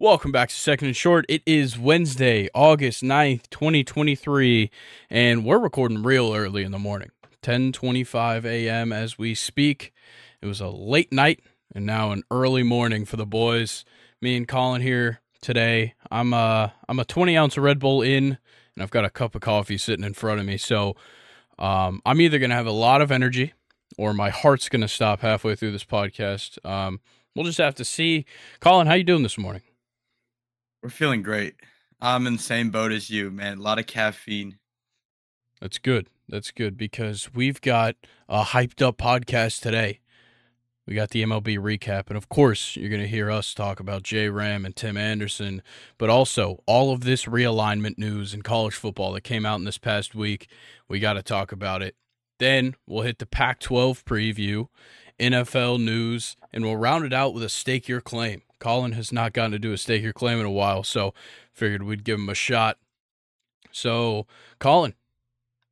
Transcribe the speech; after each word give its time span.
Welcome 0.00 0.32
back 0.32 0.48
to 0.48 0.54
Second 0.54 0.86
and 0.86 0.96
Short. 0.96 1.26
It 1.28 1.42
is 1.44 1.78
Wednesday, 1.78 2.48
August 2.54 3.02
9th, 3.02 3.50
2023, 3.50 4.70
and 5.10 5.44
we're 5.44 5.58
recording 5.58 6.02
real 6.02 6.34
early 6.34 6.62
in 6.62 6.72
the 6.72 6.78
morning. 6.78 7.10
10:25 7.42 8.46
a.m. 8.46 8.94
as 8.94 9.18
we 9.18 9.34
speak. 9.34 9.92
It 10.40 10.46
was 10.46 10.58
a 10.58 10.68
late 10.68 11.12
night 11.12 11.40
and 11.74 11.84
now 11.84 12.12
an 12.12 12.22
early 12.30 12.62
morning 12.62 13.04
for 13.04 13.18
the 13.18 13.26
boys. 13.26 13.84
Me 14.22 14.38
and 14.38 14.48
Colin 14.48 14.80
here 14.80 15.20
today. 15.42 15.92
I'm 16.10 16.32
uh 16.32 16.70
I'm 16.88 16.98
a 16.98 17.04
20 17.04 17.36
ounce 17.36 17.58
Red 17.58 17.78
Bull 17.78 18.00
in 18.00 18.38
and 18.74 18.82
I've 18.82 18.90
got 18.90 19.04
a 19.04 19.10
cup 19.10 19.34
of 19.34 19.42
coffee 19.42 19.76
sitting 19.76 20.06
in 20.06 20.14
front 20.14 20.40
of 20.40 20.46
me. 20.46 20.56
So 20.56 20.96
um, 21.58 22.00
I'm 22.06 22.22
either 22.22 22.38
gonna 22.38 22.54
have 22.54 22.66
a 22.66 22.72
lot 22.72 23.02
of 23.02 23.12
energy 23.12 23.52
or 23.98 24.14
my 24.14 24.30
heart's 24.30 24.70
gonna 24.70 24.88
stop 24.88 25.20
halfway 25.20 25.56
through 25.56 25.72
this 25.72 25.84
podcast. 25.84 26.56
Um, 26.64 27.00
we'll 27.34 27.44
just 27.44 27.58
have 27.58 27.74
to 27.74 27.84
see. 27.84 28.24
Colin, 28.60 28.86
how 28.86 28.94
you 28.94 29.04
doing 29.04 29.24
this 29.24 29.36
morning? 29.36 29.60
We're 30.82 30.90
feeling 30.90 31.22
great. 31.22 31.56
I'm 32.00 32.26
in 32.26 32.36
the 32.36 32.42
same 32.42 32.70
boat 32.70 32.92
as 32.92 33.10
you, 33.10 33.30
man. 33.30 33.58
A 33.58 33.62
lot 33.62 33.78
of 33.78 33.86
caffeine. 33.86 34.58
That's 35.60 35.78
good. 35.78 36.08
That's 36.26 36.50
good 36.50 36.78
because 36.78 37.30
we've 37.34 37.60
got 37.60 37.96
a 38.28 38.42
hyped 38.44 38.80
up 38.80 38.96
podcast 38.96 39.60
today. 39.60 40.00
We 40.86 40.94
got 40.94 41.10
the 41.10 41.22
MLB 41.22 41.58
recap, 41.58 42.08
and 42.08 42.16
of 42.16 42.30
course, 42.30 42.76
you're 42.76 42.88
going 42.88 43.02
to 43.02 43.06
hear 43.06 43.30
us 43.30 43.52
talk 43.52 43.78
about 43.78 44.02
J 44.02 44.28
Ram 44.30 44.64
and 44.64 44.74
Tim 44.74 44.96
Anderson, 44.96 45.62
but 45.98 46.08
also 46.08 46.62
all 46.66 46.92
of 46.92 47.02
this 47.02 47.26
realignment 47.26 47.98
news 47.98 48.32
in 48.32 48.42
college 48.42 48.74
football 48.74 49.12
that 49.12 49.20
came 49.20 49.44
out 49.44 49.58
in 49.58 49.64
this 49.64 49.78
past 49.78 50.14
week. 50.14 50.48
We 50.88 50.98
got 50.98 51.12
to 51.12 51.22
talk 51.22 51.52
about 51.52 51.82
it. 51.82 51.94
Then 52.38 52.74
we'll 52.86 53.02
hit 53.02 53.18
the 53.18 53.26
Pac 53.26 53.60
12 53.60 54.04
preview, 54.04 54.68
NFL 55.20 55.78
news, 55.84 56.36
and 56.52 56.64
we'll 56.64 56.76
round 56.76 57.04
it 57.04 57.12
out 57.12 57.34
with 57.34 57.42
a 57.42 57.50
stake 57.50 57.86
your 57.86 58.00
claim. 58.00 58.42
Colin 58.60 58.92
has 58.92 59.12
not 59.12 59.32
gotten 59.32 59.50
to 59.52 59.58
do 59.58 59.72
a 59.72 59.78
stake 59.78 60.02
your 60.02 60.12
claim 60.12 60.38
in 60.38 60.46
a 60.46 60.50
while, 60.50 60.84
so 60.84 61.12
figured 61.52 61.82
we'd 61.82 62.04
give 62.04 62.18
him 62.18 62.28
a 62.28 62.34
shot. 62.34 62.78
So, 63.72 64.26
Colin, 64.58 64.94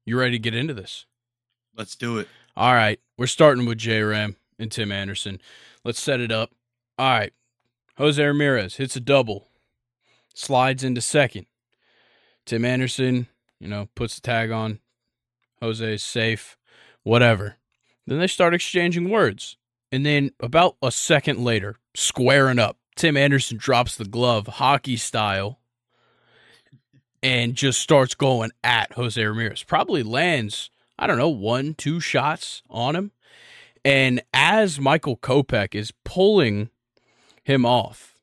you 0.05 0.19
ready 0.19 0.33
to 0.33 0.39
get 0.39 0.55
into 0.55 0.75
this? 0.75 1.07
Let's 1.77 1.95
do 1.95 2.19
it. 2.19 2.27
All 2.57 2.75
right, 2.75 2.99
we're 3.17 3.27
starting 3.27 3.67
with 3.67 3.79
J 3.79 4.03
Ram 4.03 4.37
and 4.59 4.73
Tim 4.73 4.91
Anderson. 4.91 5.41
Let's 5.85 6.01
set 6.01 6.19
it 6.19 6.33
up. 6.33 6.51
All 6.99 7.11
right, 7.11 7.33
Jose 7.99 8.25
Ramirez 8.25 8.77
hits 8.77 8.97
a 8.97 9.01
double, 9.01 9.49
slides 10.35 10.83
into 10.83 11.01
second. 11.01 11.47
Tim 12.47 12.65
Anderson, 12.65 13.29
you 13.61 13.69
know, 13.69 13.89
puts 13.95 14.15
the 14.17 14.23
tag 14.23 14.51
on. 14.51 14.81
Jose 15.61 15.95
is 15.95 16.03
safe, 16.03 16.57
whatever. 17.03 17.57
Then 18.07 18.19
they 18.19 18.27
start 18.27 18.55
exchanging 18.55 19.11
words. 19.11 19.57
And 19.91 20.05
then 20.05 20.33
about 20.41 20.77
a 20.83 20.93
second 20.93 21.43
later, 21.43 21.77
squaring 21.95 22.59
up, 22.59 22.77
Tim 22.97 23.17
Anderson 23.17 23.57
drops 23.57 23.97
the 23.97 24.05
glove, 24.05 24.47
hockey 24.47 24.97
style, 24.97 25.61
and 27.23 27.55
just 27.55 27.81
starts 27.81 28.15
going 28.15 28.51
at 28.63 28.93
Jose 28.95 29.23
Ramirez. 29.23 29.63
Probably 29.63 30.03
lands, 30.03 30.71
I 30.99 31.07
don't 31.07 31.19
know, 31.19 31.29
one, 31.29 31.75
two 31.75 32.01
shots 32.01 32.63
on 32.69 32.97
him. 32.97 33.13
And 33.85 34.23
as 34.35 34.79
Michael 34.79 35.17
Kopech 35.17 35.75
is 35.75 35.93
pulling 36.05 36.71
him 37.45 37.65
off, 37.65 38.17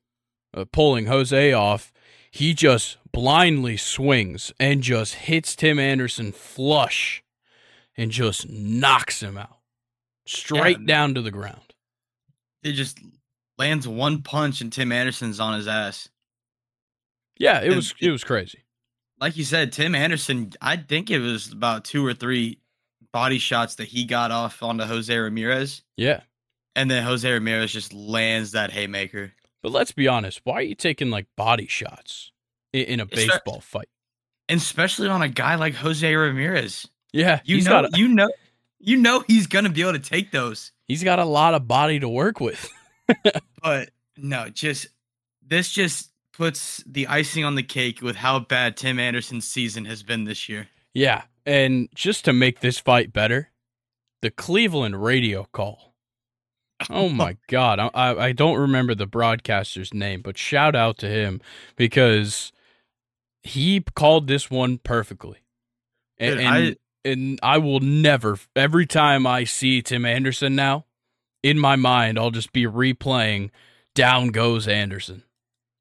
uh, 0.54 0.66
pulling 0.70 1.06
Jose 1.06 1.52
off, 1.52 1.92
he 2.30 2.54
just 2.54 2.98
blindly 3.10 3.76
swings 3.76 4.52
and 4.60 4.82
just 4.82 5.14
hits 5.14 5.56
Tim 5.56 5.78
Anderson 5.78 6.32
flush 6.32 7.24
and 7.96 8.10
just 8.10 8.48
knocks 8.48 9.22
him 9.22 9.38
out 9.38 9.55
straight 10.26 10.80
yeah. 10.80 10.86
down 10.86 11.14
to 11.14 11.22
the 11.22 11.30
ground. 11.30 11.74
It 12.62 12.72
just 12.72 12.98
lands 13.58 13.86
one 13.86 14.22
punch 14.22 14.60
and 14.60 14.72
Tim 14.72 14.92
Anderson's 14.92 15.40
on 15.40 15.54
his 15.54 15.68
ass. 15.68 16.08
Yeah, 17.38 17.60
it 17.60 17.66
and 17.66 17.76
was 17.76 17.94
it 18.00 18.10
was 18.10 18.24
crazy. 18.24 18.64
Like 19.20 19.36
you 19.36 19.44
said, 19.44 19.72
Tim 19.72 19.94
Anderson, 19.94 20.52
I 20.60 20.76
think 20.76 21.10
it 21.10 21.20
was 21.20 21.50
about 21.52 21.84
two 21.84 22.04
or 22.04 22.12
three 22.12 22.58
body 23.12 23.38
shots 23.38 23.76
that 23.76 23.88
he 23.88 24.04
got 24.04 24.30
off 24.30 24.62
onto 24.62 24.84
Jose 24.84 25.16
Ramirez. 25.16 25.82
Yeah. 25.96 26.20
And 26.74 26.90
then 26.90 27.02
Jose 27.02 27.30
Ramirez 27.30 27.72
just 27.72 27.94
lands 27.94 28.52
that 28.52 28.70
haymaker. 28.70 29.32
But 29.62 29.72
let's 29.72 29.92
be 29.92 30.06
honest, 30.06 30.42
why 30.44 30.56
are 30.56 30.62
you 30.62 30.74
taking 30.74 31.10
like 31.10 31.26
body 31.36 31.66
shots 31.66 32.30
in, 32.74 33.00
a 33.00 33.06
baseball 33.06 33.60
fight? 33.60 33.88
And 34.48 34.60
especially 34.60 35.08
on 35.08 35.22
a 35.22 35.28
guy 35.28 35.54
like 35.54 35.74
Jose 35.74 36.14
Ramirez. 36.14 36.86
Yeah, 37.12 37.40
you 37.44 37.62
know, 37.62 37.86
a, 37.86 37.88
you 37.96 38.08
know, 38.08 38.30
you 38.78 38.96
know 38.96 39.24
he's 39.26 39.46
gonna 39.46 39.70
be 39.70 39.82
able 39.82 39.92
to 39.94 39.98
take 39.98 40.30
those. 40.30 40.72
He's 40.86 41.02
got 41.02 41.18
a 41.18 41.24
lot 41.24 41.54
of 41.54 41.66
body 41.66 41.98
to 42.00 42.08
work 42.08 42.40
with. 42.40 42.70
but 43.62 43.90
no, 44.16 44.48
just 44.48 44.88
this 45.46 45.70
just 45.70 46.10
puts 46.32 46.82
the 46.86 47.06
icing 47.06 47.44
on 47.44 47.54
the 47.54 47.62
cake 47.62 48.02
with 48.02 48.16
how 48.16 48.38
bad 48.38 48.76
Tim 48.76 48.98
Anderson's 48.98 49.46
season 49.46 49.84
has 49.86 50.02
been 50.02 50.24
this 50.24 50.48
year. 50.48 50.68
Yeah, 50.94 51.22
and 51.44 51.88
just 51.94 52.24
to 52.26 52.32
make 52.32 52.60
this 52.60 52.78
fight 52.78 53.12
better, 53.12 53.50
the 54.22 54.30
Cleveland 54.30 55.02
radio 55.02 55.46
call. 55.52 55.94
Oh 56.90 57.08
my 57.08 57.36
God. 57.48 57.78
I, 57.78 57.90
I 57.94 58.32
don't 58.32 58.58
remember 58.58 58.94
the 58.94 59.06
broadcaster's 59.06 59.94
name, 59.94 60.22
but 60.22 60.36
shout 60.36 60.74
out 60.74 60.98
to 60.98 61.08
him 61.08 61.40
because 61.76 62.52
he 63.42 63.80
called 63.94 64.26
this 64.26 64.50
one 64.50 64.78
perfectly. 64.78 65.38
And, 66.18 66.38
Dude, 66.38 66.46
I, 66.46 66.58
and 66.58 66.76
I 67.42 67.58
will 67.58 67.80
never, 67.80 68.38
every 68.54 68.86
time 68.86 69.26
I 69.26 69.44
see 69.44 69.82
Tim 69.82 70.04
Anderson 70.04 70.54
now, 70.54 70.86
in 71.42 71.58
my 71.58 71.76
mind, 71.76 72.18
I'll 72.18 72.30
just 72.30 72.52
be 72.52 72.64
replaying 72.64 73.50
down 73.94 74.28
goes 74.28 74.66
Anderson. 74.66 75.22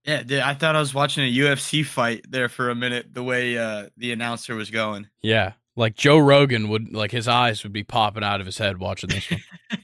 Yeah, 0.05 0.21
dude, 0.21 0.39
I 0.39 0.53
thought 0.53 0.75
I 0.75 0.79
was 0.79 0.93
watching 0.93 1.23
a 1.23 1.35
UFC 1.35 1.83
fight 1.83 2.25
there 2.29 2.47
for 2.47 2.69
a 2.69 2.75
minute. 2.75 3.13
The 3.13 3.23
way 3.23 3.57
uh, 3.57 3.89
the 3.97 4.11
announcer 4.11 4.55
was 4.55 4.69
going. 4.69 5.07
Yeah, 5.23 5.53
like 5.75 5.95
Joe 5.95 6.19
Rogan 6.19 6.69
would, 6.69 6.93
like 6.93 7.11
his 7.11 7.27
eyes 7.27 7.63
would 7.63 7.73
be 7.73 7.83
popping 7.83 8.23
out 8.23 8.39
of 8.39 8.45
his 8.45 8.59
head 8.59 8.77
watching 8.77 9.09
this 9.09 9.29
one. 9.31 9.41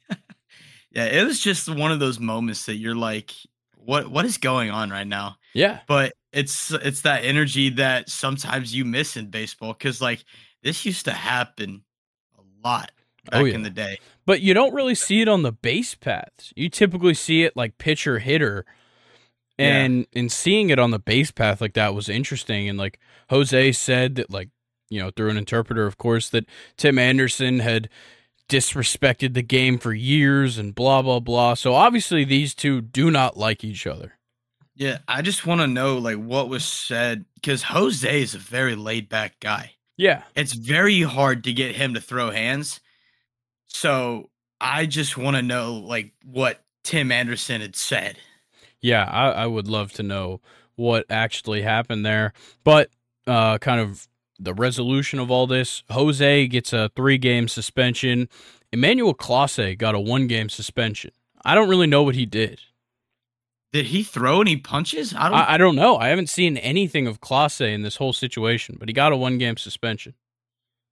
yeah, 0.91 1.06
it 1.06 1.25
was 1.25 1.40
just 1.40 1.73
one 1.73 1.91
of 1.91 2.00
those 2.00 2.19
moments 2.19 2.68
that 2.68 2.75
you're 2.75 2.96
like, 2.96 3.34
"What? 3.78 4.12
What 4.12 4.25
is 4.25 4.38
going 4.38 4.69
on 4.69 4.91
right 4.91 5.08
now?" 5.08 5.38
Yeah, 5.56 5.79
but 5.88 6.13
it's 6.31 6.72
it's 6.72 7.02
that 7.02 7.25
energy 7.25 7.72
that 7.72 8.08
sometimes 8.08 8.75
you 8.75 8.85
miss 8.85 9.18
in 9.18 9.31
baseball 9.31 9.73
because 9.73 10.02
like 10.02 10.23
this 10.64 10.86
used 10.86 11.06
to 11.06 11.14
happen 11.14 11.84
a 12.38 12.68
lot 12.68 12.92
oh, 13.28 13.32
back 13.32 13.42
oh, 13.42 13.46
yeah. 13.46 13.56
in 13.56 13.64
the 13.64 13.70
day. 13.70 14.00
But 14.26 14.42
you 14.42 14.54
don't 14.54 14.74
really 14.74 14.96
see 14.96 15.22
it 15.22 15.28
on 15.28 15.44
the 15.44 15.52
base 15.52 15.96
paths. 15.96 16.54
You 16.56 16.70
typically 16.70 17.14
see 17.14 17.44
it 17.44 17.58
like 17.58 17.78
pitcher 17.78 18.20
hitter 18.20 18.66
and 19.62 19.98
yeah. 20.12 20.20
and 20.20 20.32
seeing 20.32 20.70
it 20.70 20.80
on 20.80 20.92
the 20.92 21.00
base 21.00 21.32
path 21.32 21.62
like 21.62 21.74
that 21.74 21.94
was 21.94 22.10
interesting 22.10 22.68
and 22.68 22.78
like 22.78 23.00
jose 23.30 23.72
said 23.72 24.16
that 24.16 24.30
like 24.32 24.50
you 24.90 25.00
know 25.00 25.12
through 25.12 25.30
an 25.30 25.38
interpreter 25.38 25.86
of 25.86 25.98
course 25.98 26.30
that 26.30 26.46
tim 26.78 26.98
anderson 26.98 27.60
had 27.60 27.90
disrespected 28.50 29.34
the 29.34 29.42
game 29.42 29.78
for 29.78 29.94
years 29.94 30.58
and 30.58 30.76
blah 30.76 31.02
blah 31.02 31.20
blah 31.20 31.54
so 31.54 31.74
obviously 31.74 32.24
these 32.24 32.54
two 32.54 32.82
do 32.82 33.10
not 33.10 33.38
like 33.38 33.64
each 33.64 33.88
other 33.88 34.18
yeah 34.76 34.98
i 35.08 35.22
just 35.22 35.46
want 35.46 35.62
to 35.62 35.68
know 35.68 35.98
like 35.98 36.18
what 36.18 36.50
was 36.50 36.66
said 36.66 37.26
because 37.36 37.64
jose 37.64 38.22
is 38.22 38.36
a 38.36 38.40
very 38.40 38.76
laid 38.76 39.08
back 39.08 39.40
guy 39.40 39.72
yeah 40.02 40.24
it's 40.36 40.54
very 40.54 41.02
hard 41.02 41.44
to 41.44 41.54
get 41.54 41.76
him 41.76 41.94
to 41.94 42.02
throw 42.02 42.32
hands 42.32 42.80
so 43.68 44.30
i 44.60 44.86
just 44.86 45.18
want 45.18 45.36
to 45.36 45.42
know 45.42 45.76
like 45.76 46.12
what 46.26 46.64
tim 46.84 47.12
anderson 47.12 47.62
had 47.62 47.76
said 47.76 48.18
yeah, 48.82 49.06
I, 49.06 49.44
I 49.44 49.48
would 49.48 49.68
love 49.68 49.94
to 49.94 50.04
know 50.04 50.42
what 50.76 51.06
actually 51.10 51.62
happened 51.62 52.06
there. 52.06 52.34
But 52.64 52.90
uh, 53.28 53.60
kind 53.60 53.80
of 53.80 54.08
the 54.40 54.54
resolution 54.54 55.20
of 55.20 55.30
all 55.30 55.46
this 55.48 55.84
Jose 55.92 56.48
gets 56.48 56.74
a 56.74 56.90
three 56.96 57.18
game 57.18 57.48
suspension. 57.48 58.28
Emmanuel 58.72 59.14
Clase 59.14 59.78
got 59.78 59.96
a 59.96 60.00
one 60.00 60.28
game 60.28 60.50
suspension. 60.50 61.12
I 61.46 61.56
don't 61.56 61.70
really 61.70 61.88
know 61.88 62.04
what 62.04 62.16
he 62.16 62.26
did. 62.26 62.60
Did 63.73 63.85
he 63.85 64.03
throw 64.03 64.41
any 64.41 64.58
punches? 64.58 65.14
I 65.14 65.29
don't. 65.29 65.38
I, 65.38 65.53
I 65.53 65.58
don't 65.58 65.76
know. 65.76 65.97
I 65.97 66.09
haven't 66.09 66.29
seen 66.29 66.58
anything 66.58 67.08
of 67.08 67.22
Clase 67.22 67.62
in 67.62 67.84
this 67.84 67.96
whole 67.96 68.14
situation, 68.14 68.76
but 68.78 68.90
he 68.90 68.94
got 68.94 69.14
a 69.14 69.18
one 69.18 69.38
game 69.38 69.58
suspension. 69.58 70.14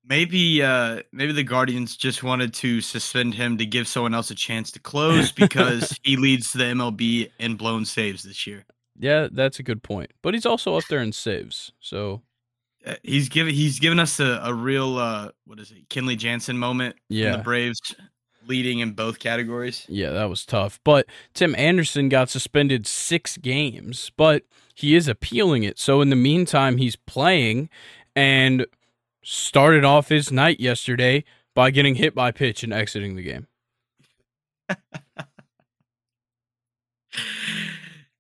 Maybe 0.05 0.63
uh 0.63 1.03
maybe 1.11 1.33
the 1.33 1.43
Guardians 1.43 1.95
just 1.95 2.23
wanted 2.23 2.53
to 2.55 2.81
suspend 2.81 3.35
him 3.35 3.57
to 3.57 3.65
give 3.65 3.87
someone 3.87 4.15
else 4.15 4.31
a 4.31 4.35
chance 4.35 4.71
to 4.71 4.79
close 4.79 5.31
because 5.31 5.99
he 6.03 6.15
leads 6.15 6.51
the 6.51 6.63
MLB 6.63 7.29
in 7.37 7.55
blown 7.55 7.85
saves 7.85 8.23
this 8.23 8.47
year. 8.47 8.65
Yeah, 8.97 9.27
that's 9.31 9.59
a 9.59 9.63
good 9.63 9.83
point. 9.83 10.11
But 10.23 10.33
he's 10.33 10.45
also 10.45 10.75
up 10.75 10.85
there 10.89 11.01
in 11.01 11.11
saves. 11.11 11.73
So 11.79 12.23
uh, 12.85 12.95
he's 13.03 13.29
given 13.29 13.53
he's 13.53 13.79
given 13.79 13.99
us 13.99 14.19
a, 14.19 14.41
a 14.43 14.53
real 14.53 14.97
uh 14.97 15.29
what 15.45 15.59
is 15.59 15.71
it? 15.71 15.89
Kenley 15.89 16.17
Jansen 16.17 16.57
moment 16.57 16.95
yeah. 17.09 17.35
the 17.35 17.43
Braves 17.43 17.79
leading 18.49 18.79
in 18.79 18.91
both 18.91 19.19
categories. 19.19 19.85
Yeah, 19.87 20.09
that 20.09 20.29
was 20.29 20.45
tough. 20.45 20.79
But 20.83 21.05
Tim 21.33 21.55
Anderson 21.55 22.09
got 22.09 22.29
suspended 22.29 22.87
6 22.87 23.37
games, 23.37 24.11
but 24.17 24.43
he 24.73 24.95
is 24.95 25.07
appealing 25.07 25.63
it. 25.63 25.79
So 25.79 26.01
in 26.01 26.09
the 26.09 26.15
meantime, 26.15 26.77
he's 26.77 26.95
playing 26.95 27.69
and 28.15 28.65
started 29.23 29.85
off 29.85 30.09
his 30.09 30.31
night 30.31 30.59
yesterday 30.59 31.23
by 31.53 31.71
getting 31.71 31.95
hit 31.95 32.15
by 32.15 32.31
pitch 32.31 32.63
and 32.63 32.73
exiting 32.73 33.15
the 33.15 33.23
game. 33.23 33.47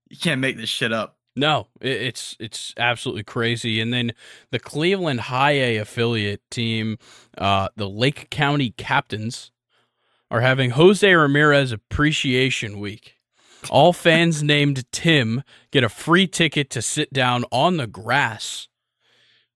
you 0.09 0.17
can't 0.19 0.41
make 0.41 0.57
this 0.57 0.69
shit 0.69 0.93
up. 0.93 1.17
No, 1.35 1.67
it's 1.79 2.35
it's 2.39 2.73
absolutely 2.75 3.23
crazy. 3.23 3.79
And 3.79 3.93
then 3.93 4.11
the 4.51 4.59
Cleveland 4.59 5.21
High 5.21 5.51
A 5.51 5.77
affiliate 5.77 6.41
team, 6.51 6.97
uh, 7.37 7.69
the 7.77 7.87
Lake 7.89 8.29
County 8.29 8.71
Captains, 8.71 9.51
are 10.31 10.41
having 10.41 10.71
Jose 10.71 11.11
Ramirez 11.13 11.71
Appreciation 11.71 12.79
Week. 12.79 13.15
All 13.69 13.93
fans 13.93 14.43
named 14.43 14.89
Tim 14.91 15.43
get 15.71 15.83
a 15.83 15.89
free 15.89 16.27
ticket 16.27 16.69
to 16.71 16.81
sit 16.81 17.11
down 17.11 17.45
on 17.51 17.77
the 17.77 17.87
grass. 17.87 18.67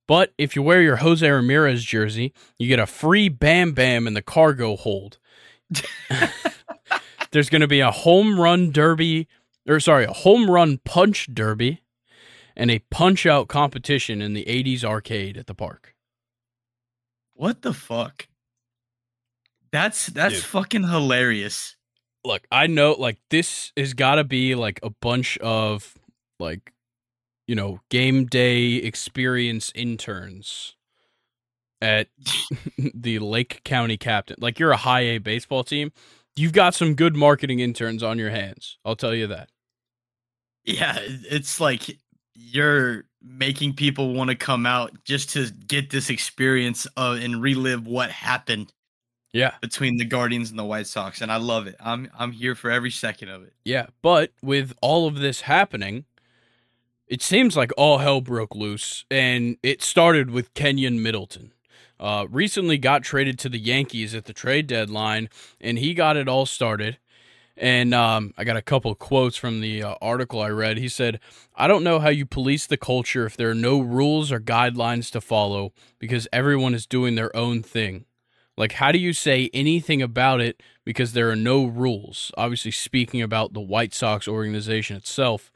But 0.08 0.34
if 0.38 0.56
you 0.56 0.62
wear 0.62 0.82
your 0.82 0.98
Jose 0.98 1.28
Ramirez 1.28 1.84
jersey, 1.84 2.34
you 2.58 2.68
get 2.68 2.80
a 2.80 2.86
free 2.86 3.30
Bam 3.30 3.72
Bam 3.72 4.06
in 4.06 4.14
the 4.14 4.22
cargo 4.22 4.76
hold. 4.76 5.18
There's 7.32 7.50
going 7.50 7.62
to 7.62 7.68
be 7.68 7.80
a 7.80 7.92
home 7.92 8.40
run 8.40 8.72
derby, 8.72 9.28
or 9.68 9.80
sorry, 9.80 10.06
a 10.06 10.14
home 10.14 10.50
run 10.52 10.80
punch 10.84 11.30
derby, 11.34 11.82
and 12.56 12.70
a 12.70 12.80
punch 12.92 13.26
out 13.26 13.48
competition 13.48 14.22
in 14.22 14.34
the 14.34 14.46
80s 14.46 14.84
arcade 14.84 15.38
at 15.38 15.48
the 15.48 15.56
park. 15.56 15.96
What 17.34 17.62
the 17.62 17.74
fuck? 17.74 18.28
That's 19.74 20.06
that's 20.08 20.36
Dude. 20.36 20.44
fucking 20.44 20.88
hilarious. 20.88 21.76
Look, 22.24 22.48
I 22.52 22.68
know 22.68 22.94
like 22.94 23.18
this 23.32 23.74
has 23.76 23.96
got 23.96 24.16
to 24.16 24.24
be 24.24 24.54
like 24.54 24.80
a 24.84 24.92
bunch 24.92 25.38
of 25.40 25.98
like 26.40 26.72
you 27.48 27.56
know, 27.56 27.82
game 27.90 28.26
day 28.26 28.76
experience 28.76 29.72
interns 29.76 30.76
at 31.82 32.08
the 32.94 33.18
Lake 33.20 33.62
County 33.66 33.98
captain. 33.98 34.38
Like 34.40 34.60
you're 34.60 34.72
a 34.72 34.78
high 34.78 35.02
A 35.02 35.18
baseball 35.18 35.64
team. 35.64 35.92
You've 36.36 36.54
got 36.54 36.76
some 36.76 36.94
good 36.94 37.16
marketing 37.16 37.60
interns 37.60 38.04
on 38.04 38.18
your 38.20 38.30
hands. 38.30 38.78
I'll 38.86 38.96
tell 38.96 39.14
you 39.14 39.28
that. 39.28 39.50
Yeah, 40.64 40.98
it's 41.00 41.60
like 41.60 41.98
you're 42.36 43.06
making 43.22 43.74
people 43.74 44.14
want 44.14 44.30
to 44.30 44.36
come 44.36 44.66
out 44.68 44.92
just 45.04 45.32
to 45.32 45.50
get 45.52 45.90
this 45.90 46.12
experience 46.12 46.86
of 46.96 47.18
and 47.18 47.42
relive 47.42 47.88
what 47.88 48.12
happened 48.12 48.72
Yeah. 49.34 49.56
between 49.62 49.98
the 49.98 50.06
Guardians 50.06 50.52
and 50.52 50.60
the 50.60 50.64
White 50.64 50.88
Sox, 50.88 51.22
and 51.22 51.32
I 51.32 51.38
love 51.38 51.68
it. 51.68 51.76
I'm 51.80 52.10
I'm 52.18 52.32
here 52.32 52.56
for 52.56 52.70
every 52.72 52.92
second 52.92 53.30
of 53.30 53.44
it. 53.44 53.54
Yeah, 53.66 53.88
but 54.02 54.32
with 54.42 54.74
all 54.82 55.08
of 55.08 55.16
this 55.16 55.42
happening, 55.42 56.06
it 57.08 57.22
seems 57.22 57.58
like 57.58 57.72
all 57.76 57.98
hell 57.98 58.22
broke 58.22 58.56
loose, 58.56 59.06
and 59.10 59.58
it 59.64 59.82
started 59.82 60.30
with 60.30 60.54
Keynan 60.54 61.02
Middleton. 61.02 61.52
Uh, 62.00 62.28
recently 62.30 62.78
got 62.78 63.04
traded 63.04 63.40
to 63.40 63.50
the 63.50 63.60
Yankees 63.60 64.14
at 64.14 64.26
the 64.26 64.34
trade 64.34 64.68
deadline, 64.68 65.30
and 65.60 65.80
he 65.80 65.94
got 65.94 66.18
it 66.18 66.28
all 66.28 66.46
started. 66.46 66.98
And 67.56 67.94
um, 67.94 68.34
I 68.36 68.44
got 68.44 68.58
a 68.58 68.64
couple 68.64 68.94
quotes 68.96 69.38
from 69.38 69.62
the 69.62 69.84
uh, 69.84 69.96
article 70.02 70.42
I 70.42 70.50
read. 70.50 70.78
He 70.78 70.90
said, 70.90 71.20
I 71.56 71.68
don't 71.68 71.84
know 71.84 72.00
how 72.00 72.10
you 72.10 72.26
police 72.26 72.66
the 72.66 72.78
culture 72.78 73.26
if 73.26 73.38
there 73.38 73.52
are 73.52 73.56
no 73.56 73.80
rules 73.80 74.32
or 74.32 74.40
guidelines 74.40 75.12
to 75.12 75.22
follow 75.22 75.72
because 76.00 76.28
everyone 76.34 76.74
is 76.74 76.88
doing 76.88 77.14
their 77.14 77.34
own 77.36 77.62
thing. 77.62 78.06
Like, 78.58 78.74
how 78.74 78.92
do 78.92 79.00
you 79.00 79.14
say 79.14 79.50
anything 79.54 80.02
about 80.02 80.40
it 80.40 80.62
because 80.86 81.14
there 81.14 81.30
are 81.32 81.36
no 81.36 81.66
rules? 81.66 82.32
Obviously, 82.38 82.72
speaking 82.72 83.22
about 83.22 83.54
the 83.54 83.62
White 83.62 83.94
Sox 83.94 84.28
organization 84.28 84.96
itself, 84.96 85.52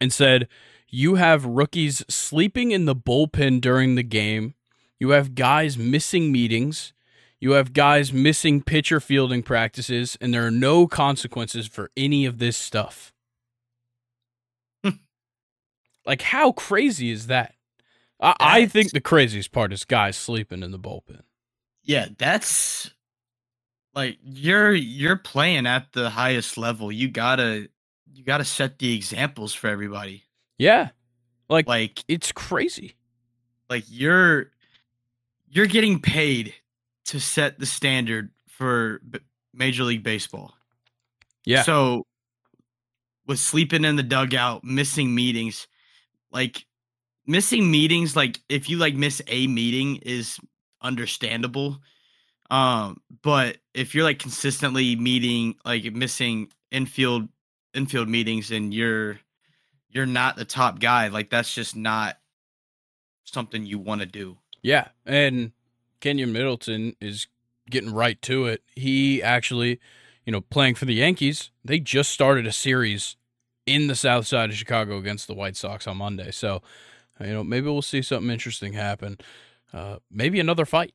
and 0.00 0.12
said, 0.12 0.48
You 0.88 1.16
have 1.16 1.44
rookies 1.44 2.04
sleeping 2.08 2.70
in 2.70 2.84
the 2.84 2.96
bullpen 2.96 3.60
during 3.60 3.94
the 3.94 4.02
game. 4.02 4.54
You 4.98 5.10
have 5.10 5.34
guys 5.34 5.76
missing 5.76 6.32
meetings. 6.32 6.92
You 7.38 7.52
have 7.52 7.72
guys 7.72 8.12
missing 8.12 8.62
pitcher 8.62 8.98
fielding 8.98 9.42
practices, 9.42 10.16
and 10.20 10.32
there 10.32 10.46
are 10.46 10.50
no 10.50 10.86
consequences 10.86 11.66
for 11.66 11.90
any 11.96 12.24
of 12.24 12.38
this 12.38 12.56
stuff. 12.56 13.12
like, 16.06 16.22
how 16.22 16.52
crazy 16.52 17.10
is 17.10 17.26
that? 17.26 17.54
I, 18.18 18.34
I 18.40 18.66
think 18.66 18.92
the 18.92 19.02
craziest 19.02 19.52
part 19.52 19.72
is 19.72 19.84
guys 19.84 20.16
sleeping 20.16 20.62
in 20.62 20.70
the 20.70 20.78
bullpen. 20.78 21.20
Yeah, 21.86 22.08
that's 22.18 22.90
like 23.94 24.18
you're 24.22 24.74
you're 24.74 25.16
playing 25.16 25.66
at 25.66 25.92
the 25.92 26.10
highest 26.10 26.58
level. 26.58 26.92
You 26.92 27.08
gotta 27.08 27.68
you 28.12 28.24
gotta 28.24 28.44
set 28.44 28.78
the 28.78 28.94
examples 28.94 29.54
for 29.54 29.68
everybody. 29.68 30.24
Yeah. 30.58 30.90
Like, 31.48 31.66
Like 31.68 32.04
it's 32.08 32.32
crazy. 32.32 32.96
like 33.70 33.84
you're 33.88 34.50
you're 35.48 35.66
getting 35.66 36.00
paid 36.00 36.52
to 37.06 37.20
set 37.20 37.58
the 37.58 37.66
standard 37.66 38.30
for 38.48 39.00
B- 39.08 39.20
Major 39.54 39.84
League 39.84 40.02
Baseball. 40.02 40.52
Yeah. 41.44 41.62
So 41.62 42.04
with 43.26 43.38
sleeping 43.38 43.84
in 43.84 43.94
the 43.96 44.02
dugout, 44.02 44.64
missing 44.64 45.14
meetings, 45.14 45.68
like 46.32 46.66
missing 47.26 47.70
meetings, 47.70 48.16
like 48.16 48.40
if 48.48 48.68
you 48.68 48.76
like 48.78 48.94
miss 48.96 49.22
a 49.28 49.46
meeting 49.46 49.96
is 50.02 50.38
understandable. 50.82 51.78
Um, 52.50 53.00
but 53.22 53.58
if 53.74 53.94
you're 53.94 54.04
like 54.04 54.18
consistently 54.18 54.96
meeting, 54.96 55.56
like 55.64 55.92
missing 55.92 56.48
infield 56.70 57.28
infield 57.74 58.08
meetings 58.08 58.50
and 58.50 58.72
you're 58.72 59.18
you're 59.90 60.06
not 60.06 60.36
the 60.36 60.44
top 60.44 60.78
guy, 60.78 61.08
like 61.08 61.30
that's 61.30 61.52
just 61.52 61.76
not 61.76 62.18
something 63.24 63.64
you 63.64 63.78
want 63.78 64.00
to 64.00 64.06
do. 64.06 64.38
Yeah, 64.62 64.88
and 65.04 65.52
Keynan 66.00 66.32
Middleton 66.32 66.96
is 67.00 67.26
getting 67.70 67.92
right 67.92 68.20
to 68.22 68.46
it. 68.46 68.62
He 68.74 69.22
actually, 69.22 69.80
you 70.24 70.32
know, 70.32 70.40
playing 70.40 70.74
for 70.76 70.84
the 70.84 70.94
Yankees, 70.94 71.50
they 71.64 71.80
just 71.80 72.10
started 72.10 72.46
a 72.46 72.52
series 72.52 73.16
in 73.66 73.88
the 73.88 73.96
South 73.96 74.26
Side 74.26 74.50
of 74.50 74.56
Chicago 74.56 74.98
against 74.98 75.26
the 75.26 75.34
White 75.34 75.56
Sox 75.56 75.86
on 75.86 75.96
Monday. 75.96 76.30
So, 76.30 76.62
you 77.20 77.32
know, 77.32 77.42
maybe 77.42 77.66
we'll 77.66 77.82
see 77.82 78.02
something 78.02 78.30
interesting 78.30 78.74
happen. 78.74 79.18
Uh, 79.72 79.96
maybe 80.10 80.40
another 80.40 80.64
fight. 80.64 80.94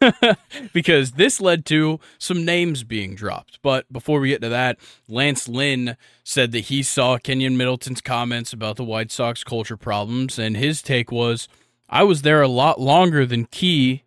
because 0.72 1.12
this 1.12 1.40
led 1.40 1.64
to 1.66 2.00
some 2.18 2.44
names 2.44 2.84
being 2.84 3.14
dropped. 3.14 3.60
But 3.62 3.90
before 3.92 4.20
we 4.20 4.28
get 4.28 4.42
to 4.42 4.48
that, 4.48 4.78
Lance 5.08 5.48
Lynn 5.48 5.96
said 6.22 6.52
that 6.52 6.66
he 6.66 6.82
saw 6.82 7.18
Keynan 7.18 7.56
Middleton's 7.56 8.00
comments 8.00 8.52
about 8.52 8.76
the 8.76 8.84
White 8.84 9.10
Sox 9.10 9.44
culture 9.44 9.76
problems, 9.76 10.38
and 10.38 10.56
his 10.56 10.82
take 10.82 11.10
was, 11.10 11.48
I 11.88 12.02
was 12.02 12.22
there 12.22 12.42
a 12.42 12.48
lot 12.48 12.80
longer 12.80 13.24
than 13.24 13.46
Key. 13.46 14.02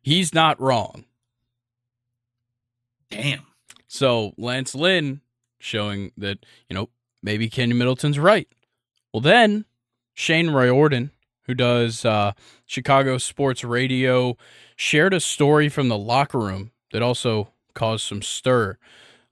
He's 0.00 0.32
not 0.32 0.60
wrong. 0.60 1.04
Damn. 3.10 3.46
So 3.86 4.32
Lance 4.36 4.74
Lynn 4.74 5.20
showing 5.58 6.12
that, 6.16 6.44
you 6.68 6.74
know, 6.74 6.88
maybe 7.22 7.48
Keynan 7.48 7.76
Middleton's 7.76 8.18
right. 8.18 8.48
Well, 9.12 9.20
then 9.20 9.64
Shane 10.14 10.50
Riordan, 10.50 11.10
who 11.46 11.54
does 11.54 12.04
uh, 12.04 12.32
Chicago 12.64 13.18
sports 13.18 13.64
radio, 13.64 14.36
shared 14.76 15.14
a 15.14 15.20
story 15.20 15.68
from 15.68 15.88
the 15.88 15.98
locker 15.98 16.38
room 16.38 16.72
that 16.92 17.02
also 17.02 17.52
caused 17.74 18.06
some 18.06 18.22
stir. 18.22 18.78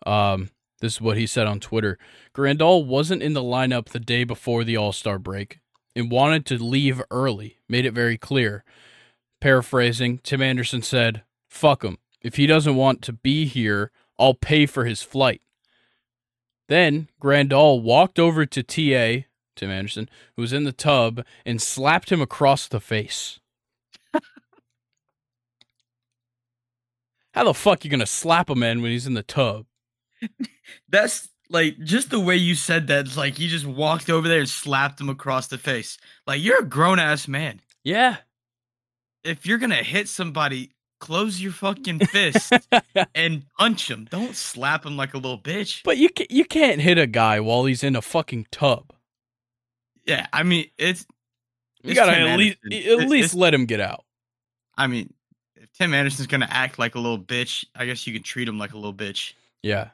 Um, 0.06 0.50
this 0.80 0.94
is 0.94 1.00
what 1.00 1.16
he 1.16 1.26
said 1.26 1.46
on 1.46 1.60
Twitter. 1.60 1.98
Grandal 2.34 2.86
wasn't 2.86 3.22
in 3.22 3.32
the 3.32 3.42
lineup 3.42 3.88
the 3.88 4.00
day 4.00 4.24
before 4.24 4.64
the 4.64 4.76
All 4.76 4.92
Star 4.92 5.18
break 5.18 5.60
and 5.96 6.10
wanted 6.10 6.44
to 6.46 6.62
leave 6.62 7.02
early, 7.10 7.58
made 7.68 7.86
it 7.86 7.92
very 7.92 8.18
clear. 8.18 8.64
Paraphrasing, 9.40 10.18
Tim 10.18 10.42
Anderson 10.42 10.82
said, 10.82 11.22
Fuck 11.48 11.84
him. 11.84 11.98
If 12.22 12.36
he 12.36 12.46
doesn't 12.46 12.76
want 12.76 13.02
to 13.02 13.12
be 13.12 13.46
here, 13.46 13.90
I'll 14.18 14.34
pay 14.34 14.66
for 14.66 14.84
his 14.84 15.02
flight. 15.02 15.42
Then 16.68 17.08
Grandal 17.22 17.82
walked 17.82 18.18
over 18.18 18.46
to 18.46 18.62
TA, 18.62 19.26
Tim 19.56 19.70
Anderson, 19.70 20.08
who 20.36 20.42
was 20.42 20.52
in 20.52 20.64
the 20.64 20.72
tub, 20.72 21.24
and 21.44 21.60
slapped 21.60 22.10
him 22.10 22.20
across 22.20 22.66
the 22.68 22.80
face. 22.80 23.40
How 27.32 27.44
the 27.44 27.54
fuck 27.54 27.84
you 27.84 27.90
gonna 27.90 28.06
slap 28.06 28.48
a 28.48 28.54
man 28.54 28.80
when 28.80 28.92
he's 28.92 29.06
in 29.08 29.14
the 29.14 29.22
tub? 29.22 29.66
That's 30.88 31.28
like 31.50 31.78
just 31.80 32.10
the 32.10 32.20
way 32.20 32.36
you 32.36 32.54
said 32.54 32.86
that. 32.86 33.06
It's 33.06 33.16
like 33.16 33.38
you 33.40 33.48
just 33.48 33.66
walked 33.66 34.08
over 34.08 34.28
there 34.28 34.38
and 34.38 34.48
slapped 34.48 35.00
him 35.00 35.08
across 35.08 35.48
the 35.48 35.58
face. 35.58 35.98
Like 36.28 36.40
you're 36.40 36.60
a 36.60 36.64
grown 36.64 36.98
ass 37.00 37.26
man. 37.26 37.60
Yeah. 37.82 38.18
If 39.24 39.46
you're 39.46 39.58
gonna 39.58 39.82
hit 39.82 40.08
somebody, 40.08 40.70
close 41.00 41.40
your 41.40 41.52
fucking 41.52 41.98
fist 42.06 42.52
and 43.16 43.44
punch 43.58 43.90
him. 43.90 44.06
Don't 44.10 44.36
slap 44.36 44.86
him 44.86 44.96
like 44.96 45.14
a 45.14 45.18
little 45.18 45.40
bitch. 45.40 45.82
But 45.84 45.98
you 45.98 46.10
ca- 46.10 46.28
you 46.30 46.44
can't 46.44 46.80
hit 46.80 46.98
a 46.98 47.06
guy 47.08 47.40
while 47.40 47.64
he's 47.64 47.82
in 47.82 47.96
a 47.96 48.02
fucking 48.02 48.46
tub. 48.52 48.92
Yeah, 50.06 50.26
I 50.32 50.42
mean 50.42 50.66
it's. 50.78 51.06
You 51.82 51.90
it's 51.90 52.00
gotta 52.00 52.12
Tim 52.14 52.26
at 52.28 52.38
least 52.38 52.56
at 52.66 52.72
It- 52.72 53.08
least 53.08 53.34
let 53.34 53.52
him 53.52 53.66
get 53.66 53.80
out. 53.80 54.04
I 54.76 54.86
mean, 54.86 55.12
if 55.56 55.70
Tim 55.72 55.92
Anderson's 55.94 56.26
gonna 56.28 56.48
act 56.50 56.78
like 56.78 56.94
a 56.94 56.98
little 56.98 57.18
bitch, 57.18 57.64
I 57.74 57.84
guess 57.86 58.06
you 58.06 58.12
can 58.14 58.22
treat 58.22 58.48
him 58.48 58.58
like 58.58 58.72
a 58.72 58.76
little 58.76 58.94
bitch. 58.94 59.34
Yeah, 59.62 59.90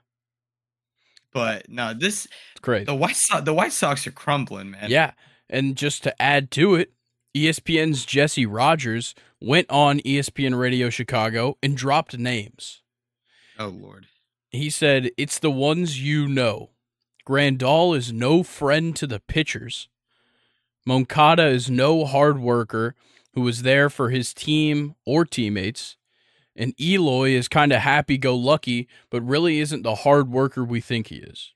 But 1.33 1.69
no, 1.69 1.95
this 1.95 2.27
it's 2.53 2.61
crazy. 2.61 2.85
the 2.87 2.95
White 2.95 3.17
Sox, 3.17 3.45
the 3.45 3.55
White 3.55 3.73
Sox 3.73 4.07
are 4.07 4.11
crumbling, 4.13 4.73
man. 4.73 4.91
Yeah, 4.91 5.13
and 5.49 5.77
just 5.77 6.03
to 6.05 6.23
add 6.23 6.51
to 6.53 6.75
it, 6.75 6.93
ESPN's 7.37 8.05
Jesse 8.05 8.47
Rogers 8.47 9.15
went 9.41 9.71
on 9.71 10.01
ESPN 10.01 10.59
Radio 10.59 10.91
Chicago 10.91 11.57
and 11.63 11.77
dropped 11.77 12.19
names. 12.19 12.83
Oh 13.59 13.69
lord. 13.69 14.07
He 14.51 14.71
said, 14.71 15.11
It's 15.17 15.39
the 15.39 15.51
ones 15.51 16.03
you 16.03 16.27
know. 16.27 16.71
Grandal 17.29 17.97
is 17.97 18.13
no 18.13 18.43
friend 18.43 18.97
to 18.97 19.07
the 19.07 19.21
pitchers. 19.21 19.89
Moncada 20.87 21.47
is 21.47 21.71
no 21.71 22.05
hard 22.05 22.39
worker 22.39 22.95
who 23.35 23.43
was 23.43 23.63
there 23.63 23.91
for 23.91 24.11
his 24.11 24.35
team 24.35 24.95
or 25.07 25.25
teammates. 25.25 25.97
And 26.57 26.75
Eloy 26.81 27.31
is 27.31 27.49
kind 27.49 27.73
of 27.73 27.81
happy 27.81 28.19
go 28.19 28.37
lucky, 28.37 28.89
but 29.11 29.23
really 29.23 29.61
isn't 29.61 29.83
the 29.83 29.95
hard 29.95 30.31
worker 30.31 30.65
we 30.65 30.81
think 30.81 31.09
he 31.09 31.17
is. 31.17 31.53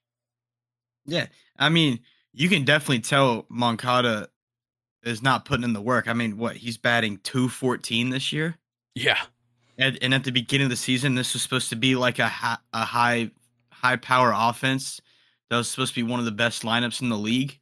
Yeah. 1.05 1.27
I 1.59 1.69
mean, 1.69 2.01
you 2.33 2.49
can 2.49 2.65
definitely 2.65 3.01
tell 3.01 3.47
Moncada 3.49 4.29
is 5.03 5.23
not 5.23 5.45
putting 5.45 5.65
in 5.65 5.73
the 5.73 5.81
work. 5.81 6.09
I 6.09 6.13
mean, 6.15 6.39
what 6.39 6.57
he's 6.57 6.79
batting 6.79 7.19
214 7.23 8.11
this 8.11 8.33
year. 8.33 8.57
Yeah. 8.95 9.21
And, 9.77 9.99
and 10.01 10.15
at 10.15 10.25
the 10.25 10.31
beginning 10.31 10.67
of 10.67 10.71
the 10.71 10.77
season, 10.77 11.15
this 11.15 11.33
was 11.33 11.43
supposed 11.43 11.69
to 11.71 11.77
be 11.77 11.97
like 11.97 12.19
a, 12.19 12.31
a 12.73 12.85
high 12.85 13.31
high 13.71 13.97
power 13.97 14.33
offense 14.35 15.01
that 15.51 15.57
was 15.57 15.69
supposed 15.69 15.95
to 15.95 16.03
be 16.03 16.11
one 16.11 16.19
of 16.19 16.25
the 16.25 16.33
best 16.33 16.63
lineups 16.63 17.03
in 17.03 17.11
the 17.11 17.19
league. 17.19 17.61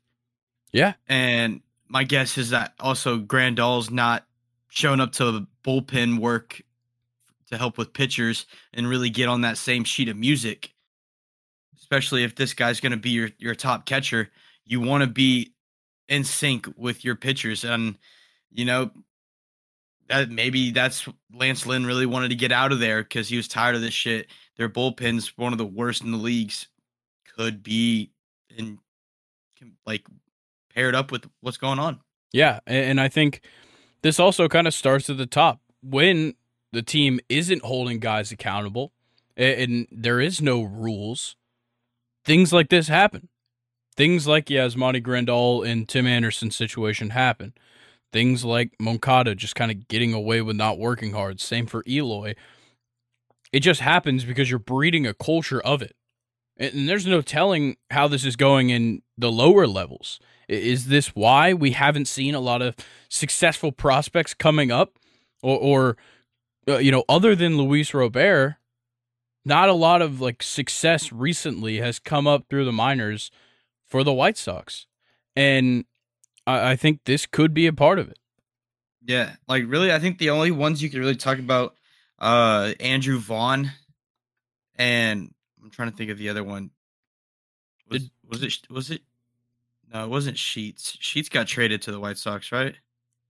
Yeah. 0.73 0.95
And 1.07 1.61
my 1.89 2.05
guess 2.05 2.39
is 2.39 2.51
that 2.51 2.73
also 2.81 3.19
Grandal's 3.19 3.91
not 3.91 4.27
showing 4.69 5.01
up 5.01 5.13
to 5.13 5.47
bullpen 5.65 6.19
work 6.19 6.63
to 7.51 7.59
help 7.59 7.77
with 7.77 7.93
pitchers 7.93 8.47
and 8.73 8.89
really 8.89 9.11
get 9.11 9.29
on 9.29 9.43
that 9.43 9.59
same 9.59 9.85
sheet 9.85 10.09
of 10.09 10.17
music. 10.17 10.73
Especially 11.79 12.25
if 12.25 12.35
this 12.35 12.55
guy's 12.55 12.81
going 12.81 12.93
to 12.93 12.99
be 12.99 13.11
your, 13.11 13.29
your 13.39 13.55
top 13.55 13.85
catcher, 13.85 14.31
you 14.65 14.81
want 14.81 15.03
to 15.03 15.07
be 15.07 15.53
in 16.09 16.25
sync 16.25 16.67
with 16.77 17.05
your 17.05 17.15
pitchers. 17.15 17.65
And, 17.65 17.99
you 18.51 18.65
know, 18.65 18.91
that 20.09 20.31
maybe 20.31 20.71
that's 20.71 21.07
Lance 21.35 21.67
Lynn 21.67 21.85
really 21.85 22.07
wanted 22.07 22.29
to 22.31 22.35
get 22.35 22.53
out 22.53 22.73
of 22.73 22.81
there 22.81 23.03
because 23.03 23.29
he 23.29 23.37
was 23.37 23.49
tired 23.49 23.75
of 23.75 23.83
this 23.83 23.95
shit. 23.95 24.29
Their 24.57 24.69
bullpen's 24.69 25.37
one 25.37 25.53
of 25.53 25.59
the 25.59 25.67
worst 25.67 26.03
in 26.03 26.13
the 26.13 26.19
leagues. 26.19 26.69
Could 27.37 27.63
be 27.63 28.11
in 28.57 28.79
like 29.87 30.05
paired 30.75 30.95
up 30.95 31.13
with 31.13 31.29
what's 31.41 31.57
going 31.57 31.79
on. 31.79 32.01
Yeah, 32.33 32.61
and 32.67 33.01
I 33.01 33.09
think 33.09 33.43
this 34.03 34.19
also 34.19 34.49
kind 34.49 34.67
of 34.67 34.75
starts 34.75 35.11
at 35.11 35.19
the 35.19 35.27
top 35.27 35.61
when 35.83 36.35
the 36.73 36.83
team 36.83 37.21
isn't 37.29 37.63
holding 37.63 37.99
guys 37.99 38.33
accountable 38.33 38.93
and 39.37 39.87
there 39.91 40.21
is 40.21 40.41
no 40.41 40.63
rules. 40.63 41.37
Things 42.25 42.53
like 42.53 42.69
this 42.69 42.89
happen. 42.89 43.29
Things 43.97 44.27
like 44.27 44.47
Yasmani 44.47 45.03
Grandal 45.03 45.69
and 45.69 45.89
Tim 45.89 46.07
Anderson 46.07 46.51
situation 46.51 47.11
happen. 47.11 47.53
Things 48.13 48.45
like 48.45 48.73
Moncada 48.79 49.35
just 49.35 49.55
kind 49.55 49.71
of 49.71 49.89
getting 49.89 50.15
away 50.15 50.41
with 50.41 50.57
not 50.57 50.79
working 50.79 51.13
hard. 51.13 51.41
Same 51.41 51.67
for 51.67 51.83
Eloy. 51.87 52.35
It 53.53 53.61
just 53.61 53.81
happens 53.81 54.25
because 54.25 54.49
you're 54.49 54.59
breeding 54.59 55.07
a 55.07 55.15
culture 55.15 55.61
of 55.61 55.83
it. 55.83 55.95
And 56.57 56.89
there's 56.89 57.07
no 57.07 57.23
telling 57.23 57.77
how 57.91 58.09
this 58.09 58.25
is 58.25 58.37
going 58.37 58.71
in 58.71 59.03
the 59.19 59.33
lower 59.33 59.67
levels. 59.67 60.21
Is 60.53 60.87
this 60.87 61.09
why 61.09 61.55
we 61.55 61.73
haven't 61.73 62.07
seen 62.07 62.35
a 62.35 62.41
lot 62.41 62.63
of 62.63 62.77
successful 63.09 63.73
prospects 63.73 64.35
coming 64.35 64.71
up? 64.71 64.99
Or, 65.43 65.59
or 65.59 65.97
uh, 66.69 66.79
you 66.79 66.93
know, 66.93 67.05
other 67.09 67.35
than 67.35 67.57
Luis 67.57 67.93
Robert, 67.93 68.57
not 69.45 69.69
a 69.69 69.75
lot 69.75 70.03
of 70.03 70.21
like 70.21 70.43
success 70.43 71.11
recently 71.13 71.79
has 71.79 71.99
come 71.99 72.27
up 72.27 72.45
through 72.49 72.65
the 72.65 72.73
minors 72.73 73.31
for 73.87 74.05
the 74.05 74.13
White 74.13 74.37
Sox. 74.37 74.87
And 75.35 75.85
I, 76.47 76.73
I 76.73 76.77
think 76.77 77.01
this 77.05 77.27
could 77.27 77.53
be 77.53 77.67
a 77.67 77.73
part 77.73 77.99
of 77.99 78.09
it. 78.09 78.19
Yeah. 79.05 79.35
Like, 79.49 79.65
really, 79.67 79.93
I 79.93 79.99
think 79.99 80.19
the 80.19 80.31
only 80.31 80.53
ones 80.53 80.83
you 80.83 80.91
can 80.91 81.01
really 81.01 81.17
talk 81.17 81.39
about 81.39 81.77
uh 82.19 82.73
Andrew 82.79 83.19
Vaughn 83.19 83.73
and 84.77 85.35
I'm 85.63 85.71
trying 85.71 85.91
to 85.91 85.97
think 85.97 86.11
of 86.11 86.19
the 86.19 86.29
other 86.29 86.45
one. 86.45 86.71
Was, 87.89 88.11
was 88.29 88.43
it 88.43 88.71
was 88.71 88.91
it 88.91 89.03
no, 89.93 90.05
it 90.05 90.09
wasn't 90.09 90.39
Sheets. 90.39 90.97
Sheets 91.01 91.29
got 91.29 91.47
traded 91.47 91.83
to 91.83 91.93
the 91.93 92.01
White 92.01 92.19
Sox, 92.19 92.51
right? 92.53 92.75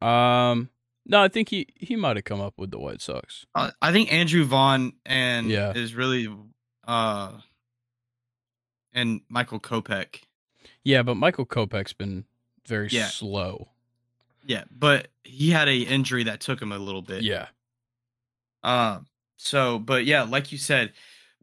Um, 0.00 0.69
no, 1.07 1.21
I 1.23 1.28
think 1.28 1.49
he 1.49 1.66
he 1.76 1.97
might 1.97 2.16
have 2.16 2.25
come 2.25 2.40
up 2.40 2.54
with 2.57 2.71
the 2.71 2.78
White 2.78 3.00
Sox. 3.00 3.47
Uh, 3.54 3.71
I 3.81 3.92
think 3.92 4.12
Andrew 4.12 4.45
Vaughn 4.45 4.92
and 5.04 5.49
yeah. 5.49 5.73
is 5.73 5.95
really 5.95 6.28
uh 6.87 7.33
and 8.92 9.21
Michael 9.28 9.61
Kopech. 9.61 10.23
Yeah, 10.85 11.02
but 11.02 11.16
Michael 11.16 11.47
Kopech's 11.47 11.92
been 11.92 12.25
very 12.66 12.88
yeah. 12.90 13.07
slow. 13.07 13.69
Yeah, 14.45 14.64
but 14.71 15.09
he 15.25 15.50
had 15.50 15.69
a 15.69 15.76
injury 15.76 16.25
that 16.25 16.40
took 16.40 16.61
him 16.61 16.73
a 16.73 16.78
little 16.78 17.02
bit. 17.02 17.23
Yeah. 17.23 17.49
Um. 18.62 19.07
So, 19.37 19.78
but 19.78 20.04
yeah, 20.04 20.23
like 20.23 20.52
you 20.52 20.59
said, 20.59 20.92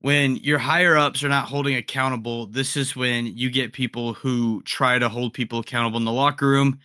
when 0.01 0.37
your 0.37 0.59
higher 0.59 0.97
ups 0.97 1.23
are 1.23 1.29
not 1.29 1.47
holding 1.47 1.75
accountable, 1.75 2.45
this 2.45 2.77
is 2.77 2.95
when 2.95 3.37
you 3.37 3.49
get 3.49 3.73
people 3.73 4.13
who 4.13 4.61
try 4.63 4.97
to 4.97 5.09
hold 5.09 5.33
people 5.33 5.59
accountable 5.59 5.97
in 5.97 6.05
the 6.05 6.11
locker 6.11 6.47
room. 6.47 6.79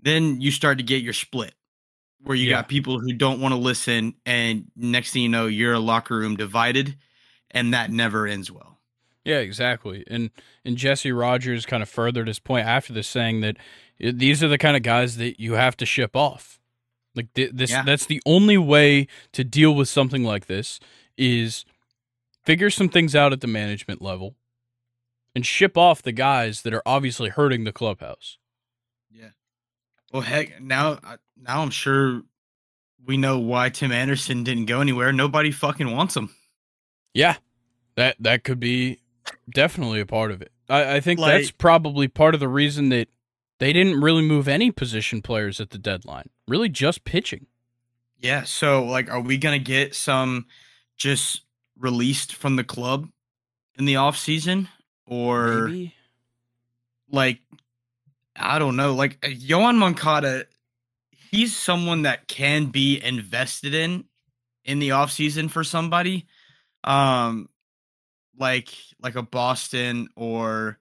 Then 0.00 0.40
you 0.40 0.50
start 0.50 0.78
to 0.78 0.84
get 0.84 1.02
your 1.02 1.12
split 1.12 1.54
where 2.24 2.36
you 2.36 2.50
yeah. 2.50 2.56
got 2.56 2.68
people 2.68 3.00
who 3.00 3.12
don't 3.12 3.40
want 3.40 3.52
to 3.52 3.60
listen. 3.60 4.14
And 4.26 4.70
next 4.76 5.12
thing 5.12 5.22
you 5.22 5.28
know, 5.28 5.46
you're 5.46 5.74
a 5.74 5.78
locker 5.78 6.16
room 6.16 6.36
divided, 6.36 6.96
and 7.50 7.72
that 7.74 7.90
never 7.90 8.26
ends 8.26 8.50
well. 8.50 8.78
Yeah, 9.24 9.38
exactly. 9.38 10.04
And 10.08 10.30
and 10.64 10.76
Jesse 10.76 11.12
Rogers 11.12 11.64
kind 11.64 11.82
of 11.82 11.88
furthered 11.88 12.28
his 12.28 12.38
point 12.38 12.66
after 12.66 12.92
this, 12.92 13.08
saying 13.08 13.40
that 13.40 13.56
these 13.98 14.42
are 14.42 14.48
the 14.48 14.58
kind 14.58 14.76
of 14.76 14.82
guys 14.82 15.16
that 15.16 15.40
you 15.40 15.54
have 15.54 15.76
to 15.78 15.86
ship 15.86 16.16
off. 16.16 16.60
Like 17.14 17.28
this, 17.34 17.70
yeah. 17.70 17.82
that's 17.82 18.06
the 18.06 18.22
only 18.24 18.58
way 18.58 19.06
to 19.32 19.44
deal 19.44 19.74
with 19.74 19.88
something 19.88 20.24
like 20.24 20.46
this 20.46 20.80
is 21.18 21.64
figure 22.42 22.70
some 22.70 22.88
things 22.88 23.14
out 23.14 23.32
at 23.32 23.40
the 23.40 23.46
management 23.46 24.02
level, 24.02 24.34
and 25.34 25.46
ship 25.46 25.76
off 25.76 26.02
the 26.02 26.12
guys 26.12 26.62
that 26.62 26.74
are 26.74 26.82
obviously 26.84 27.30
hurting 27.30 27.64
the 27.64 27.72
clubhouse. 27.72 28.38
Yeah. 29.10 29.30
Well, 30.12 30.22
heck, 30.22 30.60
now 30.60 30.98
uh, 31.04 31.16
now 31.36 31.62
I'm 31.62 31.70
sure 31.70 32.22
we 33.04 33.16
know 33.16 33.38
why 33.38 33.68
Tim 33.68 33.92
Anderson 33.92 34.44
didn't 34.44 34.66
go 34.66 34.80
anywhere. 34.80 35.12
Nobody 35.12 35.50
fucking 35.50 35.90
wants 35.90 36.16
him. 36.16 36.34
Yeah, 37.14 37.36
that 37.96 38.16
that 38.20 38.44
could 38.44 38.60
be 38.60 39.00
definitely 39.50 40.00
a 40.00 40.06
part 40.06 40.30
of 40.30 40.42
it. 40.42 40.52
I, 40.68 40.96
I 40.96 41.00
think 41.00 41.20
like, 41.20 41.32
that's 41.32 41.50
probably 41.50 42.08
part 42.08 42.34
of 42.34 42.40
the 42.40 42.48
reason 42.48 42.88
that 42.90 43.08
they 43.58 43.72
didn't 43.72 44.00
really 44.00 44.22
move 44.22 44.48
any 44.48 44.70
position 44.70 45.22
players 45.22 45.60
at 45.60 45.70
the 45.70 45.78
deadline. 45.78 46.30
Really, 46.48 46.68
just 46.68 47.04
pitching. 47.04 47.46
Yeah. 48.18 48.44
So, 48.44 48.84
like, 48.84 49.10
are 49.10 49.20
we 49.20 49.38
gonna 49.38 49.58
get 49.58 49.94
some 49.94 50.46
just 50.96 51.42
released 51.82 52.34
from 52.34 52.56
the 52.56 52.64
club 52.64 53.08
in 53.76 53.84
the 53.84 53.96
off 53.96 54.16
season 54.16 54.68
or 55.06 55.66
Maybe. 55.66 55.94
like 57.10 57.40
I 58.34 58.58
don't 58.58 58.76
know, 58.76 58.94
like 58.94 59.18
uh, 59.22 59.28
Yoan 59.28 59.76
Moncada 59.76 60.46
he's 61.32 61.56
someone 61.56 62.02
that 62.02 62.28
can 62.28 62.66
be 62.66 63.02
invested 63.02 63.74
in 63.74 64.04
in 64.64 64.78
the 64.78 64.92
off 64.92 65.10
season 65.10 65.48
for 65.48 65.64
somebody 65.64 66.26
um 66.84 67.48
like 68.38 68.68
like 69.00 69.16
a 69.16 69.22
Boston 69.22 70.08
or 70.14 70.78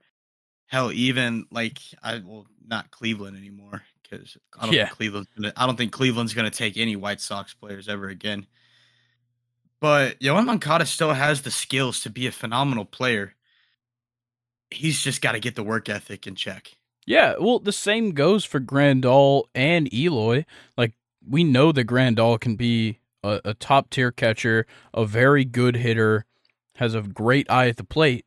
hell 0.67 0.91
even 0.91 1.45
like 1.51 1.79
I 2.03 2.21
well 2.23 2.45
not 2.65 2.91
Cleveland 2.91 3.37
anymore 3.37 3.81
cuz 4.09 4.37
I 4.57 4.65
don't 4.65 4.73
yeah. 4.73 4.85
think 4.85 4.97
Cleveland's 4.97 5.29
gonna, 5.35 5.53
I 5.55 5.65
don't 5.65 5.77
think 5.77 5.91
Cleveland's 5.91 6.33
going 6.33 6.49
to 6.49 6.55
take 6.55 6.77
any 6.77 6.95
White 6.95 7.21
Sox 7.21 7.53
players 7.53 7.87
ever 7.87 8.09
again. 8.09 8.45
But 9.81 10.19
Yoan 10.19 10.45
Moncada 10.45 10.85
still 10.85 11.13
has 11.13 11.41
the 11.41 11.51
skills 11.51 11.99
to 12.01 12.09
be 12.09 12.27
a 12.27 12.31
phenomenal 12.31 12.85
player. 12.85 13.33
He's 14.69 15.01
just 15.01 15.21
got 15.21 15.33
to 15.33 15.39
get 15.39 15.55
the 15.55 15.63
work 15.63 15.89
ethic 15.89 16.27
in 16.27 16.35
check. 16.35 16.77
Yeah, 17.07 17.33
well, 17.39 17.59
the 17.59 17.71
same 17.71 18.11
goes 18.11 18.45
for 18.45 18.59
Grandal 18.59 19.45
and 19.55 19.91
Eloy. 19.91 20.45
Like 20.77 20.93
we 21.27 21.43
know 21.43 21.71
that 21.71 21.87
Grandal 21.87 22.39
can 22.39 22.55
be 22.55 22.99
a, 23.23 23.41
a 23.43 23.53
top 23.55 23.89
tier 23.89 24.11
catcher, 24.11 24.67
a 24.93 25.03
very 25.03 25.43
good 25.43 25.75
hitter, 25.75 26.25
has 26.75 26.93
a 26.93 27.01
great 27.01 27.49
eye 27.49 27.67
at 27.67 27.77
the 27.77 27.83
plate. 27.83 28.25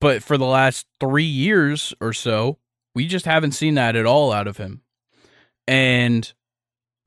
But 0.00 0.22
for 0.22 0.36
the 0.36 0.44
last 0.44 0.86
three 1.00 1.24
years 1.24 1.94
or 1.98 2.12
so, 2.12 2.58
we 2.94 3.06
just 3.06 3.24
haven't 3.24 3.52
seen 3.52 3.74
that 3.74 3.96
at 3.96 4.06
all 4.06 4.32
out 4.32 4.46
of 4.46 4.58
him. 4.58 4.82
And 5.66 6.32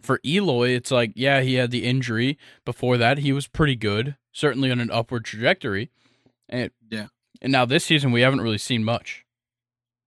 for 0.01 0.19
Eloy, 0.25 0.69
it's 0.69 0.91
like, 0.91 1.11
yeah, 1.15 1.41
he 1.41 1.55
had 1.55 1.71
the 1.71 1.85
injury. 1.85 2.37
Before 2.65 2.97
that, 2.97 3.19
he 3.19 3.31
was 3.31 3.47
pretty 3.47 3.75
good, 3.75 4.15
certainly 4.31 4.71
on 4.71 4.79
an 4.79 4.91
upward 4.91 5.25
trajectory. 5.25 5.91
And 6.47 6.71
yeah. 6.89 7.07
And 7.41 7.51
now 7.51 7.65
this 7.65 7.85
season 7.85 8.11
we 8.11 8.21
haven't 8.21 8.41
really 8.41 8.57
seen 8.57 8.83
much. 8.83 9.25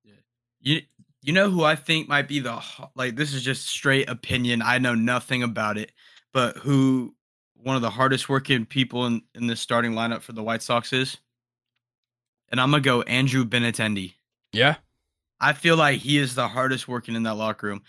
Yeah. 0.05 0.15
You 0.61 0.81
you 1.23 1.33
know 1.33 1.51
who 1.51 1.63
I 1.63 1.77
think 1.77 2.09
might 2.09 2.27
be 2.27 2.41
the 2.41 2.61
like 2.95 3.17
this 3.17 3.33
is 3.33 3.43
just 3.43 3.67
straight 3.67 4.09
opinion. 4.09 4.61
I 4.61 4.79
know 4.79 4.95
nothing 4.95 5.43
about 5.43 5.79
it, 5.79 5.93
but 6.33 6.57
who 6.59 7.15
one 7.55 7.77
of 7.77 7.83
the 7.83 7.91
hardest 7.91 8.29
working 8.29 8.67
people 8.67 9.07
in 9.07 9.23
in 9.35 9.47
the 9.47 9.57
starting 9.57 9.93
lineup 9.93 10.23
for 10.23 10.33
the 10.33 10.43
White 10.43 10.63
Sox 10.63 10.93
is? 10.93 11.19
And 12.51 12.61
I'm 12.61 12.71
going 12.71 12.83
to 12.83 12.87
go 12.87 13.01
Andrew 13.03 13.47
Benintendi. 13.47 14.13
Yeah. 14.53 14.77
I 15.41 15.55
feel 15.55 15.77
like 15.77 16.01
he 16.01 16.19
is 16.19 16.35
the 16.35 16.49
hardest 16.49 16.87
working 16.87 17.15
in 17.15 17.23
that 17.23 17.35
locker 17.35 17.67
room. 17.67 17.83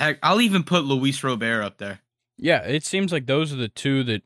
Heck, 0.00 0.18
I'll 0.22 0.40
even 0.40 0.64
put 0.64 0.84
Luis 0.84 1.22
Robert 1.22 1.62
up 1.62 1.76
there. 1.76 2.00
Yeah, 2.38 2.62
it 2.62 2.86
seems 2.86 3.12
like 3.12 3.26
those 3.26 3.52
are 3.52 3.56
the 3.56 3.68
two 3.68 4.02
that 4.04 4.22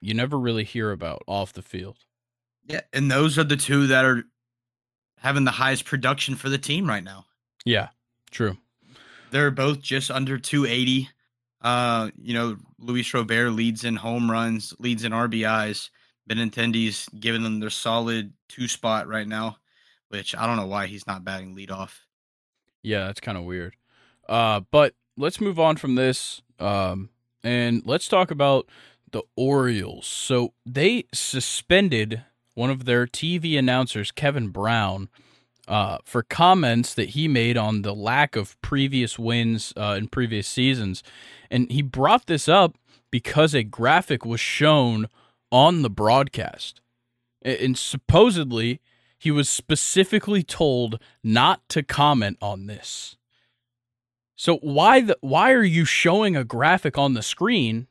you 0.00 0.14
never 0.14 0.36
really 0.36 0.64
hear 0.64 0.90
about 0.90 1.22
off 1.28 1.52
the 1.52 1.62
field. 1.62 1.98
Yeah, 2.66 2.80
and 2.92 3.08
those 3.08 3.38
are 3.38 3.44
the 3.44 3.56
two 3.56 3.86
that 3.86 4.04
are 4.04 4.24
having 5.18 5.44
the 5.44 5.52
highest 5.52 5.84
production 5.84 6.34
for 6.34 6.48
the 6.48 6.58
team 6.58 6.88
right 6.88 7.04
now. 7.04 7.24
Yeah, 7.64 7.90
true. 8.32 8.56
They're 9.30 9.52
both 9.52 9.80
just 9.80 10.10
under 10.10 10.38
280. 10.38 11.08
Uh, 11.62 12.10
you 12.20 12.34
know, 12.34 12.56
Luis 12.80 13.14
Robert 13.14 13.52
leads 13.52 13.84
in 13.84 13.94
home 13.94 14.28
runs, 14.28 14.74
leads 14.80 15.04
in 15.04 15.12
RBIs. 15.12 15.90
Benintendi's 16.28 17.08
giving 17.20 17.44
them 17.44 17.60
their 17.60 17.70
solid 17.70 18.32
two 18.48 18.66
spot 18.66 19.06
right 19.06 19.28
now, 19.28 19.58
which 20.08 20.34
I 20.34 20.46
don't 20.46 20.56
know 20.56 20.66
why 20.66 20.88
he's 20.88 21.06
not 21.06 21.24
batting 21.24 21.54
leadoff. 21.54 21.92
Yeah, 22.82 23.06
that's 23.06 23.20
kind 23.20 23.38
of 23.38 23.44
weird. 23.44 23.76
Uh, 24.28 24.60
but 24.70 24.94
let's 25.16 25.40
move 25.40 25.58
on 25.58 25.76
from 25.76 25.94
this. 25.94 26.42
Um, 26.58 27.10
and 27.42 27.82
let's 27.84 28.08
talk 28.08 28.30
about 28.30 28.68
the 29.12 29.22
Orioles. 29.36 30.06
So 30.06 30.52
they 30.64 31.04
suspended 31.12 32.22
one 32.54 32.70
of 32.70 32.86
their 32.86 33.06
TV 33.06 33.58
announcers, 33.58 34.10
Kevin 34.10 34.48
Brown, 34.48 35.08
uh, 35.68 35.98
for 36.04 36.22
comments 36.22 36.94
that 36.94 37.10
he 37.10 37.28
made 37.28 37.56
on 37.56 37.82
the 37.82 37.94
lack 37.94 38.36
of 38.36 38.60
previous 38.62 39.18
wins 39.18 39.72
uh, 39.76 39.96
in 39.98 40.08
previous 40.08 40.46
seasons. 40.46 41.02
And 41.50 41.70
he 41.70 41.82
brought 41.82 42.26
this 42.26 42.48
up 42.48 42.76
because 43.10 43.54
a 43.54 43.62
graphic 43.62 44.24
was 44.24 44.40
shown 44.40 45.08
on 45.50 45.82
the 45.82 45.90
broadcast. 45.90 46.80
And 47.42 47.78
supposedly, 47.78 48.80
he 49.18 49.30
was 49.30 49.48
specifically 49.48 50.42
told 50.42 51.00
not 51.22 51.68
to 51.70 51.82
comment 51.82 52.38
on 52.40 52.66
this. 52.66 53.16
So 54.36 54.58
why 54.58 55.00
the 55.00 55.18
why 55.22 55.52
are 55.52 55.64
you 55.64 55.84
showing 55.84 56.36
a 56.36 56.44
graphic 56.44 56.98
on 56.98 57.14
the 57.14 57.22
screen 57.22 57.88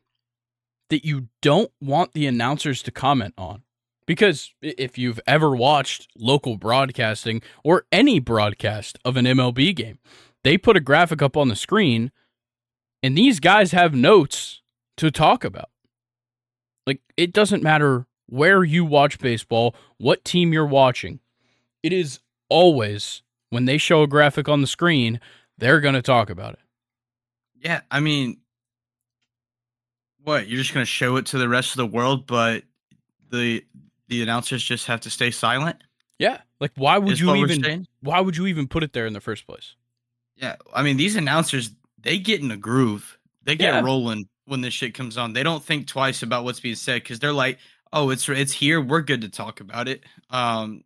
that 0.89 1.03
you 1.03 1.27
don't 1.41 1.71
want 1.81 2.13
the 2.13 2.27
announcers 2.27 2.83
to 2.83 2.91
comment 2.91 3.33
on? 3.37 3.63
Because 4.05 4.53
if 4.61 4.99
you've 4.99 5.19
ever 5.25 5.55
watched 5.55 6.07
local 6.15 6.57
broadcasting 6.57 7.41
or 7.63 7.85
any 7.91 8.19
broadcast 8.19 8.99
of 9.03 9.17
an 9.17 9.25
MLB 9.25 9.75
game, 9.75 9.97
they 10.43 10.59
put 10.59 10.77
a 10.77 10.81
graphic 10.81 11.23
up 11.23 11.35
on 11.35 11.49
the 11.49 11.55
screen 11.55 12.11
and 13.01 13.17
these 13.17 13.39
guys 13.39 13.71
have 13.71 13.95
notes 13.95 14.61
to 14.97 15.09
talk 15.09 15.43
about. 15.43 15.69
Like 16.85 17.01
it 17.17 17.33
doesn't 17.33 17.63
matter 17.63 18.05
where 18.27 18.63
you 18.63 18.85
watch 18.85 19.17
baseball, 19.17 19.75
what 19.97 20.23
team 20.23 20.53
you're 20.53 20.65
watching. 20.65 21.19
It 21.81 21.91
is 21.91 22.19
always 22.49 23.23
when 23.49 23.65
they 23.65 23.79
show 23.79 24.03
a 24.03 24.07
graphic 24.07 24.47
on 24.47 24.61
the 24.61 24.67
screen, 24.67 25.19
they're 25.57 25.79
going 25.79 25.95
to 25.95 26.01
talk 26.01 26.29
about 26.29 26.53
it. 26.53 26.59
Yeah, 27.59 27.81
I 27.89 27.99
mean, 27.99 28.37
what 30.23 30.47
you're 30.47 30.59
just 30.59 30.73
going 30.73 30.85
to 30.85 30.89
show 30.89 31.15
it 31.17 31.27
to 31.27 31.37
the 31.37 31.49
rest 31.49 31.71
of 31.71 31.77
the 31.77 31.85
world, 31.85 32.27
but 32.27 32.63
the 33.31 33.63
the 34.07 34.21
announcers 34.21 34.63
just 34.63 34.87
have 34.87 35.01
to 35.01 35.09
stay 35.09 35.31
silent. 35.31 35.77
Yeah, 36.19 36.41
like 36.59 36.71
why 36.75 36.97
would 36.97 37.19
you 37.19 37.33
even 37.35 37.87
why 38.01 38.19
would 38.19 38.37
you 38.37 38.47
even 38.47 38.67
put 38.67 38.83
it 38.83 38.93
there 38.93 39.05
in 39.05 39.13
the 39.13 39.21
first 39.21 39.47
place? 39.47 39.75
Yeah, 40.35 40.55
I 40.73 40.83
mean 40.83 40.97
these 40.97 41.15
announcers 41.15 41.71
they 42.01 42.17
get 42.19 42.41
in 42.41 42.51
a 42.51 42.57
groove, 42.57 43.17
they 43.43 43.55
get 43.55 43.73
yeah. 43.73 43.81
rolling 43.81 44.27
when 44.45 44.61
this 44.61 44.73
shit 44.73 44.93
comes 44.93 45.17
on. 45.17 45.33
They 45.33 45.43
don't 45.43 45.63
think 45.63 45.87
twice 45.87 46.23
about 46.23 46.43
what's 46.43 46.59
being 46.59 46.75
said 46.75 47.01
because 47.01 47.19
they're 47.19 47.33
like, 47.33 47.57
oh, 47.91 48.09
it's 48.09 48.27
it's 48.29 48.53
here, 48.53 48.81
we're 48.81 49.01
good 49.01 49.21
to 49.21 49.29
talk 49.29 49.59
about 49.59 49.87
it. 49.87 50.03
Um, 50.29 50.83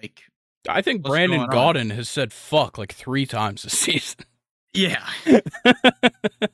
like 0.00 0.22
I 0.68 0.82
think 0.82 1.02
Brandon 1.02 1.46
Gaudin 1.48 1.92
has 1.92 2.08
said 2.08 2.32
fuck 2.32 2.78
like 2.78 2.92
three 2.92 3.26
times 3.26 3.62
this 3.62 3.72
season. 3.78 4.24
Yeah. 4.72 5.04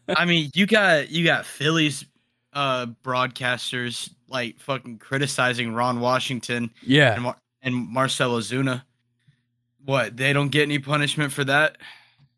I 0.09 0.25
mean, 0.25 0.51
you 0.55 0.67
got 0.67 1.11
you 1.11 1.25
got 1.25 1.45
Phillies 1.45 2.05
uh 2.53 2.87
broadcasters 3.05 4.11
like 4.29 4.59
fucking 4.59 4.99
criticizing 4.99 5.75
Ron 5.75 6.01
Washington. 6.01 6.71
Yeah. 6.83 7.15
And, 7.15 7.23
Mar- 7.23 7.41
and 7.63 7.75
Marcell 7.75 8.39
Ozuna. 8.39 8.83
What? 9.85 10.17
They 10.17 10.33
don't 10.33 10.49
get 10.49 10.63
any 10.63 10.79
punishment 10.79 11.33
for 11.33 11.45
that? 11.45 11.79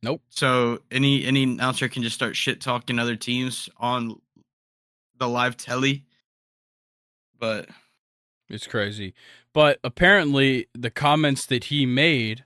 Nope. 0.02 0.22
So 0.30 0.80
any 0.90 1.24
any 1.24 1.44
announcer 1.44 1.88
can 1.88 2.02
just 2.02 2.14
start 2.14 2.36
shit 2.36 2.60
talking 2.60 2.98
other 2.98 3.16
teams 3.16 3.68
on 3.78 4.20
the 5.18 5.28
live 5.28 5.56
telly. 5.56 6.04
But 7.38 7.68
it's 8.48 8.66
crazy. 8.66 9.14
But 9.52 9.78
apparently, 9.82 10.68
the 10.74 10.90
comments 10.90 11.46
that 11.46 11.64
he 11.64 11.86
made 11.86 12.44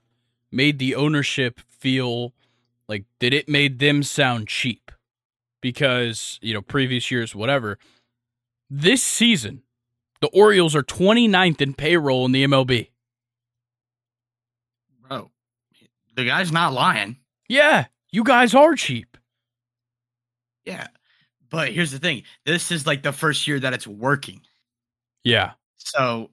made 0.50 0.78
the 0.78 0.94
ownership 0.94 1.60
feel 1.68 2.32
like 2.88 3.04
that 3.20 3.32
it 3.32 3.48
made 3.48 3.78
them 3.78 4.02
sound 4.02 4.48
cheap 4.48 4.90
because, 5.60 6.38
you 6.42 6.52
know, 6.52 6.62
previous 6.62 7.10
years, 7.10 7.34
whatever. 7.34 7.78
This 8.68 9.02
season, 9.02 9.62
the 10.20 10.28
Orioles 10.28 10.74
are 10.74 10.82
29th 10.82 11.60
in 11.60 11.74
payroll 11.74 12.26
in 12.26 12.32
the 12.32 12.44
MLB. 12.44 12.88
Bro, 15.08 15.30
the 16.14 16.24
guy's 16.24 16.52
not 16.52 16.72
lying. 16.72 17.16
Yeah, 17.48 17.86
you 18.10 18.24
guys 18.24 18.54
are 18.54 18.74
cheap. 18.74 19.16
Yeah. 20.64 20.88
But 21.50 21.72
here's 21.72 21.90
the 21.90 21.98
thing 21.98 22.22
this 22.46 22.72
is 22.72 22.86
like 22.86 23.02
the 23.02 23.12
first 23.12 23.46
year 23.46 23.60
that 23.60 23.74
it's 23.74 23.86
working. 23.86 24.40
Yeah. 25.22 25.52
So, 25.84 26.30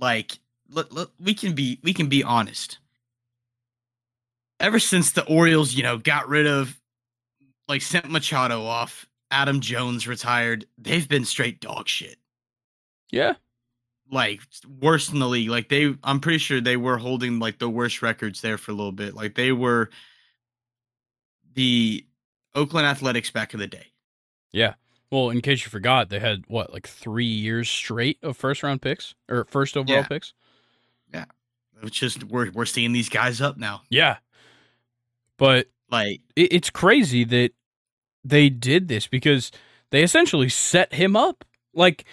like, 0.00 0.38
look, 0.68 0.92
look, 0.92 1.12
we 1.20 1.34
can 1.34 1.54
be 1.54 1.78
we 1.82 1.92
can 1.92 2.08
be 2.08 2.22
honest. 2.22 2.78
Ever 4.60 4.78
since 4.78 5.12
the 5.12 5.24
Orioles, 5.26 5.74
you 5.74 5.84
know, 5.84 5.98
got 5.98 6.28
rid 6.28 6.46
of, 6.46 6.80
like, 7.68 7.80
sent 7.80 8.10
Machado 8.10 8.64
off, 8.64 9.06
Adam 9.30 9.60
Jones 9.60 10.08
retired, 10.08 10.66
they've 10.76 11.08
been 11.08 11.24
straight 11.24 11.60
dog 11.60 11.88
shit. 11.88 12.16
Yeah. 13.10 13.34
Like 14.10 14.40
worst 14.80 15.12
in 15.12 15.18
the 15.18 15.28
league. 15.28 15.50
Like 15.50 15.68
they, 15.68 15.94
I'm 16.02 16.20
pretty 16.20 16.38
sure 16.38 16.60
they 16.60 16.76
were 16.78 16.96
holding 16.96 17.38
like 17.38 17.58
the 17.58 17.68
worst 17.68 18.00
records 18.00 18.40
there 18.40 18.56
for 18.56 18.70
a 18.70 18.74
little 18.74 18.92
bit. 18.92 19.14
Like 19.14 19.34
they 19.34 19.52
were 19.52 19.90
the 21.54 22.06
Oakland 22.54 22.86
Athletics 22.86 23.30
back 23.30 23.52
in 23.52 23.60
the 23.60 23.66
day. 23.66 23.86
Yeah. 24.52 24.74
Well, 25.10 25.30
in 25.30 25.40
case 25.40 25.64
you 25.64 25.70
forgot, 25.70 26.10
they 26.10 26.18
had 26.18 26.44
what, 26.48 26.72
like 26.72 26.86
three 26.86 27.24
years 27.24 27.68
straight 27.68 28.18
of 28.22 28.36
first 28.36 28.62
round 28.62 28.82
picks 28.82 29.14
or 29.28 29.44
first 29.44 29.76
overall 29.76 29.98
yeah. 29.98 30.06
picks. 30.06 30.34
Yeah, 31.12 31.24
it's 31.82 31.96
just 31.96 32.24
we're 32.24 32.50
we're 32.50 32.66
seeing 32.66 32.92
these 32.92 33.08
guys 33.08 33.40
up 33.40 33.56
now. 33.56 33.82
Yeah, 33.88 34.18
but 35.38 35.68
like 35.90 36.20
it, 36.36 36.52
it's 36.52 36.70
crazy 36.70 37.24
that 37.24 37.52
they 38.22 38.50
did 38.50 38.88
this 38.88 39.06
because 39.06 39.50
they 39.90 40.02
essentially 40.02 40.50
set 40.50 40.92
him 40.92 41.16
up. 41.16 41.44
Like 41.72 42.04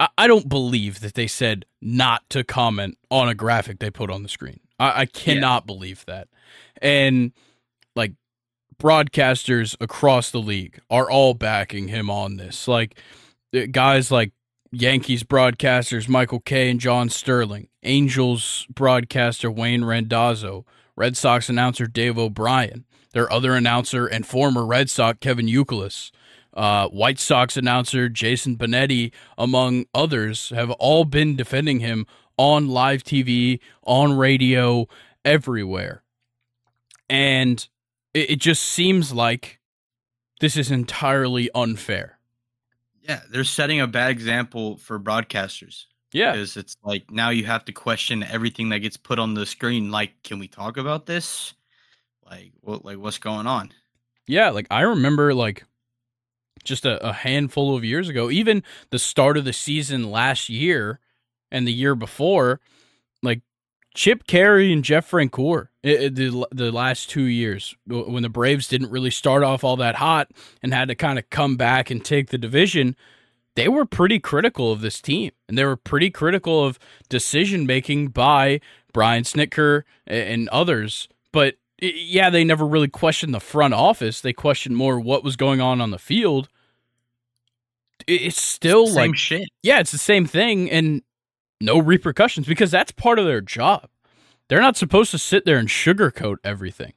I, 0.00 0.08
I 0.18 0.26
don't 0.26 0.48
believe 0.48 1.00
that 1.00 1.14
they 1.14 1.28
said 1.28 1.64
not 1.80 2.28
to 2.30 2.42
comment 2.42 2.98
on 3.08 3.28
a 3.28 3.34
graphic 3.34 3.78
they 3.78 3.90
put 3.90 4.10
on 4.10 4.24
the 4.24 4.28
screen. 4.28 4.58
I, 4.80 5.02
I 5.02 5.06
cannot 5.06 5.62
yeah. 5.62 5.66
believe 5.66 6.04
that, 6.06 6.26
and 6.82 7.32
like 7.94 8.14
broadcasters 8.78 9.76
across 9.80 10.30
the 10.30 10.40
league 10.40 10.80
are 10.90 11.10
all 11.10 11.34
backing 11.34 11.88
him 11.88 12.10
on 12.10 12.36
this. 12.36 12.68
Like 12.68 12.98
uh, 13.54 13.66
guys 13.70 14.10
like 14.10 14.32
Yankees 14.72 15.22
broadcasters 15.22 16.08
Michael 16.08 16.40
Kay 16.40 16.70
and 16.70 16.80
John 16.80 17.08
Sterling, 17.08 17.68
Angels 17.82 18.66
broadcaster 18.74 19.50
Wayne 19.50 19.84
Randazzo, 19.84 20.64
Red 20.96 21.16
Sox 21.16 21.48
announcer 21.48 21.86
Dave 21.86 22.18
O'Brien, 22.18 22.84
their 23.12 23.32
other 23.32 23.54
announcer 23.54 24.06
and 24.06 24.26
former 24.26 24.64
Red 24.64 24.90
Sox 24.90 25.18
Kevin 25.20 25.46
Youkilis, 25.46 26.10
uh, 26.54 26.88
White 26.88 27.18
Sox 27.18 27.56
announcer 27.56 28.08
Jason 28.08 28.56
Benetti, 28.56 29.12
among 29.36 29.86
others, 29.94 30.50
have 30.50 30.70
all 30.72 31.04
been 31.04 31.36
defending 31.36 31.80
him 31.80 32.06
on 32.38 32.68
live 32.68 33.02
TV, 33.04 33.60
on 33.82 34.16
radio, 34.16 34.86
everywhere. 35.24 36.02
And 37.08 37.66
it, 38.16 38.30
it 38.30 38.36
just 38.40 38.64
seems 38.64 39.12
like 39.12 39.60
this 40.40 40.56
is 40.56 40.70
entirely 40.70 41.50
unfair. 41.54 42.18
Yeah, 43.02 43.20
they're 43.30 43.44
setting 43.44 43.80
a 43.80 43.86
bad 43.86 44.10
example 44.10 44.78
for 44.78 44.98
broadcasters. 44.98 45.84
Yeah. 46.12 46.32
Because 46.32 46.56
it's 46.56 46.76
like 46.82 47.10
now 47.10 47.30
you 47.30 47.44
have 47.44 47.64
to 47.66 47.72
question 47.72 48.22
everything 48.22 48.70
that 48.70 48.78
gets 48.78 48.96
put 48.96 49.18
on 49.18 49.34
the 49.34 49.46
screen. 49.46 49.90
Like, 49.90 50.22
can 50.24 50.38
we 50.38 50.48
talk 50.48 50.76
about 50.76 51.06
this? 51.06 51.54
Like, 52.24 52.52
what 52.62 52.84
like 52.84 52.98
what's 52.98 53.18
going 53.18 53.46
on? 53.46 53.70
Yeah, 54.26 54.50
like 54.50 54.66
I 54.70 54.80
remember 54.80 55.34
like 55.34 55.64
just 56.64 56.84
a, 56.84 57.04
a 57.06 57.12
handful 57.12 57.76
of 57.76 57.84
years 57.84 58.08
ago, 58.08 58.30
even 58.30 58.62
the 58.90 58.98
start 58.98 59.36
of 59.36 59.44
the 59.44 59.52
season 59.52 60.10
last 60.10 60.48
year 60.48 61.00
and 61.52 61.66
the 61.66 61.72
year 61.72 61.94
before, 61.94 62.60
like 63.22 63.42
Chip 63.96 64.26
Caray 64.26 64.72
and 64.72 64.84
Jeff 64.84 65.10
Francoeur 65.10 65.68
the 65.82 66.46
the 66.52 66.70
last 66.70 67.08
two 67.08 67.22
years 67.22 67.74
when 67.86 68.22
the 68.22 68.28
Braves 68.28 68.68
didn't 68.68 68.90
really 68.90 69.10
start 69.10 69.42
off 69.42 69.64
all 69.64 69.76
that 69.76 69.96
hot 69.96 70.30
and 70.62 70.74
had 70.74 70.88
to 70.88 70.94
kind 70.94 71.18
of 71.18 71.28
come 71.30 71.56
back 71.56 71.90
and 71.90 72.04
take 72.04 72.28
the 72.28 72.38
division, 72.38 72.94
they 73.54 73.68
were 73.68 73.86
pretty 73.86 74.18
critical 74.18 74.70
of 74.70 74.82
this 74.82 75.00
team 75.00 75.30
and 75.48 75.56
they 75.56 75.64
were 75.64 75.76
pretty 75.76 76.10
critical 76.10 76.64
of 76.64 76.78
decision 77.08 77.66
making 77.66 78.08
by 78.08 78.60
Brian 78.92 79.22
Snitker 79.22 79.84
and 80.06 80.48
others. 80.50 81.08
But 81.32 81.54
yeah, 81.80 82.28
they 82.28 82.44
never 82.44 82.66
really 82.66 82.88
questioned 82.88 83.32
the 83.32 83.40
front 83.40 83.72
office. 83.72 84.20
They 84.20 84.34
questioned 84.34 84.76
more 84.76 85.00
what 85.00 85.24
was 85.24 85.36
going 85.36 85.60
on 85.62 85.80
on 85.80 85.90
the 85.90 85.98
field. 85.98 86.48
It's 88.06 88.40
still 88.40 88.84
it's 88.84 88.94
like 88.94 89.16
shit. 89.16 89.48
Yeah, 89.62 89.80
it's 89.80 89.90
the 89.90 89.98
same 89.98 90.26
thing, 90.26 90.70
and 90.70 91.02
no 91.60 91.78
repercussions 91.78 92.46
because 92.46 92.70
that's 92.70 92.92
part 92.92 93.18
of 93.18 93.24
their 93.26 93.40
job. 93.40 93.88
They're 94.48 94.60
not 94.60 94.76
supposed 94.76 95.10
to 95.10 95.18
sit 95.18 95.44
there 95.44 95.58
and 95.58 95.68
sugarcoat 95.68 96.36
everything. 96.44 96.92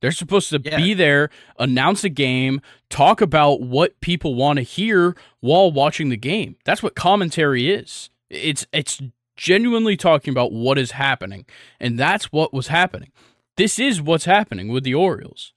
They're 0.00 0.12
supposed 0.12 0.50
to 0.50 0.60
Yeah. 0.64 0.76
be 0.76 0.94
there, 0.94 1.28
announce 1.58 2.04
a 2.04 2.08
game, 2.08 2.60
talk 2.88 3.20
about 3.20 3.60
what 3.60 4.00
people 4.00 4.34
want 4.36 4.58
to 4.58 4.62
hear 4.62 5.16
while 5.40 5.72
watching 5.72 6.08
the 6.08 6.16
game. 6.16 6.56
That's 6.64 6.82
what 6.82 6.94
commentary 6.94 7.68
is. 7.70 8.08
It's 8.30 8.66
it's 8.72 9.02
genuinely 9.36 9.96
talking 9.96 10.32
about 10.32 10.52
what 10.52 10.78
is 10.78 10.92
happening, 10.92 11.46
and 11.80 11.98
that's 11.98 12.32
what 12.32 12.52
was 12.54 12.68
happening. 12.68 13.10
This 13.56 13.78
is 13.78 14.00
what's 14.00 14.24
happening 14.24 14.68
with 14.68 14.84
the 14.84 14.94
Orioles. 14.94 15.52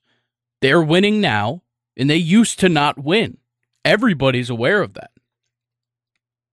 They're 0.62 0.82
winning 0.82 1.22
now, 1.22 1.62
and 1.96 2.10
they 2.10 2.18
used 2.18 2.60
to 2.60 2.70
not 2.70 2.98
win. 3.04 3.38
Everybody's 3.86 4.50
aware 4.50 4.82
of 4.82 4.94
that. 4.96 5.12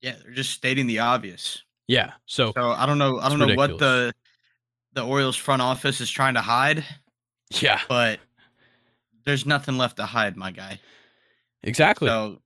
Yeah, 0.02 0.16
they're 0.22 0.32
just 0.32 0.50
stating 0.52 0.86
the 0.86 0.98
obvious. 1.00 1.62
Yeah. 1.88 2.12
So 2.26 2.52
So 2.54 2.70
I 2.70 2.86
don't 2.86 2.98
know. 2.98 3.18
I 3.18 3.28
don't 3.28 3.38
know 3.40 3.54
what 3.54 3.78
the 3.78 4.14
the 4.92 5.04
Orioles 5.04 5.36
front 5.36 5.62
office 5.62 6.00
is 6.00 6.10
trying 6.10 6.34
to 6.34 6.40
hide, 6.40 6.84
yeah, 7.50 7.80
but 7.88 8.20
there's 9.24 9.46
nothing 9.46 9.76
left 9.78 9.96
to 9.96 10.06
hide, 10.06 10.36
my 10.36 10.50
guy. 10.50 10.80
exactly. 11.62 12.08
So 12.08 12.40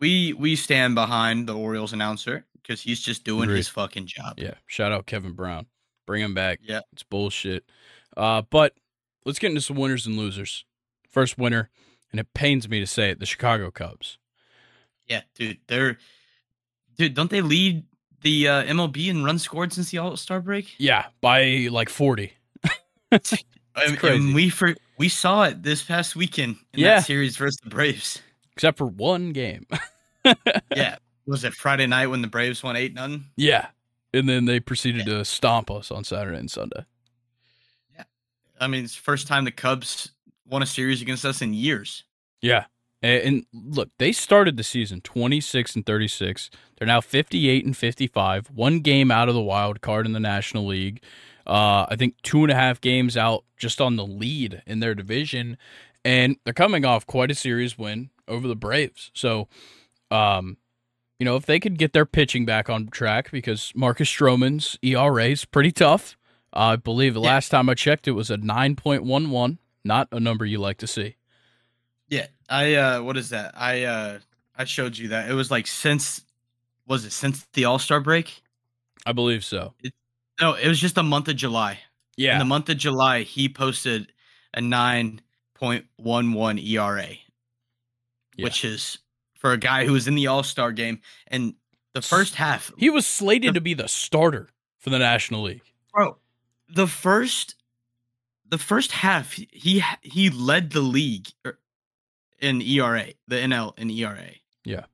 we 0.00 0.32
we 0.32 0.56
stand 0.56 0.94
behind 0.94 1.48
the 1.48 1.54
Orioles 1.54 1.92
announcer 1.92 2.44
because 2.62 2.80
he's 2.80 3.00
just 3.00 3.24
doing 3.24 3.44
Agreed. 3.44 3.58
his 3.58 3.68
fucking 3.68 4.06
job. 4.06 4.34
Yeah, 4.38 4.54
shout 4.66 4.92
out 4.92 5.06
Kevin 5.06 5.32
Brown. 5.32 5.66
Bring 6.06 6.22
him 6.22 6.34
back. 6.34 6.60
Yeah. 6.62 6.80
It's 6.92 7.02
bullshit. 7.02 7.64
Uh, 8.16 8.42
but 8.48 8.74
let's 9.26 9.38
get 9.38 9.50
into 9.50 9.60
some 9.60 9.76
winners 9.76 10.06
and 10.06 10.16
losers. 10.16 10.64
First 11.10 11.36
winner, 11.38 11.70
and 12.10 12.20
it 12.20 12.32
pains 12.34 12.68
me 12.68 12.80
to 12.80 12.86
say 12.86 13.10
it, 13.10 13.18
the 13.20 13.26
Chicago 13.26 13.70
Cubs. 13.70 14.18
Yeah, 15.06 15.22
dude, 15.34 15.58
they're 15.66 15.98
dude. 16.96 17.14
Don't 17.14 17.30
they 17.30 17.40
lead 17.40 17.84
the 18.22 18.48
uh, 18.48 18.64
MLB 18.64 19.10
and 19.10 19.24
runs 19.24 19.42
scored 19.42 19.72
since 19.72 19.90
the 19.90 19.98
All 19.98 20.16
Star 20.16 20.40
break? 20.40 20.74
Yeah, 20.78 21.06
by 21.20 21.68
like 21.70 21.88
40. 21.88 22.32
And, 23.80 23.96
crazy. 23.96 24.16
and 24.16 24.34
we 24.34 24.50
for 24.50 24.74
we 24.98 25.08
saw 25.08 25.44
it 25.44 25.62
this 25.62 25.84
past 25.84 26.16
weekend 26.16 26.56
in 26.74 26.80
Yeah. 26.80 26.96
that 26.96 27.06
series 27.06 27.36
versus 27.36 27.58
the 27.62 27.70
Braves. 27.70 28.20
Except 28.54 28.76
for 28.76 28.86
one 28.86 29.30
game. 29.32 29.66
Yeah, 30.74 30.96
was 31.26 31.44
it 31.44 31.54
Friday 31.54 31.86
night 31.86 32.08
when 32.08 32.20
the 32.20 32.26
Braves 32.28 32.62
won 32.62 32.74
eight 32.76 32.92
none? 32.92 33.26
yeah. 33.36 33.68
And 34.12 34.28
then 34.28 34.46
they 34.46 34.58
proceeded 34.58 35.06
to 35.06 35.24
stomp 35.24 35.70
us 35.70 35.90
on 35.92 36.02
Saturday 36.02 36.38
and 36.38 36.50
Sunday. 36.50 36.84
Yeah, 37.94 38.02
I 38.60 38.66
mean, 38.66 38.84
it's 38.84 38.96
the 38.96 39.00
first 39.02 39.26
time 39.28 39.44
the 39.44 39.52
Cubs 39.52 40.10
won 40.44 40.62
a 40.62 40.66
series 40.66 41.00
against 41.00 41.24
us 41.24 41.40
in 41.40 41.54
years. 41.54 42.02
Yeah. 42.42 42.64
And 43.02 43.46
look, 43.52 43.90
they 43.98 44.10
started 44.12 44.56
the 44.56 44.64
season 44.64 45.00
26 45.02 45.76
and 45.76 45.86
36. 45.86 46.50
They're 46.76 46.86
now 46.86 47.00
58 47.00 47.64
and 47.64 47.76
55, 47.76 48.48
one 48.54 48.80
game 48.80 49.10
out 49.10 49.28
of 49.28 49.34
the 49.34 49.40
wild 49.42 49.80
card 49.80 50.04
in 50.06 50.12
the 50.12 50.20
National 50.20 50.66
League. 50.66 51.02
Uh, 51.46 51.86
I 51.88 51.96
think 51.96 52.14
two 52.22 52.42
and 52.42 52.50
a 52.50 52.54
half 52.56 52.80
games 52.80 53.16
out 53.16 53.44
just 53.56 53.80
on 53.80 53.96
the 53.96 54.04
lead 54.04 54.62
in 54.66 54.80
their 54.80 54.94
division. 54.94 55.56
And 56.04 56.36
they're 56.44 56.52
coming 56.52 56.84
off 56.84 57.06
quite 57.06 57.30
a 57.30 57.34
series 57.34 57.78
win 57.78 58.10
over 58.26 58.46
the 58.48 58.56
Braves. 58.56 59.10
So, 59.14 59.48
um, 60.10 60.56
you 61.18 61.24
know, 61.24 61.36
if 61.36 61.46
they 61.46 61.58
could 61.60 61.78
get 61.78 61.92
their 61.92 62.06
pitching 62.06 62.44
back 62.44 62.68
on 62.70 62.88
track, 62.88 63.30
because 63.30 63.72
Marcus 63.74 64.08
Stroman's 64.08 64.78
ERA 64.82 65.26
is 65.26 65.44
pretty 65.44 65.72
tough. 65.72 66.16
I 66.52 66.76
believe 66.76 67.14
the 67.14 67.20
Yeah. 67.20 67.28
last 67.28 67.48
time 67.50 67.68
I 67.68 67.74
checked, 67.74 68.08
it 68.08 68.12
was 68.12 68.30
a 68.30 68.36
9.11, 68.38 69.58
not 69.84 70.08
a 70.12 70.20
number 70.20 70.44
you 70.46 70.58
like 70.58 70.78
to 70.78 70.86
see. 70.86 71.16
Yeah, 72.08 72.26
I 72.48 72.74
uh, 72.74 73.02
what 73.02 73.16
is 73.16 73.30
that? 73.30 73.52
I 73.56 73.84
uh, 73.84 74.18
I 74.56 74.64
showed 74.64 74.96
you 74.96 75.08
that 75.08 75.30
it 75.30 75.34
was 75.34 75.50
like 75.50 75.66
since 75.66 76.22
was 76.86 77.04
it 77.04 77.12
since 77.12 77.46
the 77.52 77.64
All 77.66 77.78
Star 77.78 78.00
break? 78.00 78.42
I 79.06 79.12
believe 79.12 79.44
so. 79.44 79.74
No, 80.40 80.54
it 80.54 80.68
was 80.68 80.78
just 80.80 80.94
the 80.94 81.02
month 81.02 81.28
of 81.28 81.36
July. 81.36 81.72
In 82.16 82.24
Yeah. 82.24 82.38
the 82.38 82.44
month 82.44 82.68
of 82.68 82.76
July, 82.78 83.22
he 83.22 83.48
posted 83.48 84.12
a 84.54 84.60
nine 84.60 85.20
point 85.54 85.84
one 85.96 86.32
one 86.32 86.58
ERA, 86.58 87.08
Yeah. 88.36 88.44
which 88.44 88.64
is 88.64 88.98
for 89.36 89.52
a 89.52 89.58
guy 89.58 89.84
who 89.84 89.92
was 89.92 90.08
in 90.08 90.14
the 90.14 90.26
All 90.26 90.42
Star 90.42 90.72
game. 90.72 91.00
And 91.28 91.54
the 91.92 92.02
first 92.02 92.34
half, 92.34 92.72
He 92.78 92.90
was 92.90 93.06
slated 93.06 93.54
to 93.54 93.60
be 93.60 93.74
the 93.74 93.88
starter 93.88 94.48
for 94.78 94.90
the 94.90 94.98
National 94.98 95.42
League. 95.42 95.62
bro, 95.92 96.16
the 96.68 96.86
first, 96.86 97.54
the 98.48 98.58
first 98.58 98.92
half, 98.92 99.32
he 99.32 99.82
he 100.02 100.30
led 100.30 100.70
the 100.70 100.80
league 100.80 101.28
er, 101.46 101.58
in 102.40 102.60
ERA, 102.62 103.06
the 103.26 103.36
NL 103.36 103.78
in 103.78 103.90
ERA. 103.90 104.30
Yeah. 104.64 104.84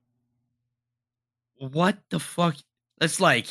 What 1.59 1.99
the 2.11 2.19
fuck? 2.21 2.57
That's 2.99 3.21
like 3.21 3.47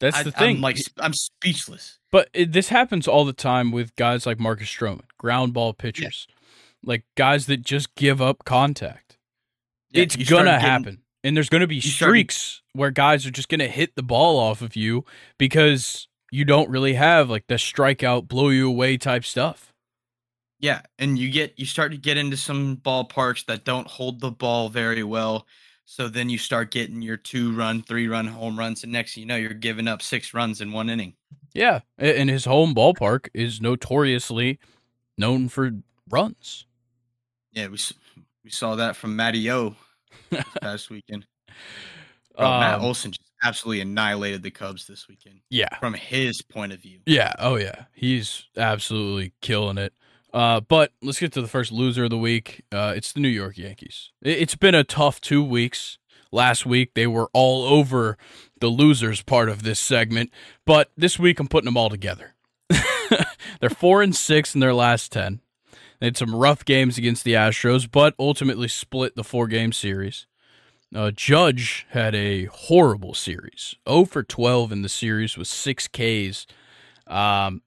That's 0.00 0.18
I, 0.18 0.22
the 0.24 0.30
thing. 0.32 0.56
I'm 0.56 0.62
like 0.62 0.78
I'm 0.98 1.12
speechless. 1.14 1.98
but 2.12 2.28
it, 2.34 2.52
this 2.52 2.68
happens 2.68 3.08
all 3.08 3.24
the 3.24 3.32
time 3.32 3.72
with 3.72 3.94
guys 3.96 4.26
like 4.26 4.38
Marcus 4.38 4.68
Stroman, 4.68 5.02
ground 5.18 5.52
ball 5.54 5.72
pitchers, 5.72 6.26
like 6.84 7.04
guys 7.16 7.46
that 7.46 7.62
just 7.62 7.94
give 7.94 8.20
up 8.20 8.44
contact. 8.44 9.18
Yeah, 9.90 10.02
it's 10.02 10.16
gonna 10.16 10.44
getting- 10.44 10.60
happen. 10.60 11.02
And 11.24 11.36
there's 11.36 11.48
gonna 11.48 11.66
be 11.66 11.80
start- 11.80 12.10
streaks 12.10 12.62
where 12.72 12.90
guys 12.90 13.26
are 13.26 13.30
just 13.32 13.48
gonna 13.48 13.66
hit 13.68 13.96
the 13.96 14.02
ball 14.02 14.38
off 14.38 14.62
of 14.62 14.76
you 14.76 15.04
because 15.38 16.06
you 16.30 16.44
don't 16.44 16.68
really 16.70 16.94
have 16.94 17.28
like 17.30 17.46
the 17.48 17.54
strikeout, 17.54 18.28
blow 18.28 18.50
you 18.50 18.68
away 18.68 18.96
type 18.98 19.24
stuff. 19.24 19.72
Yeah, 20.58 20.80
and 20.98 21.18
you 21.18 21.30
get 21.30 21.58
you 21.58 21.66
start 21.66 21.92
to 21.92 21.98
get 21.98 22.16
into 22.16 22.36
some 22.36 22.78
ballparks 22.78 23.44
that 23.46 23.64
don't 23.64 23.86
hold 23.86 24.20
the 24.20 24.30
ball 24.30 24.68
very 24.68 25.02
well. 25.02 25.46
So 25.84 26.08
then 26.08 26.28
you 26.28 26.38
start 26.38 26.72
getting 26.72 27.00
your 27.00 27.16
two 27.16 27.54
run, 27.54 27.82
three 27.82 28.08
run 28.08 28.26
home 28.26 28.58
runs, 28.58 28.82
and 28.82 28.92
next 28.92 29.14
thing 29.14 29.22
you 29.22 29.26
know, 29.28 29.36
you're 29.36 29.54
giving 29.54 29.86
up 29.86 30.02
six 30.02 30.34
runs 30.34 30.60
in 30.60 30.72
one 30.72 30.90
inning. 30.90 31.14
Yeah. 31.54 31.80
And 31.98 32.28
his 32.28 32.44
home 32.44 32.74
ballpark 32.74 33.28
is 33.32 33.60
notoriously 33.60 34.58
known 35.16 35.48
for 35.48 35.70
runs. 36.10 36.66
Yeah, 37.52 37.68
we 37.68 37.78
we 38.44 38.50
saw 38.50 38.76
that 38.76 38.96
from 38.96 39.16
Matty 39.16 39.50
O 39.50 39.74
this 40.30 40.44
past 40.60 40.90
weekend. 40.90 41.26
Bro, 42.36 42.50
Matt 42.60 42.74
Um, 42.80 42.84
Olson 42.84 43.12
just 43.12 43.30
absolutely 43.42 43.80
annihilated 43.80 44.42
the 44.42 44.50
Cubs 44.50 44.86
this 44.86 45.08
weekend 45.08 45.40
yeah. 45.50 45.74
from 45.78 45.94
his 45.94 46.42
point 46.42 46.72
of 46.72 46.80
view. 46.80 47.00
Yeah. 47.06 47.32
Oh, 47.38 47.56
yeah. 47.56 47.84
He's 47.94 48.44
absolutely 48.56 49.32
killing 49.40 49.78
it. 49.78 49.94
Uh, 50.36 50.60
but 50.60 50.92
let's 51.00 51.18
get 51.18 51.32
to 51.32 51.40
the 51.40 51.48
first 51.48 51.72
loser 51.72 52.04
of 52.04 52.10
the 52.10 52.18
week. 52.18 52.62
Uh, 52.70 52.92
it's 52.94 53.10
the 53.12 53.20
New 53.20 53.28
York 53.28 53.56
Yankees. 53.56 54.10
It- 54.20 54.38
It's 54.38 54.54
been 54.54 54.74
a 54.74 54.84
tough 54.84 55.18
two 55.20 55.42
weeks. 55.42 55.96
Last 56.30 56.66
week, 56.66 56.92
they 56.92 57.06
were 57.06 57.30
all 57.32 57.64
over 57.64 58.18
the 58.60 58.68
losers 58.68 59.22
part 59.22 59.48
of 59.48 59.62
this 59.62 59.80
segment. 59.80 60.30
But 60.66 60.90
this 60.96 61.18
week, 61.18 61.40
I'm 61.40 61.48
putting 61.48 61.64
them 61.64 61.76
all 61.78 61.88
together. 61.88 62.34
They're 63.60 63.70
four 63.70 64.02
and 64.02 64.14
six 64.14 64.54
in 64.54 64.60
their 64.60 64.74
last 64.74 65.10
10. 65.12 65.40
They 66.00 66.06
had 66.08 66.16
some 66.18 66.34
rough 66.34 66.66
games 66.66 66.98
against 66.98 67.24
the 67.24 67.32
Astros, 67.32 67.90
but 67.90 68.14
ultimately 68.18 68.68
split 68.68 69.16
the 69.16 69.24
four 69.24 69.46
game 69.46 69.72
series. 69.72 70.26
Uh, 70.94 71.10
Judge 71.12 71.86
had 71.90 72.14
a 72.14 72.44
horrible 72.46 73.14
series 73.14 73.74
0 73.88 74.04
for 74.04 74.22
12 74.22 74.70
in 74.72 74.82
the 74.82 74.88
series 74.90 75.38
with 75.38 75.48
six 75.48 75.88
Ks. 75.88 76.46
Um, 77.06 77.62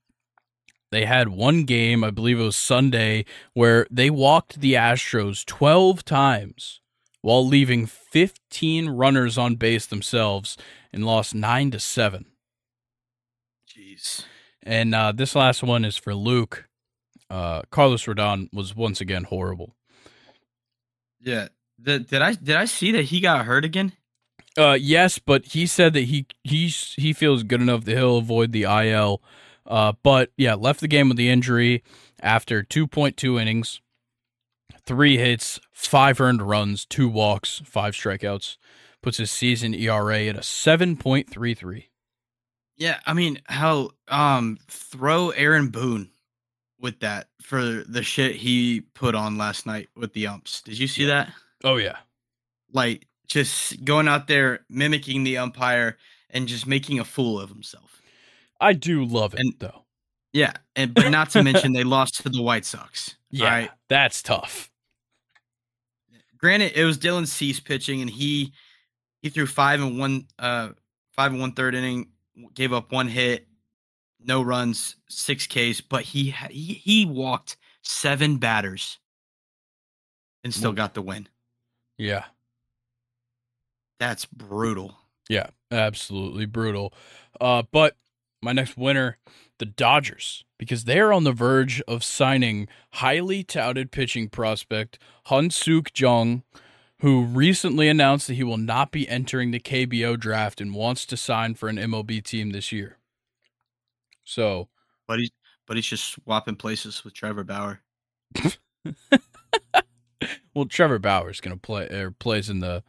they 0.90 1.04
had 1.04 1.28
one 1.28 1.64
game, 1.64 2.02
I 2.02 2.10
believe 2.10 2.40
it 2.40 2.44
was 2.44 2.56
Sunday, 2.56 3.24
where 3.54 3.86
they 3.90 4.10
walked 4.10 4.60
the 4.60 4.74
Astros 4.74 5.44
12 5.44 6.04
times 6.04 6.80
while 7.22 7.46
leaving 7.46 7.86
15 7.86 8.88
runners 8.88 9.38
on 9.38 9.56
base 9.56 9.86
themselves 9.86 10.56
and 10.92 11.04
lost 11.04 11.34
9 11.34 11.70
to 11.72 11.80
7. 11.80 12.26
Jeez. 13.68 14.24
And 14.62 14.94
uh, 14.94 15.12
this 15.12 15.34
last 15.34 15.62
one 15.62 15.84
is 15.84 15.96
for 15.96 16.14
Luke. 16.14 16.68
Uh, 17.28 17.62
Carlos 17.70 18.04
Rodon 18.04 18.48
was 18.52 18.74
once 18.74 19.00
again 19.00 19.24
horrible. 19.24 19.76
Yeah. 21.20 21.48
Did, 21.80 22.08
did 22.08 22.20
I 22.20 22.34
did 22.34 22.56
I 22.56 22.66
see 22.66 22.92
that 22.92 23.04
he 23.04 23.20
got 23.20 23.46
hurt 23.46 23.64
again? 23.64 23.92
Uh, 24.58 24.76
yes, 24.78 25.18
but 25.18 25.46
he 25.46 25.66
said 25.66 25.94
that 25.94 26.02
he 26.02 26.26
he's 26.44 26.94
he 26.96 27.12
feels 27.12 27.42
good 27.42 27.62
enough 27.62 27.84
that 27.84 27.96
he'll 27.96 28.18
avoid 28.18 28.52
the 28.52 28.64
IL. 28.64 29.22
Uh, 29.70 29.92
but 30.02 30.30
yeah, 30.36 30.54
left 30.54 30.80
the 30.80 30.88
game 30.88 31.08
with 31.08 31.16
the 31.16 31.30
injury 31.30 31.84
after 32.20 32.64
2.2 32.64 33.40
innings, 33.40 33.80
three 34.84 35.16
hits, 35.16 35.60
five 35.72 36.20
earned 36.20 36.42
runs, 36.42 36.84
two 36.84 37.08
walks, 37.08 37.62
five 37.64 37.94
strikeouts, 37.94 38.56
puts 39.00 39.18
his 39.18 39.30
season 39.30 39.72
ERA 39.72 40.24
at 40.24 40.34
a 40.36 40.40
7.33. 40.40 41.84
Yeah, 42.76 42.98
I 43.06 43.12
mean, 43.12 43.40
how 43.44 43.90
um 44.08 44.58
throw 44.68 45.30
Aaron 45.30 45.68
Boone 45.68 46.10
with 46.80 47.00
that 47.00 47.28
for 47.42 47.60
the 47.62 48.02
shit 48.02 48.36
he 48.36 48.80
put 48.94 49.14
on 49.14 49.38
last 49.38 49.66
night 49.66 49.88
with 49.94 50.14
the 50.14 50.26
umps. 50.26 50.62
Did 50.62 50.78
you 50.78 50.88
see 50.88 51.04
that? 51.04 51.30
Oh 51.62 51.76
yeah, 51.76 51.98
Like 52.72 53.06
just 53.28 53.84
going 53.84 54.08
out 54.08 54.26
there 54.26 54.60
mimicking 54.68 55.24
the 55.24 55.38
umpire 55.38 55.98
and 56.30 56.48
just 56.48 56.66
making 56.66 56.98
a 56.98 57.04
fool 57.04 57.38
of 57.38 57.50
himself. 57.50 57.89
I 58.60 58.72
do 58.74 59.04
love 59.04 59.34
it 59.34 59.40
And- 59.40 59.54
though. 59.58 59.84
Yeah, 60.32 60.52
and 60.76 60.94
but 60.94 61.08
not 61.10 61.30
to 61.30 61.42
mention 61.42 61.72
they 61.72 61.82
lost 61.82 62.22
to 62.22 62.28
the 62.28 62.40
White 62.40 62.64
Sox. 62.64 63.16
Yeah, 63.30 63.44
Alright. 63.46 63.70
that's 63.88 64.22
tough. 64.22 64.70
Granted, 66.38 66.72
it 66.76 66.84
was 66.84 66.98
Dylan 66.98 67.26
Cease 67.26 67.58
pitching, 67.58 68.00
and 68.00 68.08
he 68.08 68.52
he 69.22 69.28
threw 69.28 69.46
five 69.46 69.80
and 69.82 69.98
one 69.98 70.26
uh 70.38 70.68
five 71.12 71.32
and 71.32 71.40
one 71.40 71.52
third 71.52 71.74
inning, 71.74 72.10
gave 72.54 72.72
up 72.72 72.92
one 72.92 73.08
hit, 73.08 73.48
no 74.20 74.40
runs, 74.40 74.94
six 75.08 75.48
Ks, 75.48 75.80
but 75.80 76.02
he 76.02 76.30
he, 76.50 76.74
he 76.74 77.04
walked 77.06 77.56
seven 77.82 78.36
batters 78.36 78.98
and 80.44 80.54
still 80.54 80.72
got 80.72 80.94
the 80.94 81.02
win. 81.02 81.28
Yeah. 81.98 82.24
That's 83.98 84.24
brutal. 84.26 84.96
Yeah, 85.28 85.48
absolutely 85.70 86.46
brutal. 86.46 86.94
Uh, 87.40 87.64
but 87.70 87.96
my 88.42 88.52
next 88.52 88.76
winner, 88.76 89.18
the 89.58 89.66
Dodgers, 89.66 90.44
because 90.58 90.84
they 90.84 90.98
are 90.98 91.12
on 91.12 91.24
the 91.24 91.32
verge 91.32 91.80
of 91.82 92.02
signing 92.04 92.68
highly 92.94 93.42
touted 93.44 93.90
pitching 93.92 94.28
prospect 94.28 94.98
Hun 95.26 95.50
Suk 95.50 95.90
Jung, 95.98 96.42
who 97.00 97.24
recently 97.24 97.88
announced 97.88 98.26
that 98.26 98.34
he 98.34 98.44
will 98.44 98.56
not 98.58 98.90
be 98.92 99.08
entering 99.08 99.50
the 99.50 99.60
KBO 99.60 100.18
draft 100.18 100.60
and 100.60 100.74
wants 100.74 101.06
to 101.06 101.16
sign 101.16 101.54
for 101.54 101.68
an 101.68 101.76
MLB 101.76 102.22
team 102.22 102.50
this 102.50 102.72
year. 102.72 102.98
So, 104.24 104.68
But 105.06 105.18
he's 105.18 105.30
but 105.66 105.76
he's 105.76 105.86
just 105.86 106.04
swapping 106.12 106.56
places 106.56 107.04
with 107.04 107.14
Trevor 107.14 107.44
Bauer. 107.44 107.80
well, 110.54 110.66
Trevor 110.66 110.98
Bauer's 110.98 111.40
going 111.40 111.56
to 111.56 111.60
play 111.60 111.86
or 111.90 112.10
plays 112.10 112.50
in 112.50 112.60
the 112.60 112.82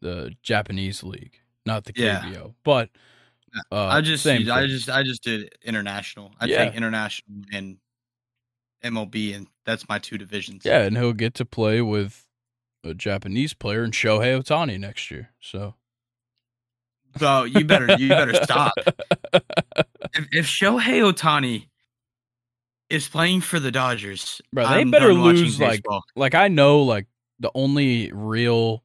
the 0.00 0.34
Japanese 0.42 1.02
league, 1.02 1.40
not 1.66 1.84
the 1.84 1.92
Yeah. 1.96 2.20
KBO. 2.22 2.54
But 2.64 2.90
uh, 3.72 3.86
I 3.86 4.00
just 4.00 4.26
I 4.26 4.66
just 4.66 4.88
I 4.90 5.02
just 5.02 5.22
did 5.22 5.52
international. 5.62 6.32
I 6.40 6.46
Yeah. 6.46 6.64
think 6.64 6.74
international 6.76 7.42
and 7.52 7.76
MLB 8.84 9.34
and 9.34 9.46
that's 9.64 9.88
my 9.88 9.98
two 9.98 10.18
divisions. 10.18 10.64
Yeah, 10.64 10.82
and 10.82 10.96
he'll 10.96 11.12
get 11.12 11.34
to 11.34 11.44
play 11.44 11.80
with 11.82 12.26
a 12.84 12.94
Japanese 12.94 13.54
player 13.54 13.84
in 13.84 13.90
Shohei 13.90 14.40
Ohtani 14.40 14.78
next 14.78 15.10
year. 15.10 15.30
So 15.40 15.74
So 17.18 17.44
you 17.44 17.64
better 17.64 17.96
you 17.98 18.08
better 18.10 18.34
stop. 18.34 18.72
If, 20.14 20.26
if 20.32 20.46
Shohei 20.46 21.02
Ohtani 21.12 21.68
is 22.88 23.06
playing 23.08 23.42
for 23.42 23.60
the 23.60 23.70
Dodgers, 23.70 24.40
Bro, 24.52 24.66
they 24.66 24.80
I'm 24.80 24.90
better 24.90 25.12
lose, 25.12 25.60
like, 25.60 25.82
baseball. 25.82 26.02
like 26.16 26.34
I 26.34 26.48
know 26.48 26.82
like 26.82 27.06
the 27.38 27.50
only 27.54 28.10
real 28.12 28.82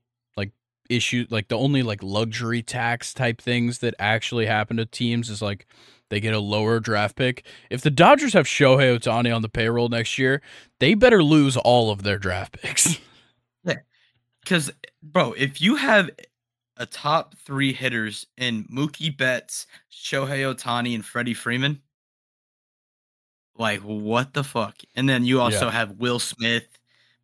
issue 0.90 1.26
like 1.30 1.48
the 1.48 1.58
only 1.58 1.82
like 1.84 2.04
luxury 2.04 2.62
tax 2.62 3.14
type 3.14 3.42
things 3.42 3.80
that 3.80 3.96
actually 4.00 4.46
happen 4.46 4.78
to 4.78 4.86
teams 4.86 5.30
is 5.30 5.42
like 5.42 5.66
they 6.10 6.20
get 6.20 6.34
a 6.34 6.40
lower 6.40 6.80
draft 6.80 7.16
pick. 7.16 7.46
If 7.70 7.82
the 7.82 7.90
Dodgers 7.90 8.34
have 8.34 8.46
Shohei 8.46 8.98
Ohtani 9.00 9.36
on 9.36 9.42
the 9.42 9.50
payroll 9.50 9.90
next 9.90 10.18
year, 10.20 10.42
they 10.80 10.94
better 10.94 11.24
lose 11.24 11.58
all 11.58 11.90
of 11.90 12.04
their 12.04 12.18
draft 12.20 12.54
picks. 12.62 13.00
Because, 14.44 14.72
bro, 15.02 15.32
if 15.34 15.62
you 15.62 15.78
have 15.78 16.10
a 16.76 16.86
top 16.86 17.34
three 17.38 17.72
hitters 17.72 18.28
in 18.38 18.66
Mookie 18.66 19.16
Betts, 19.16 19.68
Shohei 19.92 20.54
Ohtani, 20.54 20.94
and 20.94 21.06
Freddie 21.06 21.34
Freeman, 21.34 21.82
like 23.56 23.80
what 23.82 24.34
the 24.34 24.44
fuck? 24.44 24.76
And 24.96 25.08
then 25.08 25.24
you 25.26 25.40
also 25.40 25.68
Yeah. 25.68 25.72
have 25.72 25.92
Will 25.94 26.20
Smith, 26.20 26.68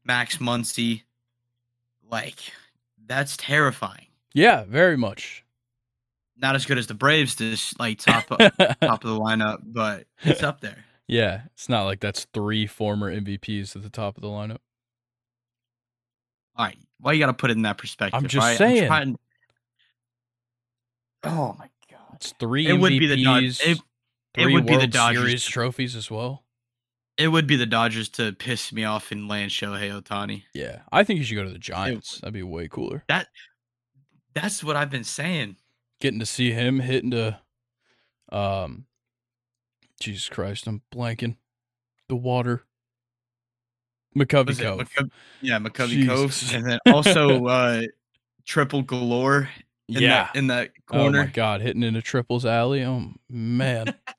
Max 0.03 0.37
Muncy. 0.37 1.03
Like 2.09 2.39
that's 3.09 3.35
terrifying. 3.35 4.07
yeah, 4.33 4.63
very 4.63 4.95
much. 4.95 5.43
Not 6.37 6.55
as 6.55 6.65
good 6.65 6.77
as 6.77 6.87
the 6.87 6.93
Braves, 6.93 7.35
this 7.35 7.77
like 7.77 7.99
top 7.99 8.27
top 8.29 8.39
of 8.39 9.01
the 9.01 9.19
lineup, 9.19 9.57
but 9.65 10.05
it's 10.23 10.41
up 10.43 10.61
there. 10.61 10.85
yeah, 11.07 11.41
it's 11.53 11.67
not 11.67 11.83
like 11.83 11.99
that's 11.99 12.25
three 12.33 12.65
former 12.65 13.13
MVPs 13.13 13.75
at 13.75 13.81
the 13.83 13.89
top 13.89 14.15
of 14.15 14.21
the 14.21 14.29
lineup. 14.29 14.59
All 16.55 16.65
right, 16.65 16.77
why 17.01 17.11
you 17.11 17.19
got 17.19 17.25
to 17.27 17.33
put 17.33 17.49
it 17.51 17.57
in 17.57 17.63
that 17.63 17.77
perspective? 17.77 18.17
I'm 18.17 18.27
just 18.29 18.41
right? 18.45 18.57
saying. 18.57 18.87
trying- 18.87 19.19
Oh 21.23 21.55
my 21.59 21.69
god. 21.91 21.99
It's 22.15 22.33
three 22.39 22.67
It 22.67 22.71
MVPs, 22.75 22.79
would 22.81 22.89
be 22.99 23.07
the 23.07 23.23
Dod- 23.23 23.43
it- 23.43 23.81
it 24.37 24.53
would 24.53 24.65
be 24.65 24.77
the 24.77 24.87
Dodgers 24.87 25.21
Series 25.23 25.45
trophies 25.45 25.95
as 25.97 26.09
well. 26.09 26.43
It 27.19 27.27
would 27.27 27.47
be 27.47 27.57
the 27.57 27.65
Dodgers 27.65 28.07
to 28.11 28.31
piss 28.31 28.71
me 28.71 28.85
off 28.85 29.11
and 29.11 29.27
land 29.27 29.51
Shohei 29.51 29.91
Ohtani. 29.91 30.43
Yeah, 30.53 30.79
I 30.89 31.03
think 31.03 31.17
you 31.17 31.25
should 31.25 31.35
go 31.35 31.43
to 31.43 31.51
the 31.51 31.59
Giants. 31.59 32.19
That'd 32.21 32.33
be 32.33 32.43
way 32.43 32.69
cooler. 32.69 33.03
That 33.09 33.27
that's 34.33 34.63
what 34.63 34.77
I've 34.77 34.89
been 34.89 35.03
saying. 35.03 35.57
Getting 35.99 36.21
to 36.21 36.25
see 36.25 36.51
him 36.51 36.79
hitting 36.79 37.11
into, 37.11 37.37
um, 38.31 38.85
Jesus 39.99 40.29
Christ, 40.29 40.65
I'm 40.65 40.81
blanking. 40.93 41.35
The 42.07 42.15
water. 42.15 42.63
McCovey 44.17 44.57
Cove. 44.57 44.89
Yeah, 45.41 45.59
McCovey. 45.59 46.07
Cove, 46.07 46.33
and 46.53 46.65
then 46.65 46.79
also 46.87 47.45
uh, 47.47 47.81
triple 48.45 48.81
galore 48.81 49.49
in 49.89 50.01
yeah. 50.01 50.23
that 50.23 50.35
in 50.35 50.47
that 50.47 50.71
corner. 50.85 51.19
Oh 51.19 51.23
my. 51.23 51.31
God, 51.31 51.59
hitting 51.59 51.83
into 51.83 52.01
triples 52.01 52.45
alley. 52.45 52.83
Oh 52.85 53.11
man. 53.29 53.93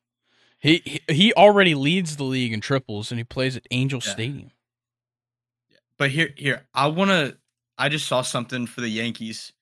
he, 0.61 1.01
he 1.09 1.33
already 1.35 1.75
leads 1.75 2.17
the 2.17 2.25
league 2.25 2.53
in 2.53 2.61
triples, 2.61 3.11
and 3.11 3.19
he 3.19 3.25
plays 3.25 3.57
at 3.57 3.67
Angel 3.71 4.01
Yeah. 4.05 4.13
Stadium. 4.13 4.51
but 5.99 6.11
here, 6.11 6.31
here, 6.37 6.67
I 6.75 6.87
want 6.89 7.11
to. 7.11 7.37
I 7.79 7.89
just 7.89 8.07
saw 8.07 8.23
something 8.23 8.67
for 8.67 8.81
the 8.83 8.89
Yankees. 8.89 9.53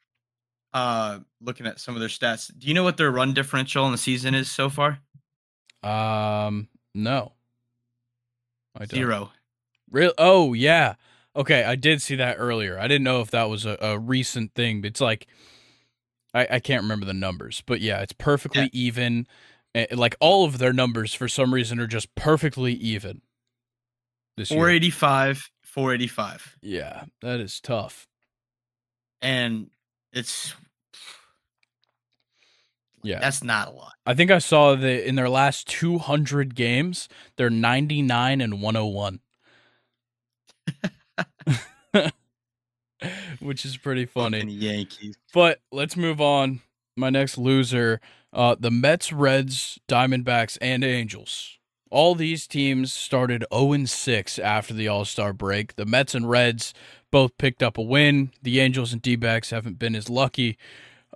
Uh, 0.74 1.20
looking 1.40 1.66
at 1.66 1.80
some 1.80 1.94
of 1.94 2.00
their 2.00 2.11
stats. 2.11 2.50
Do 2.56 2.68
you 2.68 2.74
know 2.74 2.84
what 2.84 2.96
their 2.98 3.11
run 3.11 3.32
differential 3.32 3.87
in 3.87 3.92
the 3.92 3.96
season 3.98 4.34
is 4.34 4.50
so 4.50 4.68
far? 4.68 4.98
Um, 5.82 6.68
no. 6.94 7.32
I 8.76 8.80
don't. 8.80 8.90
Zero. 8.90 9.30
Real? 9.90 10.12
Oh 10.18 10.52
yeah. 10.52 10.94
Okay, 11.34 11.64
I 11.64 11.74
did 11.74 12.02
see 12.02 12.16
that 12.16 12.37
earlier. 12.38 12.78
I 12.78 12.87
didn't 12.88 13.04
know 13.04 13.20
if 13.20 13.30
that 13.30 13.48
was 13.48 13.64
a, 13.64 13.78
a 13.80 13.98
recent 13.98 14.54
thing, 14.54 14.80
but 14.82 14.88
it's 14.88 15.00
like 15.00 15.26
I, 16.34 16.46
I 16.52 16.61
can't 16.61 16.82
remember 16.82 17.06
the 17.06 17.14
numbers, 17.14 17.62
but 17.64 17.80
yeah, 17.80 18.00
it's 18.02 18.12
perfectly 18.12 18.62
Yeah. 18.62 18.68
even. 18.72 19.26
Eh, 19.78 19.86
Like 19.94 20.16
all 20.20 20.44
of 20.44 20.58
their 20.58 20.72
numbers, 20.72 21.14
for 21.14 21.28
some 21.28 21.54
reason, 21.54 21.78
are 21.80 21.86
just 21.86 22.14
perfectly 22.14 22.72
even. 22.74 23.22
This 24.36 24.50
year. 24.50 24.58
485, 24.58 25.50
485, 25.62 26.56
Yeah, 26.62 27.04
that 27.22 27.40
is 27.40 27.60
tough. 27.60 28.06
and 29.20 29.70
it's 30.12 30.54
Yeah, 33.02 33.18
that's 33.20 33.42
not 33.42 33.68
a 33.68 33.70
lot. 33.72 33.92
I 34.06 34.14
think 34.14 34.30
I 34.30 34.38
saw 34.38 34.74
that 34.76 35.08
in 35.08 35.14
their 35.16 35.28
last 35.28 35.66
200 35.68 36.54
games, 36.54 37.08
they're 37.36 37.50
99 37.50 38.40
and 38.40 38.60
101. 38.62 39.20
Which 43.40 43.64
is 43.64 43.76
pretty 43.76 44.06
funny. 44.06 44.40
Fucking 44.40 44.54
Yankees. 44.54 45.16
But 45.32 45.60
let's 45.72 45.96
move 45.96 46.20
on. 46.20 46.60
My 46.96 47.10
next 47.10 47.38
loser, 47.38 48.00
uh, 48.32 48.56
the 48.58 48.70
Mets, 48.70 49.12
Reds, 49.12 49.78
Diamondbacks, 49.88 50.58
and 50.60 50.84
Angels. 50.84 51.58
All 51.90 52.14
these 52.14 52.46
teams 52.46 52.92
started 52.92 53.44
0 53.52 53.86
6 53.86 54.38
after 54.38 54.74
the 54.74 54.88
All 54.88 55.04
Star 55.04 55.32
break. 55.32 55.76
The 55.76 55.86
Mets 55.86 56.14
and 56.14 56.28
Reds 56.28 56.74
both 57.10 57.36
picked 57.38 57.62
up 57.62 57.78
a 57.78 57.82
win. 57.82 58.30
The 58.42 58.60
Angels 58.60 58.92
and 58.92 59.00
D 59.00 59.16
backs 59.16 59.50
haven't 59.50 59.78
been 59.78 59.94
as 59.94 60.10
lucky. 60.10 60.58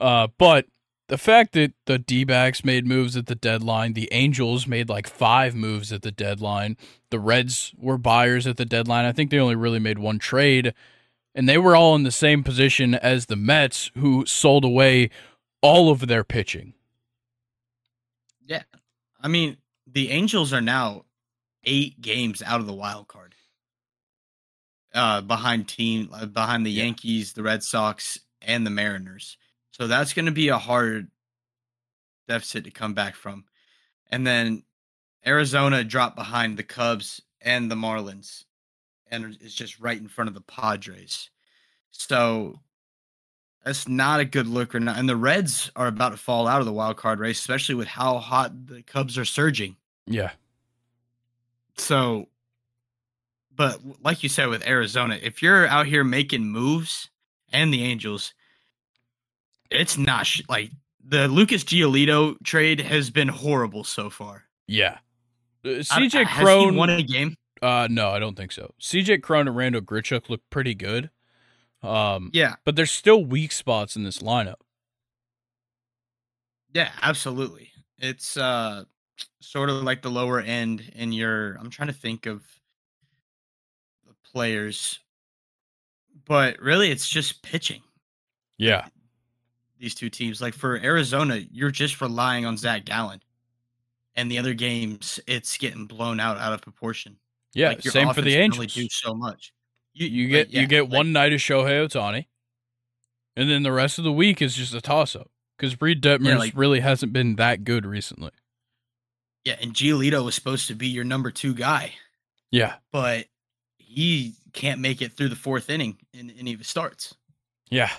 Uh, 0.01 0.29
but 0.39 0.67
the 1.09 1.19
fact 1.19 1.53
that 1.53 1.75
the 1.85 1.99
D 1.99 2.25
backs 2.25 2.65
made 2.65 2.87
moves 2.87 3.19
at 3.19 3.27
the 3.27 3.35
deadline, 3.35 3.93
the 3.93 4.09
Angels 4.13 4.67
made 4.67 4.89
like 4.89 5.07
five 5.07 5.55
moves 5.55 5.93
at 5.93 6.01
the 6.01 6.13
deadline, 6.13 6.79
the 7.11 7.21
Reds 7.21 7.75
were 7.77 7.99
buyers 7.99 8.47
at 8.47 8.57
the 8.57 8.65
deadline. 8.65 9.05
I 9.05 9.13
think 9.13 9.31
they 9.31 9.39
only 9.39 9.57
really 9.57 9.79
made 9.79 9.99
one 9.99 10.19
trade 10.19 10.73
and 11.35 11.49
they 11.49 11.59
were 11.59 11.77
all 11.77 11.95
in 11.95 12.03
the 12.03 12.11
same 12.11 12.43
position 12.43 12.95
as 12.95 13.27
the 13.27 13.37
Mets, 13.37 13.91
who 13.97 14.27
sold 14.27 14.65
away 14.65 15.11
all 15.61 15.91
of 15.91 16.07
their 16.07 16.25
pitching. 16.25 16.75
Yeah. 18.47 18.63
I 19.21 19.29
mean, 19.29 19.59
the 19.87 20.11
Angels 20.11 20.53
are 20.53 20.61
now 20.61 21.05
eight 21.65 22.01
games 22.01 22.43
out 22.43 22.61
of 22.61 22.67
the 22.67 22.73
wild 22.73 23.09
card. 23.09 23.35
Uh 24.95 25.23
behind 25.23 25.69
team 25.69 26.11
uh, 26.13 26.27
behind 26.27 26.67
the 26.67 26.71
Yeah. 26.71 26.85
Yankees, 26.85 27.33
the 27.33 27.43
Red 27.43 27.63
Sox, 27.63 28.19
and 28.43 28.67
the 28.67 28.71
Mariners. 28.71 29.39
So 29.71 29.87
that's 29.87 30.13
going 30.13 30.27
to 30.27 30.33
be 30.33 30.49
a 30.49 30.59
hard 30.59 31.11
deficit 32.29 32.65
to 32.65 32.71
come 32.71 32.93
back 32.93 33.15
from. 33.15 33.45
And 34.11 34.27
then 34.27 34.65
Arizona 35.27 35.83
dropped 35.83 36.17
behind 36.17 36.59
the 36.59 36.63
Cubs 36.63 37.23
and 37.41 37.71
the 37.71 37.75
Marlins 37.75 38.45
and 39.11 39.37
is 39.41 39.55
just 39.55 39.81
right 39.81 39.99
in 39.99 40.09
front 40.09 40.29
of 40.29 40.35
the 40.35 40.43
Padres. 40.43 41.31
So 41.91 42.61
that's 43.65 43.87
not 43.89 44.21
a 44.21 44.25
good 44.25 44.47
look 44.47 44.75
or 44.75 44.81
not. 44.81 44.99
And 44.99 45.09
the 45.09 45.17
Reds 45.17 45.71
are 45.77 45.87
about 45.87 46.11
to 46.11 46.17
fall 46.17 46.47
out 46.49 46.61
of 46.61 46.67
the 46.67 46.73
wild 46.73 46.97
card 46.97 47.21
race, 47.21 47.39
especially 47.39 47.75
with 47.77 47.89
how 47.89 48.19
hot 48.19 48.67
the 48.67 48.83
Cubs 48.83 49.17
are 49.19 49.25
surging. 49.25 49.77
Yeah. 50.07 50.31
So, 51.77 52.29
but 53.55 53.81
like 54.03 54.23
you 54.23 54.29
said 54.29 54.49
with 54.49 54.67
Arizona, 54.67 55.19
if 55.23 55.43
you're 55.43 55.67
out 55.67 55.87
here 55.87 56.05
making 56.05 56.45
moves 56.47 57.09
and 57.53 57.73
the 57.73 57.83
Angels, 57.85 58.35
it's 59.71 59.97
not 59.97 60.27
sh- 60.27 60.43
like 60.49 60.71
the 61.05 61.29
Lucas 61.29 61.65
Giolito 61.65 62.37
trade 62.45 62.81
has 62.81 63.11
been 63.11 63.29
horrible 63.29 63.85
so 63.85 64.11
far. 64.11 64.45
Yeah. 64.67 64.99
Uh, 65.65 65.69
CJ 65.81 66.27
Cron. 66.27 66.77
won 66.77 66.91
a 66.91 67.03
game. 67.03 67.37
uh, 67.63 67.87
no, 67.91 68.11
I 68.11 68.19
don't 68.19 68.37
think 68.37 68.53
so. 68.53 68.75
CJ 68.81 69.23
Cron 69.23 69.47
and 69.47 69.57
Randal 69.57 69.81
Grichuk 69.83 70.29
look 70.29 70.41
pretty 70.51 70.75
good. 70.75 71.11
Um, 71.83 72.31
Yeah, 72.33 72.57
but 72.65 72.77
there's 72.77 72.91
still 72.93 73.25
weak 73.25 73.53
spots 73.53 73.97
in 73.97 74.05
this 74.05 74.19
lineup. 74.19 74.61
yeah, 76.75 76.91
absolutely. 77.03 77.71
It's 77.99 78.37
uh 78.37 78.85
sort 79.41 79.69
of 79.71 79.83
like 79.83 80.03
the 80.03 80.11
lower 80.11 80.41
end 80.41 80.91
in 80.95 81.13
your. 81.13 81.55
I'm 81.57 81.71
trying 81.71 81.89
to 81.89 81.95
think 81.95 82.27
of 82.27 82.43
the 84.07 84.15
players, 84.25 84.99
but 86.25 86.59
really, 86.61 86.91
it's 86.91 87.09
just 87.09 87.43
pitching. 87.43 87.83
Yeah. 88.59 88.87
These 89.79 89.95
two 89.95 90.11
teams, 90.11 90.41
like 90.41 90.55
for 90.55 90.77
Arizona, 90.77 91.41
you're 91.51 91.71
just 91.73 92.01
relying 92.01 92.47
on 92.47 92.57
Zach 92.57 92.85
Gallen, 92.85 93.21
and 94.15 94.31
the 94.31 94.39
other 94.39 94.55
games, 94.55 95.19
it's 95.27 95.59
getting 95.59 95.87
blown 95.87 96.21
out 96.21 96.39
out 96.39 96.53
of 96.53 96.63
proportion. 96.63 97.17
Yeah. 97.55 97.69
Like, 97.71 97.83
same 97.83 98.13
for 98.15 98.23
the 98.23 98.37
Angels. 98.37 98.75
do 98.75 98.89
so 98.89 99.15
much. 99.15 99.53
You 99.95 100.25
like, 100.25 100.31
get 100.31 100.51
yeah, 100.51 100.61
you 100.63 100.67
get 100.67 100.83
like- 100.85 100.93
one 100.93 101.13
night 101.13 101.33
of 101.33 101.41
Shohei 101.41 101.87
Ohtani, 101.87 102.27
and 103.37 103.51
then 103.51 103.63
the 103.63 103.73
rest 103.73 103.99
of 103.99 104.05
the 104.05 104.13
week 104.13 104.41
is 104.43 104.55
just 104.55 104.73
a 104.75 104.81
toss 104.81 105.15
up 105.15 105.31
because 105.57 105.81
Reid 105.81 106.03
Detmers 106.03 106.39
like- 106.39 106.53
really 106.57 106.81
hasn't 106.81 107.13
been 107.13 107.37
that 107.37 107.65
good 107.65 107.85
recently. 107.87 108.31
Yeah, 109.45 109.57
and 109.61 109.75
Giolito 109.75 110.25
was 110.25 110.35
supposed 110.35 110.69
to 110.69 110.75
be 110.75 110.87
your 110.89 111.05
number 111.05 111.31
two 111.33 111.53
guy, 111.55 111.95
Yeah, 112.51 112.77
but 112.93 113.27
he 113.79 114.35
can't 114.53 114.81
make 114.81 115.03
it 115.03 115.13
through 115.13 115.31
the 115.31 115.37
fourth 115.37 115.69
inning 115.69 115.99
in 116.15 116.31
any 116.31 116.53
of 116.53 116.61
his 116.61 116.69
starts. 116.69 117.15
yeah, 117.71 117.91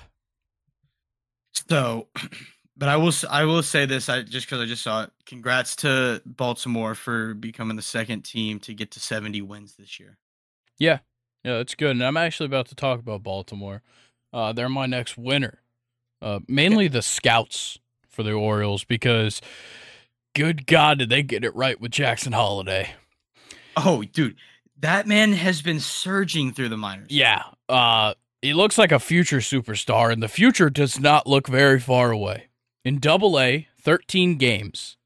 So, 1.70 2.08
but 2.78 2.90
I 2.90 2.96
will 2.98 3.14
I 3.30 3.44
will 3.46 3.62
say 3.64 3.86
this 3.86 4.10
I 4.10 4.22
just 4.24 4.48
because 4.48 4.62
I 4.62 4.66
just 4.66 4.84
saw 4.84 5.04
it. 5.04 5.12
Congrats 5.26 5.76
to 5.78 6.22
Baltimore 6.26 6.96
for 6.96 7.34
becoming 7.34 7.76
the 7.76 7.82
second 7.84 8.22
team 8.24 8.60
to 8.62 8.74
get 8.74 8.92
to 8.92 9.00
70 9.00 9.42
wins 9.42 9.76
this 9.76 10.00
year. 10.00 10.18
yeah. 10.80 11.00
Yeah, 11.44 11.58
that's 11.58 11.76
good. 11.76 11.92
And 11.92 12.04
I'm 12.04 12.18
actually 12.18 12.46
about 12.46 12.68
to 12.68 12.76
talk 12.76 13.00
about 13.00 13.24
Baltimore. 13.24 13.82
Uh, 14.32 14.54
they're 14.54 14.70
my 14.70 14.86
next 14.86 15.18
winner. 15.18 15.60
Uh, 16.22 16.40
mainly 16.48 16.88
the 16.88 17.02
scouts 17.02 17.80
for 18.08 18.24
the 18.24 18.32
Orioles 18.32 18.84
because, 18.84 19.42
good 20.34 20.66
God, 20.66 21.00
did 21.00 21.10
they 21.10 21.22
get 21.22 21.44
it 21.44 21.56
right 21.56 21.80
with 21.80 21.92
Jackson 21.92 22.34
Holliday? 22.34 22.92
Oh, 23.76 24.04
dude, 24.04 24.38
that 24.80 25.08
man 25.08 25.34
has 25.34 25.62
been 25.62 25.80
surging 25.80 26.54
through 26.54 26.70
the 26.70 26.78
minors. 26.78 27.08
Yeah. 27.10 27.44
Uh 27.68 28.14
he 28.44 28.54
looks 28.54 28.78
like 28.78 28.92
a 28.92 29.00
future 29.00 29.38
superstar, 29.38 30.12
and 30.12 30.22
the 30.22 30.28
future 30.28 30.70
does 30.70 31.00
not 31.00 31.26
look 31.26 31.48
very 31.48 31.80
far 31.80 32.12
away. 32.12 32.48
In 32.84 33.00
double 33.00 33.40
A, 33.40 33.70
13 33.80 34.36
games. 34.36 34.98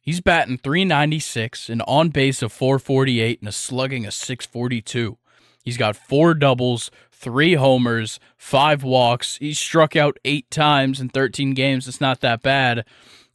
He's 0.00 0.20
batting 0.20 0.58
396, 0.58 1.68
an 1.68 1.80
on 1.82 2.10
base 2.10 2.40
of 2.40 2.52
448, 2.52 3.40
and 3.40 3.48
a 3.48 3.52
slugging 3.52 4.06
of 4.06 4.14
642. 4.14 5.18
He's 5.62 5.76
got 5.76 5.96
four 5.96 6.34
doubles, 6.34 6.90
three 7.12 7.54
homers, 7.54 8.18
five 8.36 8.82
walks. 8.82 9.36
He's 9.36 9.58
struck 9.58 9.94
out 9.96 10.18
eight 10.24 10.50
times 10.50 11.00
in 11.00 11.08
13 11.08 11.54
games. 11.54 11.86
It's 11.88 12.00
not 12.00 12.20
that 12.20 12.42
bad. 12.42 12.84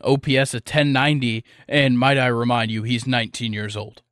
OPS 0.01 0.53
of 0.53 0.61
1090, 0.61 1.43
and 1.67 1.97
might 1.97 2.17
I 2.19 2.27
remind 2.27 2.69
you, 2.69 2.83
he's 2.83 3.07
19 3.07 3.51
years 3.53 3.75
old. 3.75 4.03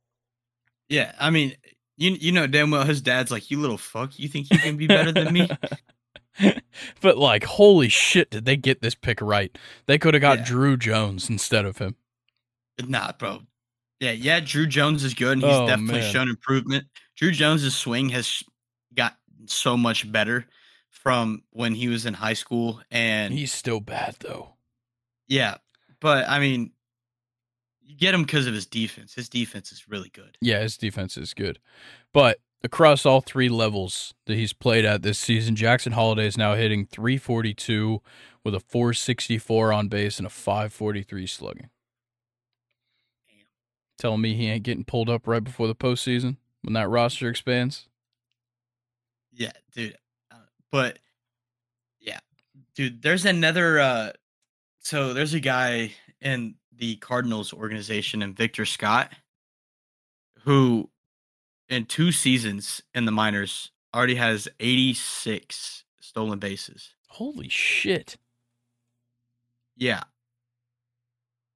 Yeah, 0.88 1.12
I 1.20 1.30
mean, 1.30 1.54
you 1.96 2.12
you 2.12 2.32
know 2.32 2.46
damn 2.46 2.70
well 2.70 2.84
his 2.84 3.00
dad's 3.00 3.30
like, 3.30 3.50
"You 3.50 3.60
little 3.60 3.78
fuck, 3.78 4.18
you 4.18 4.28
think 4.28 4.50
you 4.50 4.58
can 4.58 4.76
be 4.76 4.86
better 4.86 5.12
than 5.12 5.32
me?" 5.32 5.48
but 7.00 7.16
like, 7.18 7.44
holy 7.44 7.88
shit, 7.88 8.30
did 8.30 8.44
they 8.44 8.56
get 8.56 8.82
this 8.82 8.94
pick 8.94 9.20
right? 9.20 9.56
They 9.86 9.98
could 9.98 10.14
have 10.14 10.20
got 10.20 10.38
Yeah. 10.40 10.44
Druw 10.44 10.78
Jones 10.78 11.28
instead 11.30 11.64
of 11.64 11.78
him. 11.78 11.96
Nah, 12.84 13.12
bro. 13.18 13.40
Yeah, 14.00 14.10
yeah. 14.12 14.40
Druw 14.40 14.68
Jones 14.68 15.02
is 15.04 15.14
good, 15.14 15.32
and 15.32 15.42
he's 15.42 15.52
Oh, 15.54 15.66
definitely 15.66 16.00
man. 16.00 16.12
shown 16.12 16.28
improvement. 16.28 16.86
Druw 17.20 17.32
Jones's 17.32 17.76
swing 17.76 18.10
has 18.10 18.42
got 18.94 19.16
so 19.46 19.76
much 19.76 20.10
better 20.10 20.46
from 20.90 21.42
when 21.50 21.74
he 21.74 21.88
was 21.88 22.04
in 22.06 22.14
high 22.14 22.34
school, 22.34 22.80
and 22.90 23.32
He's 23.32 23.52
still 23.52 23.80
bad 23.80 24.16
though. 24.20 24.54
yeah. 25.28 25.56
But 26.00 26.28
I 26.28 26.40
mean, 26.40 26.72
you 27.82 27.96
get 27.96 28.14
him 28.14 28.22
because 28.22 28.46
of 28.46 28.54
his 28.54 28.66
defense. 28.66 29.14
His 29.14 29.28
defense 29.28 29.72
is 29.72 29.88
really 29.88 30.10
good. 30.10 30.36
Yeah, 30.40 30.60
his 30.60 30.76
defense 30.76 31.16
is 31.16 31.32
good. 31.32 31.58
But 32.12 32.38
across 32.62 33.06
all 33.06 33.20
three 33.22 33.48
levels 33.48 34.12
that 34.26 34.34
he's 34.34 34.52
played 34.52 34.84
at 34.84 35.02
this 35.02 35.18
season, 35.18 35.56
Jackson 35.56 35.92
Holliday 35.92 36.26
is 36.26 36.36
now 36.36 36.54
hitting 36.54 36.84
342 36.86 38.02
with 38.44 38.54
a 38.54 38.60
464 38.60 39.72
on 39.72 39.88
base 39.88 40.18
and 40.18 40.26
a 40.26 40.30
543 40.30 41.26
slugging. 41.26 41.70
Damn. 43.28 43.46
Telling 43.98 44.20
me 44.20 44.34
he 44.34 44.48
ain't 44.48 44.64
getting 44.64 44.84
pulled 44.84 45.08
up 45.08 45.26
right 45.26 45.42
before 45.42 45.66
the 45.66 45.74
postseason 45.74 46.36
when 46.66 46.74
that 46.74 46.88
roster 46.88 47.30
expands. 47.30 47.86
Yeah, 49.32 49.52
dude. 49.72 49.96
Uh, 50.32 50.38
but 50.72 50.98
yeah, 52.00 52.18
dude. 52.74 53.02
There's 53.02 53.24
another. 53.24 53.78
uh 53.78 54.12
So 54.80 55.14
there's 55.14 55.32
a 55.32 55.40
guy 55.40 55.92
in 56.20 56.56
the 56.76 56.96
Cardinals 56.96 57.52
organization, 57.52 58.20
and 58.20 58.36
Victor 58.36 58.64
Scott, 58.64 59.12
who 60.40 60.90
in 61.68 61.86
two 61.86 62.10
seasons 62.10 62.82
in 62.94 63.04
the 63.04 63.12
minors 63.12 63.70
already 63.94 64.16
has 64.16 64.48
86 64.58 65.84
stolen 66.00 66.40
bases. 66.40 66.94
Holy 67.08 67.48
shit. 67.48 68.16
Yeah. 69.76 70.02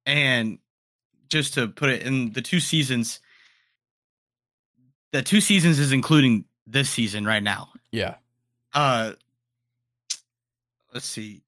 And 0.05 0.59
just 1.27 1.53
to 1.55 1.67
put 1.67 1.89
it 1.89 2.03
in 2.03 2.31
the 2.31 2.41
two 2.41 2.59
seasons, 2.59 3.19
the 5.11 5.21
two 5.21 5.41
seasons 5.41 5.79
is 5.79 5.91
including 5.91 6.45
this 6.65 6.89
season 6.89 7.25
right 7.25 7.43
now. 7.43 7.69
Yeah. 7.91 8.15
Uh 8.73 9.13
let's 10.93 11.05
see. 11.05 11.43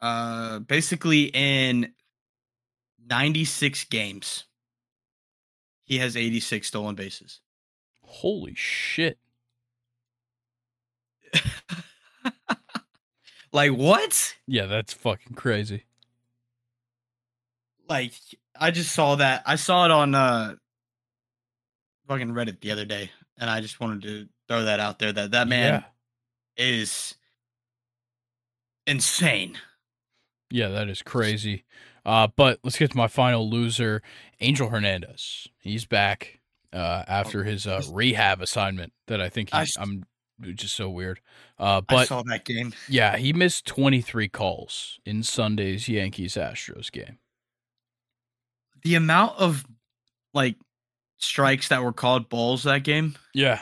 Uh 0.00 0.60
basically 0.60 1.24
in 1.24 1.92
96 3.08 3.84
games 3.84 4.44
he 5.84 5.98
has 5.98 6.16
86 6.16 6.66
stolen 6.66 6.94
bases. 6.94 7.40
Holy 8.02 8.54
shit. 8.54 9.18
like 13.52 13.72
what? 13.72 14.34
Yeah, 14.46 14.66
that's 14.66 14.92
fucking 14.94 15.34
crazy. 15.34 15.84
Like 17.88 18.12
I 18.58 18.70
just 18.70 18.92
saw 18.92 19.16
that. 19.16 19.42
I 19.46 19.56
saw 19.56 19.84
it 19.84 19.90
on 19.90 20.14
uh 20.14 20.54
fucking 22.10 22.34
Reddit 22.34 22.60
the 22.60 22.72
other 22.72 22.84
day 22.84 23.08
and 23.38 23.48
I 23.48 23.60
just 23.60 23.78
wanted 23.78 24.02
to 24.02 24.28
throw 24.48 24.64
that 24.64 24.80
out 24.80 24.98
there 24.98 25.12
that 25.12 25.30
that 25.30 25.46
man 25.46 25.84
Yeah. 26.58 26.64
is 26.66 27.14
insane. 28.86 29.56
Yeah, 30.50 30.68
that 30.70 30.88
is 30.88 31.02
crazy. 31.02 31.64
Uh, 32.04 32.26
but 32.34 32.58
let's 32.64 32.76
get 32.78 32.90
to 32.90 32.96
my 32.96 33.06
final 33.06 33.48
loser, 33.48 34.02
Angel 34.40 34.68
Hernandez. 34.68 35.46
He's 35.60 35.84
back 35.84 36.40
uh, 36.72 37.04
after 37.06 37.44
his 37.44 37.66
uh, 37.66 37.82
rehab 37.92 38.40
assignment 38.40 38.92
that 39.06 39.20
I 39.20 39.28
think 39.28 39.50
I 39.52 39.60
he's, 39.60 39.76
s- 39.76 39.80
I'm 39.80 40.04
just 40.54 40.74
so 40.74 40.90
weird. 40.90 41.20
Uh, 41.58 41.82
I 41.88 41.94
but 41.94 42.08
saw 42.08 42.22
that 42.24 42.44
game. 42.44 42.72
yeah, 42.88 43.16
he 43.18 43.32
missed 43.32 43.66
23 43.66 44.28
calls 44.28 44.98
in 45.06 45.22
Sunday's 45.22 45.88
Yankees 45.88 46.34
Astros 46.34 46.90
game. 46.90 47.18
The 48.82 48.94
amount 48.96 49.38
of 49.38 49.64
like 50.34 50.56
strikes 51.20 51.68
that 51.68 51.82
were 51.82 51.92
called 51.92 52.28
balls 52.28 52.62
that 52.64 52.82
game 52.84 53.16
Yeah, 53.34 53.60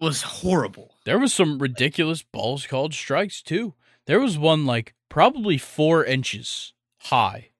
was 0.00 0.22
horrible. 0.22 0.94
there 1.04 1.18
was 1.18 1.32
some 1.32 1.58
ridiculous 1.58 2.22
balls 2.22 2.66
called 2.66 2.94
strikes 2.94 3.42
too. 3.42 3.74
There 4.06 4.20
was 4.20 4.38
one 4.38 4.66
like 4.66 4.94
probably 5.08 5.56
four 5.58 6.04
inches 6.04 6.72
high. 6.98 7.50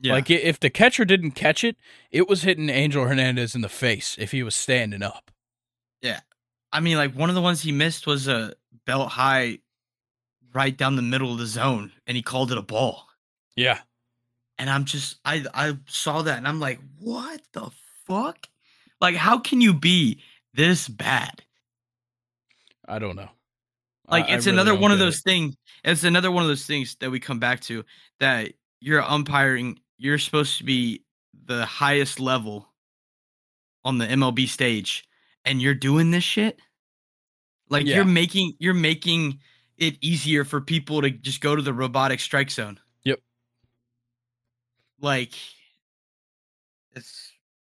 Yeah. 0.00 0.12
Like 0.14 0.30
if 0.30 0.60
the 0.60 0.70
catcher 0.70 1.04
didn't 1.04 1.32
catch 1.32 1.64
it, 1.64 1.76
it 2.10 2.28
was 2.28 2.42
hitting 2.42 2.68
Angel 2.70 3.04
Hernandez 3.06 3.54
in 3.54 3.60
the 3.62 3.68
face 3.68 4.16
if 4.18 4.30
he 4.30 4.42
was 4.42 4.54
standing 4.54 5.02
up. 5.02 5.30
Yeah. 6.00 6.20
I 6.72 6.80
mean, 6.80 6.96
like 6.96 7.14
one 7.14 7.28
of 7.30 7.34
the 7.34 7.42
ones 7.42 7.62
he 7.62 7.72
missed 7.72 8.06
was 8.06 8.28
a 8.28 8.54
belt 8.86 9.10
high 9.10 9.58
right 10.54 10.76
down 10.76 10.96
the 10.96 11.02
middle 11.02 11.32
of 11.32 11.38
the 11.38 11.46
zone 11.46 11.92
and 12.06 12.16
he 12.16 12.22
called 12.22 12.52
it 12.52 12.58
a 12.58 12.62
ball. 12.62 13.06
Yeah. 13.56 13.80
And 14.58 14.68
I'm 14.68 14.84
just 14.84 15.16
I 15.24 15.44
I 15.54 15.76
saw 15.86 16.22
that 16.22 16.38
and 16.38 16.48
I'm 16.48 16.60
like, 16.60 16.80
what 16.98 17.40
the 17.52 17.70
fuck? 18.06 18.48
Like, 19.00 19.14
how 19.14 19.38
can 19.38 19.60
you 19.60 19.72
be 19.74 20.22
this 20.54 20.88
bad? 20.88 21.42
I 22.86 22.98
don't 22.98 23.16
know. 23.16 23.28
Like 24.08 24.24
I- 24.26 24.28
I 24.32 24.34
it's 24.36 24.46
really 24.46 24.56
another 24.58 24.74
one 24.74 24.90
of 24.92 24.98
those 24.98 25.18
it. 25.18 25.24
things. 25.24 25.56
It's 25.84 26.04
another 26.04 26.30
one 26.30 26.42
of 26.42 26.48
those 26.48 26.66
things 26.66 26.96
that 27.00 27.10
we 27.10 27.20
come 27.20 27.38
back 27.38 27.60
to 27.62 27.84
that 28.20 28.52
you're 28.80 29.02
umpiring. 29.02 29.78
You're 29.98 30.18
supposed 30.18 30.58
to 30.58 30.64
be 30.64 31.04
the 31.44 31.64
highest 31.66 32.18
level 32.20 32.68
on 33.84 33.98
the 33.98 34.06
MLB 34.06 34.48
stage, 34.48 35.04
and 35.44 35.62
you're 35.62 35.74
doing 35.74 36.10
this 36.10 36.24
shit. 36.24 36.58
Like 37.68 37.86
Yeah. 37.86 37.96
you're 37.96 38.04
making 38.04 38.54
you're 38.58 38.74
making 38.74 39.40
it 39.76 39.96
easier 40.00 40.44
for 40.44 40.60
people 40.60 41.02
to 41.02 41.10
just 41.10 41.40
go 41.40 41.54
to 41.54 41.62
the 41.62 41.72
robotic 41.72 42.18
strike 42.20 42.50
zone. 42.50 42.80
Like 45.00 45.32
it's 46.94 47.32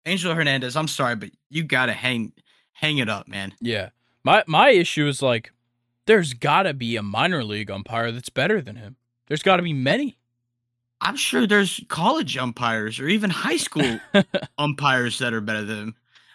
Angel 0.06 0.34
Hernandez. 0.34 0.76
I'm 0.76 0.88
sorry, 0.88 1.16
but 1.16 1.30
you 1.48 1.64
gotta 1.64 1.92
hang 1.92 2.32
hang 2.72 2.98
it 2.98 3.08
up, 3.08 3.28
man. 3.28 3.54
Yeah. 3.60 3.90
My 4.24 4.44
my 4.46 4.70
issue 4.70 5.06
is 5.06 5.22
like 5.22 5.52
there's 6.06 6.32
got 6.32 6.64
to 6.64 6.74
be 6.74 6.96
a 6.96 7.02
minor 7.02 7.44
league 7.44 7.70
umpire 7.70 8.10
that's 8.10 8.30
better 8.30 8.60
than 8.60 8.76
him. 8.76 8.96
There's 9.28 9.42
got 9.42 9.58
to 9.58 9.62
be 9.62 9.72
many. 9.72 10.16
I'm 11.00 11.16
sure 11.16 11.46
there's 11.46 11.80
college 11.88 12.36
umpires 12.36 12.98
or 12.98 13.08
even 13.08 13.30
high 13.30 13.56
school 13.56 14.00
umpires 14.58 15.18
that 15.18 15.32
are 15.32 15.40
better 15.40 15.64
than 15.64 15.78
him. 15.78 15.94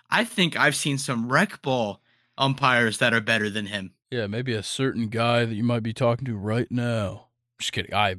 I 0.10 0.24
think 0.24 0.58
I've 0.58 0.76
seen 0.76 0.98
some 0.98 1.32
rec 1.32 1.62
ball 1.62 2.02
umpires 2.38 2.98
that 3.00 3.14
are 3.14 3.22
better 3.22 3.50
than 3.50 3.68
him. 3.68 3.92
Yeah, 4.10 4.28
maybe 4.28 4.54
a 4.54 4.64
certain 4.64 5.10
guy 5.10 5.46
that 5.46 5.54
you 5.56 5.64
might 5.64 5.84
be 5.84 5.94
talking 5.94 6.26
to 6.26 6.36
right 6.36 6.72
now. 6.72 7.28
Just 7.60 7.74
kidding. 7.74 7.94
I 7.94 8.16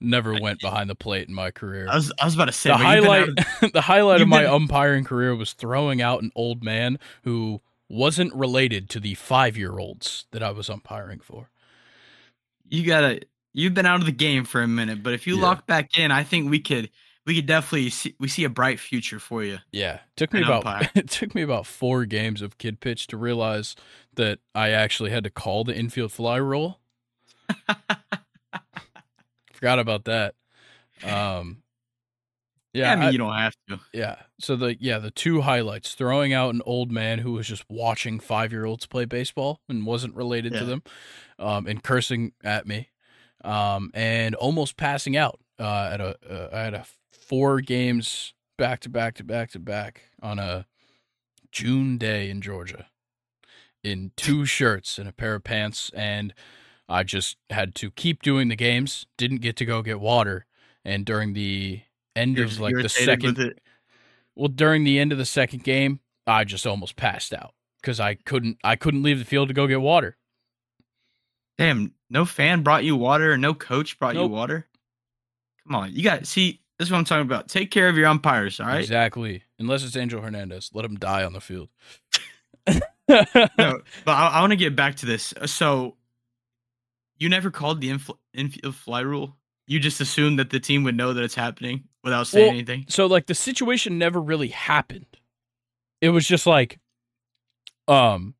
never 0.00 0.34
went 0.40 0.60
behind 0.60 0.88
the 0.88 0.94
plate 0.94 1.28
in 1.28 1.34
my 1.34 1.50
career. 1.50 1.86
I 1.90 1.96
was 1.96 2.12
I 2.20 2.24
was 2.24 2.34
about 2.34 2.46
to 2.46 2.52
say 2.52 2.70
the 2.70 2.76
but 2.76 2.94
you've 2.94 3.02
been 3.04 3.10
highlight 3.10 3.62
of- 3.62 3.72
the 3.72 3.80
highlight 3.80 4.20
of 4.20 4.28
my 4.28 4.42
been- 4.42 4.52
umpiring 4.52 5.04
career 5.04 5.34
was 5.34 5.52
throwing 5.52 6.00
out 6.02 6.22
an 6.22 6.30
old 6.34 6.62
man 6.62 6.98
who 7.24 7.60
wasn't 7.88 8.34
related 8.34 8.90
to 8.90 9.00
the 9.00 9.14
5-year-olds 9.14 10.26
that 10.32 10.42
I 10.42 10.50
was 10.50 10.68
umpiring 10.68 11.20
for. 11.20 11.48
you 12.68 12.84
gotta 12.86 13.20
you've 13.54 13.74
been 13.74 13.86
out 13.86 14.00
of 14.00 14.06
the 14.06 14.12
game 14.12 14.44
for 14.44 14.60
a 14.62 14.68
minute, 14.68 15.02
but 15.02 15.14
if 15.14 15.26
you 15.26 15.36
Yeah. 15.36 15.42
lock 15.42 15.66
back 15.66 15.98
in, 15.98 16.10
I 16.12 16.22
think 16.22 16.50
we 16.50 16.60
could 16.60 16.90
we 17.26 17.34
could 17.34 17.46
definitely 17.46 17.90
see 17.90 18.14
we 18.20 18.28
see 18.28 18.44
a 18.44 18.48
bright 18.50 18.78
future 18.78 19.18
for 19.18 19.42
you. 19.42 19.58
Yeah, 19.72 20.00
took 20.16 20.32
me 20.32 20.42
about 20.42 20.66
umpire. 20.66 20.90
it 20.94 21.08
took 21.10 21.34
me 21.34 21.42
about 21.42 21.66
4 21.66 22.04
games 22.04 22.40
of 22.42 22.56
kid 22.58 22.80
pitch 22.80 23.06
to 23.08 23.16
realize 23.16 23.74
that 24.14 24.38
I 24.54 24.70
actually 24.70 25.10
had 25.10 25.24
to 25.24 25.30
call 25.30 25.64
the 25.64 25.74
infield 25.76 26.12
fly 26.12 26.36
rule. 26.36 26.80
Forgot 29.58 29.78
about 29.80 30.04
that. 30.04 30.34
Um 31.02 31.62
Yeah, 32.72 32.84
yeah, 32.86 32.92
I 32.92 32.96
mean 32.96 33.08
I- 33.08 33.10
you 33.10 33.18
don't 33.18 33.34
have 33.34 33.54
to. 33.68 33.80
Yeah. 33.92 34.16
So 34.38 34.54
the 34.56 34.76
yeah, 34.80 34.98
the 34.98 35.10
two 35.10 35.40
highlights, 35.40 35.94
throwing 35.94 36.32
out 36.32 36.54
an 36.54 36.62
old 36.64 36.92
man 36.92 37.18
who 37.18 37.32
was 37.32 37.48
just 37.48 37.64
watching 37.68 38.20
5-year-olds 38.20 38.86
play 38.86 39.04
baseball 39.04 39.60
and 39.68 39.84
wasn't 39.84 40.14
related 40.14 40.52
to 40.54 40.64
them 40.64 40.82
um 41.38 41.66
and 41.66 41.82
cursing 41.82 42.32
at 42.44 42.66
me. 42.66 42.90
Um 43.42 43.90
and 43.94 44.34
almost 44.36 44.76
passing 44.76 45.16
out 45.16 45.40
uh 45.58 45.90
at 45.92 46.00
a 46.00 46.16
uh, 46.30 46.48
I 46.52 46.60
had 46.60 46.74
a 46.74 46.84
four 47.10 47.60
games 47.60 48.34
back 48.56 48.80
to 48.80 48.88
back 48.88 49.14
to 49.16 49.24
back 49.24 49.50
to 49.52 49.58
back 49.58 50.02
on 50.22 50.38
a 50.38 50.66
June 51.50 51.98
day 51.98 52.30
in 52.30 52.40
Georgia 52.42 52.86
in 53.82 54.12
two 54.16 54.44
shirts 54.44 54.98
and 54.98 55.08
a 55.08 55.12
pair 55.12 55.34
of 55.34 55.44
pants 55.44 55.90
and 55.94 56.34
I 56.88 57.02
just 57.02 57.36
had 57.50 57.74
to 57.76 57.90
keep 57.90 58.22
doing 58.22 58.48
the 58.48 58.56
games, 58.56 59.06
didn't 59.16 59.40
get 59.40 59.56
to 59.56 59.64
go 59.64 59.82
get 59.82 60.00
water 60.00 60.46
and 60.84 61.04
during 61.04 61.34
the 61.34 61.82
end 62.16 62.36
You're 62.36 62.46
of 62.46 62.60
like 62.60 62.74
the 62.74 62.88
second 62.88 63.54
well, 64.34 64.48
during 64.48 64.84
the 64.84 64.98
end 65.00 65.10
of 65.10 65.18
the 65.18 65.26
second 65.26 65.64
game, 65.64 65.98
I 66.26 66.44
just 66.44 66.66
almost 66.66 66.94
passed 66.96 67.34
out 67.34 67.54
because 67.82 67.98
I 67.98 68.14
couldn't. 68.14 68.58
I 68.62 68.76
couldn't 68.76 69.02
leave 69.02 69.18
the 69.18 69.24
field 69.24 69.48
to 69.48 69.54
go 69.54 69.66
get 69.66 69.80
water. 69.80 70.16
Damn, 71.58 71.92
no 72.08 72.24
fan 72.24 72.62
brought 72.62 72.84
you 72.84 72.94
water 72.94 73.36
no 73.36 73.52
coach 73.52 73.98
brought 73.98 74.14
Nope. 74.14 74.30
you 74.30 74.36
water. 74.36 74.66
Come 75.66 75.74
on, 75.74 75.92
you 75.92 76.02
got 76.02 76.26
see. 76.26 76.60
This 76.78 76.86
is 76.86 76.92
what 76.92 76.98
I'm 76.98 77.04
talking 77.04 77.26
about. 77.26 77.48
Take 77.48 77.72
care 77.72 77.88
of 77.88 77.96
your 77.96 78.06
umpires, 78.06 78.60
all 78.60 78.66
right? 78.66 78.80
Exactly. 78.80 79.42
Unless 79.58 79.82
it's 79.82 79.96
Angel 79.96 80.22
Hernandez, 80.22 80.70
let 80.72 80.84
him 80.84 80.94
die 80.94 81.24
on 81.24 81.32
the 81.32 81.40
field. 81.40 81.68
no, 82.68 82.80
but 83.08 83.82
I, 84.06 84.28
I 84.34 84.40
want 84.40 84.52
to 84.52 84.56
get 84.56 84.76
back 84.76 84.94
to 84.96 85.06
this. 85.06 85.34
So, 85.46 85.96
you 87.18 87.28
never 87.28 87.50
called 87.50 87.80
the 87.80 87.90
infl- 87.90 88.18
infield 88.34 88.74
fly 88.74 89.00
rule. 89.00 89.36
You 89.66 89.78
just 89.78 90.00
assumed 90.00 90.38
that 90.38 90.50
the 90.50 90.60
team 90.60 90.84
would 90.84 90.96
know 90.96 91.12
that 91.12 91.22
it's 91.22 91.34
happening 91.34 91.84
without 92.02 92.26
saying 92.26 92.46
Well, 92.46 92.54
anything. 92.54 92.86
so 92.88 93.06
like 93.06 93.26
the 93.26 93.34
situation 93.34 93.98
never 93.98 94.20
really 94.20 94.48
happened. 94.48 95.06
It 96.00 96.10
was 96.10 96.26
just 96.26 96.46
like, 96.46 96.78
um, 97.86 98.34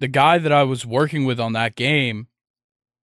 the 0.00 0.08
guy 0.08 0.38
that 0.38 0.52
I 0.52 0.64
was 0.64 0.84
working 0.84 1.24
with 1.24 1.38
on 1.40 1.52
that 1.54 1.76
game 1.76 2.26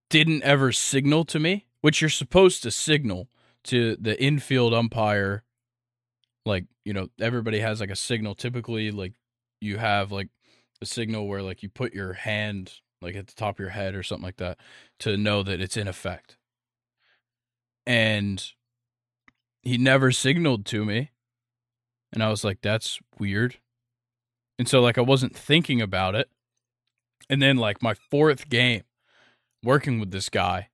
didn't 0.10 0.44
ever 0.44 0.72
signal 0.72 1.24
to 1.26 1.40
me, 1.40 1.66
which 1.82 2.02
you're 2.02 2.10
supposed 2.10 2.64
to 2.64 2.72
signal 2.72 3.30
to 3.66 3.96
the 4.00 4.22
infield 4.22 4.74
umpire. 4.74 5.44
Like, 6.46 6.66
you 6.84 6.94
know, 6.94 7.08
everybody 7.20 7.60
has 7.60 7.80
like 7.80 7.92
a 7.92 7.96
signal. 7.96 8.36
Typically, 8.36 8.92
like 8.92 9.14
you 9.62 9.78
have 9.78 10.12
like 10.12 10.28
a 10.82 10.86
signal 10.86 11.28
where 11.28 11.42
like 11.42 11.64
you 11.64 11.70
put 11.70 11.94
your 11.94 12.14
hand 12.14 12.74
like 13.02 13.16
at 13.16 13.28
the 13.28 13.34
top 13.34 13.56
of 13.56 13.60
your 13.60 13.70
head 13.70 13.96
or 13.96 14.04
something 14.04 14.26
like 14.26 14.38
that 14.38 14.58
to 15.00 15.18
know 15.18 15.44
that 15.44 15.62
it's 15.62 15.78
in 15.78 15.88
effect. 15.88 16.38
And 17.86 18.44
he 19.64 19.78
never 19.78 20.12
signaled 20.12 20.66
to 20.68 20.86
me. 20.86 21.12
And 22.14 22.22
I 22.24 22.30
was 22.30 22.44
like, 22.44 22.62
that's 22.62 23.00
weird. 23.18 23.58
And 24.60 24.68
so, 24.68 24.82
like, 24.82 24.98
I 24.98 25.02
wasn't 25.02 25.36
thinking 25.36 25.82
about 25.82 26.14
it. 26.14 26.30
And 27.30 27.42
then, 27.42 27.58
like, 27.58 27.82
my 27.82 27.94
fourth 27.94 28.50
game 28.50 28.84
working 29.64 30.00
with 30.00 30.12
this 30.12 30.30
guy, 30.30 30.70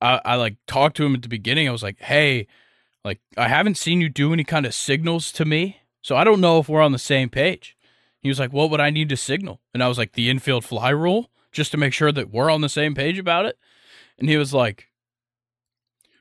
I, 0.00 0.20
I 0.24 0.34
like 0.36 0.56
talked 0.66 0.96
to 0.98 1.04
him 1.04 1.14
at 1.14 1.22
the 1.22 1.28
beginning. 1.28 1.68
I 1.68 1.72
was 1.72 1.82
like, 1.82 2.00
hey, 2.00 2.46
like, 3.04 3.20
I 3.36 3.48
haven't 3.48 3.76
seen 3.76 4.00
you 4.00 4.08
do 4.08 4.32
any 4.32 4.44
kind 4.44 4.66
of 4.66 4.74
signals 4.74 5.32
to 5.32 5.44
me. 5.44 5.80
So 6.02 6.16
I 6.16 6.24
don't 6.24 6.40
know 6.40 6.58
if 6.58 6.68
we're 6.68 6.82
on 6.82 6.92
the 6.92 6.98
same 6.98 7.28
page. 7.28 7.76
He 8.20 8.28
was 8.28 8.38
like, 8.38 8.52
what 8.52 8.70
would 8.70 8.80
I 8.80 8.90
need 8.90 9.08
to 9.08 9.16
signal? 9.16 9.60
And 9.72 9.82
I 9.82 9.88
was 9.88 9.98
like, 9.98 10.12
the 10.12 10.30
infield 10.30 10.64
fly 10.64 10.90
rule, 10.90 11.30
just 11.58 11.72
to 11.72 11.76
make 11.76 11.92
sure 11.92 12.12
that 12.12 12.30
we're 12.30 12.50
on 12.50 12.60
the 12.60 12.68
same 12.68 12.94
page 12.94 13.18
about 13.18 13.44
it. 13.44 13.58
And 14.16 14.28
he 14.28 14.36
was 14.36 14.54
like, 14.54 14.86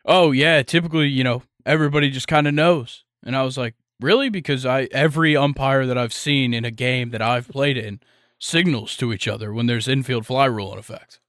oh, 0.03 0.31
yeah, 0.31 0.63
typically, 0.63 1.07
you 1.07 1.23
know, 1.23 1.43
everybody 1.63 2.09
just 2.09 2.27
kind 2.27 2.47
of 2.47 2.55
knows. 2.55 3.05
And 3.23 3.35
I 3.35 3.43
was 3.43 3.55
like, 3.55 3.75
really? 4.01 4.29
Because 4.29 4.65
I 4.65 4.89
every 4.91 5.37
umpire 5.37 5.85
that 5.85 5.97
I've 5.97 6.11
seen 6.11 6.55
in 6.55 6.65
a 6.65 6.71
game 6.71 7.11
that 7.11 7.21
I've 7.21 7.47
played 7.47 7.77
in 7.77 7.99
signals 8.39 8.97
to 8.97 9.13
each 9.13 9.27
other 9.27 9.53
when 9.53 9.67
there's 9.67 9.87
infield 9.87 10.25
fly 10.25 10.45
rule 10.45 10.73
in 10.73 10.79
effect. 10.79 11.19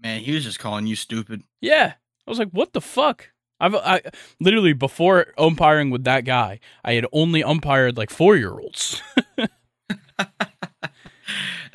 Man, 0.00 0.20
he 0.20 0.32
was 0.32 0.44
just 0.44 0.60
calling 0.60 0.86
you 0.86 0.94
stupid. 0.94 1.42
Yeah. 1.60 1.94
I 2.26 2.30
was 2.30 2.38
like, 2.38 2.50
what 2.50 2.72
the 2.74 2.80
fuck? 2.80 3.30
I've 3.58 3.74
I 3.74 4.02
literally 4.38 4.72
before 4.72 5.34
umpiring 5.36 5.90
with 5.90 6.04
that 6.04 6.24
guy, 6.24 6.60
I 6.84 6.92
had 6.92 7.06
only 7.12 7.42
umpired 7.42 7.96
like 7.96 8.10
four 8.10 8.36
year 8.36 8.52
olds. 8.52 9.02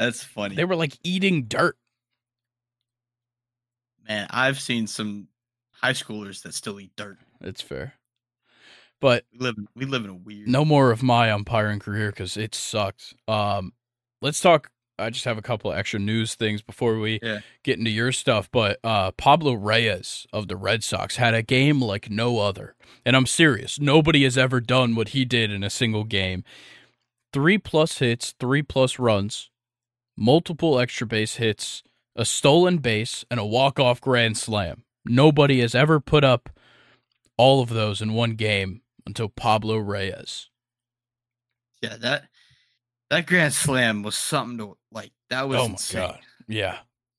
That's 0.02 0.24
funny. 0.24 0.56
they 0.56 0.66
were 0.66 0.76
like 0.76 0.98
eating 1.04 1.44
dirt. 1.44 1.78
Man, 4.08 4.26
I've 4.32 4.60
seen 4.60 4.88
some 4.88 5.28
high 5.74 5.94
schoolers 5.94 6.42
that 6.42 6.54
still 6.56 6.80
eat 6.80 6.92
dirt. 6.96 7.20
It's 7.40 7.62
fair. 7.62 7.94
But 9.00 9.26
We 9.32 9.40
live 9.40 9.56
in, 9.58 9.68
we 9.76 9.86
live 9.86 10.04
in 10.04 10.10
a 10.10 10.16
weird. 10.16 10.48
no 10.48 10.66
more 10.66 10.90
of 10.92 11.04
my 11.04 11.32
umpiring 11.32 11.78
career 11.80 12.10
because 12.10 12.36
it 12.36 12.56
sucked. 12.56 13.14
Um, 13.28 13.74
let's 14.24 14.40
talk. 14.40 14.72
I 14.98 15.12
just 15.12 15.26
have 15.26 15.38
a 15.38 15.42
couple 15.44 15.72
of 15.72 15.78
extra 15.78 16.00
news 16.00 16.34
things 16.34 16.64
before 16.64 16.98
we 16.98 17.20
Yeah. 17.22 17.42
get 17.64 17.78
into 17.78 17.92
your 17.92 18.12
stuff. 18.12 18.50
But 18.52 18.80
uh, 18.84 19.12
Pablo 19.12 19.54
Reyes 19.54 20.26
of 20.34 20.48
the 20.48 20.56
Red 20.58 20.84
Sox 20.84 21.18
had 21.18 21.36
a 21.36 21.44
game 21.44 21.80
like 21.80 22.10
no 22.10 22.40
other, 22.40 22.76
and 23.06 23.16
I'm 23.16 23.28
serious. 23.28 23.80
Nobody 23.80 24.24
has 24.24 24.36
ever 24.38 24.60
done 24.62 24.96
what 24.96 25.10
he 25.10 25.26
did 25.26 25.52
in 25.52 25.64
a 25.64 25.70
single 25.70 26.06
game. 26.06 26.44
Three 27.34 27.60
plus 27.60 28.00
hits, 28.00 28.34
three 28.40 28.64
plus 28.64 28.98
runs, 28.98 29.51
multiple 30.18 30.80
extra 30.80 31.08
base 31.08 31.36
hits, 31.36 31.84
a 32.16 32.26
stolen 32.26 32.78
base, 32.78 33.26
and 33.32 33.40
a 33.40 33.46
walk 33.46 33.80
off 33.80 34.02
grand 34.02 34.38
slam. 34.38 34.84
Nobody 35.06 35.62
has 35.62 35.74
ever 35.74 36.00
put 36.00 36.24
up 36.24 36.50
all 37.38 37.62
of 37.62 37.70
those 37.70 38.02
in 38.02 38.14
one 38.14 38.32
game 38.36 38.82
until 39.06 39.30
Pablo 39.30 39.78
Reyes. 39.78 40.50
Yeah, 41.82 41.98
that 41.98 42.26
that 43.10 43.26
grand 43.26 43.54
slam 43.54 44.04
was 44.04 44.16
something 44.16 44.58
to 44.60 44.78
like. 44.92 45.12
That 45.30 45.48
was 45.50 45.60
Oh 45.60 45.68
my 45.68 45.72
insane. 45.74 46.02
God. 46.02 46.20
Yeah, 46.48 46.78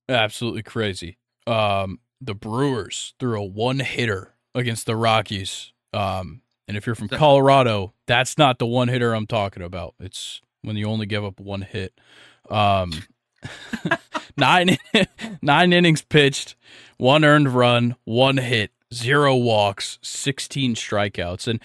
absolutely 0.09 0.63
crazy. 0.63 1.19
Um, 1.47 1.99
the 2.21 2.35
Brewers 2.35 3.15
threw 3.19 3.41
a 3.41 3.45
one 3.45 3.81
hitter 3.81 4.35
against 4.55 4.87
the 4.87 4.95
Rockies. 4.95 5.73
Um, 5.93 6.43
and 6.69 6.77
if 6.77 6.87
you're 6.87 6.95
from 6.95 7.09
Colorado, 7.09 7.95
that's 8.07 8.39
not 8.39 8.59
the 8.59 8.67
one 8.67 8.89
hitter 8.89 9.15
I'm 9.15 9.27
talking 9.27 9.63
about. 9.63 9.95
It's 9.99 10.41
when 10.63 10.77
you 10.77 10.87
only 10.87 11.07
give 11.07 11.25
up 11.25 11.41
one 11.41 11.63
hit. 11.63 11.99
Um, 12.51 12.93
nine 14.37 14.77
nine 15.43 15.73
innings 15.73 16.03
pitched, 16.03 16.55
one 16.99 17.25
earned 17.25 17.55
run, 17.55 17.97
one 18.05 18.39
hit, 18.39 18.71
zero 18.93 19.37
walks, 19.37 19.99
sixteen 20.03 20.75
strikeouts, 20.75 21.47
and. 21.49 21.61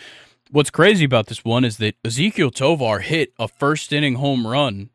What's 0.49 0.69
crazy 0.69 1.03
about 1.03 1.27
this 1.27 1.43
one 1.43 1.65
is 1.65 1.75
that 1.79 2.01
Ezequiel 2.03 2.55
Tovar 2.55 2.99
hit 2.99 3.33
a 3.37 3.49
first 3.49 3.91
inning 3.91 4.15
home 4.15 4.47
run 4.47 4.91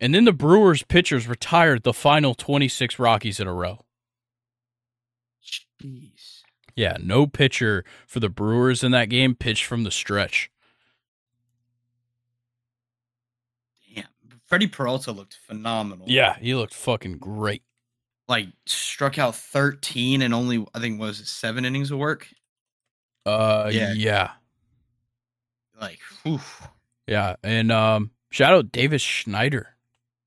and 0.00 0.14
then 0.14 0.24
the 0.24 0.32
Brewers 0.32 0.82
pitchers 0.84 1.26
retired 1.26 1.82
the 1.82 1.92
final 1.92 2.34
26 2.34 2.98
Rockies 2.98 3.40
in 3.40 3.48
a 3.48 3.52
row. 3.52 3.84
Jeez. 5.82 6.42
Yeah, 6.76 6.96
no 7.02 7.26
pitcher 7.26 7.84
for 8.06 8.20
the 8.20 8.28
Brewers 8.28 8.84
in 8.84 8.92
that 8.92 9.08
game 9.08 9.34
pitched 9.34 9.64
from 9.64 9.82
the 9.82 9.90
stretch. 9.90 10.50
Damn. 13.92 14.37
Freddie 14.48 14.66
Peralta 14.66 15.12
looked 15.12 15.34
phenomenal. 15.46 16.06
Yeah, 16.08 16.36
he 16.40 16.54
looked 16.54 16.74
fucking 16.74 17.18
great. 17.18 17.62
Like 18.26 18.48
struck 18.66 19.18
out 19.18 19.36
13 19.36 20.22
and 20.22 20.34
only 20.34 20.64
I 20.74 20.80
think 20.80 20.98
was 20.98 21.20
it 21.20 21.26
seven 21.28 21.64
innings 21.64 21.90
of 21.90 21.98
work. 21.98 22.28
Uh 23.24 23.70
Yeah. 23.72 23.92
yeah. 23.94 24.30
Like, 25.80 26.00
whew. 26.22 26.40
Yeah, 27.06 27.36
and 27.42 27.70
um 27.70 28.10
shout 28.30 28.52
out 28.52 28.72
Davis 28.72 29.02
Schneider. 29.02 29.76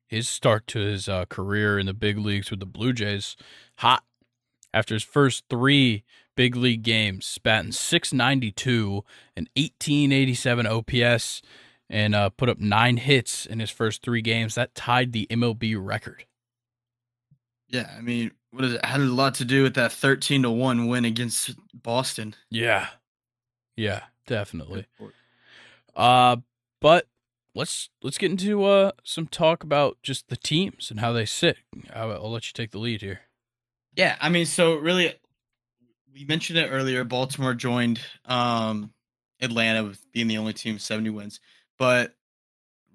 His 0.08 0.28
start 0.28 0.68
to 0.68 0.80
his 0.80 1.08
uh, 1.08 1.24
career 1.26 1.80
in 1.80 1.86
the 1.86 1.94
big 1.94 2.18
leagues 2.18 2.52
with 2.52 2.60
the 2.60 2.66
Blue 2.66 2.92
Jays 2.92 3.38
hot. 3.78 4.04
after 4.74 4.94
his 4.94 5.04
first 5.04 5.46
three 5.50 6.04
big 6.36 6.56
league 6.58 6.84
games, 6.84 7.38
batting 7.42 7.72
692 7.72 9.06
and 9.38 9.50
1887 9.56 10.68
OPS, 10.68 11.42
and 11.92 12.16
uh, 12.16 12.30
put 12.30 12.50
up 12.50 12.58
nine 12.58 12.98
hits 12.98 13.46
in 13.46 13.60
his 13.60 13.70
first 13.70 14.02
three 14.02 14.22
games. 14.22 14.56
That 14.56 14.74
tied 14.74 15.12
the 15.12 15.28
MLB 15.30 15.76
record. 15.78 16.26
Yeah, 17.68 17.90
I 17.96 18.02
mean, 18.02 18.32
what 18.52 18.66
is 18.66 18.74
it? 18.74 18.86
Had 18.86 19.02
a 19.02 19.06
lot 19.06 19.36
to 19.36 19.46
do 19.46 19.64
with 19.64 19.76
that 19.76 19.92
thirteen 19.92 20.42
to 20.44 20.50
one 20.50 20.88
win 20.88 21.06
against 21.06 21.56
Boston. 21.74 22.36
Yeah, 22.50 22.88
yeah, 23.76 24.04
definitely. 24.26 24.88
Uh, 25.96 26.38
but 26.80 27.08
let's 27.54 27.90
let's 28.02 28.18
get 28.18 28.32
into 28.32 28.64
uh 28.64 28.92
some 29.04 29.28
talk 29.28 29.64
about 29.64 29.98
just 30.02 30.30
the 30.30 30.38
teams 30.38 30.90
and 30.90 31.02
how 31.02 31.12
they 31.12 31.26
sit. 31.26 31.58
I'll, 31.94 32.12
I'll 32.14 32.32
let 32.32 32.48
you 32.48 32.54
take 32.54 32.72
the 32.72 32.80
lead 32.80 33.02
here. 33.02 33.22
Yeah, 33.96 34.16
I 34.22 34.30
mean, 34.30 34.46
so 34.46 34.76
really, 34.76 35.14
we 36.14 36.24
mentioned 36.26 36.58
it 36.58 36.70
earlier. 36.70 37.04
Baltimore 37.04 37.54
joined 37.54 38.00
um, 38.26 38.94
Atlanta 39.42 39.84
with 39.84 40.10
being 40.14 40.28
the 40.28 40.38
only 40.38 40.54
team 40.54 40.76
with 40.76 40.82
70 40.82 41.10
wins, 41.10 41.40
but 41.82 42.14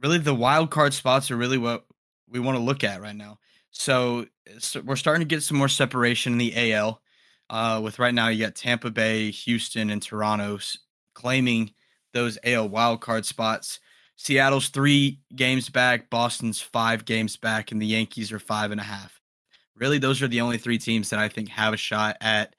really 0.01 0.19
the 0.19 0.33
wild 0.33 0.71
card 0.71 0.95
spots 0.95 1.33
are 1.33 1.37
really 1.37 1.59
what 1.59 1.85
we 2.29 2.39
want 2.39 2.57
to 2.57 2.63
look 2.63 2.85
at 2.85 3.01
right 3.01 3.17
now. 3.17 3.41
So, 3.73 4.27
so 4.61 4.81
we're 4.81 4.95
starting 4.95 5.27
to 5.27 5.35
get 5.35 5.43
some 5.43 5.57
more 5.57 5.67
separation 5.67 6.35
in 6.35 6.39
the 6.39 6.73
AL. 6.73 7.03
Uh, 7.51 7.81
with 7.83 7.99
right 7.99 8.15
now, 8.15 8.29
you 8.29 8.45
got 8.45 8.55
Tampa 8.55 8.93
Bay, 8.93 9.33
Houston, 9.33 9.91
and 9.91 10.01
Toronto 10.01 10.61
claiming 11.15 11.73
those 12.13 12.39
AL 12.45 12.69
wild 12.69 13.01
card 13.01 13.27
spots. 13.27 13.81
Seattle's 14.15 14.69
three 14.69 15.19
games 15.35 15.69
back, 15.69 16.09
Boston's 16.09 16.61
five 16.61 17.05
games 17.05 17.37
back, 17.37 17.73
and 17.73 17.83
the 17.83 17.87
Yankees 17.87 18.31
are 18.31 18.39
five 18.39 18.71
and 18.71 18.81
a 18.81 18.85
half. 18.85 19.21
Really, 19.75 19.99
those 19.99 20.23
are 20.23 20.29
the 20.29 20.43
only 20.43 20.59
three 20.59 20.79
teams 20.79 21.11
that 21.11 21.19
I 21.19 21.29
think 21.29 21.49
have 21.49 21.75
a 21.75 21.77
shot 21.77 22.19
at 22.21 22.55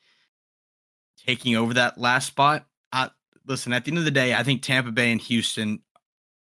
taking 1.26 1.56
over 1.56 1.74
that 1.76 1.98
last 1.98 2.28
spot. 2.28 2.66
I, 2.92 3.12
listen, 3.46 3.72
at 3.72 3.86
the 3.86 3.92
end 3.92 4.00
of 4.00 4.04
the 4.04 4.12
day, 4.12 4.34
I 4.34 4.44
think 4.44 4.62
Tampa 4.62 4.92
Bay 4.92 5.14
and 5.14 5.22
Houston, 5.22 5.80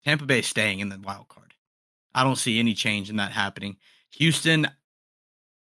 Tampa 0.04 0.24
Bay 0.24 0.42
staying 0.42 0.80
in 0.80 0.88
the 0.88 0.98
wild 0.98 1.28
card. 1.28 1.54
I 2.14 2.24
don't 2.24 2.36
see 2.36 2.58
any 2.58 2.74
change 2.74 3.10
in 3.10 3.16
that 3.16 3.32
happening. 3.32 3.76
Houston, 4.12 4.68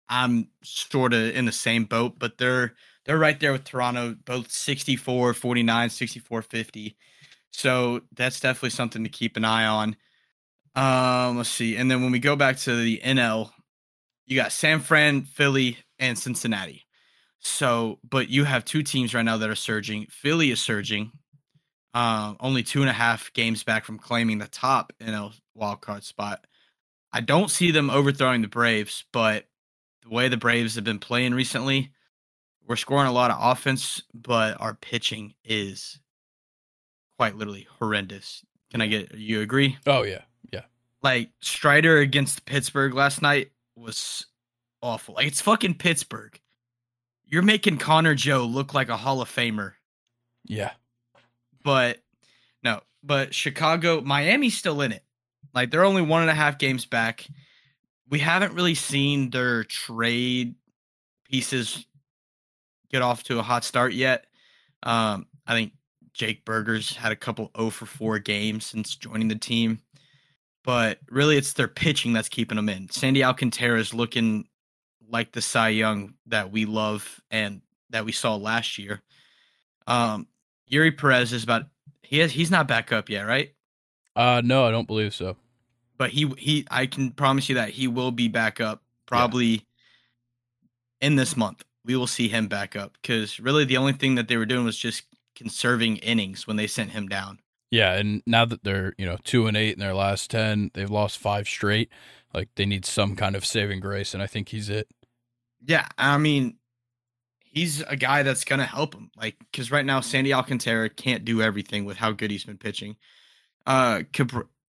I'm 0.10 0.50
sort 0.64 1.14
of 1.14 1.36
in 1.36 1.46
the 1.46 1.52
same 1.52 1.86
boat, 1.86 2.20
but 2.20 2.38
they're 2.38 2.74
they're 3.06 3.18
right 3.18 3.40
there 3.40 3.54
with 3.54 3.64
Toronto, 3.64 4.16
both 4.26 4.52
64 4.52 5.34
49, 5.34 5.90
64 5.90 6.42
50. 6.42 6.98
So 7.52 8.02
that's 8.14 8.40
definitely 8.40 8.72
something 8.72 9.04
to 9.04 9.10
keep 9.10 9.38
an 9.38 9.46
eye 9.46 9.66
on. 9.66 9.96
Um, 10.76 11.38
let's 11.38 11.50
see. 11.50 11.76
And 11.76 11.90
then 11.90 12.04
when 12.04 12.12
we 12.12 12.20
go 12.20 12.36
back 12.36 12.58
to 12.58 12.76
the 12.76 13.02
NL, 13.04 13.50
you 14.28 14.36
got 14.36 14.52
San 14.52 14.80
Fran, 14.82 15.24
Philly, 15.24 15.78
and 15.98 16.20
Cincinnati. 16.20 16.86
So, 17.40 18.00
but 18.08 18.30
you 18.30 18.44
have 18.44 18.66
two 18.66 18.84
teams 18.84 19.14
right 19.14 19.24
now 19.24 19.38
that 19.38 19.50
are 19.50 19.56
surging. 19.56 20.08
Philly 20.10 20.52
is 20.52 20.60
surging, 20.60 21.12
uh, 21.94 22.36
only 22.40 22.64
two 22.64 22.82
and 22.82 22.90
a 22.90 22.94
half 22.94 23.32
games 23.34 23.64
back 23.64 23.86
from 23.86 23.98
claiming 23.98 24.38
the 24.38 24.48
top 24.48 24.94
in 25.00 25.14
a 25.14 25.32
wild 25.56 25.82
card 25.82 26.04
spot. 26.04 26.46
I 27.12 27.22
don't 27.22 27.50
see 27.50 27.72
them 27.72 27.90
overthrowing 27.90 28.42
the 28.42 28.48
Braves, 28.48 29.06
but 29.12 29.46
the 30.04 30.10
way 30.10 30.28
the 30.28 30.38
Braves 30.38 30.76
have 30.76 30.84
been 30.84 31.00
playing 31.00 31.34
recently, 31.34 31.92
we're 32.68 32.76
scoring 32.76 33.08
a 33.08 33.14
lot 33.14 33.32
of 33.32 33.38
offense, 33.40 34.04
but 34.14 34.60
our 34.60 34.74
pitching 34.74 35.34
is 35.44 36.00
quite 37.18 37.36
literally 37.36 37.68
horrendous. 37.80 38.44
Can 38.72 38.82
I 38.82 38.88
get 38.88 39.16
you 39.16 39.42
agree? 39.42 39.78
Oh 39.88 40.04
yeah, 40.04 40.22
yeah. 40.52 40.64
Like 41.02 41.30
Strider 41.40 42.00
against 42.00 42.46
Pittsburgh 42.46 42.94
last 42.94 43.22
night 43.22 43.52
was 43.76 44.26
awful. 44.82 45.16
Like 45.16 45.28
it's 45.28 45.42
fucking 45.42 45.76
Pittsburgh. 45.76 46.40
You're 47.26 47.42
making 47.42 47.78
Connor 47.78 48.16
Joe 48.16 48.46
look 48.46 48.74
like 48.74 48.90
a 48.90 48.98
Hall 48.98 49.22
of 49.22 49.30
Famer. 49.30 49.74
Yeah. 50.46 50.72
But 51.68 52.00
no, 52.64 52.80
but 53.04 53.36
Chicago, 53.36 54.00
Miami's 54.00 54.58
still 54.58 54.80
in 54.80 54.94
it. 54.94 55.04
Like 55.54 55.70
they're 55.70 55.84
only 55.84 56.02
one 56.02 56.22
and 56.22 56.32
a 56.32 56.34
half 56.34 56.60
games 56.60 56.86
back. 56.86 57.28
We 58.10 58.20
haven't 58.20 58.54
really 58.54 58.74
seen 58.74 59.32
their 59.32 59.66
trade 59.66 60.56
pieces 61.30 61.86
get 62.90 63.02
off 63.02 63.24
to 63.24 63.40
a 63.40 63.44
hot 63.44 63.66
start 63.66 63.92
yet. 63.92 64.28
Um, 64.84 65.28
I 65.46 65.56
think 65.56 65.74
Jake 66.14 66.46
Burger's 66.46 66.96
had 66.96 67.12
a 67.12 67.18
couple 67.18 67.52
0 67.58 67.72
for 67.72 67.86
4 67.86 68.20
games 68.20 68.66
since 68.66 68.96
joining 68.96 69.28
the 69.28 69.36
team. 69.36 69.80
But 70.64 71.00
really, 71.10 71.36
it's 71.36 71.52
their 71.52 71.68
pitching 71.68 72.14
that's 72.14 72.30
keeping 72.30 72.56
them 72.56 72.70
in. 72.70 72.90
Sandy 72.92 73.26
Alcantara 73.26 73.78
is 73.78 73.94
looking 73.94 74.48
like 75.10 75.34
the 75.34 75.42
Cy 75.42 75.68
Young 75.68 76.14
that 76.28 76.50
we 76.50 76.64
love 76.64 77.20
and 77.30 77.62
that 77.90 78.06
we 78.06 78.14
saw 78.14 78.38
last 78.38 78.78
year. 78.78 79.02
Um, 79.86 80.28
Eury 80.72 80.96
Perez 80.96 81.34
is 81.34 81.44
about 81.44 81.66
he 82.02 82.20
has 82.20 82.32
he's 82.32 82.52
not 82.52 82.68
back 82.68 82.92
up 82.92 83.10
yet, 83.10 83.24
right? 83.24 83.54
Uh 84.16 84.42
no, 84.44 84.66
I 84.66 84.72
don't 84.72 84.88
believe 84.88 85.14
so. 85.14 85.38
But 85.98 86.12
he 86.12 86.28
he 86.38 86.66
I 86.70 86.86
can 86.86 87.12
promise 87.12 87.50
you 87.50 87.56
that 87.56 87.70
he 87.70 87.88
will 87.88 88.12
be 88.12 88.28
back 88.28 88.62
up 88.62 88.82
probably 89.06 89.46
yeah. 89.46 89.60
in 91.02 91.16
this 91.16 91.36
month. 91.36 91.64
We 91.86 91.96
will 91.96 92.08
see 92.08 92.28
him 92.28 92.48
back 92.48 92.76
up 92.76 92.98
because 93.02 93.40
really 93.40 93.66
the 93.66 93.78
only 93.78 93.94
thing 93.94 94.16
that 94.16 94.28
they 94.28 94.38
were 94.38 94.46
doing 94.46 94.66
was 94.66 94.78
just 94.78 95.04
conserving 95.36 95.98
innings 95.98 96.48
when 96.48 96.58
they 96.58 96.68
sent 96.68 96.92
him 96.92 97.08
down. 97.08 97.40
Yeah, 97.70 97.94
and 97.94 98.24
now 98.26 98.46
that 98.46 98.64
they're 98.64 98.94
you 98.98 99.06
know 99.06 99.18
two 99.24 99.48
and 99.48 99.58
eight 99.58 99.74
in 99.74 99.80
their 99.80 99.94
last 99.94 100.32
ten, 100.32 100.72
they've 100.74 100.90
lost 100.90 101.18
five 101.18 101.48
straight. 101.48 101.90
Like 102.34 102.50
they 102.56 102.66
need 102.66 102.86
some 102.86 103.16
kind 103.16 103.36
of 103.36 103.46
saving 103.46 103.80
grace, 103.80 104.14
and 104.14 104.24
I 104.24 104.28
think 104.28 104.50
he's 104.50 104.70
it. 104.70 104.88
Yeah, 105.66 105.88
I 105.98 106.18
mean, 106.18 106.58
he's 107.58 107.82
a 107.82 107.96
guy 107.96 108.24
that's 108.24 108.44
gonna 108.44 108.66
help 108.66 108.94
him. 108.94 109.10
Like 109.18 109.36
because 109.40 109.72
right 109.72 109.86
now 109.86 110.02
Sandy 110.02 110.34
Alcantara 110.34 110.90
can't 110.90 111.26
do 111.26 111.42
everything 111.42 111.86
with 111.86 111.98
how 111.98 112.12
good 112.12 112.32
he's 112.32 112.46
been 112.46 112.58
pitching. 112.58 112.96
Uh, 113.66 114.04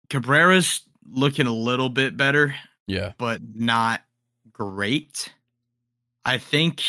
Cabrera's 0.09 0.81
looking 1.09 1.47
a 1.47 1.53
little 1.53 1.89
bit 1.89 2.17
better. 2.17 2.55
Yeah, 2.87 3.13
but 3.17 3.41
not 3.53 4.01
great. 4.51 5.33
I 6.23 6.37
think 6.37 6.83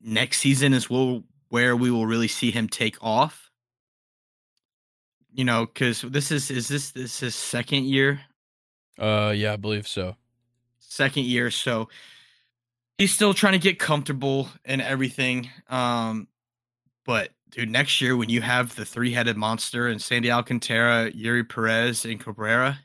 next 0.00 0.38
season 0.38 0.72
is 0.72 0.88
will 0.88 1.24
where 1.50 1.76
we 1.76 1.90
will 1.90 2.06
really 2.06 2.28
see 2.28 2.50
him 2.50 2.68
take 2.68 2.96
off. 3.02 3.50
You 5.32 5.44
know, 5.44 5.66
because 5.66 6.02
this 6.02 6.30
is 6.30 6.50
is 6.50 6.68
this 6.68 6.90
this 6.92 7.22
is 7.22 7.34
second 7.34 7.84
year? 7.84 8.20
Uh, 8.98 9.32
yeah, 9.36 9.52
I 9.52 9.56
believe 9.56 9.86
so. 9.86 10.16
Second 10.78 11.24
year, 11.24 11.50
so 11.50 11.88
he's 12.98 13.12
still 13.12 13.34
trying 13.34 13.54
to 13.54 13.58
get 13.58 13.78
comfortable 13.78 14.48
and 14.64 14.80
everything. 14.80 15.50
Um, 15.68 16.28
but 17.04 17.30
dude, 17.50 17.70
next 17.70 18.00
year 18.00 18.16
when 18.16 18.28
you 18.28 18.40
have 18.40 18.74
the 18.76 18.84
three 18.84 19.12
headed 19.12 19.36
monster 19.36 19.88
and 19.88 20.00
Sandy 20.00 20.30
Alcantara, 20.30 21.10
Eury 21.12 21.48
Perez, 21.48 22.04
and 22.04 22.20
Cabrera, 22.20 22.80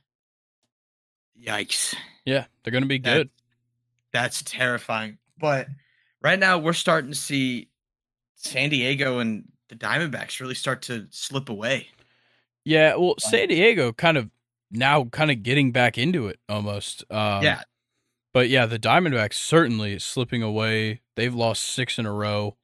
yikes! 1.42 1.96
Yeah, 2.26 2.46
they're 2.64 2.74
gonna 2.74 2.86
be 2.86 3.00
good. 3.00 3.30
That, 4.14 4.20
that's 4.20 4.44
terrifying. 4.44 5.18
But 5.38 5.68
right 6.22 6.40
now 6.40 6.58
we're 6.58 6.74
starting 6.74 7.12
to 7.12 7.18
see 7.18 7.70
San 8.36 8.70
Diego 8.70 9.20
and 9.20 9.46
the 9.70 9.76
Diamondbacks 9.76 10.40
really 10.40 10.56
start 10.56 10.82
to 10.84 11.08
slip 11.12 11.50
away. 11.50 11.88
Yeah, 12.66 12.96
well, 12.96 13.16
San 13.20 13.48
Diego 13.48 13.94
kind 13.94 14.18
of 14.18 14.30
now 14.72 15.06
kind 15.06 15.32
of 15.32 15.44
getting 15.44 15.72
back 15.72 15.98
into 15.98 16.28
it 16.28 16.40
almost. 16.50 17.04
Um, 17.10 17.44
yeah. 17.44 17.62
But 18.34 18.50
yeah, 18.50 18.66
the 18.66 18.80
Diamondbacks 18.80 19.34
certainly 19.34 19.98
slipping 20.00 20.44
away. 20.44 21.02
They've 21.16 21.34
lost 21.34 21.64
six 21.64 21.98
in 21.98 22.06
a 22.06 22.14
row. 22.14 22.58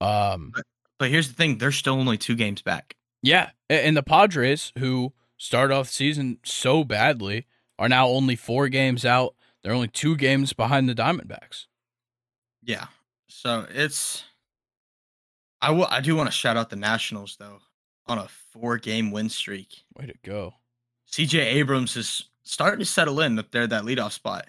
Um, 0.00 0.52
but, 0.54 0.64
but 0.98 1.10
here's 1.10 1.28
the 1.28 1.34
thing: 1.34 1.58
they're 1.58 1.72
still 1.72 1.94
only 1.94 2.18
two 2.18 2.34
games 2.34 2.62
back. 2.62 2.96
Yeah, 3.22 3.50
and 3.70 3.96
the 3.96 4.02
Padres, 4.02 4.72
who 4.78 5.12
started 5.36 5.74
off 5.74 5.86
the 5.86 5.92
season 5.92 6.38
so 6.44 6.82
badly, 6.82 7.46
are 7.78 7.88
now 7.88 8.08
only 8.08 8.36
four 8.36 8.68
games 8.68 9.04
out. 9.04 9.34
They're 9.62 9.72
only 9.72 9.88
two 9.88 10.16
games 10.16 10.52
behind 10.52 10.88
the 10.88 10.94
Diamondbacks. 10.94 11.66
Yeah, 12.64 12.86
so 13.28 13.66
it's 13.72 14.24
I 15.60 15.70
will. 15.70 15.86
I 15.88 16.00
do 16.00 16.16
want 16.16 16.28
to 16.28 16.36
shout 16.36 16.56
out 16.56 16.70
the 16.70 16.76
Nationals 16.76 17.36
though 17.38 17.60
on 18.06 18.18
a 18.18 18.28
four-game 18.52 19.12
win 19.12 19.28
streak. 19.28 19.84
Way 19.96 20.06
to 20.06 20.14
go! 20.24 20.54
C.J. 21.06 21.38
Abrams 21.40 21.96
is 21.96 22.28
starting 22.42 22.80
to 22.80 22.84
settle 22.84 23.20
in 23.20 23.38
up 23.38 23.50
there 23.52 23.66
that 23.66 23.84
leadoff 23.84 24.12
spot. 24.12 24.46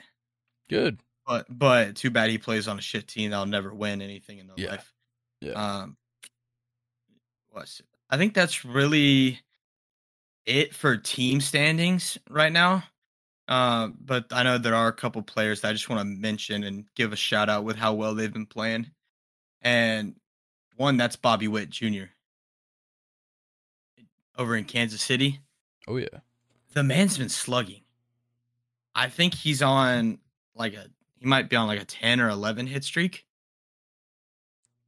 Good, 0.70 1.00
but 1.28 1.46
but 1.50 1.96
too 1.96 2.10
bad 2.10 2.30
he 2.30 2.38
plays 2.38 2.68
on 2.68 2.78
a 2.78 2.82
shit 2.82 3.08
team 3.08 3.32
that'll 3.32 3.46
never 3.46 3.74
win 3.74 4.02
anything 4.02 4.40
in 4.40 4.48
their 4.48 4.56
yeah. 4.58 4.70
life. 4.70 4.94
Yeah. 5.42 5.52
Um. 5.54 5.98
What's 7.50 7.80
it? 7.80 7.86
I 8.10 8.18
think 8.18 8.34
that's 8.34 8.66
really 8.66 9.40
it 10.46 10.74
for 10.74 10.98
team 10.98 11.42
standings 11.42 12.18
right 12.30 12.52
now. 12.52 12.84
Uh, 13.48 13.90
but 14.00 14.26
I 14.32 14.44
know 14.44 14.58
there 14.58 14.76
are 14.76 14.88
a 14.88 14.94
couple 14.94 15.22
players 15.22 15.62
that 15.62 15.70
I 15.70 15.74
just 15.74 15.90
want 15.90 16.02
to 16.02 16.06
mention 16.06 16.64
and 16.64 16.86
give 16.96 17.12
a 17.12 17.18
shout 17.18 17.50
out 17.50 17.64
with 17.64 17.76
how 17.76 17.94
well 17.94 18.16
they've 18.16 18.32
been 18.32 18.46
playing. 18.46 18.92
And 19.62 20.16
one, 20.76 20.98
that's 20.98 21.16
Bobby 21.16 21.48
Witt 21.48 21.70
Jr. 21.70 22.06
over 24.38 24.56
in 24.56 24.66
Kansas 24.66 25.02
City. 25.02 25.42
Oh 25.88 25.98
yeah. 25.98 26.08
The 26.74 26.84
man's 26.84 27.18
been 27.18 27.30
slugging. 27.30 27.82
I 28.96 29.10
think 29.10 29.34
he's 29.34 29.62
on 29.62 30.20
like 30.56 30.74
a 30.74 30.88
he 31.18 31.26
might 31.26 31.50
be 31.50 31.56
on 31.56 31.68
like 31.68 31.82
a 31.82 31.86
10 31.86 32.20
or 32.20 32.30
11 32.30 32.68
hit 32.68 32.84
streak. 32.84 33.26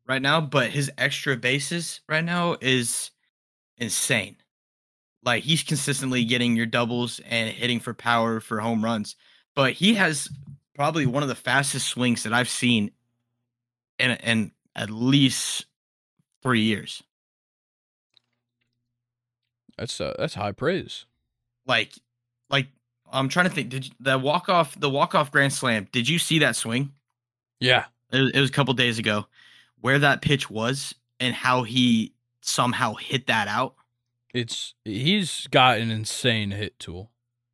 right 0.07 0.21
now, 0.21 0.41
but 0.41 0.69
his 0.69 0.91
extra 0.97 1.35
bases 1.35 2.01
right 2.07 2.23
now 2.23 2.57
is 2.61 3.11
insane. 3.77 4.37
Like 5.23 5.43
he's 5.43 5.63
consistently 5.63 6.23
getting 6.25 6.55
your 6.55 6.65
doubles 6.65 7.19
and 7.27 7.49
hitting 7.49 7.79
for 7.79 7.93
power 7.93 8.39
for 8.39 8.59
home 8.59 8.83
runs, 8.83 9.15
but 9.55 9.73
he 9.73 9.95
has 9.95 10.29
probably 10.75 11.05
one 11.05 11.23
of 11.23 11.29
the 11.29 11.35
fastest 11.35 11.87
swings 11.87 12.23
that 12.23 12.33
I've 12.33 12.49
seen 12.49 12.91
in 13.97 14.11
in 14.11 14.51
at 14.75 14.89
least 14.89 15.65
three 16.43 16.61
years. 16.61 17.01
That's 19.77 19.99
uh, 19.99 20.13
that's 20.19 20.35
high 20.35 20.51
praise. 20.51 21.05
Like, 21.65 21.93
like 22.49 22.67
I'm 23.11 23.29
trying 23.29 23.47
to 23.47 23.51
think. 23.53 23.69
Did 23.69 23.85
you, 23.85 23.91
the 23.99 24.17
walk 24.17 24.49
off 24.49 24.79
the 24.79 24.89
walk 24.89 25.15
off 25.15 25.31
grand 25.31 25.53
slam? 25.53 25.87
Did 25.91 26.09
you 26.09 26.19
see 26.19 26.39
that 26.39 26.55
swing? 26.55 26.91
Yeah, 27.59 27.85
it 28.11 28.19
was, 28.19 28.31
it 28.31 28.39
was 28.39 28.49
a 28.49 28.53
couple 28.53 28.73
days 28.73 28.99
ago. 28.99 29.25
Where 29.81 29.99
that 29.99 30.21
pitch 30.21 30.49
was 30.49 30.95
and 31.19 31.33
how 31.33 31.63
he 31.63 32.13
somehow 32.41 32.95
hit 32.95 33.27
that 33.27 33.47
out. 33.47 33.75
It's 34.33 34.73
he's 34.83 35.47
got 35.47 35.77
an 35.77 35.91
insane 35.91 36.51
hit 36.51 36.77
tool. 36.79 37.11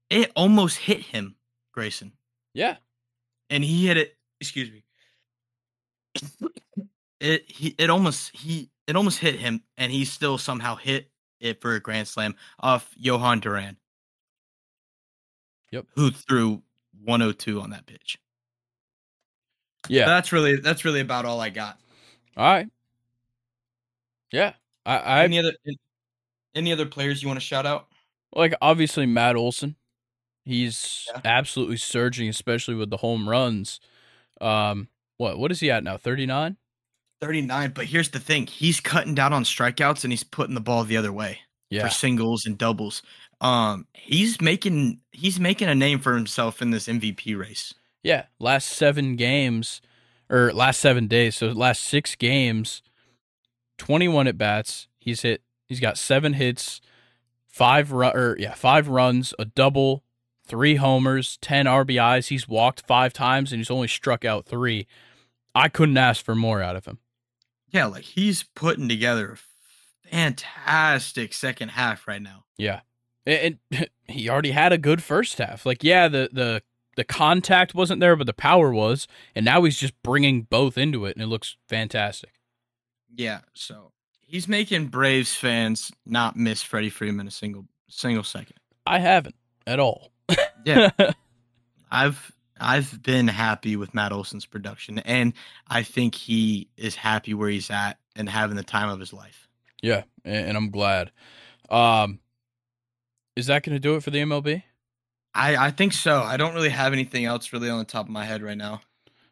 It 0.10 0.32
almost 0.36 0.78
hit 0.78 1.02
him, 1.02 1.36
Grayson. 1.74 2.14
Yeah, 2.54 2.78
and 3.50 3.64
he 3.64 3.88
hit 3.88 3.98
it. 3.98 4.18
Excuse 4.40 4.72
me. 4.72 4.84
It 7.20 7.44
he 7.48 7.76
it 7.78 7.90
almost 7.90 8.36
he 8.36 8.72
it 8.88 8.96
almost 8.96 9.20
hit 9.20 9.36
him, 9.36 9.62
and 9.78 9.92
he 9.92 10.06
still 10.06 10.38
somehow 10.38 10.76
hit 10.76 11.12
it 11.40 11.62
for 11.62 11.76
a 11.76 11.80
grand 11.80 12.08
slam 12.08 12.36
off 12.60 12.90
Jhoan 13.02 13.42
Duran. 13.42 13.78
Yep. 15.72 15.86
Who 15.96 16.12
threw 16.12 16.62
102 17.04 17.62
on 17.62 17.70
that 17.72 17.86
pitch. 17.86 18.20
Yeah. 19.90 20.06
That's 20.06 20.32
really 20.32 20.58
that's 20.58 20.86
really 20.86 21.00
about 21.00 21.26
all 21.26 21.40
I 21.42 21.50
got. 21.50 21.80
All 22.38 22.46
right. 22.46 22.68
Yeah. 24.32 24.54
I, 24.86 24.98
I 24.98 25.24
any 25.24 25.40
other 25.40 25.54
any 26.56 26.72
other 26.72 26.86
players 26.86 27.22
you 27.22 27.28
want 27.28 27.40
to 27.40 27.46
shout 27.46 27.66
out? 27.66 27.88
Like 28.34 28.54
obviously 28.62 29.06
Matt 29.06 29.36
Olson. 29.36 29.76
He's 30.46 31.08
Yeah. 31.14 31.22
absolutely 31.26 31.78
surging, 31.78 32.28
especially 32.30 32.76
with 32.76 32.90
the 32.90 32.98
home 32.98 33.28
runs. 33.28 33.80
Um, 34.40 34.88
what 35.18 35.38
what 35.38 35.52
is 35.52 35.60
he 35.60 35.72
at 35.72 35.84
now? 35.84 35.98
Thirty 35.98 36.26
nine. 36.26 36.58
39, 37.22 37.74
but 37.76 37.86
here's 37.86 38.10
the 38.10 38.20
thing. 38.20 38.48
He's 38.48 38.80
cutting 38.80 39.14
down 39.14 39.32
on 39.32 39.44
strikeouts 39.44 40.04
and 40.04 40.12
he's 40.12 40.24
putting 40.24 40.56
the 40.56 40.60
ball 40.62 40.84
the 40.84 40.98
other 40.98 41.14
way 41.14 41.42
Yeah, 41.72 41.84
for 41.88 41.90
singles 41.90 42.46
and 42.46 42.58
doubles. 42.58 43.02
Um 43.42 43.88
he's 43.94 44.40
making 44.40 45.02
he's 45.12 45.40
making 45.40 45.68
a 45.70 45.76
name 45.76 45.98
for 45.98 46.14
himself 46.14 46.62
in 46.62 46.70
this 46.70 46.88
MVP 46.88 47.36
race. 47.38 47.74
yeah. 48.04 48.26
Last 48.40 48.70
seven 48.70 49.16
games, 49.16 49.82
or 50.30 50.54
last 50.54 50.80
seven 50.80 51.08
days. 51.08 51.38
So 51.38 51.48
last 51.48 51.82
six 51.82 52.16
games, 52.16 52.84
twenty 53.80 54.08
one 54.08 54.28
at 54.28 54.38
bats. 54.38 54.88
He's 55.00 55.22
hit. 55.22 55.42
He's 55.66 55.80
got 55.80 55.98
seven 55.98 56.34
hits, 56.34 56.82
five 57.48 57.92
run, 57.92 58.16
or 58.16 58.36
yeah, 58.38 58.54
five 58.54 58.88
runs, 58.90 59.34
a 59.40 59.46
double, 59.46 60.04
three 60.46 60.76
homers, 60.76 61.38
ten 61.42 61.66
RBIs. 61.66 62.28
He's 62.28 62.48
walked 62.48 62.86
five 62.86 63.14
times 63.14 63.52
and 63.52 63.60
he's 63.60 63.72
only 63.72 63.88
struck 63.88 64.24
out 64.26 64.46
three. 64.46 64.86
I 65.56 65.70
couldn't 65.70 65.98
ask 65.98 66.24
for 66.24 66.36
more 66.36 66.62
out 66.62 66.76
of 66.76 66.86
him. 66.86 67.00
Yeah, 67.70 67.86
like 67.86 68.04
he's 68.04 68.44
putting 68.44 68.90
together 68.90 69.32
a 69.32 69.38
fantastic 70.12 71.34
second 71.34 71.70
half 71.70 72.08
right 72.08 72.22
now. 72.22 72.44
Yeah. 72.58 72.82
And, 73.26 73.60
and 73.72 73.90
he 74.08 74.30
already 74.30 74.52
had 74.52 74.74
a 74.74 74.78
good 74.78 75.02
first 75.02 75.38
half. 75.38 75.66
Like, 75.66 75.84
yeah, 75.84 76.08
the 76.08 76.30
the 76.32 76.62
the 76.98 77.04
contact 77.04 77.74
wasn't 77.74 78.02
there, 78.02 78.16
but 78.16 78.28
the 78.28 78.34
power 78.34 78.74
was, 78.74 79.08
and 79.34 79.46
now 79.46 79.64
he's 79.64 79.80
just 79.80 79.94
bringing 80.04 80.44
both 80.44 80.78
into 80.78 81.06
it, 81.06 81.16
and 81.16 81.24
it 81.24 81.28
looks 81.28 81.56
fantastic. 81.68 82.32
Yeah, 83.16 83.40
so 83.54 83.92
he's 84.20 84.48
making 84.48 84.88
Braves 84.88 85.34
fans 85.34 85.92
not 86.06 86.36
miss 86.36 86.62
Freddie 86.62 86.90
Freeman 86.90 87.28
a 87.28 87.32
single 87.32 87.66
single 87.90 88.24
second. 88.24 88.58
I 88.86 89.00
haven't 89.00 89.36
at 89.66 89.80
all. 89.80 90.12
Yeah. 90.66 90.92
I've 91.92 92.32
I've 92.60 93.02
been 93.02 93.28
happy 93.28 93.76
with 93.76 93.94
Matt 93.94 94.12
Olson's 94.12 94.46
production, 94.46 95.00
and 95.00 95.34
I 95.68 95.84
think 95.84 96.16
he 96.16 96.70
is 96.78 96.96
happy 96.96 97.34
where 97.34 97.50
he's 97.50 97.70
at 97.70 97.98
and 98.16 98.30
having 98.30 98.56
the 98.56 98.64
time 98.64 98.90
of 98.90 99.00
his 99.00 99.14
life. 99.14 99.48
Yeah, 99.82 100.04
and, 100.24 100.58
I'm 100.58 100.70
glad. 100.70 101.12
Um, 101.70 102.20
is 103.36 103.48
that 103.48 103.64
going 103.64 103.76
to 103.76 103.80
do 103.80 103.96
it 103.96 104.04
for 104.04 104.12
the 104.12 104.20
MLB? 104.20 104.64
I 105.34 105.68
I 105.68 105.72
think 105.72 105.94
so. 105.94 106.22
I 106.22 106.38
don't 106.38 106.54
really 106.54 106.70
have 106.70 106.94
anything 106.94 107.26
else 107.26 107.54
really 107.54 107.70
on 107.70 107.80
the 107.80 107.86
top 107.86 108.06
of 108.06 108.12
my 108.12 108.26
head 108.26 108.42
right 108.42 108.58
now. 108.58 108.82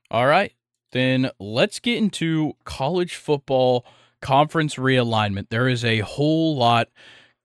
All 0.10 0.26
right, 0.26 0.54
then 0.92 1.30
let's 1.40 1.80
get 1.80 1.98
into 1.98 2.54
college 2.64 3.16
football 3.16 3.86
conference 4.22 4.76
realignment. 4.76 5.50
There 5.50 5.68
is 5.68 5.84
a 5.84 6.00
whole 6.00 6.56
lot 6.56 6.90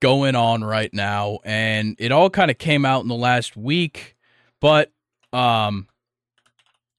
going 0.01 0.35
on 0.35 0.63
right 0.63 0.93
now, 0.93 1.39
and 1.43 1.95
it 1.99 2.11
all 2.11 2.29
kind 2.29 2.49
of 2.49 2.57
came 2.57 2.85
out 2.85 3.01
in 3.01 3.07
the 3.07 3.15
last 3.15 3.57
week. 3.57 4.15
But 4.61 4.91
um, 5.33 5.87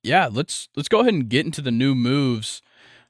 yeah, 0.02 0.28
let's 0.30 0.68
let's 0.76 0.88
go 0.88 1.00
ahead 1.00 1.14
and 1.14 1.28
get 1.28 1.46
into 1.46 1.62
the 1.62 1.70
new 1.70 1.94
moves. 1.94 2.62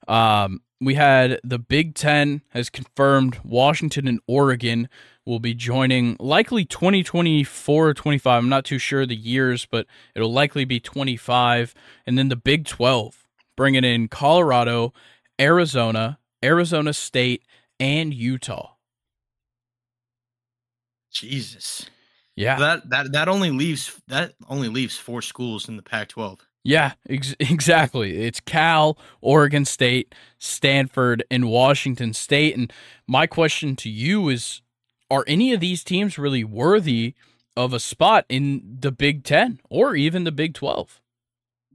Um, 0.09 0.63
we 0.81 0.95
had 0.95 1.41
the 1.43 1.59
Big 1.59 1.95
Ten 1.95 2.43
has 2.51 2.69
confirmed 2.71 3.39
Washington 3.45 4.07
and 4.07 4.21
Oregon 4.27 4.89
will 5.25 5.41
be 5.41 5.55
joining 5.55 6.17
likely 6.21 6.65
2024 6.65 7.89
or 7.89 7.95
25. 7.95 8.43
I'm 8.43 8.49
not 8.49 8.65
too 8.65 8.79
sure 8.79 9.07
the 9.07 9.17
years, 9.17 9.67
but 9.67 9.87
it'll 10.15 10.33
likely 10.33 10.65
be 10.65 10.79
25. 10.79 11.75
And 12.07 12.19
then 12.19 12.29
the 12.29 12.37
Big 12.37 12.67
12 12.67 13.27
bringing 13.57 13.85
in 13.85 14.09
Colorado, 14.09 14.93
Arizona, 15.41 16.19
Arizona 16.45 16.93
State, 16.93 17.43
and 17.81 18.13
Utah. 18.13 18.75
Jesus. 21.11 21.89
Yeah. 22.37 22.59
That 22.59 22.91
that 22.91 23.13
that 23.13 23.29
only 23.29 23.51
leaves 23.51 23.99
that 24.09 24.35
only 24.49 24.69
leaves 24.69 24.99
four 24.99 25.23
schools 25.23 25.69
in 25.69 25.77
the 25.77 25.83
Pac-12. 25.83 26.41
Yeah, 26.67 26.93
ex- 27.09 27.37
exactly. 27.41 28.25
It's 28.25 28.41
Cal, 28.41 28.99
Oregon 29.21 29.65
State, 29.65 30.15
Stanford, 30.39 31.25
and 31.31 31.49
Washington 31.49 32.13
State. 32.13 32.57
And 32.57 32.73
my 33.07 33.27
question 33.27 33.77
to 33.77 33.89
you 33.89 34.29
is 34.29 34.63
are 35.11 35.25
any 35.27 35.53
of 35.53 35.61
these 35.61 35.85
teams 35.85 36.19
really 36.19 36.45
worthy 36.45 37.15
of 37.57 37.73
a 37.73 37.81
spot 37.81 38.27
in 38.29 38.79
the 38.81 38.91
Big 38.91 39.25
10 39.25 39.61
or 39.71 39.95
even 39.95 40.25
the 40.25 40.33
Big 40.33 40.55
12? 40.55 41.01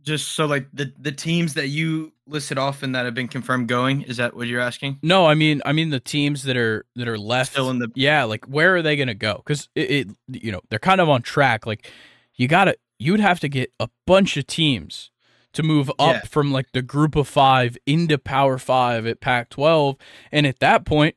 Just 0.03 0.29
so 0.29 0.47
like 0.47 0.67
the 0.73 0.91
the 0.99 1.11
teams 1.11 1.53
that 1.53 1.67
you 1.67 2.11
listed 2.25 2.57
off 2.57 2.81
and 2.81 2.95
that 2.95 3.05
have 3.05 3.13
been 3.13 3.27
confirmed 3.27 3.67
going, 3.67 4.01
is 4.01 4.17
that 4.17 4.35
what 4.35 4.47
you're 4.47 4.59
asking? 4.59 4.97
No, 5.03 5.27
I 5.27 5.35
mean 5.35 5.61
I 5.63 5.73
mean 5.73 5.91
the 5.91 5.99
teams 5.99 6.41
that 6.43 6.57
are 6.57 6.85
that 6.95 7.07
are 7.07 7.19
left 7.19 7.51
Still 7.51 7.69
in 7.69 7.77
the 7.77 7.87
Yeah, 7.93 8.23
like 8.23 8.45
where 8.45 8.75
are 8.75 8.81
they 8.81 8.95
going 8.95 9.09
to 9.09 9.13
go? 9.13 9.43
Cuz 9.45 9.69
it, 9.75 9.91
it 9.91 10.07
you 10.43 10.51
know, 10.51 10.61
they're 10.69 10.79
kind 10.79 11.01
of 11.01 11.07
on 11.07 11.21
track 11.21 11.67
like 11.67 11.91
you 12.35 12.47
got 12.47 12.65
to 12.65 12.75
you'd 13.01 13.19
have 13.19 13.39
to 13.39 13.49
get 13.49 13.71
a 13.79 13.89
bunch 14.05 14.37
of 14.37 14.45
teams 14.47 15.09
to 15.53 15.63
move 15.63 15.89
up 15.99 16.13
Yeah. 16.15 16.21
from 16.21 16.51
like 16.51 16.71
the 16.71 16.81
group 16.81 17.15
of 17.15 17.27
5 17.27 17.77
into 17.85 18.17
power 18.17 18.57
5 18.57 19.05
at 19.05 19.19
Pac-12 19.21 19.99
and 20.31 20.45
at 20.47 20.59
that 20.59 20.85
point 20.85 21.15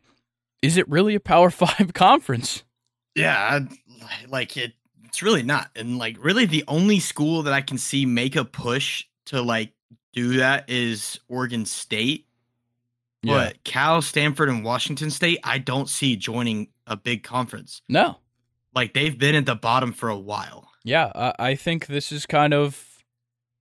is 0.62 0.76
it 0.76 0.88
really 0.88 1.14
a 1.14 1.20
power 1.20 1.50
5 1.50 1.92
conference? 1.94 2.64
Yeah, 3.14 3.36
I- 3.38 4.26
like 4.28 4.56
it. 4.56 4.72
It's 5.04 5.22
really 5.22 5.42
not, 5.44 5.70
and 5.76 5.96
like 5.98 6.16
really, 6.18 6.44
the 6.46 6.64
only 6.66 6.98
school 6.98 7.44
that 7.44 7.52
I 7.54 7.60
can 7.60 7.78
see 7.78 8.04
make 8.04 8.34
a 8.34 8.44
push 8.44 9.04
to 9.26 9.40
like 9.40 9.72
do 10.12 10.38
that 10.38 10.68
is 10.68 11.20
Oregon 11.28 11.64
State. 11.66 12.26
But 13.22 13.62
Cal, 13.64 14.02
Stanford, 14.02 14.48
and 14.48 14.64
Washington 14.64 15.10
State, 15.10 15.38
I 15.44 15.58
don't 15.58 15.88
see 15.88 16.16
joining 16.16 16.68
a 16.86 16.96
big 16.96 17.22
conference. 17.22 17.80
No. 17.88 18.16
Like 18.74 18.92
they've 18.92 19.16
been 19.16 19.34
at 19.36 19.46
the 19.46 19.54
bottom 19.54 19.92
for 19.92 20.08
a 20.08 20.18
while. 20.18 20.68
Yeah, 20.84 21.10
I, 21.14 21.34
I 21.38 21.54
think 21.54 21.86
this 21.86 22.12
is 22.12 22.26
kind 22.26 22.52
of 22.54 23.02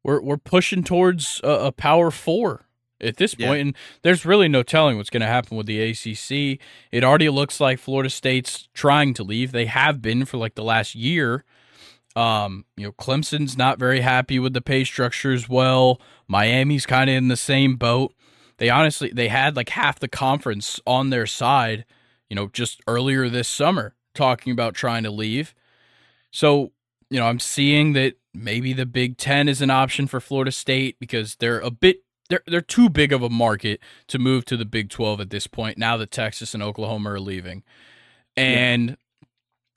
we're 0.03 0.21
we're 0.21 0.38
pushing 0.38 0.84
towards 0.84 1.39
a, 1.43 1.49
a 1.67 1.71
power 1.71 2.11
four 2.11 2.65
at 3.01 3.17
this 3.17 3.36
Yeah. 3.38 3.47
point, 3.47 3.61
and 3.61 3.76
there's 4.01 4.26
really 4.26 4.47
no 4.47 4.63
telling 4.63 4.97
what's 4.97 5.09
going 5.09 5.21
to 5.21 5.28
happen 5.28 5.57
with 5.57 5.65
the 5.65 5.82
ACC. 5.82 6.59
It 6.91 7.03
already 7.03 7.30
looks 7.30 7.59
like 7.59 7.80
Florida 7.80 8.09
State's 8.09 8.67
trying 8.74 9.13
to 9.15 9.24
leave. 9.24 9.51
They 9.51 9.65
have 9.65 10.01
been 10.01 10.26
for 10.26 10.38
like 10.38 10.55
the 10.55 10.63
last 10.63 10.93
year. 10.95 11.43
Um, 12.15 12.65
you 12.78 12.86
know, 12.86 12.91
Clemson's 12.91 13.57
not 13.57 13.80
very 13.80 14.01
happy 14.01 14.38
with 14.38 14.53
the 14.53 14.61
pay 14.61 14.84
structure 14.84 15.34
as 15.34 15.49
well. 15.49 15.99
Miami's 16.28 16.86
kind 16.86 17.09
of 17.09 17.15
in 17.15 17.28
the 17.28 17.38
same 17.38 17.76
boat. 17.76 18.13
They 18.57 18.69
honestly 18.69 19.09
they 19.13 19.30
had 19.30 19.55
like 19.55 19.69
half 19.69 19.99
the 19.99 20.07
conference 20.07 20.80
on 20.86 21.09
their 21.09 21.26
side, 21.26 21.86
you 22.30 22.36
know, 22.36 22.47
just 22.49 22.82
earlier 22.88 23.30
this 23.30 23.47
summer 23.47 23.95
talking 24.13 24.53
about 24.53 24.76
trying 24.76 25.03
to 25.03 25.09
leave. 25.11 25.55
So, 26.30 26.71
you 27.14 27.20
know, 27.20 27.28
I'm 27.28 27.39
seeing 27.39 27.93
that 27.93 28.16
maybe 28.34 28.74
the 28.74 28.88
Big 28.88 29.18
10 29.18 29.47
is 29.47 29.61
an 29.61 29.70
option 29.70 30.07
for 30.07 30.20
Florida 30.20 30.51
State 30.51 30.97
because 30.99 31.36
they're 31.36 31.59
a 31.59 31.70
bit 31.70 31.97
they're 32.28 32.41
they're 32.47 32.59
too 32.59 32.89
big 32.89 33.14
of 33.14 33.22
a 33.22 33.30
market 33.30 33.80
to 34.07 34.18
move 34.18 34.45
to 34.45 34.57
the 34.57 34.66
Big 34.66 34.89
12 34.89 35.22
at 35.22 35.30
this 35.30 35.45
point 35.45 35.78
now 35.78 35.95
that 35.97 36.09
Texas 36.09 36.55
and 36.55 36.64
Oklahoma 36.64 37.11
are 37.11 37.20
leaving. 37.20 37.61
And 38.36 38.97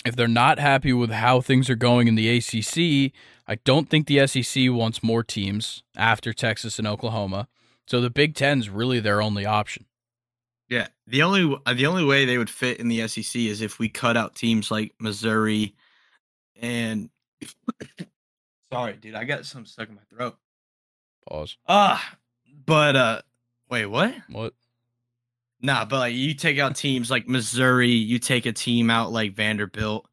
if 0.07 0.17
they're 0.17 0.29
not 0.29 0.59
happy 0.59 0.95
with 0.95 1.11
how 1.11 1.43
things 1.43 1.69
are 1.69 1.77
going 1.77 2.09
in 2.09 2.15
the 2.15 2.39
ACC, 2.39 3.13
I 3.47 3.57
don't 3.65 3.91
think 3.91 4.07
the 4.07 4.27
SEC 4.27 4.71
wants 4.71 5.03
more 5.03 5.23
teams 5.23 5.83
after 5.95 6.33
Texas 6.33 6.79
and 6.79 6.89
Oklahoma. 6.89 7.49
So 7.87 8.01
the 8.01 8.09
Big 8.09 8.35
Ten's 8.35 8.71
really 8.71 8.99
their 8.99 9.21
only 9.21 9.45
option. 9.45 9.85
Yeah, 10.71 10.87
the 11.07 11.23
only 11.23 11.55
the 11.75 11.85
only 11.85 12.05
way 12.07 12.25
they 12.25 12.39
would 12.39 12.49
fit 12.49 12.81
in 12.81 12.89
the 12.89 13.07
SEC 13.07 13.43
is 13.43 13.61
if 13.61 13.79
we 13.79 13.91
cut 13.91 14.17
out 14.17 14.35
teams 14.35 14.71
like 14.71 14.95
Missouri 14.99 15.75
and 16.61 17.11
sorry, 18.73 18.95
dude, 18.95 19.15
I 19.15 19.25
got 19.25 19.45
something 19.47 19.67
stuck 19.67 19.89
in 19.89 19.95
my 19.95 20.01
throat. 20.11 20.37
Pause. 21.29 21.57
Ah, 21.69 22.17
but 22.65 22.97
uh, 22.97 23.23
wait, 23.71 23.87
what? 23.87 24.15
What? 24.31 24.55
Nah, 25.61 25.85
but 25.85 25.99
like 25.99 26.15
you 26.15 26.35
take 26.35 26.59
out 26.59 26.77
teams 26.77 27.11
like 27.11 27.27
Missouri, 27.29 27.91
you 27.91 28.19
take 28.19 28.47
a 28.47 28.53
team 28.53 28.91
out 28.91 29.11
like 29.13 29.35
Vanderbilt, 29.35 30.07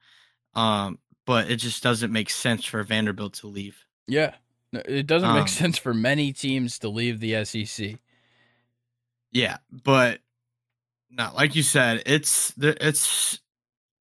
um, 0.55 0.97
but 1.25 1.51
it 1.51 1.57
just 1.57 1.83
doesn't 1.83 2.11
make 2.11 2.29
sense 2.29 2.65
for 2.65 2.81
Vanderbilt 2.83 3.33
to 3.35 3.47
leave. 3.47 3.77
Yeah. 4.07 4.33
It 4.71 5.05
doesn't 5.05 5.33
make 5.33 5.41
Um, 5.43 5.47
sense 5.47 5.77
for 5.77 5.93
many 5.93 6.33
teams 6.33 6.79
to 6.79 6.89
leave 6.89 7.19
the 7.19 7.45
SEC. 7.45 7.99
Yeah, 9.31 9.57
but 9.71 10.19
not 11.11 11.35
like 11.35 11.55
you 11.55 11.61
said, 11.61 12.01
it's 12.07 12.53
it's 12.57 13.39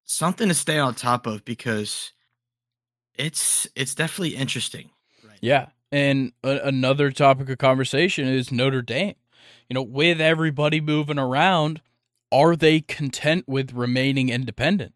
something 0.04 0.48
to 0.48 0.54
stay 0.54 0.78
on 0.78 0.94
top 0.94 1.26
of 1.26 1.44
because 1.44 2.12
it's 3.16 3.66
it's 3.74 3.94
definitely 3.94 4.36
interesting. 4.36 4.90
Right. 5.26 5.38
Yeah. 5.40 5.66
And 5.90 6.32
a- 6.42 6.60
another 6.66 7.10
topic 7.10 7.48
of 7.50 7.58
conversation 7.58 8.26
is 8.26 8.50
Notre 8.52 8.82
Dame. 8.82 9.14
You 9.68 9.74
know, 9.74 9.82
with 9.82 10.20
everybody 10.20 10.80
moving 10.80 11.18
around, 11.18 11.80
are 12.30 12.56
they 12.56 12.80
content 12.80 13.44
with 13.46 13.72
remaining 13.72 14.28
independent? 14.28 14.94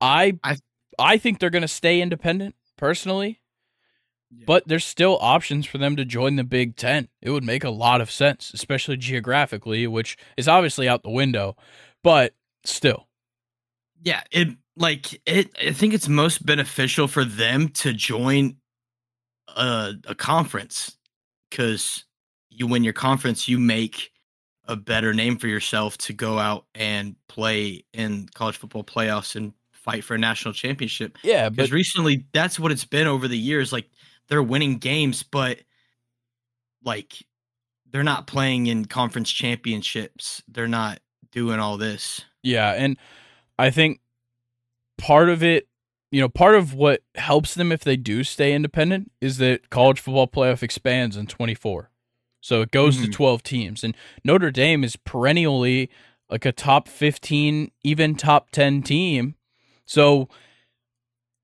I 0.00 0.38
I, 0.42 0.56
I- 0.98 1.18
think 1.18 1.38
they're 1.38 1.50
going 1.50 1.62
to 1.62 1.68
stay 1.68 2.00
independent 2.00 2.54
personally, 2.76 3.40
Yeah. 4.30 4.44
but 4.46 4.66
there's 4.68 4.84
still 4.84 5.18
options 5.20 5.66
for 5.66 5.78
them 5.78 5.96
to 5.96 6.04
join 6.04 6.36
the 6.36 6.44
Big 6.44 6.76
10. 6.76 7.08
It 7.22 7.30
would 7.30 7.44
make 7.44 7.64
a 7.64 7.70
lot 7.70 8.00
of 8.00 8.10
sense, 8.10 8.50
especially 8.54 8.96
geographically, 8.96 9.86
which 9.86 10.16
is 10.36 10.48
obviously 10.48 10.88
out 10.88 11.02
the 11.02 11.10
window, 11.10 11.56
but 12.02 12.34
still. 12.64 13.08
Yeah, 14.02 14.22
it 14.30 14.48
like 14.76 15.20
it. 15.26 15.50
I 15.60 15.72
think 15.72 15.94
it's 15.94 16.08
most 16.08 16.44
beneficial 16.44 17.08
for 17.08 17.24
them 17.24 17.68
to 17.70 17.92
join 17.92 18.56
a 19.48 19.94
a 20.06 20.14
conference 20.14 20.96
because 21.50 22.04
you 22.50 22.66
win 22.66 22.84
your 22.84 22.92
conference, 22.92 23.48
you 23.48 23.58
make 23.58 24.10
a 24.66 24.76
better 24.76 25.12
name 25.12 25.36
for 25.36 25.46
yourself 25.46 25.98
to 25.98 26.12
go 26.12 26.38
out 26.38 26.64
and 26.74 27.16
play 27.28 27.84
in 27.92 28.28
college 28.34 28.56
football 28.56 28.84
playoffs 28.84 29.36
and 29.36 29.52
fight 29.72 30.02
for 30.02 30.14
a 30.14 30.18
national 30.18 30.54
championship. 30.54 31.18
Yeah, 31.22 31.48
Because 31.50 31.68
but 31.70 31.74
recently, 31.74 32.26
that's 32.32 32.58
what 32.58 32.72
it's 32.72 32.84
been 32.86 33.06
over 33.06 33.28
the 33.28 33.38
years. 33.38 33.72
Like 33.72 33.90
they're 34.28 34.42
winning 34.42 34.78
games, 34.78 35.22
but 35.22 35.58
like 36.82 37.22
they're 37.90 38.02
not 38.02 38.26
playing 38.26 38.66
in 38.66 38.86
conference 38.86 39.30
championships. 39.30 40.42
They're 40.48 40.66
not 40.66 41.00
doing 41.30 41.60
all 41.60 41.76
this. 41.76 42.22
Yeah, 42.42 42.72
and 42.72 42.96
I 43.58 43.70
think 43.70 44.00
part 44.98 45.28
of 45.28 45.42
it, 45.42 45.68
you 46.10 46.20
know, 46.20 46.28
part 46.28 46.54
of 46.54 46.74
what 46.74 47.02
helps 47.16 47.54
them 47.54 47.72
if 47.72 47.80
they 47.82 47.96
do 47.96 48.22
stay 48.24 48.52
independent 48.54 49.10
is 49.20 49.38
that 49.38 49.70
college 49.70 50.00
football 50.00 50.28
playoff 50.28 50.62
expands 50.62 51.16
in 51.16 51.26
24. 51.26 51.90
So 52.40 52.60
it 52.62 52.70
goes 52.70 53.00
to 53.00 53.08
Mhm. 53.08 53.12
12 53.12 53.42
teams 53.42 53.82
and 53.82 53.96
Notre 54.22 54.50
Dame 54.50 54.84
is 54.84 54.96
perennially 54.96 55.88
like 56.30 56.44
a 56.44 56.52
top 56.52 56.88
15, 56.88 57.70
even 57.82 58.14
top 58.14 58.50
10 58.50 58.82
team. 58.82 59.34
So 59.86 60.28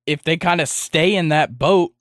if 0.06 0.22
they 0.22 0.36
kind 0.36 0.60
of 0.60 0.68
stay 0.68 1.14
in 1.14 1.28
that 1.28 1.58
boat, 1.58 1.92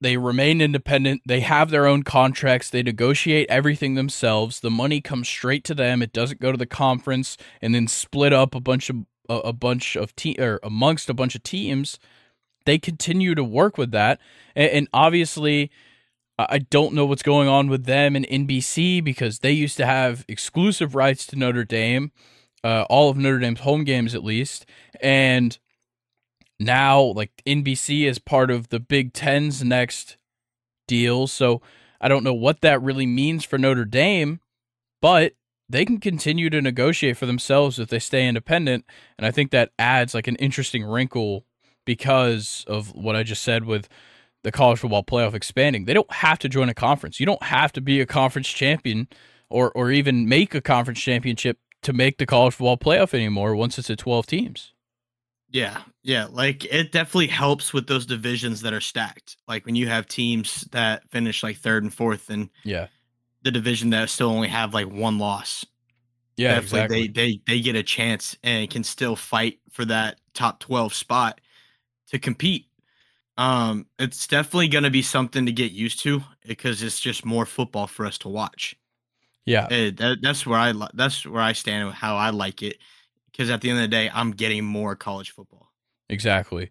they 0.00 0.16
remain 0.16 0.60
independent, 0.60 1.22
they 1.26 1.40
have 1.40 1.70
their 1.70 1.86
own 1.86 2.04
contracts, 2.04 2.70
they 2.70 2.82
negotiate 2.82 3.48
everything 3.50 3.94
themselves, 3.96 4.60
the 4.60 4.70
money 4.70 5.00
comes 5.00 5.28
straight 5.28 5.64
to 5.64 5.74
them, 5.74 6.02
it 6.02 6.12
doesn't 6.12 6.40
go 6.40 6.52
to 6.52 6.58
the 6.58 6.66
conference 6.66 7.36
and 7.60 7.74
then 7.74 7.88
split 7.88 8.32
up 8.32 8.54
a 8.54 8.60
bunch 8.60 8.90
of 8.90 8.96
a, 9.28 9.34
a 9.36 9.52
bunch 9.52 9.96
of 9.96 10.14
te- 10.16 10.36
or 10.38 10.60
amongst 10.62 11.08
a 11.08 11.14
bunch 11.14 11.34
of 11.34 11.42
teams 11.42 11.98
they 12.66 12.78
continue 12.78 13.34
to 13.34 13.44
work 13.44 13.78
with 13.78 13.90
that 13.90 14.20
and, 14.54 14.70
and 14.70 14.88
obviously 14.92 15.70
I 16.38 16.46
I 16.50 16.58
don't 16.58 16.94
know 16.94 17.04
what's 17.04 17.22
going 17.22 17.48
on 17.48 17.68
with 17.68 17.84
them 17.84 18.14
and 18.14 18.26
NBC 18.28 19.02
because 19.02 19.40
they 19.40 19.52
used 19.52 19.76
to 19.78 19.86
have 19.86 20.24
exclusive 20.28 20.94
rights 20.94 21.26
to 21.26 21.36
Notre 21.36 21.64
Dame, 21.64 22.12
uh, 22.62 22.82
all 22.88 23.10
of 23.10 23.16
Notre 23.16 23.40
Dame's 23.40 23.60
home 23.60 23.84
games 23.84 24.14
at 24.14 24.22
least, 24.22 24.64
and 25.00 25.58
now 26.60 27.00
like 27.00 27.42
NBC 27.46 28.06
is 28.06 28.18
part 28.18 28.50
of 28.50 28.68
the 28.68 28.80
Big 28.80 29.12
Ten's 29.12 29.64
next 29.64 30.16
deal. 30.86 31.26
So 31.26 31.60
I 32.00 32.08
don't 32.08 32.24
know 32.24 32.34
what 32.34 32.60
that 32.60 32.82
really 32.82 33.06
means 33.06 33.44
for 33.44 33.58
Notre 33.58 33.84
Dame, 33.84 34.40
but 35.02 35.34
they 35.68 35.84
can 35.84 35.98
continue 35.98 36.50
to 36.50 36.62
negotiate 36.62 37.16
for 37.16 37.26
themselves 37.26 37.78
if 37.78 37.88
they 37.88 37.98
stay 37.98 38.26
independent, 38.26 38.84
and 39.18 39.26
I 39.26 39.30
think 39.30 39.50
that 39.50 39.70
adds 39.78 40.14
like 40.14 40.26
an 40.26 40.36
interesting 40.36 40.84
wrinkle 40.84 41.44
because 41.84 42.64
of 42.66 42.94
what 42.94 43.16
I 43.16 43.22
just 43.22 43.42
said 43.42 43.64
with 43.64 43.88
the 44.44 44.52
college 44.52 44.78
football 44.78 45.04
playoff 45.04 45.34
expanding. 45.34 45.84
They 45.84 45.94
don't 45.94 46.12
have 46.12 46.38
to 46.40 46.48
join 46.48 46.68
a 46.68 46.74
conference. 46.74 47.18
You 47.20 47.26
don't 47.26 47.42
have 47.42 47.72
to 47.72 47.80
be 47.80 48.00
a 48.00 48.06
conference 48.06 48.48
champion 48.48 49.08
or 49.50 49.70
or 49.72 49.90
even 49.90 50.28
make 50.28 50.54
a 50.54 50.60
conference 50.60 51.00
championship 51.00 51.58
to 51.82 51.92
make 51.92 52.18
the 52.18 52.26
college 52.26 52.54
football 52.54 52.76
playoff 52.76 53.14
anymore 53.14 53.54
once 53.54 53.78
it's 53.78 53.90
at 53.90 53.98
12 53.98 54.26
teams. 54.26 54.72
Yeah, 55.50 55.80
yeah, 56.02 56.26
like 56.30 56.64
it 56.66 56.92
definitely 56.92 57.28
helps 57.28 57.72
with 57.72 57.86
those 57.86 58.04
divisions 58.04 58.60
that 58.62 58.74
are 58.74 58.82
stacked. 58.82 59.36
Like 59.46 59.64
when 59.64 59.76
you 59.76 59.88
have 59.88 60.06
teams 60.06 60.68
that 60.72 61.08
finish 61.10 61.42
like 61.42 61.56
third 61.56 61.82
and 61.82 61.92
fourth, 61.92 62.28
and 62.28 62.50
Yeah. 62.64 62.88
The 63.42 63.50
division 63.50 63.90
that 63.90 64.10
still 64.10 64.30
only 64.30 64.48
have 64.48 64.74
like 64.74 64.86
one 64.86 65.18
loss. 65.18 65.64
Yeah, 66.36 66.54
definitely 66.54 66.78
exactly. 66.80 67.08
they 67.08 67.08
they 67.08 67.40
they 67.46 67.60
get 67.60 67.76
a 67.76 67.82
chance 67.82 68.36
and 68.44 68.70
can 68.70 68.84
still 68.84 69.16
fight 69.16 69.58
for 69.70 69.84
that 69.86 70.20
top 70.34 70.60
twelve 70.60 70.94
spot 70.94 71.40
to 72.10 72.18
compete. 72.18 72.66
Um, 73.36 73.86
it's 73.98 74.26
definitely 74.26 74.68
going 74.68 74.84
to 74.84 74.90
be 74.90 75.02
something 75.02 75.46
to 75.46 75.52
get 75.52 75.70
used 75.70 76.00
to 76.00 76.22
because 76.44 76.82
it's 76.82 76.98
just 76.98 77.24
more 77.24 77.46
football 77.46 77.86
for 77.86 78.04
us 78.04 78.18
to 78.18 78.28
watch. 78.28 78.76
yeah. 79.46 79.68
Eh, 79.70 79.90
that, 79.96 80.18
that's 80.20 80.44
where 80.44 80.58
I 80.58 80.72
that's 80.94 81.24
where 81.24 81.42
I 81.42 81.52
stand 81.52 81.86
with 81.86 81.94
how 81.94 82.16
I 82.16 82.30
like 82.30 82.62
it. 82.62 82.78
Because 83.30 83.50
at 83.50 83.60
the 83.60 83.70
end 83.70 83.78
of 83.78 83.82
the 83.82 83.88
day, 83.88 84.10
I'm 84.12 84.32
getting 84.32 84.64
more 84.64 84.96
college 84.96 85.30
football. 85.30 85.70
Exactly. 86.08 86.70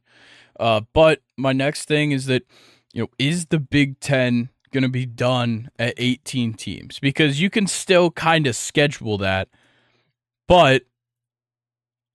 Uh, 0.59 0.82
but 0.93 1.22
my 1.38 1.53
next 1.53 1.86
thing 1.86 2.11
is 2.11 2.26
that, 2.26 2.43
you 2.91 3.03
know, 3.03 3.09
is 3.18 3.45
the 3.45 3.59
Big 3.59 3.99
Ten 3.99 4.49
going 4.72 4.84
to 4.84 4.89
be 4.89 5.05
done 5.05 5.70
at 5.78 5.93
18 5.97 6.53
teams? 6.53 6.99
Because 6.99 7.41
you 7.41 7.49
can 7.49 7.68
still 7.68 8.11
kind 8.11 8.47
of 8.47 8.55
schedule 8.55 9.18
that. 9.20 9.49
But 10.47 10.84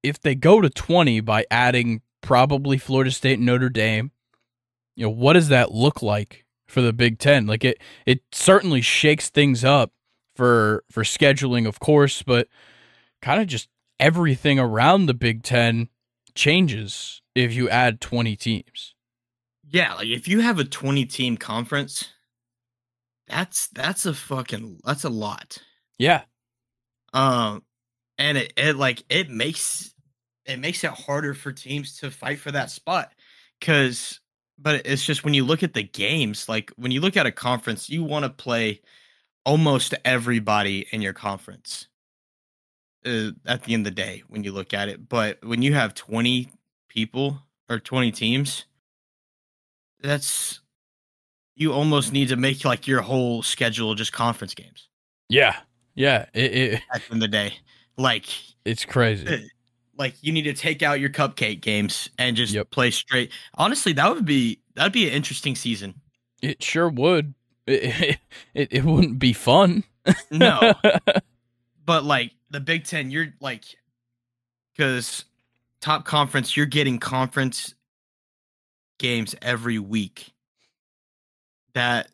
if 0.02 0.20
they 0.20 0.34
go 0.34 0.60
to 0.60 0.70
20 0.70 1.20
by 1.20 1.44
adding 1.50 2.02
probably 2.20 2.78
Florida 2.78 3.10
State 3.10 3.38
and 3.38 3.46
Notre 3.46 3.68
Dame, 3.68 4.10
you 4.96 5.06
know, 5.06 5.10
what 5.10 5.34
does 5.34 5.48
that 5.48 5.72
look 5.72 6.02
like 6.02 6.44
for 6.66 6.80
the 6.80 6.92
Big 6.92 7.18
Ten? 7.18 7.46
Like 7.46 7.64
it, 7.64 7.78
it 8.06 8.22
certainly 8.32 8.80
shakes 8.80 9.30
things 9.30 9.64
up 9.64 9.92
for 10.34 10.84
for 10.90 11.02
scheduling, 11.02 11.66
of 11.66 11.80
course, 11.80 12.22
but 12.22 12.48
kind 13.20 13.40
of 13.40 13.46
just 13.46 13.68
everything 14.00 14.58
around 14.58 15.06
the 15.06 15.14
Big 15.14 15.42
Ten 15.42 15.88
changes 16.34 17.22
if 17.34 17.52
you 17.52 17.68
add 17.68 18.00
20 18.00 18.36
teams. 18.36 18.94
Yeah, 19.68 19.94
like 19.94 20.08
if 20.08 20.28
you 20.28 20.40
have 20.40 20.58
a 20.58 20.64
20 20.64 21.06
team 21.06 21.36
conference, 21.36 22.10
that's 23.32 23.68
that's 23.68 24.06
a 24.06 24.14
fucking 24.14 24.80
that's 24.84 25.04
a 25.04 25.08
lot. 25.08 25.58
Yeah. 25.98 26.22
Um 27.12 27.62
and 28.18 28.38
it, 28.38 28.52
it 28.56 28.76
like 28.76 29.04
it 29.08 29.30
makes 29.30 29.94
it 30.44 30.58
makes 30.58 30.84
it 30.84 30.90
harder 30.90 31.34
for 31.34 31.52
teams 31.52 31.98
to 31.98 32.10
fight 32.10 32.38
for 32.38 32.52
that 32.52 32.70
spot 32.70 33.12
cuz 33.60 34.20
but 34.58 34.86
it's 34.86 35.04
just 35.04 35.24
when 35.24 35.34
you 35.34 35.44
look 35.44 35.64
at 35.64 35.74
the 35.74 35.82
games, 35.82 36.48
like 36.48 36.70
when 36.76 36.92
you 36.92 37.00
look 37.00 37.16
at 37.16 37.26
a 37.26 37.32
conference, 37.32 37.90
you 37.90 38.04
want 38.04 38.24
to 38.24 38.30
play 38.30 38.80
almost 39.44 39.94
everybody 40.04 40.86
in 40.92 41.02
your 41.02 41.14
conference. 41.14 41.88
Uh, 43.04 43.32
at 43.46 43.64
the 43.64 43.74
end 43.74 43.84
of 43.84 43.92
the 43.96 44.02
day 44.02 44.22
when 44.28 44.44
you 44.44 44.52
look 44.52 44.72
at 44.72 44.88
it, 44.88 45.08
but 45.08 45.44
when 45.44 45.60
you 45.60 45.74
have 45.74 45.92
20 45.92 46.48
people 46.88 47.42
or 47.68 47.80
20 47.80 48.12
teams, 48.12 48.66
that's 49.98 50.61
you 51.54 51.72
almost 51.72 52.12
need 52.12 52.28
to 52.28 52.36
make 52.36 52.64
like 52.64 52.86
your 52.86 53.00
whole 53.02 53.42
schedule 53.42 53.94
just 53.94 54.12
conference 54.12 54.54
games 54.54 54.88
Yeah. 55.28 55.56
Yeah. 55.94 56.26
It, 56.32 56.52
it, 56.54 56.82
at 56.94 57.02
the 57.02 57.14
end 57.14 57.14
of 57.14 57.20
the 57.20 57.28
day. 57.28 57.54
Like 57.98 58.26
it's 58.64 58.84
crazy. 58.84 59.26
Eh, 59.26 59.38
like 59.98 60.14
you 60.22 60.32
need 60.32 60.42
to 60.42 60.54
take 60.54 60.82
out 60.82 60.98
your 61.00 61.10
cupcake 61.10 61.60
games 61.60 62.08
and 62.18 62.36
just 62.36 62.52
Yep. 62.54 62.70
play 62.70 62.90
straight. 62.90 63.30
Honestly, 63.54 63.92
that 63.92 64.12
would 64.14 64.24
be 64.24 64.60
that'd 64.74 64.92
be 64.92 65.06
an 65.06 65.12
interesting 65.12 65.54
season. 65.54 65.94
It 66.40 66.62
sure 66.62 66.88
would. 66.88 67.34
It, 67.66 68.18
it, 68.54 68.68
it 68.72 68.84
wouldn't 68.84 69.18
be 69.20 69.32
fun. 69.32 69.84
No, 70.32 70.74
but 71.86 72.02
like 72.04 72.32
the 72.50 72.58
Big 72.58 72.84
Ten, 72.84 73.10
you're 73.10 73.28
like 73.40 73.64
because 74.74 75.26
top 75.80 76.04
conference, 76.04 76.56
you're 76.56 76.66
getting 76.66 76.98
conference 76.98 77.74
games 78.98 79.34
every 79.42 79.78
week. 79.78 80.31
That 81.74 82.08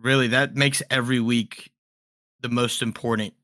really 0.00 0.28
that 0.28 0.54
makes 0.54 0.82
every 0.90 1.20
week 1.20 1.72
the 2.40 2.48
most 2.48 2.82
important 2.82 3.34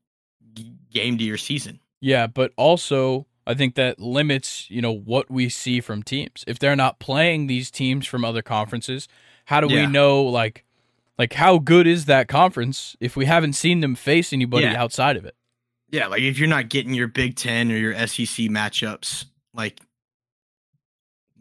g- 0.53 0.73
game 0.91 1.17
to 1.17 1.23
your 1.23 1.37
season. 1.37 1.79
Yeah, 1.99 2.27
but 2.27 2.51
also 2.57 3.27
I 3.47 3.53
think 3.55 3.75
that 3.75 3.99
limits, 3.99 4.69
you 4.69 4.81
know, 4.81 4.91
what 4.91 5.29
we 5.31 5.49
see 5.49 5.81
from 5.81 6.03
teams. 6.03 6.43
If 6.47 6.59
they're 6.59 6.75
not 6.75 6.99
playing 6.99 7.47
these 7.47 7.71
teams 7.71 8.05
from 8.05 8.23
other 8.23 8.41
conferences, 8.41 9.07
how 9.45 9.59
do 9.61 9.67
Yeah. 9.73 9.85
we 9.87 9.91
know 9.91 10.23
like 10.23 10.63
like 11.17 11.33
how 11.33 11.57
good 11.59 11.85
is 11.87 12.05
that 12.05 12.27
conference 12.27 12.95
if 12.99 13.15
we 13.15 13.25
haven't 13.25 13.53
seen 13.53 13.79
them 13.81 13.95
face 13.95 14.31
anybody 14.33 14.65
Yeah. 14.65 14.81
outside 14.81 15.17
of 15.17 15.25
it? 15.25 15.35
Yeah, 15.91 16.07
like 16.07 16.21
if 16.21 16.39
you're 16.39 16.47
not 16.47 16.69
getting 16.69 16.93
your 16.93 17.07
Big 17.07 17.35
Ten 17.35 17.71
or 17.71 17.75
your 17.77 17.93
SEC 17.93 18.47
matchups, 18.47 19.25
like 19.53 19.81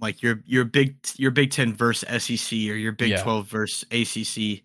like 0.00 0.22
your 0.22 0.42
your 0.46 0.64
big 0.64 0.96
your 1.16 1.30
Big 1.30 1.50
Ten 1.50 1.74
versus 1.74 2.08
SEC 2.22 2.52
or 2.52 2.74
your 2.74 2.92
Big 2.92 3.10
Yeah. 3.10 3.22
Twelve 3.22 3.46
versus 3.48 3.84
ACC 3.90 4.62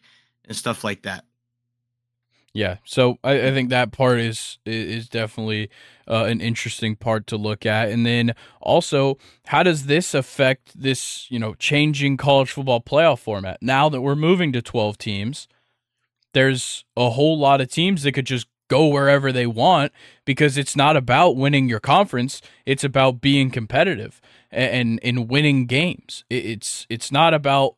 and 0.48 0.56
stuff 0.56 0.84
like 0.84 1.04
that. 1.04 1.26
Yeah, 2.56 2.78
so 2.86 3.18
I, 3.22 3.48
I 3.48 3.52
think 3.52 3.70
that 3.70 3.92
part 3.92 4.18
is 4.22 4.60
is 4.66 5.10
definitely 5.10 5.70
uh, 6.08 6.24
an 6.24 6.40
interesting 6.40 6.96
part 6.96 7.28
to 7.28 7.36
look 7.36 7.66
at, 7.66 7.90
and 7.90 8.06
then 8.06 8.34
also 8.62 9.18
how 9.48 9.62
does 9.62 9.88
this 9.88 10.14
affect 10.14 10.82
this 10.82 11.30
you 11.30 11.38
know 11.38 11.54
changing 11.56 12.16
college 12.16 12.50
football 12.50 12.80
playoff 12.80 13.20
format? 13.20 13.58
Now 13.62 13.90
that 13.90 14.00
we're 14.00 14.16
moving 14.16 14.54
to 14.54 14.62
twelve 14.62 14.98
teams, 14.98 15.50
there's 16.34 16.86
a 16.96 17.10
whole 17.10 17.38
lot 17.38 17.60
of 17.60 17.70
teams 17.70 18.04
that 18.04 18.14
could 18.14 18.26
just 18.26 18.48
go 18.70 18.88
wherever 18.88 19.34
they 19.34 19.46
want 19.46 19.92
because 20.24 20.58
it's 20.58 20.78
not 20.78 20.96
about 20.96 21.36
winning 21.36 21.68
your 21.68 21.82
conference; 21.82 22.42
it's 22.66 22.86
about 22.86 23.20
being 23.20 23.52
competitive 23.52 24.22
and 24.56 25.00
in 25.00 25.28
winning 25.28 25.66
games. 25.66 26.24
It's 26.30 26.88
it's 26.90 27.12
not 27.12 27.34
about 27.34 27.76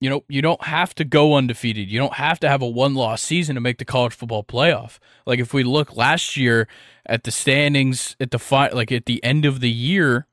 you 0.00 0.08
know, 0.08 0.24
you 0.28 0.40
don't 0.42 0.62
have 0.62 0.94
to 0.94 1.04
go 1.04 1.34
undefeated. 1.34 1.88
You 1.88 1.98
don't 1.98 2.14
have 2.14 2.38
to 2.40 2.48
have 2.48 2.62
a 2.62 2.68
one 2.68 2.94
loss 2.94 3.20
season 3.20 3.56
to 3.56 3.60
make 3.60 3.78
the 3.78 3.84
college 3.84 4.14
football 4.14 4.44
playoff. 4.44 4.98
Like 5.26 5.40
if 5.40 5.52
we 5.52 5.64
look 5.64 5.96
last 5.96 6.36
year 6.36 6.68
at 7.04 7.24
the 7.24 7.30
standings 7.30 8.14
at 8.20 8.30
the 8.30 8.38
fi- 8.38 8.68
like 8.68 8.92
at 8.92 9.06
the 9.06 9.22
end 9.24 9.44
of 9.44 9.60
the 9.60 9.70
year 9.70 10.26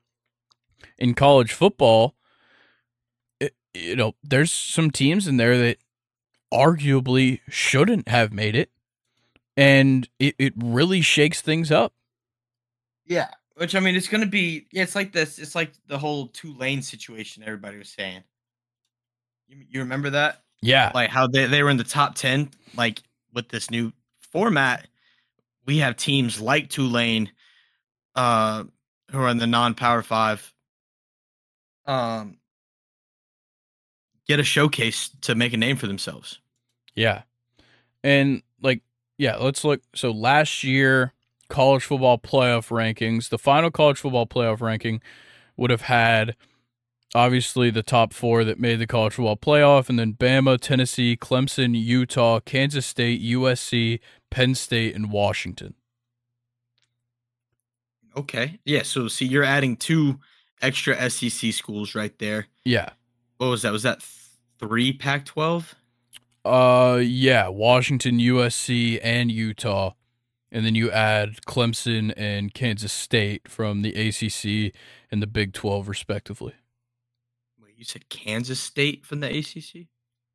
in 0.98 1.14
college 1.14 1.52
football, 1.52 2.14
it, 3.40 3.54
you 3.74 3.96
know, 3.96 4.14
there's 4.22 4.52
some 4.52 4.90
teams 4.90 5.26
in 5.26 5.36
there 5.36 5.58
that 5.58 5.78
arguably 6.54 7.40
shouldn't 7.48 8.08
have 8.08 8.32
made 8.32 8.54
it. 8.54 8.70
And 9.56 10.08
it, 10.18 10.36
it 10.38 10.52
really 10.56 11.00
shakes 11.00 11.40
things 11.40 11.72
up. 11.72 11.92
Yeah, 13.04 13.30
which 13.56 13.74
I 13.74 13.80
mean, 13.80 13.96
it's 13.96 14.08
gonna 14.08 14.26
be. 14.26 14.66
Yeah, 14.70 14.82
it's 14.82 14.94
like 14.94 15.12
this. 15.12 15.38
It's 15.38 15.54
like 15.54 15.72
the 15.86 15.98
whole 15.98 16.28
Tulane 16.28 16.82
situation. 16.82 17.42
Everybody 17.42 17.78
was 17.78 17.88
saying. 17.88 18.22
You, 19.48 19.64
you 19.68 19.80
remember 19.80 20.10
that? 20.10 20.42
Yeah. 20.62 20.90
Like 20.94 21.10
how 21.10 21.26
they 21.26 21.46
they 21.46 21.62
were 21.62 21.70
in 21.70 21.76
the 21.76 21.84
top 21.84 22.14
ten. 22.14 22.50
Like 22.76 23.02
with 23.32 23.48
this 23.48 23.70
new 23.70 23.92
format, 24.20 24.86
we 25.64 25.78
have 25.78 25.96
teams 25.96 26.40
like 26.40 26.68
Tulane, 26.68 27.30
uh, 28.14 28.64
who 29.10 29.18
are 29.18 29.28
in 29.28 29.38
the 29.38 29.46
non-power 29.46 30.02
five. 30.02 30.52
Um, 31.86 32.38
get 34.26 34.40
a 34.40 34.44
showcase 34.44 35.10
to 35.22 35.34
make 35.34 35.52
a 35.52 35.56
name 35.56 35.76
for 35.76 35.86
themselves. 35.86 36.40
Yeah. 36.94 37.22
And 38.02 38.42
like, 38.60 38.82
yeah, 39.18 39.36
let's 39.36 39.64
look. 39.64 39.80
So 39.94 40.10
last 40.10 40.64
year, 40.64 41.12
college 41.48 41.84
football 41.84 42.18
playoff 42.18 42.68
rankings, 42.68 43.28
the 43.28 43.38
final 43.38 43.70
college 43.70 43.98
football 43.98 44.26
playoff 44.26 44.60
ranking 44.60 45.00
would 45.56 45.70
have 45.70 45.82
had 45.82 46.36
obviously 47.14 47.70
the 47.70 47.82
top 47.82 48.12
four 48.12 48.44
that 48.44 48.60
made 48.60 48.78
the 48.78 48.86
college 48.86 49.14
football 49.14 49.36
playoff, 49.36 49.88
and 49.88 49.98
then 49.98 50.12
Bama, 50.12 50.60
Tennessee, 50.60 51.16
Clemson, 51.16 51.80
Utah, 51.80 52.40
Kansas 52.40 52.86
State, 52.86 53.22
USC, 53.22 54.00
Penn 54.30 54.54
State, 54.54 54.94
and 54.94 55.10
Washington. 55.10 55.74
Okay, 58.16 58.58
yeah. 58.64 58.82
So 58.82 59.08
see, 59.08 59.26
you're 59.26 59.44
adding 59.44 59.76
two 59.76 60.20
extra 60.62 61.10
SEC 61.10 61.52
schools 61.52 61.94
right 61.94 62.16
there. 62.18 62.46
Yeah. 62.64 62.90
What 63.38 63.48
was 63.48 63.62
that? 63.62 63.72
Was 63.72 63.82
that 63.82 64.02
three 64.58 64.92
Pac-12? 64.92 65.74
Uh, 66.44 67.00
yeah, 67.02 67.48
Washington, 67.48 68.18
USC, 68.18 69.00
and 69.02 69.30
Utah. 69.30 69.92
And 70.52 70.64
then 70.64 70.74
you 70.74 70.90
add 70.90 71.40
Clemson 71.46 72.12
and 72.16 72.54
Kansas 72.54 72.92
State 72.92 73.48
from 73.48 73.82
the 73.82 73.90
ACC 73.94 74.74
and 75.10 75.20
the 75.20 75.26
Big 75.26 75.52
12, 75.52 75.88
respectively. 75.88 76.54
Wait, 77.60 77.74
you 77.76 77.84
said 77.84 78.08
Kansas 78.08 78.60
State 78.60 79.04
from 79.04 79.20
the 79.20 79.38
ACC? 79.38 79.88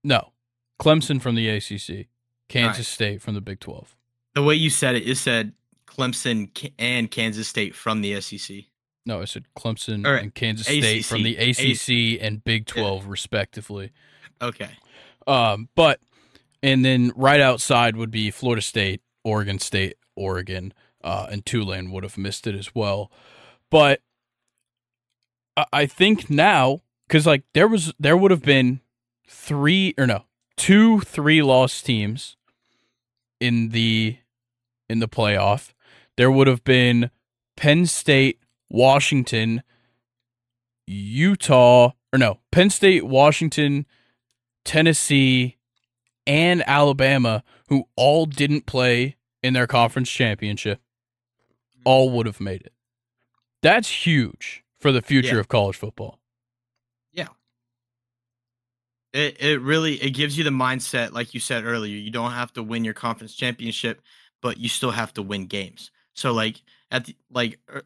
No, 0.04 0.34
Clemson 0.80 1.22
from 1.22 1.36
the 1.36 1.48
ACC, 1.48 2.08
Kansas 2.50 2.80
Right. 2.80 2.86
State 2.86 3.22
from 3.22 3.36
the 3.36 3.42
Big 3.42 3.60
12. 3.60 3.96
The 4.36 4.44
way 4.44 4.56
you 4.56 4.70
said 4.70 4.96
it, 4.96 5.04
you 5.04 5.16
said 5.16 5.54
Clemson 5.88 6.72
and 6.78 7.10
Kansas 7.10 7.48
State 7.48 7.76
from 7.76 8.02
the 8.02 8.20
SEC. 8.22 8.66
No, 9.06 9.22
I 9.22 9.26
said 9.26 9.46
Clemson 9.58 10.06
right, 10.06 10.22
and 10.22 10.34
Kansas 10.34 10.68
State 10.68 11.06
from 11.06 11.24
the 11.24 11.36
ACC. 11.36 11.60
ACC 11.60 12.22
and 12.22 12.44
Big 12.44 12.66
12, 12.66 13.08
respectively. 13.08 13.92
Okay. 14.42 14.70
Um, 15.28 15.70
but 15.76 16.00
and 16.64 16.86
then 16.86 17.12
right 17.16 17.40
outside 17.40 17.96
would 17.96 18.12
be 18.12 18.32
Florida 18.32 18.62
State, 18.62 19.02
Oregon 19.24 19.60
State, 19.60 19.96
Oregon, 20.22 20.74
uh, 21.04 21.28
and 21.32 21.46
Tulane 21.46 21.92
would 21.92 22.04
have 22.04 22.18
missed 22.18 22.48
it 22.48 22.56
as 22.56 22.76
well. 22.76 23.12
But 23.70 24.02
I, 25.72 25.86
think 25.86 26.30
now 26.30 26.82
because 27.08 27.26
like 27.26 27.44
there 27.54 27.68
was 27.68 27.94
there 28.00 28.18
would 28.18 28.32
have 28.32 28.44
been 28.44 28.82
three 29.28 29.94
or 29.98 30.08
no 30.08 30.26
two 30.58 31.02
three 31.02 31.42
loss 31.42 31.82
teams 31.82 32.36
in 33.40 33.70
the 33.70 34.18
in 34.90 35.00
the 35.00 35.08
playoff. 35.08 35.74
There 36.18 36.32
would 36.32 36.48
have 36.48 36.64
been 36.64 37.10
Penn 37.56 37.86
State, 37.86 38.40
Washington, 38.70 39.64
Utah, 40.86 41.92
or 42.14 42.20
no, 42.20 42.40
Penn 42.52 42.70
State, 42.70 43.06
Washington, 43.06 43.86
Tennessee, 44.66 45.58
and 46.28 46.64
Alabama, 46.68 47.44
who 47.70 47.86
all 47.96 48.26
didn't 48.26 48.66
play 48.66 49.16
in 49.44 49.54
their 49.54 49.68
conference 49.68 50.10
championship, 50.10 50.80
all 51.84 52.10
would 52.12 52.26
have 52.26 52.40
made 52.40 52.62
it. 52.62 52.74
That's 53.62 53.90
huge 54.06 54.64
for 54.80 54.92
the 54.92 55.02
future 55.02 55.36
Yeah. 55.36 55.40
of 55.42 55.48
college 55.48 55.76
football. 55.78 56.20
Yeah. 57.12 57.28
It 59.14 59.38
it 59.42 59.62
really 59.62 59.96
it 60.02 60.12
gives 60.12 60.38
you 60.38 60.44
the 60.44 60.50
mindset, 60.52 61.12
like 61.12 61.34
you 61.34 61.40
said 61.40 61.66
earlier. 61.66 61.96
You 61.96 62.12
don't 62.12 62.32
have 62.32 62.54
to 62.54 62.64
win 62.64 62.84
your 62.86 62.94
conference 62.94 63.36
championship, 63.36 64.02
but 64.42 64.58
you 64.58 64.70
still 64.70 64.92
have 64.92 65.14
to 65.16 65.22
win 65.22 65.46
games. 65.48 65.92
So 66.14 66.32
like 66.34 66.62
at 66.90 67.06
the, 67.06 67.16
like 67.30 67.60
er, 67.70 67.84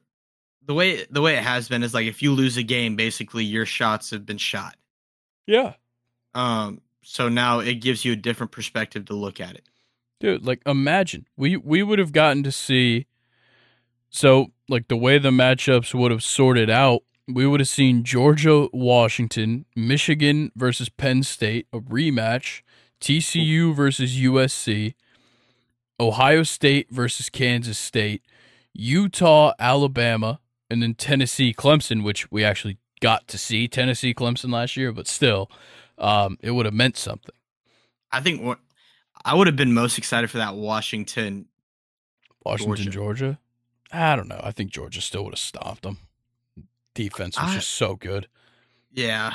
the 0.66 0.74
way 0.74 1.06
the 1.10 1.22
way 1.22 1.36
it 1.36 1.44
has 1.44 1.68
been 1.68 1.84
is 1.84 1.94
like 1.94 2.06
if 2.06 2.22
you 2.22 2.32
lose 2.32 2.58
a 2.58 2.64
game, 2.64 2.96
basically 2.96 3.44
your 3.44 3.66
shots 3.66 4.12
have 4.12 4.26
been 4.26 4.38
shot. 4.38 4.76
Yeah. 5.48 5.74
Um. 6.34 6.82
So 7.04 7.30
now 7.30 7.60
it 7.60 7.76
gives 7.76 8.04
you 8.04 8.14
a 8.14 8.18
different 8.18 8.52
perspective 8.52 9.06
to 9.06 9.14
look 9.14 9.40
at 9.40 9.56
it. 9.56 9.68
Dude, 10.20 10.46
like 10.46 10.62
imagine 10.66 11.28
we 11.36 11.58
we 11.58 11.84
would 11.84 12.00
have 12.00 12.12
gotten 12.12 12.44
to 12.44 12.52
see 12.52 13.06
so 14.10 14.52
like 14.70 14.88
the 14.88 14.98
way 14.98 15.18
the 15.18 15.32
matchups 15.32 15.94
would 15.94 16.12
have 16.12 16.24
sorted 16.24 16.70
out, 16.70 17.02
we 17.28 17.46
would 17.46 17.60
have 17.60 17.68
seen 17.68 18.04
Georgia, 18.04 18.68
Washington, 18.72 19.66
Michigan 19.76 20.52
versus 20.56 20.90
Penn 20.90 21.24
State, 21.24 21.68
a 21.74 21.80
rematch, 21.80 22.62
TCU 23.02 23.76
versus 23.76 24.16
USC, 24.16 24.94
Ohio 26.00 26.44
State 26.44 26.88
versus 26.90 27.30
Kansas 27.30 27.78
State, 27.78 28.22
Utah, 28.74 29.54
Alabama, 29.60 30.40
and 30.70 30.82
then 30.82 30.94
Tennessee, 30.94 31.54
Clemson, 31.54 32.04
which 32.04 32.32
we 32.32 32.44
actually 32.44 32.78
got 33.02 33.28
to 33.28 33.38
see 33.38 33.68
Tennessee, 33.68 34.14
Clemson 34.14 34.52
last 34.52 34.78
year, 34.78 34.92
but 34.92 35.08
still, 35.08 35.50
um, 35.98 36.38
it 36.42 36.52
would 36.52 36.66
have 36.66 36.74
meant 36.74 36.98
something. 36.98 37.36
I 38.12 38.22
think 38.22 38.42
what 38.42 38.60
I 39.26 39.34
would 39.34 39.48
have 39.48 39.56
been 39.56 39.74
most 39.74 39.98
excited 39.98 40.30
for 40.30 40.38
that 40.38 40.56
Washington. 40.56 41.48
Washington, 42.46 42.92
Georgia. 42.92 42.92
Georgia. 42.92 43.40
I 43.92 44.16
don't 44.16 44.28
know. 44.28 44.40
I 44.44 44.52
think 44.52 44.72
Georgia 44.72 45.02
still 45.02 45.24
would 45.24 45.34
have 45.34 45.40
stopped 45.40 45.82
them. 45.82 45.98
Defense 46.94 47.38
was 47.42 47.52
I- 47.52 47.56
just 47.56 47.72
so 47.72 47.96
good. 47.96 48.28
Yeah, 48.94 49.34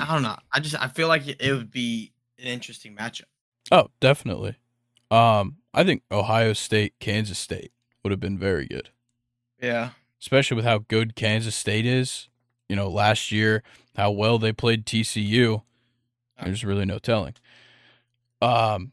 I 0.00 0.06
don't 0.14 0.22
know. 0.22 0.36
I 0.50 0.60
just 0.60 0.80
I 0.80 0.88
feel 0.88 1.08
like 1.08 1.26
it, 1.28 1.40
it 1.40 1.52
would 1.52 1.70
be 1.70 2.12
an 2.38 2.46
interesting 2.46 2.96
matchup. 2.96 3.24
Oh, 3.70 3.88
definitely. 4.00 4.54
Um, 5.10 5.56
I 5.74 5.84
think 5.84 6.02
Ohio 6.10 6.52
State, 6.54 6.94
Kansas 7.00 7.38
State 7.38 7.72
would 8.02 8.10
have 8.10 8.20
been 8.20 8.38
very 8.38 8.66
good, 8.66 8.88
Yeah. 9.60 9.90
especially 10.22 10.54
with 10.56 10.64
how 10.64 10.78
good 10.78 11.16
Kansas 11.16 11.54
State 11.54 11.84
is. 11.84 12.28
You 12.70 12.76
know, 12.76 12.88
last 12.88 13.30
year 13.32 13.62
how 13.96 14.10
well 14.10 14.38
they 14.38 14.52
played 14.52 14.86
TCU. 14.86 15.62
There's 16.42 16.64
really 16.64 16.84
no 16.86 16.98
telling. 16.98 17.34
Um, 18.40 18.92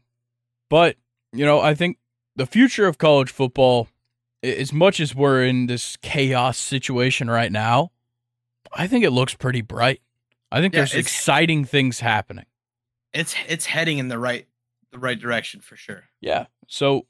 but 0.68 0.96
you 1.32 1.44
know, 1.44 1.60
I 1.60 1.74
think 1.74 1.98
the 2.34 2.46
future 2.46 2.86
of 2.86 2.98
college 2.98 3.30
football, 3.30 3.88
as 4.42 4.72
much 4.72 5.00
as 5.00 5.14
we're 5.14 5.44
in 5.44 5.66
this 5.66 5.96
chaos 5.96 6.58
situation 6.58 7.28
right 7.28 7.52
now, 7.52 7.92
I 8.72 8.86
think 8.86 9.04
it 9.04 9.10
looks 9.10 9.34
pretty 9.34 9.62
bright. 9.62 10.00
I 10.50 10.60
think 10.60 10.74
Yeah, 10.74 10.80
there's 10.80 10.94
exciting 10.94 11.64
things 11.64 12.00
happening. 12.00 12.46
It's 13.12 13.34
it's 13.48 13.66
heading 13.66 13.98
in 13.98 14.08
the 14.08 14.18
right 14.18 14.46
the 14.92 14.98
right 14.98 15.18
direction 15.18 15.60
for 15.60 15.76
sure. 15.76 16.04
Yeah. 16.20 16.46
So, 16.68 17.06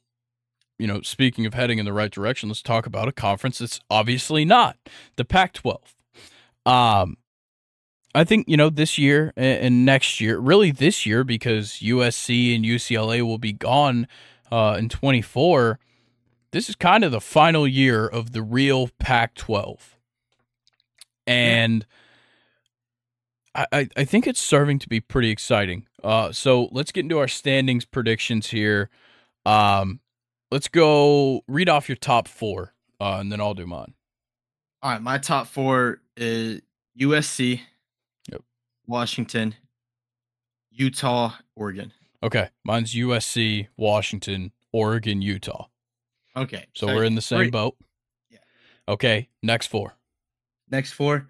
you 0.78 0.86
know, 0.86 1.02
speaking 1.02 1.46
of 1.46 1.54
heading 1.54 1.78
in 1.78 1.84
the 1.84 1.92
right 1.92 2.10
direction, 2.10 2.48
let's 2.48 2.62
talk 2.62 2.86
about 2.86 3.08
a 3.08 3.12
conference 3.12 3.58
that's 3.58 3.80
obviously 3.90 4.44
not 4.44 4.76
the 5.16 5.24
Pac 5.24 5.52
12. 5.52 5.94
Um, 6.64 7.16
I 8.16 8.24
think, 8.24 8.48
you 8.48 8.56
know, 8.56 8.70
this 8.70 8.96
year 8.96 9.34
and 9.36 9.84
next 9.84 10.22
year, 10.22 10.38
really 10.38 10.70
this 10.70 11.04
year, 11.04 11.22
because 11.22 11.72
USC 11.82 12.56
and 12.56 12.64
UCLA 12.64 13.20
will 13.20 13.36
be 13.36 13.52
gone 13.52 14.08
uh, 14.50 14.76
in 14.78 14.88
24, 14.88 15.78
this 16.50 16.70
is 16.70 16.76
kind 16.76 17.04
of 17.04 17.12
the 17.12 17.20
final 17.20 17.68
year 17.68 18.06
of 18.06 18.32
the 18.32 18.40
real 18.42 18.88
Pac 18.98 19.34
12. 19.34 19.98
And 21.26 21.84
I, 23.54 23.88
I 23.94 24.04
think 24.04 24.26
it's 24.26 24.40
serving 24.40 24.78
to 24.78 24.88
be 24.88 24.98
pretty 24.98 25.28
exciting. 25.28 25.86
Uh, 26.02 26.32
so 26.32 26.70
let's 26.72 26.92
get 26.92 27.00
into 27.00 27.18
our 27.18 27.28
standings 27.28 27.84
predictions 27.84 28.48
here. 28.48 28.88
Um, 29.44 30.00
let's 30.50 30.68
go 30.68 31.42
read 31.48 31.68
off 31.68 31.86
your 31.86 31.96
top 31.96 32.28
four, 32.28 32.72
uh, 32.98 33.18
and 33.20 33.30
then 33.30 33.42
I'll 33.42 33.54
do 33.54 33.66
mine. 33.66 33.92
All 34.82 34.90
right, 34.90 35.02
my 35.02 35.18
top 35.18 35.48
four 35.48 36.00
is 36.16 36.62
USC. 36.98 37.60
Washington, 38.86 39.54
Utah, 40.70 41.32
Oregon. 41.54 41.92
Okay, 42.22 42.48
mine's 42.64 42.94
USC, 42.94 43.68
Washington, 43.76 44.52
Oregon, 44.72 45.22
Utah. 45.22 45.66
Okay, 46.36 46.66
So 46.74 46.86
we're 46.86 47.04
in 47.04 47.14
the 47.14 47.20
same 47.22 47.38
three. 47.40 47.50
boat. 47.50 47.76
Yeah. 48.30 48.38
Okay, 48.88 49.28
next 49.42 49.66
four. 49.68 49.94
Next 50.70 50.92
four. 50.92 51.26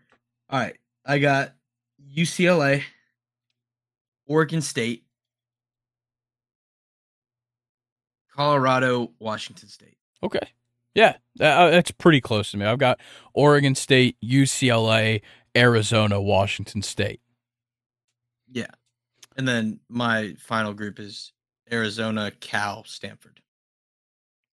All 0.51 0.59
right, 0.61 0.77
I 1.05 1.19
got 1.19 1.53
UCLA, 2.15 2.83
Oregon 4.27 4.61
State, 4.63 5.05
Colorado, 8.35 9.13
Washington 9.19 9.69
State. 9.69 9.97
Okay. 10.23 10.41
Yeah, 10.95 11.17
that, 11.37 11.59
uh, 11.59 11.71
that's 11.71 11.91
pretty 11.91 12.21
close 12.21 12.51
to 12.53 12.57
me. 12.57 12.65
I've 12.65 12.79
got 12.79 12.99
Oregon 13.35 13.75
State, 13.75 14.17
UCLA, 14.25 15.21
Arizona, 15.55 16.21
Washington 16.21 16.83
State. 16.83 17.21
Yeah, 18.51 18.67
and 19.37 19.47
then 19.47 19.81
my 19.89 20.35
final 20.39 20.73
group 20.75 20.99
is 21.01 21.33
Arizona, 21.73 22.31
Cal, 22.41 22.85
Stanford. 22.85 23.41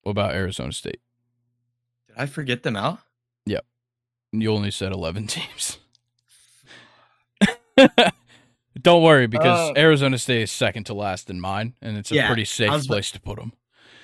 What 0.02 0.12
about 0.12 0.34
Arizona 0.34 0.72
State? 0.72 1.00
Did 2.08 2.16
I 2.18 2.26
forget 2.26 2.62
them 2.62 2.76
out? 2.76 2.98
Yep. 3.46 3.64
You 4.32 4.52
only 4.52 4.70
said 4.70 4.92
11 4.92 5.26
teams. 5.28 5.78
Don't 8.80 9.02
worry 9.02 9.26
because 9.26 9.70
Uh, 9.70 9.72
Arizona 9.76 10.18
State 10.18 10.42
is 10.42 10.52
second 10.52 10.84
to 10.84 10.94
last 10.94 11.30
in 11.30 11.40
mine, 11.40 11.74
and 11.82 11.96
it's 11.96 12.12
a 12.12 12.14
Yeah, 12.14 12.26
pretty 12.28 12.44
safe 12.44 12.68
about- 12.68 12.86
place 12.86 13.10
to 13.12 13.20
put 13.20 13.38
them. 13.38 13.52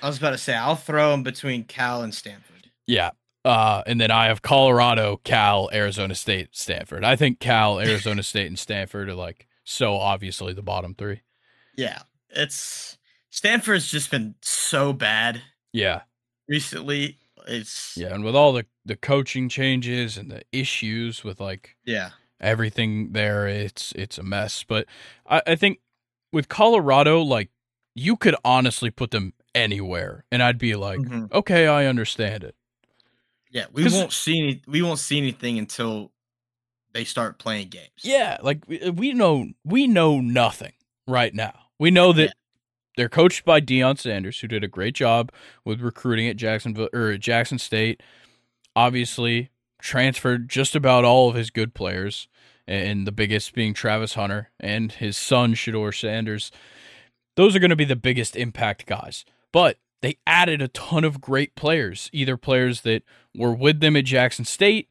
I 0.01 0.07
was 0.07 0.17
about 0.17 0.31
to 0.31 0.37
say 0.37 0.53
I'll 0.53 0.75
throw 0.75 1.11
them 1.11 1.23
between 1.23 1.63
Cal 1.63 2.01
and 2.03 2.13
Stanford. 2.13 2.69
Yeah. 2.85 3.11
Uh, 3.45 3.83
and 3.87 4.01
then 4.01 4.11
I 4.11 4.25
have 4.25 4.41
Colorado, 4.41 5.17
Cal, 5.23 5.69
Arizona 5.71 6.13
State, 6.15 6.49
Stanford. 6.51 7.03
I 7.03 7.15
think 7.15 7.39
Cal, 7.39 7.79
Arizona 7.79 8.21
State, 8.31 8.47
and 8.47 8.59
Stanford 8.59 9.07
are 9.09 9.13
like 9.15 9.47
so 9.65 9.95
obviously 9.95 10.53
the 10.53 10.61
bottom 10.63 10.95
three. 10.95 11.21
Yeah, 11.75 12.03
it's 12.29 12.97
Stanford's 13.31 13.91
just 13.91 14.09
been 14.11 14.35
so 14.41 14.93
bad 14.93 15.41
Yeah. 15.73 16.03
recently. 16.47 17.17
It's 17.47 17.95
Yeah. 17.97 18.13
And 18.13 18.23
with 18.23 18.35
all 18.35 18.53
the, 18.53 18.65
the 18.85 18.95
coaching 18.95 19.49
changes 19.49 20.17
and 20.17 20.31
the 20.31 20.43
issues 20.53 21.23
with 21.23 21.39
like 21.41 21.75
yeah, 21.85 22.11
everything 22.39 23.11
there, 23.11 23.47
it's 23.47 23.91
it's 23.91 24.17
a 24.17 24.23
mess. 24.23 24.63
But 24.63 24.87
I, 25.27 25.41
I 25.45 25.55
think 25.55 25.79
with 26.31 26.47
Colorado, 26.47 27.21
like 27.21 27.49
you 27.93 28.15
could 28.15 28.35
honestly 28.45 28.89
put 28.89 29.11
them 29.11 29.33
anywhere 29.53 30.25
and 30.31 30.41
I'd 30.41 30.57
be 30.57 30.75
like, 30.75 30.99
Mhm. 30.99 31.31
okay, 31.31 31.67
I 31.67 31.85
understand 31.85 32.43
it. 32.43 32.55
yeah. 33.51 33.65
we 33.71 33.83
won't 33.89 34.11
see 34.13 34.39
any. 34.39 34.61
We 34.67 34.81
won't 34.81 34.99
see 34.99 35.17
anything 35.17 35.59
until 35.59 36.11
they 36.95 37.03
start 37.03 37.37
playing 37.37 37.67
games. 37.67 37.89
Yeah, 38.01 38.37
like 38.41 38.67
we, 38.67 38.81
uh, 38.81 38.91
we 38.91 39.11
know 39.13 39.49
we 39.65 39.85
know 39.85 40.21
nothing 40.21 40.71
right 41.07 41.33
now. 41.35 41.53
We 41.77 41.91
know 41.91 42.13
that 42.13 42.23
Yeah. 42.23 42.31
they're 42.95 43.09
coached 43.09 43.43
by 43.45 43.59
Deion 43.61 43.99
Sanders, 43.99 44.39
who 44.39 44.47
did 44.47 44.63
a 44.63 44.67
great 44.69 44.95
job 44.95 45.31
with 45.65 45.81
recruiting 45.81 46.27
at 46.29 46.37
Jacksonville 46.37 46.89
or 46.93 47.11
at 47.11 47.19
Jackson 47.19 47.59
State. 47.59 48.01
Obviously, 48.75 49.49
transferred 49.79 50.49
just 50.49 50.75
about 50.75 51.03
all 51.05 51.29
of 51.29 51.35
his 51.35 51.49
good 51.49 51.73
players, 51.73 52.27
and 52.67 53.05
the 53.05 53.11
biggest 53.11 53.53
being 53.53 53.73
Travis 53.73 54.15
Hunter 54.15 54.49
and 54.59 54.91
his 54.91 55.15
son 55.17 55.53
Shedeur 55.53 55.93
Sanders. 55.97 56.51
Those 57.35 57.55
are 57.55 57.59
going 57.59 57.69
to 57.69 57.75
be 57.75 57.85
the 57.85 57.95
biggest 57.95 58.35
impact 58.35 58.85
guys. 58.85 59.25
But 59.51 59.77
they 60.01 60.17
added 60.25 60.61
a 60.61 60.67
ton 60.69 61.03
of 61.03 61.21
great 61.21 61.55
players, 61.55 62.09
either 62.13 62.37
players 62.37 62.81
that 62.81 63.03
were 63.35 63.53
with 63.53 63.81
them 63.81 63.95
at 63.95 64.05
Jackson 64.05 64.45
State 64.45 64.89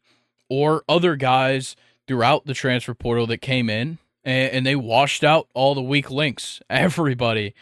or 0.48 0.84
other 0.88 1.16
guys 1.16 1.74
throughout 2.06 2.46
the 2.46 2.54
transfer 2.54 2.94
portal 2.94 3.26
that 3.28 3.38
came 3.38 3.70
in 3.70 3.98
and, 4.24 4.52
and 4.52 4.66
they 4.66 4.76
washed 4.76 5.24
out 5.24 5.48
all 5.54 5.74
the 5.74 5.82
weak 5.82 6.10
links. 6.10 6.60
Everybody, 6.70 7.54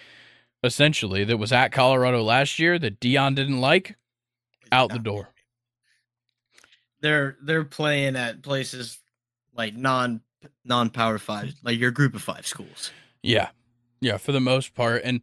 essentially, 0.63 1.25
that 1.25 1.37
was 1.37 1.53
at 1.53 1.73
Colorado 1.73 2.23
last 2.23 2.59
year 2.59 2.79
that 2.79 3.01
Deion 3.01 3.35
didn't 3.35 3.61
like, 3.61 3.97
out 4.71 4.91
the 4.91 4.99
door. 4.99 5.29
They're 7.01 7.37
they're 7.43 7.65
playing 7.65 8.17
at 8.17 8.43
places 8.43 8.99
like 9.55 9.75
non 9.75 10.23
non 10.65 10.91
power 10.91 11.19
five, 11.19 11.55
like 11.63 11.79
your 11.79 11.91
group 11.91 12.15
of 12.15 12.23
five 12.23 12.47
schools. 12.47 12.91
Yeah. 13.23 13.51
Yeah, 14.01 14.17
for 14.17 14.33
the 14.33 14.41
most 14.41 14.75
part. 14.75 15.03
And 15.05 15.21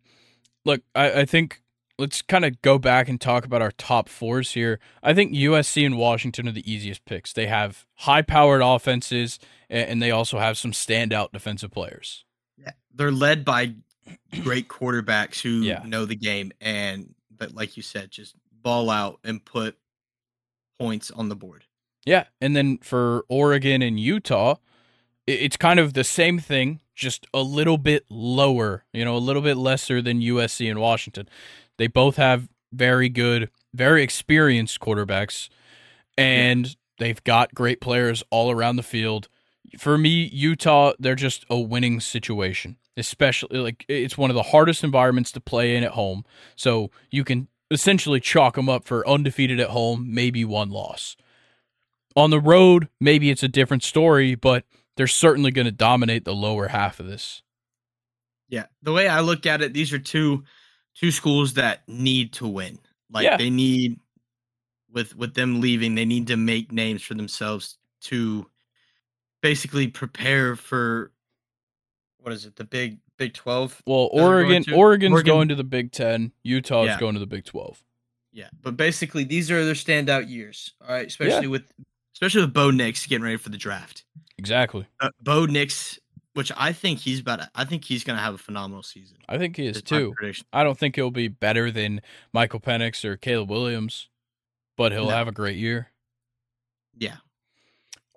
look, 0.66 0.82
I, 0.96 1.22
I 1.22 1.26
think 1.26 1.62
let's 2.00 2.22
kind 2.22 2.46
of 2.46 2.62
go 2.62 2.80
back 2.80 3.10
and 3.10 3.20
talk 3.20 3.46
about 3.46 3.62
our 3.62 3.72
top 3.72 4.08
fours 4.10 4.54
here. 4.54 4.80
I 5.04 5.14
think 5.14 5.34
USC 5.34 5.86
and 5.86 5.98
Washington 5.98 6.48
are 6.48 6.52
the 6.54 6.72
easiest 6.72 7.06
picks. 7.06 7.34
They 7.34 7.48
have 7.48 7.86
high 7.96 8.22
powered 8.22 8.62
offenses 8.64 9.38
and 9.70 10.02
they 10.02 10.10
also 10.10 10.40
have 10.40 10.58
some 10.58 10.72
standout 10.72 11.32
defensive 11.32 11.72
players. 11.72 12.24
Yeah, 12.58 12.72
they're 12.94 13.12
led 13.12 13.46
by 13.46 13.76
great 14.42 14.68
quarterbacks 14.68 15.42
who 15.42 15.62
Yeah. 15.62 15.84
know 15.86 16.06
the 16.06 16.16
game 16.16 16.52
and 16.62 17.14
but 17.36 17.54
like 17.54 17.78
you 17.78 17.84
said, 17.84 18.12
just 18.12 18.36
ball 18.52 18.90
out 18.90 19.20
and 19.24 19.44
put 19.44 19.78
points 20.80 21.12
on 21.12 21.30
the 21.30 21.36
board. 21.36 21.66
Yeah, 22.06 22.26
and 22.42 22.56
then 22.56 22.78
for 22.80 23.24
Oregon 23.30 23.82
and 23.82 24.00
Utah, 24.00 24.56
it's 25.28 25.58
kind 25.58 25.80
of 25.80 25.94
the 25.94 26.04
same 26.04 26.40
thing, 26.40 26.80
just 26.96 27.28
a 27.34 27.42
little 27.42 27.78
bit 27.78 28.06
lower, 28.10 28.84
you 28.94 29.06
know, 29.06 29.16
a 29.16 29.20
little 29.20 29.42
bit 29.42 29.58
lesser 29.58 30.02
than 30.02 30.22
USC 30.22 30.70
and 30.70 30.80
Washington. 30.80 31.30
They 31.80 31.88
both 31.88 32.18
have 32.18 32.50
very 32.74 33.08
good, 33.08 33.50
very 33.74 34.04
experienced 34.04 34.82
quarterbacks, 34.82 35.48
and 36.18 36.76
they've 37.00 37.24
got 37.24 37.56
great 37.56 37.80
players 37.80 38.22
all 38.30 38.52
around 38.52 38.76
the 38.76 38.84
field. 38.84 39.30
For 39.78 39.98
me, 39.98 40.30
Utah, 40.34 40.92
they're 41.00 41.16
just 41.16 41.46
a 41.50 41.58
winning 41.58 42.02
situation, 42.02 42.76
especially 42.98 43.60
like 43.60 43.86
it's 43.88 44.18
one 44.18 44.30
of 44.30 44.36
the 44.36 44.44
hardest 44.44 44.84
environments 44.84 45.32
to 45.32 45.40
play 45.40 45.78
in 45.78 45.86
at 45.86 45.92
home. 45.92 46.26
So 46.58 46.92
you 47.12 47.24
can 47.24 47.48
essentially 47.72 48.20
chalk 48.20 48.56
them 48.56 48.68
up 48.68 48.84
for 48.84 49.08
undefeated 49.08 49.62
at 49.62 49.70
home, 49.70 50.14
maybe 50.14 50.44
one 50.44 50.70
loss. 50.72 51.16
On 52.14 52.30
the 52.30 52.42
road, 52.42 52.90
maybe 53.00 53.30
it's 53.30 53.44
a 53.44 53.48
different 53.48 53.84
story, 53.84 54.36
but 54.36 54.66
they're 54.98 55.08
certainly 55.08 55.52
going 55.52 55.66
to 55.66 55.72
dominate 55.72 56.26
the 56.26 56.36
lower 56.36 56.68
half 56.68 57.00
of 57.00 57.06
this. 57.06 57.42
Yeah, 58.50 58.66
the 58.82 58.92
way 58.92 59.08
I 59.08 59.22
look 59.22 59.46
at 59.46 59.62
it, 59.62 59.74
these 59.74 59.94
are 59.94 60.00
two 60.00 60.44
two 60.96 61.12
schools 61.12 61.54
that 61.56 61.88
need 61.88 62.34
to 62.34 62.48
win. 62.48 62.80
Like 63.12 63.24
Yeah. 63.24 63.38
they 63.38 63.50
need 63.50 64.00
with 64.92 65.16
with 65.16 65.34
them 65.34 65.62
leaving, 65.62 65.96
they 65.96 66.06
need 66.06 66.28
to 66.28 66.38
make 66.38 66.72
names 66.72 67.02
for 67.04 67.14
themselves 67.14 67.78
to 68.02 68.50
basically 69.42 69.88
prepare 69.88 70.56
for 70.56 71.12
what 72.18 72.34
is 72.34 72.46
it, 72.46 72.56
the 72.56 72.64
big 72.66 73.00
Big 73.18 73.34
Twelve? 73.34 73.82
Well, 73.86 74.10
They're 74.14 74.22
going 74.24 74.34
Oregon, 74.34 74.74
Oregon's 74.74 75.12
Oregon- 75.14 75.32
going 75.34 75.48
to 75.50 75.56
the 75.56 75.64
Big 75.64 75.92
Ten. 75.92 76.32
Utah's 76.44 76.88
Yeah. 76.88 77.00
going 77.00 77.14
to 77.16 77.20
the 77.20 77.28
Big 77.28 77.44
Twelve. 77.46 77.84
Yeah, 78.32 78.50
but 78.62 78.78
basically 78.78 79.24
these 79.26 79.52
are 79.52 79.66
their 79.66 79.74
standout 79.74 80.30
years. 80.30 80.74
All 80.82 80.94
right, 80.94 81.08
especially 81.08 81.48
with 81.48 81.72
especially 82.14 82.42
with 82.42 82.54
Bo 82.54 82.72
Nix 82.72 83.06
getting 83.08 83.24
ready 83.24 83.38
for 83.38 83.50
the 83.50 83.58
draft. 83.58 84.06
Exactly. 84.38 84.86
Uh, 85.00 85.10
Bo 85.22 85.46
Nix, 85.46 86.00
which 86.40 86.52
I 86.56 86.72
think 86.72 87.00
he's 87.00 87.20
about. 87.20 87.40
to- 87.42 87.52
I 87.54 87.66
think 87.66 87.84
he's 87.84 88.06
going 88.06 88.18
to 88.18 88.24
have 88.24 88.34
a 88.34 88.38
phenomenal 88.38 88.82
season. 88.82 89.18
I 89.28 89.38
think 89.38 89.58
he 89.58 89.68
is 89.68 89.76
is 89.78 89.84
too. 89.84 90.16
I 90.54 90.64
don't 90.64 90.78
think 90.80 90.96
he'll 90.96 91.12
be 91.12 91.28
better 91.28 91.70
than 91.70 92.02
Michael 92.32 92.62
Penix 92.62 93.04
or 93.04 93.18
Caleb 93.18 93.50
Williams, 93.50 94.08
but 94.78 94.94
he'll 94.94 95.06
No. 95.10 95.10
have 95.16 95.28
a 95.28 95.34
great 95.34 95.58
year. 95.58 95.92
Yeah, 96.98 97.18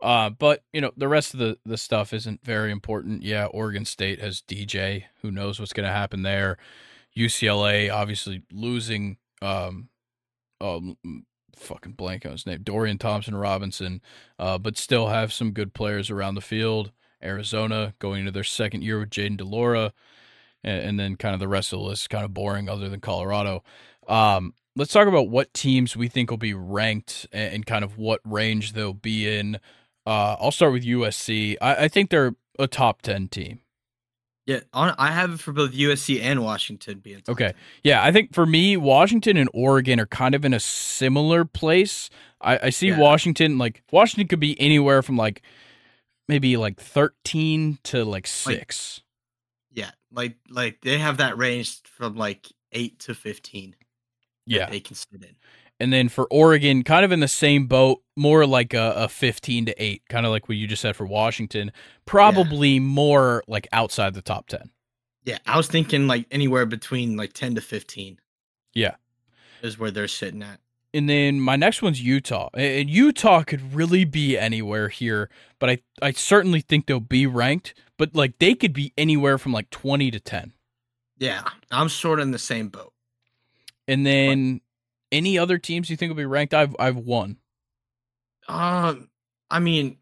Uh, 0.01 0.31
but 0.31 0.63
you 0.73 0.81
know 0.81 0.93
the 0.97 1.09
rest 1.09 1.35
of 1.35 1.41
the 1.41 1.59
the 1.65 1.77
stuff 1.77 2.13
isn't 2.13 2.45
very 2.45 2.71
important. 2.71 3.23
Yeah, 3.23 3.47
Oregon 3.47 3.85
State 3.85 4.21
has 4.21 4.41
DJ. 4.41 5.05
Who 5.23 5.31
knows 5.33 5.59
what's 5.61 5.73
going 5.73 5.87
to 5.87 5.93
happen 5.93 6.23
there? 6.23 6.59
UCLA 7.17 7.91
obviously 7.93 8.43
losing. 8.53 9.19
Um, 9.43 9.89
um, 10.61 10.97
fucking 11.57 11.93
blank 11.93 12.25
on 12.25 12.33
his 12.33 12.47
name, 12.47 12.63
Dorian 12.63 12.99
Thompson 12.99 13.35
Robinson. 13.35 14.01
Uh, 14.39 14.59
but 14.59 14.77
still 14.79 15.09
have 15.09 15.33
some 15.33 15.53
good 15.53 15.75
players 15.75 16.11
around 16.11 16.35
the 16.37 16.41
field. 16.41 16.93
Arizona 17.23 17.95
going 17.99 18.21
into 18.21 18.33
their 18.33 18.45
second 18.45 18.83
year 18.83 18.99
with 18.99 19.11
Jayden 19.11 19.37
de 19.37 19.45
Laura. 19.45 19.93
and, 20.65 20.83
and 20.83 21.01
then 21.01 21.17
kind 21.17 21.35
of 21.35 21.41
the 21.41 21.49
rest 21.49 21.73
of 21.73 21.79
the 21.81 21.85
list 21.85 22.03
is 22.05 22.09
kind 22.09 22.25
of 22.25 22.33
boring, 22.35 22.69
other 22.69 22.89
than 22.89 23.01
Colorado. 23.01 23.63
Um, 24.09 24.55
let's 24.77 24.93
talk 24.93 25.09
about 25.09 25.29
what 25.29 25.53
teams 25.55 25.97
we 25.97 26.09
think 26.09 26.31
will 26.31 26.39
be 26.39 26.55
ranked 26.55 27.27
and, 27.33 27.55
and 27.55 27.67
kind 27.67 27.85
of 27.85 27.99
what 27.99 28.21
range 28.25 28.73
they'll 28.73 28.93
be 28.95 29.29
in. 29.39 29.57
Uh, 30.07 30.37
I'll 30.41 30.51
start 30.53 30.73
with 30.73 30.85
USC. 30.85 31.57
I, 31.61 31.85
I 31.85 31.89
think 31.89 32.11
they're 32.11 32.35
a 32.59 32.67
top 32.67 33.03
ten 33.03 33.29
team. 33.29 33.61
Yeah, 34.45 34.59
on, 34.73 34.93
I 34.99 35.13
have 35.13 35.35
it 35.35 35.39
for 35.41 35.53
both 35.53 35.71
USC 35.73 36.21
and 36.21 36.43
Washington 36.43 36.99
being 36.99 37.23
Okay. 37.29 37.45
10. 37.47 37.55
Yeah, 37.85 38.03
I 38.03 38.11
think 38.11 38.35
for 38.35 38.45
me, 38.45 38.77
Washington 38.77 39.37
and 39.37 39.49
Oregon 39.55 40.01
are 40.01 40.07
kind 40.07 40.35
of 40.35 40.45
in 40.45 40.53
a 40.53 40.59
similar 40.59 41.45
place. 41.45 42.11
I, 42.41 42.59
I 42.65 42.71
see 42.71 42.89
Yeah. 42.89 42.99
Washington 42.99 43.57
like 43.57 43.85
Washington 43.93 44.27
could 44.27 44.41
be 44.41 44.61
anywhere 44.61 45.01
from 45.01 45.17
like 45.17 45.43
maybe 46.29 46.57
like 46.57 46.81
thirteen 46.81 47.79
to 47.85 48.05
like 48.05 48.27
six. 48.27 49.01
Yeah, 49.73 49.91
like 50.11 50.37
like 50.51 50.81
they 50.83 50.99
have 50.99 51.17
that 51.19 51.37
range 51.39 51.81
from 51.85 52.17
like 52.17 52.47
eight 52.73 52.99
to 53.01 53.15
fifteen. 53.15 53.75
yeah, 54.47 54.69
they 54.69 54.81
can 54.81 54.97
sit 54.97 55.23
in. 55.23 55.37
and 55.81 55.93
then 55.93 56.09
for 56.09 56.27
Oregon, 56.31 56.83
kind 56.85 57.05
of 57.05 57.13
in 57.13 57.21
the 57.21 57.29
same 57.29 57.67
boat, 57.67 58.03
more 58.17 58.47
like 58.47 58.75
a, 58.75 58.93
a 58.97 59.09
fifteen 59.09 59.65
to 59.67 59.83
eight, 59.83 60.03
kind 60.09 60.27
of 60.27 60.33
like 60.33 60.49
what 60.49 60.59
you 60.59 60.67
just 60.67 60.83
said 60.83 60.97
for 60.97 61.07
Washington. 61.07 61.73
Probably 62.07 62.79
more 62.81 63.43
like 63.47 63.67
outside 63.73 64.15
the 64.15 64.23
top 64.23 64.49
ten. 64.49 64.71
Yeah, 65.25 65.39
I 65.47 65.57
was 65.57 65.69
thinking 65.69 66.07
like 66.07 66.27
anywhere 66.31 66.67
between 66.67 67.17
like 67.17 67.33
ten 67.33 67.55
to 67.55 67.61
fifteen. 67.61 68.19
Yeah. 68.75 68.97
is 69.63 69.79
where 69.79 69.91
they're 69.91 70.09
sitting 70.09 70.43
at. 70.43 70.59
And 70.95 71.09
then 71.09 71.41
my 71.41 71.57
next 71.57 71.81
one's 71.81 72.03
Utah. 72.03 72.51
And 72.55 72.91
Utah 72.91 73.43
could 73.45 73.75
really 73.75 74.05
be 74.05 74.37
anywhere 74.37 74.89
here, 74.89 75.31
but 75.59 75.71
I, 75.71 75.79
I 76.03 76.13
certainly 76.13 76.61
think 76.61 76.87
they'll 76.87 77.01
be 77.01 77.27
ranked. 77.27 77.75
But 77.97 78.15
like 78.15 78.39
they 78.39 78.55
could 78.55 78.73
be 78.73 78.93
anywhere 78.99 79.39
from 79.39 79.53
like 79.53 79.71
20 79.71 80.11
to 80.11 80.21
10. 80.21 80.53
Yeah, 81.19 81.45
I'm 81.71 81.89
sort 81.89 82.19
of 82.19 82.25
in 82.25 82.33
the 82.33 82.39
same 82.39 82.69
boat. 82.69 82.93
And 83.89 84.05
then 84.05 84.61
any 85.11 85.39
other 85.39 85.59
teams 85.59 85.89
you 85.89 85.97
think 85.97 86.11
will 86.11 86.17
be 86.17 86.25
ranked? 86.25 86.55
I've 86.55 86.75
I've 86.79 86.97
won. 86.97 87.37
Um, 88.49 89.09
I 89.51 89.61
mean, 89.61 89.99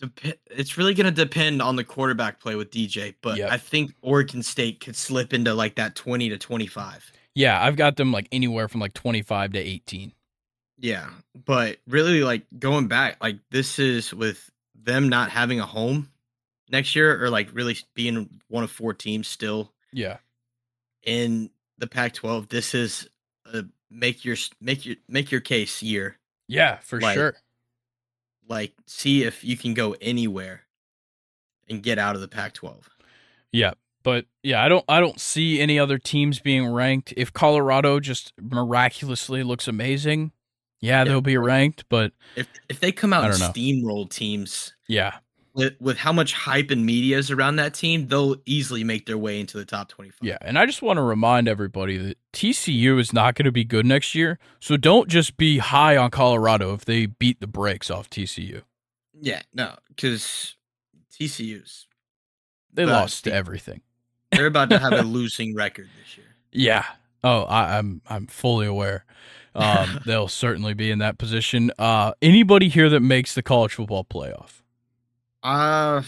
dep- 0.00 0.38
it's 0.50 0.76
really 0.76 0.94
gonna 0.94 1.10
depend 1.10 1.62
on 1.62 1.76
the 1.76 1.84
quarterback 1.84 2.40
play 2.40 2.54
with 2.56 2.70
DJ, 2.70 3.14
but 3.22 3.38
Yep. 3.38 3.50
I 3.50 3.56
think 3.56 3.94
Oregon 4.02 4.42
State 4.42 4.80
could 4.80 4.96
slip 4.96 5.32
into 5.32 5.54
like 5.54 5.76
that 5.76 5.94
twenty 5.94 6.28
to 6.28 6.38
twenty-five. 6.38 7.10
Yeah, 7.38 7.62
I've 7.62 7.76
got 7.76 7.94
them 7.94 8.10
like 8.10 8.26
anywhere 8.32 8.66
from 8.66 8.80
like 8.80 8.94
25 8.94 9.52
to 9.52 9.58
18. 9.60 10.10
Yeah, 10.76 11.08
but 11.44 11.78
really, 11.86 12.24
like 12.24 12.42
going 12.58 12.88
back, 12.88 13.22
like 13.22 13.36
this 13.50 13.78
is 13.78 14.12
with 14.12 14.50
them 14.74 15.08
not 15.08 15.30
having 15.30 15.60
a 15.60 15.66
home 15.66 16.10
next 16.68 16.96
year, 16.96 17.22
or 17.22 17.30
like 17.30 17.48
really 17.52 17.76
being 17.94 18.28
one 18.48 18.64
of 18.64 18.72
four 18.72 18.92
teams 18.92 19.28
still 19.28 19.72
Yeah. 19.92 20.16
in 21.04 21.50
the 21.78 21.86
Pac-12. 21.86 22.48
This 22.48 22.74
is 22.74 23.08
a 23.46 23.64
make 23.88 24.24
your 24.24 24.36
make 24.60 24.84
your 24.84 24.96
make 25.06 25.30
your 25.30 25.40
case 25.40 25.80
year. 25.80 26.18
Yeah, 26.48 26.78
for 26.78 27.00
Like- 27.00 27.14
sure. 27.14 27.36
Like, 28.48 28.72
see 28.86 29.22
if 29.22 29.44
you 29.44 29.56
can 29.56 29.74
go 29.74 29.94
anywhere 30.00 30.62
and 31.68 31.82
get 31.84 31.98
out 32.00 32.16
of 32.16 32.20
the 32.20 32.28
Pac-12. 32.28 32.88
Yeah. 33.52 33.74
But 34.08 34.24
yeah, 34.42 34.64
I 34.64 34.70
don't 34.70 34.86
I 34.88 35.00
don't 35.00 35.20
see 35.20 35.60
any 35.60 35.78
other 35.78 35.98
teams 35.98 36.40
being 36.40 36.66
ranked. 36.66 37.12
If 37.14 37.34
Colorado 37.34 38.00
just 38.00 38.32
miraculously 38.40 39.42
looks 39.42 39.68
amazing, 39.68 40.32
yeah, 40.80 41.04
they'll 41.04 41.20
be 41.20 41.36
ranked, 41.36 41.84
but 41.90 42.12
If 42.34 42.48
if 42.70 42.80
they 42.80 42.90
come 42.90 43.12
out 43.12 43.30
and 43.30 43.38
know. 43.38 43.50
steamroll 43.50 44.08
teams 44.08 44.72
yeah. 44.86 45.18
with 45.52 45.74
with 45.78 45.98
how 45.98 46.14
much 46.14 46.32
hype 46.32 46.70
and 46.70 46.86
media 46.86 47.18
is 47.18 47.30
around 47.30 47.56
that 47.56 47.74
team, 47.74 48.08
they'll 48.08 48.36
easily 48.46 48.82
make 48.82 49.04
their 49.04 49.18
way 49.18 49.40
into 49.40 49.58
the 49.58 49.66
top 49.66 49.90
25. 49.90 50.20
Yeah, 50.22 50.38
and 50.40 50.58
I 50.58 50.64
just 50.64 50.80
want 50.80 50.96
to 50.96 51.02
remind 51.02 51.46
everybody 51.46 51.98
that 51.98 52.16
TCU 52.32 52.98
is 52.98 53.12
not 53.12 53.34
going 53.34 53.44
to 53.44 53.52
be 53.52 53.64
good 53.64 53.84
next 53.84 54.14
year. 54.14 54.38
So 54.58 54.78
don't 54.78 55.10
just 55.10 55.36
be 55.36 55.58
high 55.58 55.98
on 55.98 56.10
Colorado 56.10 56.72
if 56.72 56.86
they 56.86 57.04
beat 57.04 57.40
the 57.40 57.46
brakes 57.46 57.90
off 57.90 58.08
TCU. 58.08 58.62
Yeah, 59.20 59.42
no, 59.52 59.74
because 59.90 60.56
TCU's 61.12 61.88
They 62.72 62.86
lost 62.86 63.28
everything. 63.28 63.82
They're 64.32 64.46
about 64.46 64.70
to 64.70 64.78
have 64.78 64.92
a 64.92 65.02
losing 65.02 65.54
record 65.54 65.88
this 65.98 66.16
year. 66.16 66.26
Yeah. 66.52 66.84
Oh, 67.24 67.42
I, 67.42 67.78
I'm 67.78 68.00
I'm 68.08 68.26
fully 68.26 68.66
aware. 68.66 69.04
Um, 69.54 70.00
they'll 70.06 70.28
certainly 70.28 70.74
be 70.74 70.90
in 70.90 70.98
that 71.00 71.18
position. 71.18 71.70
Uh, 71.78 72.12
anybody 72.22 72.68
here 72.68 72.88
that 72.90 73.00
makes 73.00 73.34
the 73.34 73.42
college 73.42 73.74
football 73.74 74.04
playoff? 74.04 74.62
Uh 75.42 76.02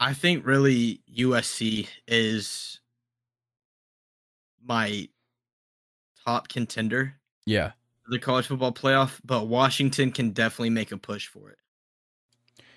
I 0.00 0.14
think 0.14 0.44
really 0.44 1.00
USC 1.16 1.88
is 2.08 2.80
my 4.64 5.08
top 6.24 6.48
contender 6.48 7.14
Yeah. 7.46 7.72
the 8.08 8.18
college 8.18 8.46
football 8.46 8.72
playoff, 8.72 9.20
but 9.24 9.46
Washington 9.46 10.10
can 10.12 10.30
definitely 10.30 10.70
make 10.70 10.92
a 10.92 10.96
push 10.96 11.26
for 11.28 11.50
it. 11.50 11.58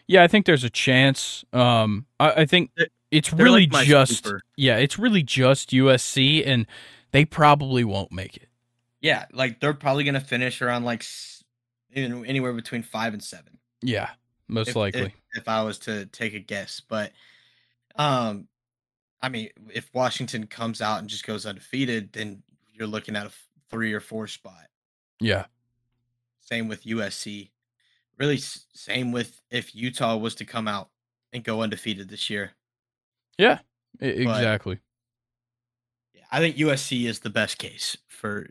Yeah, 0.08 0.24
I 0.24 0.28
think 0.28 0.46
there's 0.46 0.64
a 0.64 0.70
chance. 0.70 1.44
Um, 1.52 2.06
I, 2.20 2.32
I 2.42 2.46
think 2.46 2.72
it's 3.12 3.30
they're 3.30 3.46
really 3.46 3.68
like 3.68 3.88
just 3.88 4.32
yeah, 4.56 4.78
it's 4.78 4.98
really 4.98 5.24
just 5.24 5.72
USC, 5.72 6.46
and 6.46 6.66
they 7.12 7.26
probably 7.26 7.84
won't 7.84 8.12
make 8.12 8.38
it. 8.38 8.50
Yeah, 9.02 9.26
like 9.32 9.60
they're 9.60 9.74
probably 9.74 10.04
going 10.04 10.16
to 10.16 10.20
finish 10.20 10.62
around 10.62 10.84
like 10.84 11.06
anywhere 11.96 12.54
between 12.54 12.84
5 12.84 13.14
and 13.14 13.24
7. 13.24 13.60
Yeah, 13.82 14.10
most 14.48 14.70
if, 14.70 14.76
likely. 14.76 15.02
If, 15.34 15.42
if 15.42 15.48
I 15.48 15.64
was 15.64 15.80
to 15.80 16.08
take 16.08 16.34
a 16.34 16.40
guess, 16.40 16.82
but 16.82 17.12
um, 17.96 18.48
I 19.22 19.30
mean, 19.30 19.50
if 19.74 19.90
Washington 19.94 20.48
comes 20.48 20.82
out 20.82 21.00
and 21.00 21.08
just 21.08 21.26
goes 21.26 21.46
undefeated, 21.46 22.14
then 22.14 22.44
you're 22.74 22.88
looking 22.88 23.16
at 23.16 23.28
a 23.28 23.32
three 23.70 23.94
or 23.94 24.00
four 24.00 24.28
spot. 24.28 24.66
yeah, 25.20 25.46
Same 26.42 26.68
with 26.68 26.84
USC. 26.84 27.50
Really, 28.18 28.38
same 28.38 29.12
with 29.12 29.42
if 29.52 29.76
Utah 29.76 30.16
was 30.16 30.36
to 30.36 30.46
come 30.46 30.68
out 30.68 30.90
and 31.32 31.44
go 31.44 31.62
undefeated 31.62 32.10
this 32.10 32.30
year. 32.30 32.52
Yeah, 33.38 33.60
exactly. 34.00 34.80
Yeah, 36.14 36.22
I 36.32 36.40
think 36.40 36.58
USC 36.58 37.06
is 37.06 37.20
the 37.20 37.30
best 37.30 37.58
case 37.58 37.98
for 38.08 38.48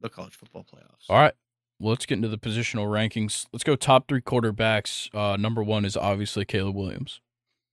the 0.00 0.08
college 0.08 0.34
football 0.34 0.64
playoffs. 0.64 1.08
All 1.08 1.18
right. 1.18 1.34
Well, 1.78 1.90
let's 1.90 2.06
get 2.06 2.16
into 2.16 2.28
the 2.28 2.38
positional 2.38 2.86
rankings. 2.86 3.46
Let's 3.52 3.64
go 3.64 3.76
top 3.76 4.08
three 4.08 4.22
quarterbacks. 4.22 5.14
Uh, 5.14 5.36
number 5.36 5.62
one 5.62 5.84
is 5.84 5.96
obviously 5.96 6.44
Caleb 6.44 6.74
Williams. 6.74 7.20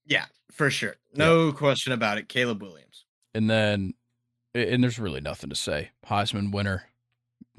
Yeah, 0.05 0.25
for 0.51 0.69
sure. 0.69 0.95
No 1.15 1.53
question 1.53 1.93
about 1.93 2.17
it. 2.17 2.27
Caleb 2.27 2.61
Williams. 2.61 3.05
And 3.33 3.49
then, 3.49 3.93
and 4.53 4.83
there's 4.83 4.99
really 4.99 5.21
nothing 5.21 5.49
to 5.49 5.55
say. 5.55 5.91
Heisman 6.05 6.51
winner. 6.51 6.89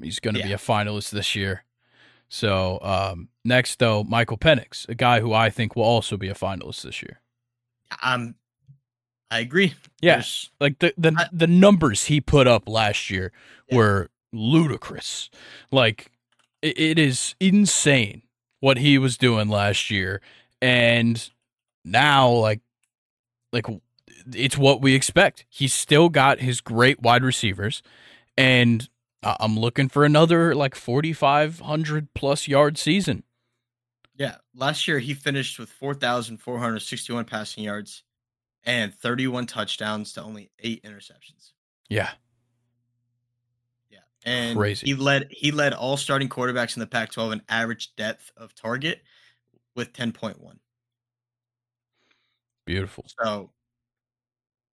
He's 0.01 0.19
going 0.19 0.35
to 0.35 0.43
be 0.43 0.53
a 0.53 0.57
finalist 0.57 1.09
this 1.09 1.35
year. 1.35 1.63
So, 2.27 2.79
um, 2.81 3.29
next, 3.43 3.79
though, 3.79 4.03
Michael 4.03 4.37
Penix, 4.37 4.87
a 4.89 4.95
guy 4.95 5.21
who 5.21 5.33
I 5.33 5.49
think 5.49 5.75
will 5.75 5.83
also 5.83 6.17
be 6.17 6.27
a 6.27 6.33
finalist 6.33 6.81
this 6.81 7.01
year. 7.01 7.21
Um, 8.03 8.35
I 9.35 9.39
agree. 9.39 9.73
Yeah. 10.01 10.23
Like 10.59 10.79
the, 10.79 10.93
the, 10.97 11.13
I- 11.17 11.29
the 11.31 11.47
numbers 11.47 12.05
he 12.05 12.21
put 12.21 12.47
up 12.47 12.67
last 12.69 13.09
year 13.09 13.31
Yeah. 13.69 13.77
were 13.77 14.09
ludicrous. 14.31 15.29
Like, 15.71 16.11
it, 16.61 16.77
it 16.79 16.99
is 16.99 17.35
insane 17.39 18.21
what 18.59 18.77
he 18.77 18.97
was 18.97 19.17
doing 19.17 19.49
last 19.49 19.89
year. 19.91 20.21
And 20.61 21.29
now, 21.83 22.29
like, 22.29 22.61
like 23.51 23.65
it's 24.33 24.57
what 24.57 24.81
we 24.81 24.95
expect. 24.95 25.45
He's 25.49 25.73
still 25.73 26.09
got 26.09 26.39
his 26.39 26.61
great 26.61 27.01
wide 27.01 27.23
receivers, 27.23 27.83
and 28.37 28.89
I'm 29.21 29.57
looking 29.59 29.87
for 29.89 30.03
another 30.05 30.55
like 30.55 30.75
4,500 30.75 32.13
plus 32.15 32.47
yard 32.47 32.77
season. 32.77 33.23
Yeah, 34.17 34.35
last 34.55 34.87
year 34.87 34.99
he 34.99 35.13
finished 35.13 35.59
with 35.59 35.69
4,461 35.69 37.25
passing 37.25 37.63
yards 37.65 38.03
and 38.65 38.93
31 38.93 39.45
touchdowns 39.47 40.13
to 40.13 40.23
only 40.23 40.51
eight 40.59 40.83
interceptions. 40.83 41.51
Yeah, 41.89 42.09
Yeah, 43.91 43.99
and 44.25 44.57
Crazy. 44.57 44.87
he 44.87 44.95
led 44.95 45.27
he 45.29 45.51
led 45.51 45.73
all 45.73 45.97
starting 45.97 46.29
quarterbacks 46.29 46.75
in 46.75 46.79
the 46.79 46.87
Pac-12 46.87 47.33
in 47.33 47.41
average 47.49 47.95
depth 47.95 48.31
of 48.37 48.55
target 48.55 49.01
with 49.75 49.93
10.1. 49.93 50.57
beautiful. 52.65 53.05
So, 53.21 53.51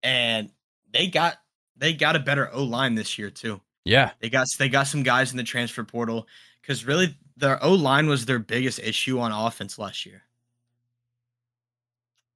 and 0.03 0.51
they 0.93 1.09
got 1.09 1.37
they 1.77 1.93
got 1.93 2.17
a 2.17 2.21
better 2.21 2.51
O 2.53 2.63
line 2.65 2.95
this 2.95 3.19
year 3.19 3.31
too. 3.31 3.61
Yeah, 3.85 4.13
They 4.21 4.31
got 4.31 4.47
they 4.59 4.69
got 4.69 4.87
some 4.87 5.03
guys 5.03 5.33
in 5.33 5.37
the 5.37 5.43
transfer 5.43 5.83
portal 5.85 6.29
because 6.61 6.85
really 6.85 7.17
their 7.37 7.63
O 7.65 7.73
line 7.75 8.07
was 8.07 8.25
their 8.25 8.39
biggest 8.39 8.79
issue 8.79 9.19
on 9.19 9.33
offense 9.33 9.77
last 9.79 10.07
year. 10.07 10.23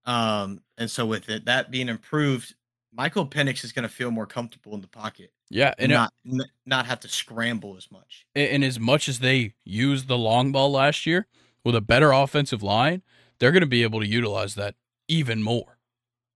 Um, 0.04 0.60
and 0.78 0.90
so 0.90 1.06
with 1.06 1.28
it 1.28 1.44
that 1.46 1.70
being 1.70 1.88
improved, 1.88 2.54
Michael 2.92 3.26
Penix 3.26 3.64
is 3.64 3.72
going 3.72 3.82
to 3.84 3.94
feel 3.94 4.10
more 4.10 4.26
comfortable 4.26 4.74
in 4.74 4.80
the 4.80 4.88
pocket 4.88 5.32
yeah, 5.50 5.74
and 5.78 5.92
not 5.92 6.12
n- 6.26 6.50
not 6.64 6.86
have 6.86 7.00
to 7.00 7.08
scramble 7.08 7.76
as 7.76 7.90
much. 7.90 8.26
and 8.34 8.64
as 8.64 8.80
much 8.80 9.08
as 9.08 9.20
they 9.20 9.54
used 9.64 10.08
the 10.08 10.18
long 10.18 10.52
ball 10.52 10.72
last 10.72 11.06
year 11.06 11.26
with 11.64 11.74
a 11.74 11.80
better 11.80 12.12
offensive 12.12 12.62
line, 12.62 13.02
they're 13.38 13.52
going 13.52 13.60
to 13.60 13.66
be 13.66 13.82
able 13.82 14.00
to 14.00 14.06
utilize 14.06 14.54
that 14.54 14.74
even 15.08 15.42
more. 15.42 15.78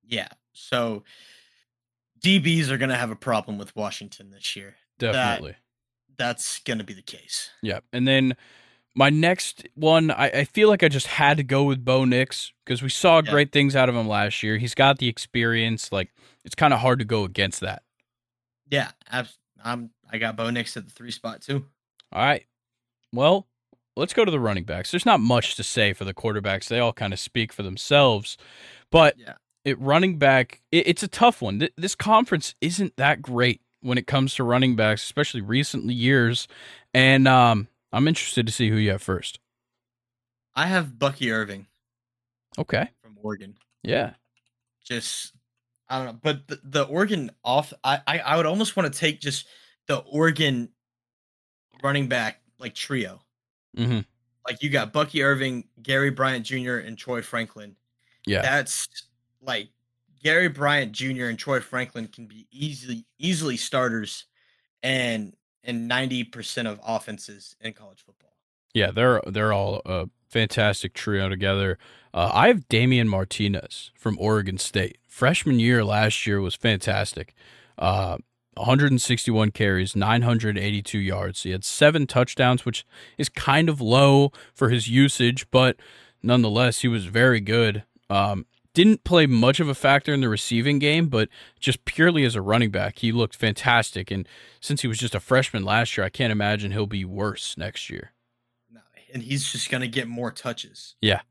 Yeah, 0.05 0.29
So 0.53 1.05
DBs 2.21 2.69
are 2.69 2.79
going 2.79 2.91
to 2.91 2.97
have 2.97 3.11
a 3.11 3.17
problem 3.17 3.59
with 3.59 3.75
Washington 3.77 4.31
this 4.31 4.57
year. 4.57 4.77
Definitely. 4.99 5.57
That's 6.19 6.59
going 6.61 6.79
to 6.79 6.85
be 6.85 6.95
the 6.95 7.03
case. 7.03 7.51
Yeah. 7.63 7.81
And 7.93 8.07
then 8.07 8.37
my 8.95 9.09
next 9.11 9.67
one, 9.75 10.11
I, 10.11 10.27
I 10.31 10.45
feel 10.45 10.69
like 10.69 10.83
I 10.83 10.89
just 10.89 11.07
had 11.07 11.37
to 11.37 11.43
go 11.43 11.65
with 11.65 11.85
Bo 11.85 12.05
Nix 12.05 12.53
because 12.65 12.83
we 12.83 12.89
saw 12.89 13.23
Yeah. 13.25 13.31
great 13.31 13.53
things 13.53 13.77
out 13.77 13.89
of 13.89 13.95
him 13.95 14.09
last 14.09 14.43
year. 14.43 14.59
He's 14.59 14.75
got 14.75 14.99
the 14.99 15.09
experience. 15.09 15.93
Like, 15.93 16.11
it's 16.45 16.55
kind 16.55 16.75
of 16.75 16.81
hard 16.81 16.99
to 16.99 17.05
go 17.05 17.25
against 17.25 17.61
that. 17.61 17.83
Yeah, 18.69 18.91
abs- 19.11 19.39
I'm. 19.63 19.91
I 20.13 20.19
got 20.19 20.37
Bo 20.37 20.51
Nix 20.51 20.77
at 20.77 20.87
the 20.87 20.93
three 20.93 21.11
spot 21.13 21.41
too. 21.43 21.67
All 22.13 22.23
right. 22.25 22.45
Well, 23.13 23.47
let's 23.97 24.13
go 24.13 24.25
to 24.25 24.31
the 24.31 24.41
running 24.41 24.65
backs. 24.65 24.91
There's 24.91 25.07
not 25.07 25.21
much 25.21 25.55
to 25.57 25.63
say 25.63 25.93
for 25.93 26.05
the 26.05 26.15
quarterbacks. 26.15 26.67
They 26.69 26.79
all 26.81 26.93
kind 26.93 27.13
of 27.13 27.21
speak 27.21 27.53
for 27.53 27.63
themselves. 27.63 28.37
But 28.91 29.17
Yeah. 29.19 29.35
it 29.65 29.79
running 29.81 30.19
back, 30.19 30.63
it, 30.73 30.89
it's 30.89 31.03
a 31.05 31.09
tough 31.09 31.41
one. 31.43 31.61
Th- 31.61 31.73
This 31.77 31.95
conference 31.95 32.55
isn't 32.61 32.97
that 32.97 33.23
great 33.23 33.61
when 33.83 33.99
it 33.99 34.07
comes 34.09 34.35
to 34.35 34.45
running 34.45 34.75
backs, 34.77 35.03
especially 35.05 35.41
recent 35.43 35.85
years. 35.85 36.49
And 36.93 37.29
um, 37.29 37.69
I'm 37.93 38.09
interested 38.09 38.47
to 38.47 38.53
see 38.53 38.69
who 38.71 38.77
you 38.77 38.91
have 38.91 39.03
first. 39.03 39.41
I 40.55 40.67
have 40.67 40.99
Bucky 40.99 41.31
Irving 41.31 41.67
Okay. 42.59 42.89
from 43.03 43.19
Oregon. 43.23 43.57
Yeah. 43.83 44.15
Just 44.85 45.35
I 45.89 45.99
don't 45.99 46.07
know, 46.07 46.21
but 46.23 46.49
the, 46.49 46.61
the 46.63 46.83
Oregon 46.85 47.31
off. 47.45 47.73
I, 47.85 48.01
I 48.07 48.19
I 48.21 48.37
would 48.37 48.47
almost 48.47 48.77
want 48.77 48.93
to 48.93 48.99
take 48.99 49.21
just 49.21 49.47
the 49.87 49.99
Oregon 49.99 50.71
running 51.83 52.09
back 52.09 52.41
like 52.59 52.75
trio. 52.75 53.21
hmm 53.77 54.01
Like 54.47 54.63
you 54.63 54.71
got 54.71 54.93
Bucky 54.93 55.23
Irving, 55.23 55.69
Gary 55.83 56.11
Bryant 56.11 56.45
Jr., 56.47 56.77
and 56.77 56.97
Troy 56.97 57.23
Franklin. 57.23 57.77
Yeah. 58.27 58.43
that's 58.43 58.89
like 59.41 59.69
Gary 60.23 60.49
Bryant 60.49 60.93
Jr. 60.93 61.27
and 61.27 61.39
Troy 61.39 61.61
Franklin 61.61 62.07
can 62.09 62.27
be 62.27 62.47
easily 62.51 63.07
easily 63.19 63.57
starters, 63.57 64.27
and 64.83 65.35
and 65.65 65.89
ninety 65.89 66.25
percent 66.25 66.69
of 66.69 66.81
offenses 66.85 67.57
in 67.61 67.73
college 67.73 68.01
football. 68.05 68.35
Yeah, 68.75 68.91
they're 68.91 69.21
they're 69.27 69.53
all 69.53 69.83
a 69.85 70.09
fantastic 70.29 70.95
trio 70.95 71.29
together. 71.29 71.79
Uh, 72.15 72.31
I 72.33 72.49
have 72.49 72.69
Damien 72.69 73.09
Martinez 73.09 73.91
from 73.95 74.17
Oregon 74.21 74.59
State. 74.59 74.99
Freshman 75.07 75.59
year 75.61 75.85
last 75.85 76.27
year 76.27 76.41
was 76.41 76.55
fantastic. 76.55 77.35
Uh, 77.79 78.19
161 78.55 79.53
carries, 79.53 79.97
982 79.97 80.99
yards. 80.99 81.43
He 81.43 81.51
had 81.51 81.65
seven 81.65 82.07
touchdowns, 82.07 82.65
which 82.65 82.85
is 83.17 83.29
kind 83.29 83.69
of 83.69 83.81
low 83.81 84.33
for 84.55 84.71
his 84.71 84.89
usage, 84.89 85.51
but 85.51 85.77
nonetheless, 86.23 86.81
he 86.81 86.89
was 86.89 87.07
very 87.07 87.41
good. 87.41 87.85
Um, 88.09 88.47
didn't 88.75 89.05
play 89.05 89.27
much 89.27 89.59
of 89.61 89.69
a 89.69 89.75
factor 89.75 90.13
in 90.13 90.21
the 90.21 90.29
receiving 90.29 90.79
game, 90.79 91.09
but 91.09 91.29
just 91.59 91.85
purely 91.85 92.25
as 92.25 92.35
a 92.37 92.43
running 92.43 92.71
back, 92.71 92.99
he 92.99 93.13
looked 93.13 93.35
fantastic. 93.37 94.11
And 94.11 94.29
since 94.61 94.83
he 94.83 94.89
was 94.89 94.99
just 94.99 95.15
a 95.15 95.21
freshman 95.21 95.65
last 95.65 95.97
year, 95.97 96.05
I 96.07 96.11
can't 96.11 96.33
imagine 96.33 96.71
he'll 96.73 96.87
be 96.87 97.05
worse 97.05 97.57
next 97.59 97.91
year. 97.91 98.13
No, 98.71 98.81
and 99.13 99.23
he's 99.23 99.51
just 99.51 99.71
gonna 99.71 99.89
get 99.89 100.07
more 100.09 100.31
touches. 100.31 100.95
Yeah. 101.01 101.23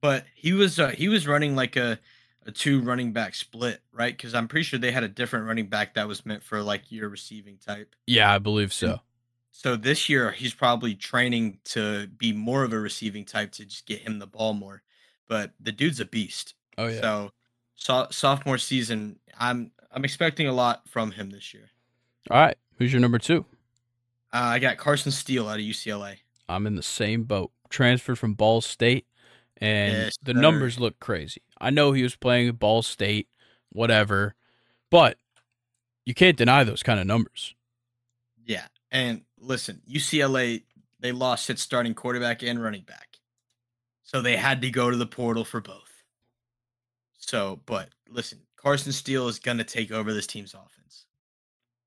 but 0.00 0.24
he 0.34 0.52
was 0.52 0.78
uh, 0.78 0.90
he 0.90 1.08
was 1.08 1.26
running 1.26 1.56
like 1.56 1.76
a 1.76 1.98
a 2.46 2.52
two 2.52 2.82
running 2.82 3.12
back 3.14 3.34
split, 3.34 3.80
right? 3.90 4.14
Because 4.14 4.34
I'm 4.34 4.48
pretty 4.48 4.64
sure 4.64 4.78
they 4.78 4.92
had 4.92 5.02
a 5.04 5.08
different 5.08 5.46
running 5.46 5.68
back 5.68 5.94
that 5.94 6.06
was 6.06 6.26
meant 6.26 6.42
for 6.42 6.62
like 6.62 6.92
your 6.92 7.08
receiving 7.08 7.56
type. 7.56 7.94
Yeah, 8.06 8.30
I 8.30 8.38
believe 8.38 8.72
so. 8.74 9.00
So 9.50 9.76
this 9.76 10.08
year 10.10 10.32
he's 10.32 10.52
probably 10.52 10.94
training 10.94 11.60
to 11.66 12.06
be 12.08 12.32
more 12.34 12.64
of 12.64 12.72
a 12.74 12.78
receiving 12.78 13.24
type 13.24 13.52
to 13.52 13.64
just 13.64 13.86
get 13.86 14.00
him 14.00 14.18
the 14.18 14.26
ball 14.26 14.52
more. 14.52 14.82
But 15.26 15.52
the 15.58 15.72
dude's 15.72 16.00
a 16.00 16.04
beast. 16.04 16.52
Oh 16.78 16.86
yeah. 16.86 17.00
So, 17.00 17.30
so 17.74 18.06
sophomore 18.10 18.58
season, 18.58 19.18
I'm 19.38 19.70
I'm 19.92 20.04
expecting 20.04 20.46
a 20.46 20.52
lot 20.52 20.88
from 20.88 21.12
him 21.12 21.30
this 21.30 21.54
year. 21.54 21.70
All 22.30 22.40
right. 22.40 22.56
Who's 22.78 22.92
your 22.92 23.00
number 23.00 23.18
two? 23.18 23.44
Uh, 24.32 24.38
I 24.38 24.58
got 24.58 24.78
Carson 24.78 25.12
Steele 25.12 25.48
out 25.48 25.60
of 25.60 25.64
UCLA. 25.64 26.16
I'm 26.48 26.66
in 26.66 26.74
the 26.74 26.82
same 26.82 27.24
boat. 27.24 27.52
Transferred 27.70 28.18
from 28.18 28.34
Ball 28.34 28.60
State, 28.60 29.06
and 29.58 29.92
Yes, 29.92 30.18
the 30.22 30.32
sir. 30.34 30.40
numbers 30.40 30.78
look 30.78 30.98
crazy. 31.00 31.42
I 31.60 31.70
know 31.70 31.92
he 31.92 32.02
was 32.02 32.16
playing 32.16 32.48
at 32.48 32.58
Ball 32.58 32.82
State, 32.82 33.28
whatever, 33.70 34.34
but 34.90 35.16
you 36.04 36.14
can't 36.14 36.36
deny 36.36 36.62
those 36.64 36.82
kind 36.82 37.00
of 37.00 37.06
numbers. 37.06 37.54
Yeah, 38.44 38.66
and 38.90 39.22
listen, 39.40 39.80
UCLA 39.88 40.62
they 41.00 41.12
lost 41.12 41.50
its 41.50 41.62
starting 41.62 41.94
quarterback 41.94 42.42
and 42.42 42.62
running 42.62 42.82
back, 42.82 43.18
so 44.02 44.20
they 44.22 44.36
had 44.36 44.60
to 44.62 44.70
go 44.70 44.90
to 44.90 44.96
the 44.96 45.06
portal 45.06 45.44
for 45.44 45.60
both. 45.60 45.83
So, 47.26 47.60
but 47.66 47.90
listen, 48.08 48.40
Carson 48.56 48.92
Steele 48.92 49.28
is 49.28 49.38
gonna 49.38 49.64
take 49.64 49.90
over 49.90 50.12
this 50.12 50.26
team's 50.26 50.54
offense. 50.54 51.06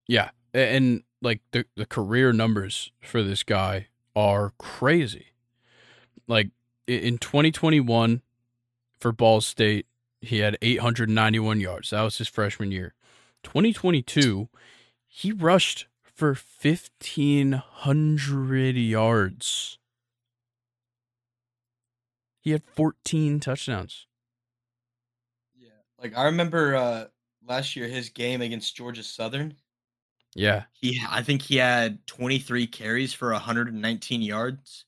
Yeah, 0.08 0.32
and 0.54 1.04
like 1.22 1.42
the 1.52 1.66
the 1.76 1.86
career 1.86 2.34
numbers 2.34 2.92
for 3.02 3.22
this 3.22 3.44
guy 3.44 3.88
are 4.16 4.54
crazy. 4.58 5.28
Like 6.28 6.50
in 6.88 7.20
2021 7.20 8.22
for 9.00 9.12
Ball 9.12 9.42
State, 9.42 9.86
he 10.22 10.40
had 10.40 10.58
891 10.62 11.60
yards. 11.60 11.92
That 11.92 12.02
was 12.02 12.18
his 12.18 12.28
freshman 12.28 12.72
year. 12.72 12.96
2022, 13.44 14.50
he 15.08 15.32
rushed 15.32 15.86
for 16.02 16.30
1500 16.30 18.76
yards. 18.76 19.78
He 22.42 22.52
had 22.52 22.64
14 22.64 23.40
touchdowns. 23.40 24.08
Like 26.02 26.18
I 26.18 26.26
remember 26.26 26.76
uh 26.76 27.06
last 27.48 27.76
year 27.76 27.88
his 27.88 28.10
game 28.10 28.41
against 28.41 28.76
Georgia 28.76 29.03
Southern. 29.03 29.56
Yeah. 30.36 30.64
He, 30.74 31.02
I 31.10 31.24
think 31.24 31.41
he 31.41 31.56
had 31.56 32.06
23 32.06 32.68
carries 32.68 33.11
for 33.11 33.32
119 33.32 34.22
yards. 34.22 34.86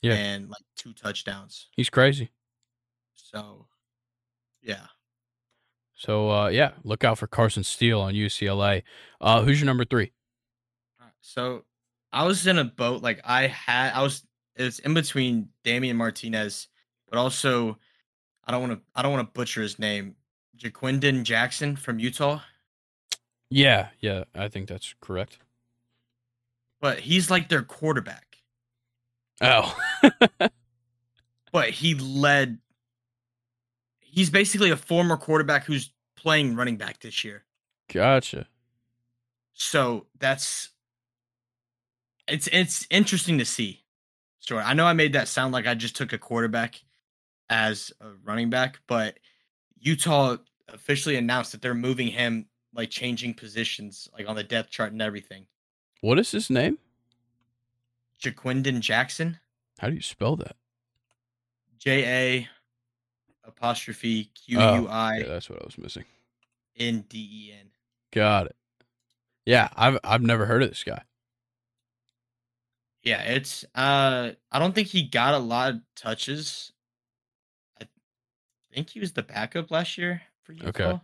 Yeah. 0.00 0.14
and 0.14 0.48
like 0.48 0.62
two 0.76 0.92
touchdowns. 0.92 1.66
He's 1.72 1.90
crazy. 1.90 2.30
So, 3.16 3.66
yeah. 4.62 4.86
So 5.96 6.30
uh 6.30 6.48
yeah, 6.48 6.72
look 6.84 7.02
out 7.02 7.18
for 7.18 7.26
Carson 7.26 7.64
Steele 7.64 8.00
on 8.00 8.14
UCLA. 8.14 8.84
Uh 9.20 9.42
who's 9.42 9.60
your 9.60 9.66
number 9.66 9.84
3? 9.84 10.12
So 11.20 11.64
I 12.12 12.24
was 12.24 12.46
in 12.46 12.58
a 12.58 12.64
boat 12.64 13.02
like 13.02 13.20
I 13.24 13.48
had 13.48 13.92
I 13.92 14.02
was 14.02 14.24
it's 14.54 14.78
in 14.80 14.94
between 14.94 15.48
Damien 15.64 15.96
Martinez, 15.96 16.68
but 17.08 17.18
also 17.18 17.78
I 18.44 18.52
don't 18.52 18.60
want 18.60 18.72
to 18.74 18.80
I 18.94 19.02
don't 19.02 19.12
want 19.12 19.26
to 19.26 19.38
butcher 19.38 19.62
his 19.62 19.78
name. 19.78 20.14
Ja'Quinden 20.58 21.22
Jackson 21.24 21.76
from 21.76 21.98
Utah, 21.98 22.40
Yeah, 23.50 23.88
yeah, 24.00 24.24
I 24.34 24.48
think 24.48 24.68
that's 24.68 24.94
correct. 25.00 25.38
but 26.80 27.00
he's 27.00 27.30
like 27.30 27.48
their 27.48 27.62
quarterback. 27.62 28.38
Oh. 29.40 29.76
But 31.50 31.70
he 31.70 31.94
led. 31.94 32.58
He's 34.00 34.28
basically 34.28 34.70
a 34.70 34.76
former 34.76 35.16
quarterback 35.16 35.64
who's 35.64 35.90
playing 36.14 36.56
running 36.56 36.76
back 36.76 37.00
this 37.00 37.24
year. 37.24 37.44
gotcha. 37.92 38.46
So 39.54 40.06
that's 40.18 40.68
it's 42.28 42.48
it's 42.52 42.86
interesting 42.90 43.38
to 43.38 43.46
see. 43.46 43.82
Sure, 44.40 44.60
I 44.62 44.74
know 44.74 44.84
I 44.84 44.92
made 44.92 45.14
that 45.14 45.26
sound 45.26 45.52
like 45.54 45.66
I 45.66 45.74
just 45.74 45.96
took 45.96 46.12
a 46.12 46.18
quarterback 46.18 46.82
as 47.48 47.92
a 48.02 48.08
running 48.24 48.50
back, 48.50 48.80
but 48.86 49.18
Utah 49.80 50.36
officially 50.68 51.16
announced 51.16 51.52
that 51.52 51.62
they're 51.62 51.74
moving 51.74 52.08
him, 52.08 52.46
like 52.74 52.90
changing 52.90 53.34
positions, 53.34 54.08
like 54.16 54.28
on 54.28 54.36
the 54.36 54.44
depth 54.44 54.70
chart 54.70 54.92
and 54.92 55.02
everything. 55.02 55.46
What 56.00 56.18
is 56.18 56.30
his 56.30 56.50
name? 56.50 56.78
Ja'Quinden 58.22 58.80
Jackson, 58.80 59.38
How 59.78 59.88
do 59.88 59.94
you 59.94 60.02
spell 60.02 60.36
that? 60.36 60.56
J 61.78 62.04
A 62.04 62.48
apostrophe 63.44 64.24
Q 64.34 64.58
U 64.58 64.88
I. 64.88 65.16
Oh, 65.16 65.20
Yeah, 65.20 65.26
that's 65.28 65.48
what 65.48 65.62
I 65.62 65.64
was 65.64 65.78
missing. 65.78 66.04
N 66.76 67.04
D 67.08 67.18
E 67.18 67.52
N. 67.58 67.70
Got 68.12 68.46
it. 68.46 68.56
Yeah, 69.46 69.68
I've 69.76 69.98
I've 70.02 70.22
never 70.22 70.46
heard 70.46 70.62
of 70.62 70.68
this 70.68 70.82
guy. 70.84 71.02
Yeah, 73.02 73.22
it's 73.22 73.64
uh 73.74 74.32
I 74.50 74.58
don't 74.58 74.74
think 74.74 74.88
he 74.88 75.02
got 75.04 75.34
a 75.34 75.38
lot 75.38 75.70
of 75.70 75.80
touches. 75.94 76.72
I 77.80 77.86
think 78.74 78.90
he 78.90 79.00
was 79.00 79.12
the 79.12 79.22
backup 79.22 79.70
last 79.70 79.96
year 79.96 80.22
for 80.48 80.52
Utah. 80.54 80.68
Okay. 80.68 81.00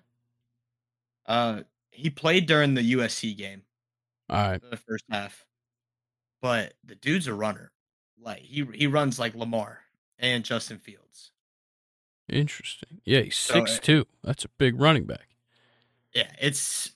Uh 1.27 1.61
he 1.91 2.11
played 2.11 2.47
during 2.47 2.75
the 2.75 2.93
USC 2.95 3.37
game, 3.37 3.62
All 4.29 4.37
right. 4.51 4.61
the 4.71 4.77
first 4.77 5.05
half. 5.11 5.45
But 6.43 6.75
the 6.83 6.95
dude's 6.97 7.27
a 7.29 7.35
runner. 7.35 7.71
Like 8.21 8.41
he 8.41 8.66
he 8.75 8.87
runs 8.87 9.19
like 9.19 9.35
Lamar 9.35 9.81
and 10.19 10.45
Justin 10.45 10.79
Fields. 10.79 11.31
Interesting. 12.29 13.01
Yeah, 13.05 13.21
he's 13.21 13.37
So, 13.37 13.55
six 13.55 13.79
two. 13.79 14.07
That's 14.23 14.45
a 14.45 14.49
big 14.59 14.81
running 14.81 15.05
back. 15.05 15.29
Yeah, 16.15 16.31
it's 16.41 16.93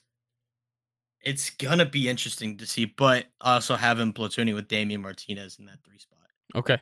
it's 1.21 1.49
gonna 1.51 1.85
be 1.85 2.09
interesting 2.09 2.57
to 2.57 2.65
see, 2.65 2.85
but 2.85 3.25
I 3.41 3.53
also 3.55 3.75
have 3.75 3.99
him 3.99 4.11
platooning 4.13 4.55
with 4.55 4.67
Damien 4.67 5.01
Martinez 5.01 5.59
in 5.59 5.65
that 5.65 5.83
three 5.85 5.99
spot. 5.99 6.19
Okay. 6.55 6.79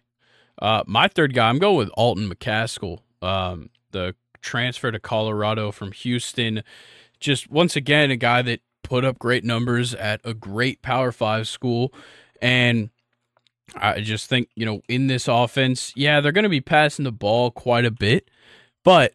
Uh 0.62 0.84
my 0.88 1.08
third 1.08 1.34
guy, 1.34 1.50
I'm 1.50 1.60
going 1.60 1.78
with 1.78 1.90
Alton 1.96 2.30
McCaskill, 2.30 3.00
um, 3.22 3.70
the 3.92 4.16
transfer 4.48 4.92
to 4.92 5.00
Colorado 5.00 5.72
from 5.72 5.92
Houston. 5.92 6.64
Just 7.20 7.50
once 7.52 7.76
again, 7.76 8.10
a 8.12 8.16
guy 8.16 8.42
that 8.42 8.62
put 8.84 9.04
up 9.04 9.20
great 9.20 9.44
numbers 9.44 9.94
at 9.94 10.22
a 10.24 10.34
great 10.34 10.82
Power 10.82 11.12
Five 11.12 11.48
school. 11.48 11.94
And 12.42 12.90
I 13.76 14.00
just 14.00 14.30
think, 14.30 14.50
you 14.56 14.66
know, 14.66 14.82
in 14.88 15.08
this 15.08 15.28
offense, 15.28 15.92
yeah, 15.96 16.22
they're 16.22 16.32
going 16.32 16.44
to 16.44 16.50
be 16.50 16.62
passing 16.62 17.04
the 17.04 17.12
ball 17.12 17.52
quite 17.52 17.86
a 17.86 17.92
bit, 17.92 18.30
but 18.84 19.14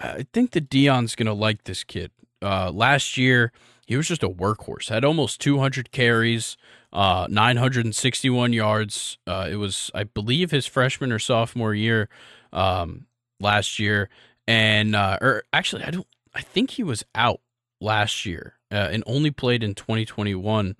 I 0.00 0.26
think 0.32 0.52
that 0.52 0.68
Deion's 0.68 1.14
going 1.14 1.26
to 1.26 1.32
like 1.32 1.64
this 1.64 1.84
kid. 1.84 2.10
Uh, 2.42 2.70
last 2.70 3.16
year, 3.16 3.52
he 3.86 3.96
was 3.96 4.08
just 4.08 4.22
a 4.22 4.28
workhorse, 4.28 4.88
had 4.88 5.04
almost 5.04 5.40
200 5.40 5.90
carries, 5.92 6.56
uh, 6.92 7.26
961 7.30 8.52
yards. 8.52 9.18
Uh, 9.26 9.48
it 9.50 9.56
was, 9.56 9.90
I 9.94 10.04
believe, 10.04 10.50
his 10.50 10.66
freshman 10.66 11.12
or 11.12 11.18
sophomore 11.18 11.74
year 11.74 12.08
um, 12.52 13.06
last 13.40 13.78
year. 13.78 14.08
And, 14.48 14.96
uh, 14.96 15.18
or 15.20 15.44
actually, 15.52 15.84
I 15.84 15.90
don't, 15.90 16.06
I 16.34 16.40
think 16.40 16.70
he 16.70 16.82
was 16.82 17.04
out 17.14 17.40
last 17.80 18.24
year 18.24 18.54
uh, 18.72 18.88
and 18.90 19.04
only 19.06 19.30
played 19.30 19.62
in 19.62 19.74
2021. 19.74 20.74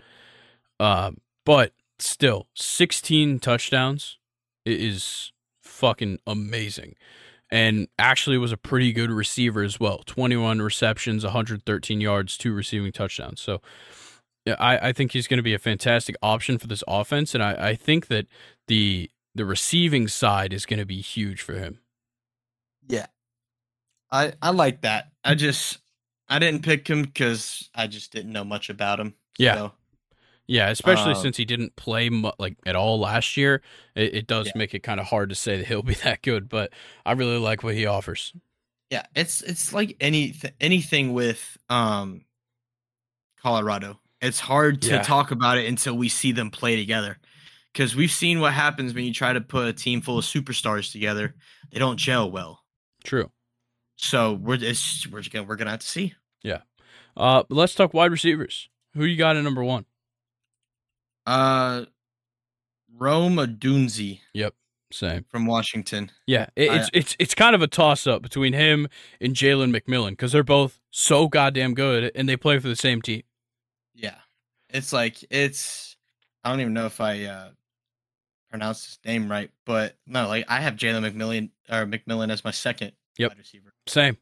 Uh, 0.81 1.11
but 1.45 1.73
still, 1.99 2.49
16 2.55 3.39
touchdowns 3.41 4.19
is 4.65 5.33
fucking 5.63 6.19
amazing. 6.27 6.95
And 7.51 7.89
actually 7.99 8.39
was 8.39 8.53
a 8.53 8.57
pretty 8.57 8.93
good 8.93 9.11
receiver 9.11 9.63
as 9.63 9.79
well. 9.79 10.03
21 10.07 10.61
receptions, 10.61 11.25
113 11.25 12.01
yards, 12.01 12.39
two 12.39 12.55
receiving 12.55 12.93
touchdowns. 12.93 13.41
So 13.41 13.61
I, 14.47 14.89
I 14.89 14.93
think 14.93 15.13
he's 15.13 15.27
going 15.27 15.39
to 15.39 15.43
be 15.43 15.55
a 15.55 15.59
fantastic 15.59 16.17
option 16.23 16.59
for 16.59 16.67
this 16.67 16.85
offense. 16.89 17.35
And 17.35 17.43
I, 17.43 17.71
I 17.71 17.75
think 17.75 18.07
that 18.07 18.27
the 18.67 19.11
the 19.35 19.45
receiving 19.45 20.09
side 20.09 20.53
is 20.53 20.67
going 20.67 20.81
to 20.81 20.87
be 20.87 21.01
huge 21.01 21.43
for 21.43 21.53
him. 21.55 21.79
Yeah. 22.89 23.07
I 24.11 24.33
I 24.43 24.51
like 24.51 24.83
that. 24.83 25.13
I 25.25 25.35
just 25.35 25.79
I 26.29 26.39
didn't 26.39 26.63
pick 26.63 26.89
him 26.89 27.03
because 27.03 27.69
I 27.75 27.87
just 27.87 28.13
didn't 28.13 28.33
know 28.33 28.45
much 28.45 28.71
about 28.71 29.01
him. 29.01 29.15
Yeah. 29.39 29.55
So, 29.55 29.73
Yeah, 30.47 30.69
especially 30.71 31.13
Um, 31.15 31.21
since 31.23 31.37
he 31.37 31.45
didn't 31.45 31.77
play 31.77 32.09
mu- 32.11 32.31
like 32.39 32.57
at 32.67 32.75
all 32.77 32.99
last 32.99 33.37
year, 33.37 33.63
it, 33.95 34.15
it 34.15 34.27
does 34.27 34.47
Yeah. 34.47 34.53
make 34.57 34.75
it 34.75 34.83
kind 34.83 34.99
of 35.01 35.07
hard 35.07 35.29
to 35.29 35.35
say 35.35 35.57
that 35.59 35.67
he'll 35.67 35.83
be 35.83 35.95
that 35.95 36.23
good. 36.23 36.49
But 36.49 36.73
I 37.07 37.13
really 37.13 37.39
like 37.39 37.63
what 37.63 37.75
he 37.75 37.87
offers. 37.87 38.33
yeah, 38.91 39.05
it's 39.15 39.43
it's 39.43 39.73
like 39.73 39.97
any 40.01 40.35
anything 40.61 41.13
with 41.13 41.57
um 41.69 42.25
Colorado. 43.41 44.01
It's 44.21 44.41
hard 44.41 44.83
to 44.83 44.91
Yeah. 44.95 45.03
talk 45.03 45.31
about 45.31 45.59
it 45.59 45.67
until 45.67 45.95
we 45.97 46.09
see 46.09 46.33
them 46.33 46.51
play 46.51 46.77
together. 46.77 47.19
Because 47.73 47.95
we've 47.95 48.11
seen 48.11 48.41
what 48.41 48.53
happens 48.55 48.95
when 48.95 49.05
you 49.05 49.13
try 49.15 49.33
to 49.33 49.41
put 49.41 49.69
a 49.69 49.73
team 49.73 50.01
full 50.01 50.19
of 50.19 50.25
superstars 50.25 50.91
together. 50.91 51.37
They 51.71 51.79
don't 51.79 51.97
gel 51.99 52.29
well. 52.31 52.65
True. 53.05 53.31
So 54.01 54.33
we're 54.35 54.59
it's, 54.63 55.07
we're 55.09 55.21
just 55.21 55.33
gonna 55.33 55.45
we're 55.47 55.57
gonna 55.57 55.71
have 55.73 55.81
to 55.81 55.87
see. 55.87 56.15
Yeah. 56.43 56.61
Uh, 57.17 57.43
let's 57.51 57.75
talk 57.75 57.93
wide 57.93 58.13
receivers. 58.13 58.69
Who 58.95 59.05
you 59.05 59.17
got 59.19 59.37
at 59.37 59.43
number 59.45 59.63
one? 59.65 59.85
Uh 61.27 61.85
Rome 62.97 63.37
Odunze 63.37 64.21
Same. 64.91 65.25
from 65.29 65.47
Washington. 65.47 66.11
Yeah, 66.27 66.47
it, 66.57 66.71
I- 66.71 66.77
it's 66.77 66.91
it's 66.95 67.17
it's 67.19 67.35
kind 67.35 67.55
of 67.55 67.63
a 67.63 67.67
toss 67.67 68.07
up 68.07 68.23
between 68.23 68.53
him 68.55 68.89
and 69.21 69.35
Jalen 69.35 69.77
McMillan 69.77 70.11
because 70.11 70.33
they're 70.33 70.43
both 70.43 70.81
so 70.91 71.29
goddamn 71.29 71.75
good 71.75 72.11
and 72.15 72.29
they 72.29 72.37
play 72.37 72.59
for 72.59 72.69
the 72.69 72.77
same 72.77 73.03
team. 73.03 73.23
Yeah. 73.95 74.15
It's 74.71 74.93
like 74.93 75.17
it's 75.31 75.97
I 76.45 76.51
don't 76.51 76.61
even 76.61 76.73
know 76.75 76.87
if 76.87 77.01
I 77.01 77.25
uh 77.25 77.49
pronounced 78.49 78.87
his 78.87 78.99
name 79.05 79.31
right, 79.31 79.51
but 79.67 79.97
no, 80.07 80.27
like 80.29 80.45
I 80.49 80.61
have 80.61 80.75
Jalen 80.77 81.11
McMillan 81.13 81.51
or 81.71 81.85
McMillan 81.85 82.31
as 82.31 82.45
my 82.45 82.51
second 82.53 82.93
Yep. 83.19 83.31
wide 83.33 83.39
receiver. 83.39 83.75
Same. 83.87 84.17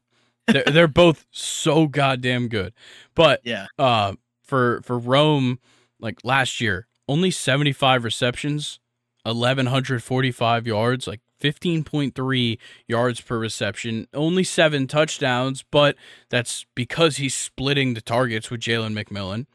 They're, 0.47 0.63
they're 0.63 0.87
both 0.87 1.25
so 1.31 1.87
goddamn 1.87 2.47
good. 2.47 2.73
But 3.15 3.41
Yeah. 3.43 3.67
uh, 3.77 4.13
for 4.43 4.81
for 4.83 4.97
Rome, 4.97 5.59
like 5.99 6.23
last 6.23 6.61
year, 6.61 6.87
only 7.07 7.31
seventy 7.31 7.73
five 7.73 8.03
receptions, 8.03 8.79
eleven 9.25 9.65
hundred 9.65 10.03
forty 10.03 10.31
five 10.31 10.65
yards, 10.65 11.05
like 11.05 11.19
fifteen 11.37 11.83
point 11.83 12.15
three 12.15 12.59
yards 12.87 13.19
per 13.19 13.37
reception, 13.37 14.07
only 14.13 14.43
seven 14.45 14.87
touchdowns. 14.87 15.63
But 15.69 15.97
that's 16.29 16.65
because 16.75 17.17
he's 17.17 17.35
splitting 17.35 17.93
the 17.93 18.01
targets 18.01 18.49
with 18.49 18.61
Jalen 18.61 18.93
McMillan, 18.97 19.47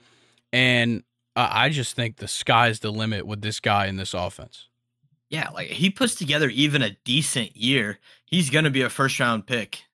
and 0.52 1.04
I 1.34 1.64
I 1.64 1.68
just 1.70 1.96
think 1.96 2.16
the 2.18 2.28
sky's 2.28 2.80
the 2.80 2.90
limit 2.92 3.26
with 3.26 3.40
this 3.40 3.60
guy 3.60 3.86
in 3.86 3.96
this 3.96 4.12
offense. 4.12 4.68
Yeah, 5.30 5.48
like 5.54 5.68
he 5.68 5.88
puts 5.88 6.14
together 6.14 6.50
even 6.50 6.82
a 6.82 6.90
decent 7.04 7.56
year. 7.56 7.98
He's 8.32 8.50
gonna 8.50 8.70
be 8.70 8.82
a 8.82 8.88
first 8.90 9.20
round 9.20 9.46
pick 9.46 9.84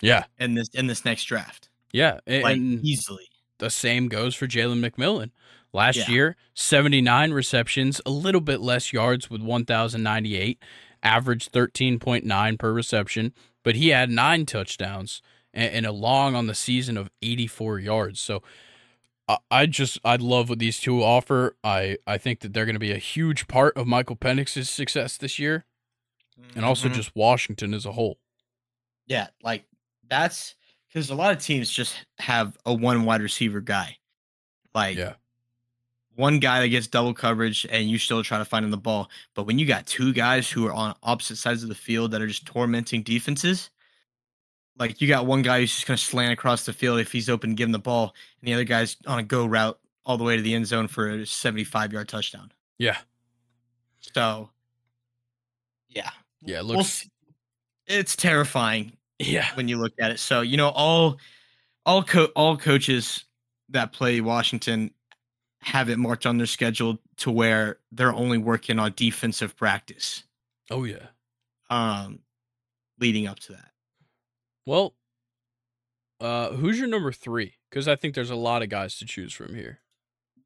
Yeah, 0.00 0.24
in 0.38 0.54
this 0.54 0.68
in 0.74 0.86
this 0.86 1.04
next 1.04 1.24
draft. 1.24 1.68
yeah, 1.92 2.20
and, 2.26 2.42
Like 2.44 2.58
easily. 2.84 3.24
the 3.58 3.70
same 3.70 4.06
goes 4.08 4.36
for 4.36 4.46
Jalen 4.46 4.86
McMillan. 4.88 5.30
Last 5.72 5.96
Yeah. 5.96 6.10
year, 6.10 6.36
79 6.54 7.32
receptions, 7.32 8.00
a 8.06 8.10
little 8.10 8.40
bit 8.42 8.60
less 8.60 8.92
yards 8.92 9.28
with 9.30 9.40
1,098, 9.42 10.62
average 11.02 11.48
13.9 11.50 12.56
per 12.58 12.72
reception, 12.72 13.32
but 13.62 13.76
he 13.76 13.88
had 13.88 14.10
nine 14.10 14.44
touchdowns 14.46 15.20
and, 15.54 15.72
and 15.72 15.86
a 15.86 15.92
long 15.92 16.34
on 16.34 16.46
the 16.48 16.54
season 16.54 16.96
of 16.96 17.10
84 17.22 17.80
yards. 17.80 18.20
So 18.20 18.42
I, 19.26 19.38
I 19.50 19.66
just, 19.66 19.98
I 20.04 20.16
love 20.16 20.48
what 20.50 20.58
these 20.58 20.78
two 20.80 21.02
offer. 21.02 21.56
I, 21.64 21.96
I 22.06 22.16
think 22.18 22.40
that 22.40 22.52
they're 22.54 22.64
going 22.66 22.74
to 22.74 22.78
be 22.80 22.92
a 22.92 22.98
huge 22.98 23.46
part 23.48 23.76
of 23.76 23.86
Michael 23.86 24.16
Penix's 24.16 24.68
success 24.70 25.16
this 25.18 25.38
year 25.38 25.64
and 26.54 26.64
also 26.64 26.88
Mhm. 26.88 26.94
just 26.94 27.14
Washington 27.16 27.74
as 27.74 27.84
a 27.86 27.92
whole. 27.92 28.18
yeah, 29.06 29.28
like 29.42 29.64
that's 30.08 30.54
because 30.88 31.10
a 31.10 31.14
lot 31.14 31.34
of 31.36 31.42
teams 31.42 31.70
just 31.70 31.96
have 32.18 32.56
a 32.66 32.72
one 32.74 33.04
wide 33.04 33.22
receiver 33.22 33.60
guy. 33.60 33.98
Like 34.74 34.96
Yeah. 34.96 35.14
one 36.14 36.38
guy 36.40 36.60
that 36.60 36.68
gets 36.68 36.86
double 36.86 37.14
coverage 37.14 37.66
and 37.70 37.88
you 37.90 37.98
still 37.98 38.22
try 38.22 38.38
to 38.38 38.44
find 38.44 38.64
him 38.64 38.70
the 38.70 38.76
ball. 38.76 39.10
But 39.34 39.44
when 39.44 39.58
you 39.58 39.66
got 39.66 39.86
two 39.86 40.12
guys 40.12 40.50
who 40.50 40.66
are 40.66 40.72
on 40.72 40.94
opposite 41.02 41.36
sides 41.36 41.62
of 41.62 41.68
the 41.68 41.74
field 41.74 42.10
that 42.10 42.20
are 42.22 42.26
just 42.26 42.44
tormenting 42.46 43.02
defenses, 43.02 43.70
like 44.76 45.00
you 45.00 45.08
got 45.08 45.26
one 45.26 45.42
guy 45.42 45.60
who's 45.60 45.72
just 45.74 45.86
gonna 45.86 45.96
slant 45.98 46.32
across 46.32 46.64
the 46.66 46.72
field 46.72 47.00
if 47.00 47.12
he's 47.12 47.28
open, 47.28 47.54
give 47.54 47.66
him 47.68 47.72
the 47.72 47.78
ball, 47.78 48.14
and 48.40 48.48
the 48.48 48.54
other 48.54 48.64
guy's 48.64 48.96
on 49.06 49.18
a 49.18 49.22
go 49.22 49.46
route 49.46 49.78
all 50.04 50.16
the 50.18 50.24
way 50.24 50.36
to 50.36 50.42
the 50.42 50.54
end 50.54 50.66
zone 50.66 50.88
for 50.88 51.08
a 51.08 51.26
75 51.26 51.92
yard 51.92 52.08
touchdown. 52.08 52.52
Yeah. 52.78 52.98
So 54.14 54.50
yeah. 55.88 56.10
Yeah, 56.42 56.58
it 56.60 56.66
We'll 56.66 56.78
looks, 56.78 56.88
see. 56.88 57.10
it's 57.86 58.16
terrifying 58.16 58.92
yeah. 59.18 59.46
when 59.54 59.68
you 59.68 59.76
look 59.78 59.92
at 60.00 60.10
it. 60.10 60.18
So 60.18 60.40
you 60.40 60.56
know, 60.56 60.68
all 60.68 61.18
all 61.86 62.02
co- 62.02 62.30
all 62.36 62.56
coaches 62.56 63.24
that 63.70 63.92
play 63.92 64.20
Washington 64.20 64.92
have 65.60 65.88
it 65.88 65.98
marked 65.98 66.24
on 66.26 66.38
their 66.38 66.46
schedule 66.46 66.98
to 67.16 67.30
where 67.30 67.78
they're 67.90 68.12
only 68.14 68.38
working 68.38 68.78
on 68.78 68.92
defensive 68.96 69.56
practice. 69.56 70.22
Oh, 70.70 70.84
yeah. 70.84 71.06
Um, 71.68 72.20
leading 73.00 73.26
up 73.26 73.40
to 73.40 73.52
that. 73.52 73.70
Well, 74.66 74.94
uh, 76.20 76.50
who's 76.50 76.78
your 76.78 76.88
number 76.88 77.10
three? 77.12 77.54
Because 77.68 77.88
I 77.88 77.96
think 77.96 78.14
there's 78.14 78.30
a 78.30 78.36
lot 78.36 78.62
of 78.62 78.68
guys 78.68 78.98
to 78.98 79.04
choose 79.04 79.32
from 79.32 79.54
here. 79.54 79.80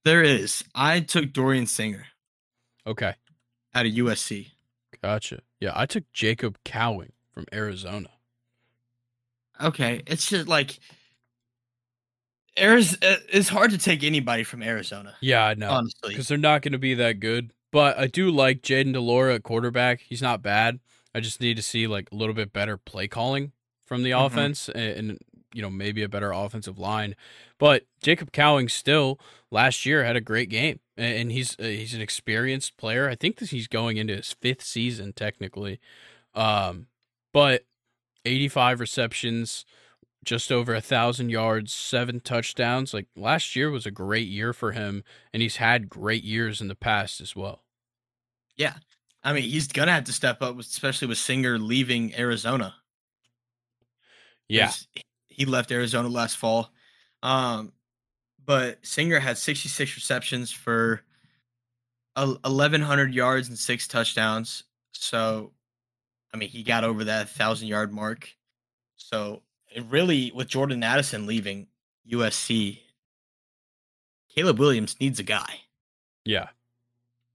There 0.04 0.22
is. 0.22 0.64
I 0.74 1.00
took 1.00 1.32
Dorian 1.32 1.66
Singer 1.66 2.06
Okay, 2.86 3.14
out 3.74 3.86
of 3.86 3.92
USC. 3.92 4.48
Gotcha. 5.02 5.40
Yeah, 5.60 5.72
I 5.74 5.86
took 5.86 6.04
Jacob 6.12 6.58
Cowing 6.64 7.12
from 7.32 7.46
Arizona. 7.52 8.08
Okay, 9.60 10.02
it's 10.06 10.28
just 10.28 10.48
like 10.48 10.78
Arizona. 12.58 13.16
It's 13.32 13.48
hard 13.48 13.70
to 13.70 13.78
take 13.78 14.02
anybody 14.04 14.44
from 14.44 14.62
Arizona, 14.62 15.14
Yeah, 15.20 15.44
I 15.44 15.54
know 15.54 15.70
honestly. 15.70 16.10
because 16.10 16.28
they're 16.28 16.38
not 16.38 16.62
going 16.62 16.72
to 16.72 16.78
be 16.78 16.94
that 16.94 17.20
good. 17.20 17.52
But 17.70 17.98
I 17.98 18.06
do 18.06 18.30
like 18.30 18.60
Jayden 18.62 18.92
de 18.92 19.00
Laura 19.00 19.34
at 19.36 19.42
quarterback. 19.44 20.00
He's 20.00 20.20
not 20.20 20.42
bad. 20.42 20.78
I 21.14 21.20
just 21.20 21.40
need 21.40 21.56
to 21.56 21.62
see 21.62 21.86
like 21.86 22.10
a 22.12 22.14
little 22.14 22.34
bit 22.34 22.52
better 22.52 22.76
play 22.76 23.08
calling 23.08 23.52
from 23.86 24.02
the 24.02 24.10
Mhm. 24.10 24.26
offense 24.26 24.68
and, 24.68 24.76
and 25.10 25.18
you 25.54 25.62
know 25.62 25.70
maybe 25.70 26.02
a 26.02 26.08
better 26.08 26.32
offensive 26.32 26.78
line. 26.78 27.14
But 27.62 27.84
Jacob 28.02 28.32
Cowing 28.32 28.68
still 28.68 29.20
last 29.52 29.86
year 29.86 30.02
had 30.02 30.16
a 30.16 30.20
great 30.20 30.48
game, 30.48 30.80
and, 30.96 31.30
he's 31.30 31.56
uh, 31.60 31.62
he's 31.62 31.94
an 31.94 32.00
experienced 32.00 32.76
player. 32.76 33.08
I 33.08 33.14
think 33.14 33.36
that 33.36 33.50
he's 33.50 33.68
going 33.68 33.98
into 33.98 34.16
his 34.16 34.32
fifth 34.32 34.64
season 34.64 35.12
technically. 35.12 35.78
Um, 36.34 36.88
but 37.32 37.64
85 38.24 38.80
receptions, 38.80 39.64
just 40.24 40.50
over 40.50 40.74
a 40.74 40.80
thousand 40.80 41.28
yards, 41.28 41.72
seven 41.72 42.18
touchdowns. 42.18 42.92
Like 42.92 43.06
last 43.14 43.54
year 43.54 43.70
was 43.70 43.86
a 43.86 43.92
great 43.92 44.26
year 44.26 44.52
for 44.52 44.72
him, 44.72 45.04
and 45.32 45.40
he's 45.40 45.58
had 45.58 45.88
great 45.88 46.24
years 46.24 46.60
in 46.60 46.66
the 46.66 46.74
past 46.74 47.20
as 47.20 47.36
well. 47.36 47.62
Yeah, 48.56 48.74
I 49.22 49.32
mean 49.32 49.44
he's 49.44 49.68
gonna 49.68 49.92
have 49.92 50.04
to 50.06 50.12
step 50.12 50.42
up, 50.42 50.58
especially 50.58 51.06
with 51.06 51.18
Singer 51.18 51.60
leaving 51.60 52.12
Arizona. 52.16 52.74
Yeah, 54.48 54.72
he 55.28 55.44
left 55.44 55.70
Arizona 55.70 56.08
last 56.08 56.36
fall. 56.36 56.72
Um, 57.22 57.72
but 58.44 58.84
Singer 58.84 59.18
had 59.20 59.38
66 59.38 59.94
receptions 59.96 60.50
for 60.50 61.02
1,100 62.16 63.14
yards 63.14 63.48
and 63.48 63.58
six 63.58 63.86
touchdowns. 63.88 64.64
So, 64.92 65.52
I 66.34 66.36
mean, 66.36 66.48
he 66.48 66.62
got 66.62 66.84
over 66.84 67.04
that 67.04 67.28
thousand 67.28 67.68
yard 67.68 67.92
mark. 67.92 68.30
So 68.96 69.42
it 69.74 69.84
really, 69.88 70.32
with 70.34 70.48
Jordan 70.48 70.82
Addison 70.82 71.26
leaving 71.26 71.66
USC, 72.10 72.80
Caleb 74.34 74.58
Williams 74.58 74.96
needs 75.00 75.18
a 75.18 75.22
guy, 75.24 75.60
Yeah. 76.24 76.48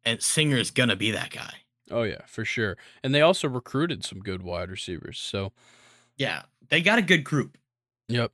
and 0.04 0.22
Singer 0.22 0.58
is 0.58 0.72
gonna 0.72 0.96
be 0.96 1.12
that 1.12 1.30
guy. 1.30 1.54
Oh 1.92 2.04
yeah, 2.04 2.26
for 2.26 2.44
sure. 2.44 2.76
And 3.04 3.14
they 3.14 3.22
also 3.22 3.48
recruited 3.48 4.04
some 4.04 4.20
good 4.20 4.42
wide 4.42 4.70
receivers. 4.70 5.20
So 5.20 5.54
Yeah, 6.18 6.44
they 6.70 6.82
got 6.82 6.98
a 7.00 7.04
good 7.04 7.24
group. 7.24 7.58
yep, 8.08 8.32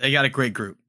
They 0.00 0.10
got 0.10 0.24
a 0.24 0.28
great 0.28 0.52
group. 0.54 0.79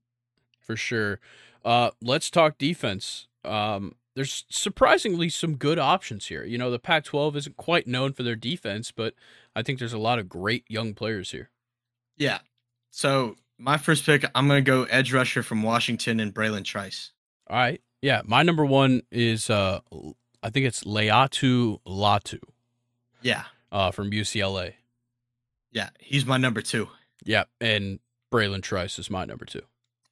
For 0.72 0.78
sure. 0.78 1.20
Uh, 1.66 1.92
let's 2.02 2.30
talk 2.30 2.58
defense. 2.58 3.28
Um, 3.44 3.96
there's 4.16 4.46
surprisingly 4.50 5.28
some 5.30 5.56
good 5.56 5.78
options 5.80 6.28
here. 6.28 6.44
You 6.46 6.58
know, 6.58 6.72
the 6.72 6.80
Pac-12 6.80 7.36
isn't 7.36 7.58
quite 7.58 7.88
known 7.88 8.14
for 8.14 8.24
their 8.24 8.36
defense, 8.36 8.92
but 8.92 9.14
I 9.56 9.62
think 9.64 9.80
there's 9.80 9.94
a 9.94 9.98
lot 9.98 10.18
of 10.18 10.30
great 10.30 10.64
young 10.70 10.94
players 10.94 11.32
here. 11.32 11.50
Yeah. 12.18 12.40
So 12.90 13.36
my 13.58 13.78
first 13.78 14.06
pick, 14.06 14.26
I'm 14.34 14.48
gonna 14.48 14.62
go 14.62 14.84
edge 14.86 15.14
rusher 15.14 15.44
from 15.44 15.62
Washington 15.64 16.20
and 16.20 16.34
Bralen 16.34 16.64
Trice. 16.64 17.12
All 17.50 17.58
right, 17.58 17.82
yeah, 18.02 18.22
my 18.26 18.44
number 18.44 18.66
one 18.66 19.02
is 19.12 19.50
uh, 19.50 19.80
I 20.42 20.50
think 20.50 20.66
it's 20.66 20.84
Laiatu 20.84 21.80
Latu 21.86 22.40
Yeah, 23.22 23.44
uh, 23.72 23.92
from 23.92 24.12
UCLA. 24.12 24.74
yeah, 25.72 25.90
he's 26.00 26.26
my 26.26 26.38
number 26.38 26.62
two. 26.62 26.90
Yeah, 27.24 27.44
and 27.60 28.00
Bralen 28.32 28.62
Trice 28.62 28.98
is 28.98 29.10
my 29.10 29.26
number 29.26 29.46
two. 29.46 29.62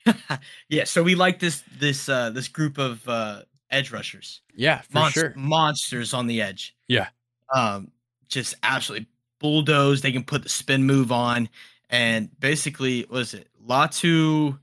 yeah, 0.70 0.84
so 0.86 1.04
we 1.04 1.16
like 1.16 1.40
this 1.40 1.64
this 1.80 2.10
uh 2.10 2.30
this 2.32 2.48
group 2.48 2.78
of 2.78 3.08
uh 3.08 3.42
edge 3.72 3.92
rushers. 3.92 4.42
Yeah, 4.56 4.82
for 4.82 5.00
Monst- 5.00 5.14
sure. 5.14 5.34
Monsters 5.36 6.14
on 6.14 6.28
the 6.28 6.42
edge. 6.42 6.76
Yeah. 6.88 7.08
Um 7.54 7.92
just 8.28 8.56
absolutely 8.64 9.08
bulldoze. 9.40 10.02
They 10.02 10.12
can 10.12 10.24
put 10.24 10.44
the 10.44 10.50
spin 10.50 10.84
move 10.86 11.12
on 11.12 11.50
and 11.90 12.30
basically 12.40 13.06
what 13.10 13.22
is 13.22 13.34
it? 13.34 13.48
Latu 13.66 14.58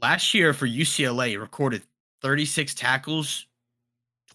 last 0.00 0.34
year 0.34 0.52
for 0.52 0.66
UCLA 0.66 1.38
recorded 1.40 1.82
36 2.22 2.74
tackles, 2.74 3.46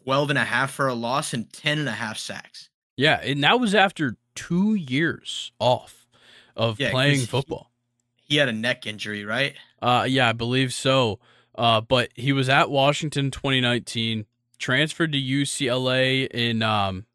12 0.03 0.30
and 0.32 0.40
a 0.40 0.44
half 0.44 0.72
for 0.72 0.88
a 0.88 0.94
loss 0.94 1.34
and 1.34 1.52
10 1.52 1.80
and 1.80 1.90
a 1.90 1.94
half 1.94 2.18
sacks. 2.18 2.69
Yeah, 2.98 3.19
and 3.22 3.44
that 3.44 3.60
was 3.60 3.73
after 3.76 4.18
two 4.36 4.76
years 4.76 5.52
off 5.60 6.07
of 6.56 6.80
Yeah, 6.80 6.91
playing 6.91 7.19
he- 7.22 7.26
football. 7.26 7.72
He 8.15 8.38
had 8.38 8.48
a 8.48 8.53
neck 8.53 8.86
injury, 8.88 9.26
right? 9.26 9.56
Uh, 9.81 10.05
yeah, 10.07 10.29
I 10.29 10.33
believe 10.33 10.73
so. 10.73 11.19
Uh, 11.55 11.81
but 11.81 12.09
he 12.15 12.31
was 12.31 12.49
at 12.49 12.69
Washington 12.69 13.31
2019, 13.31 14.25
transferred 14.57 15.11
to 15.11 15.19
UCLA 15.19 16.27
in 16.27 16.61
um 16.61 17.05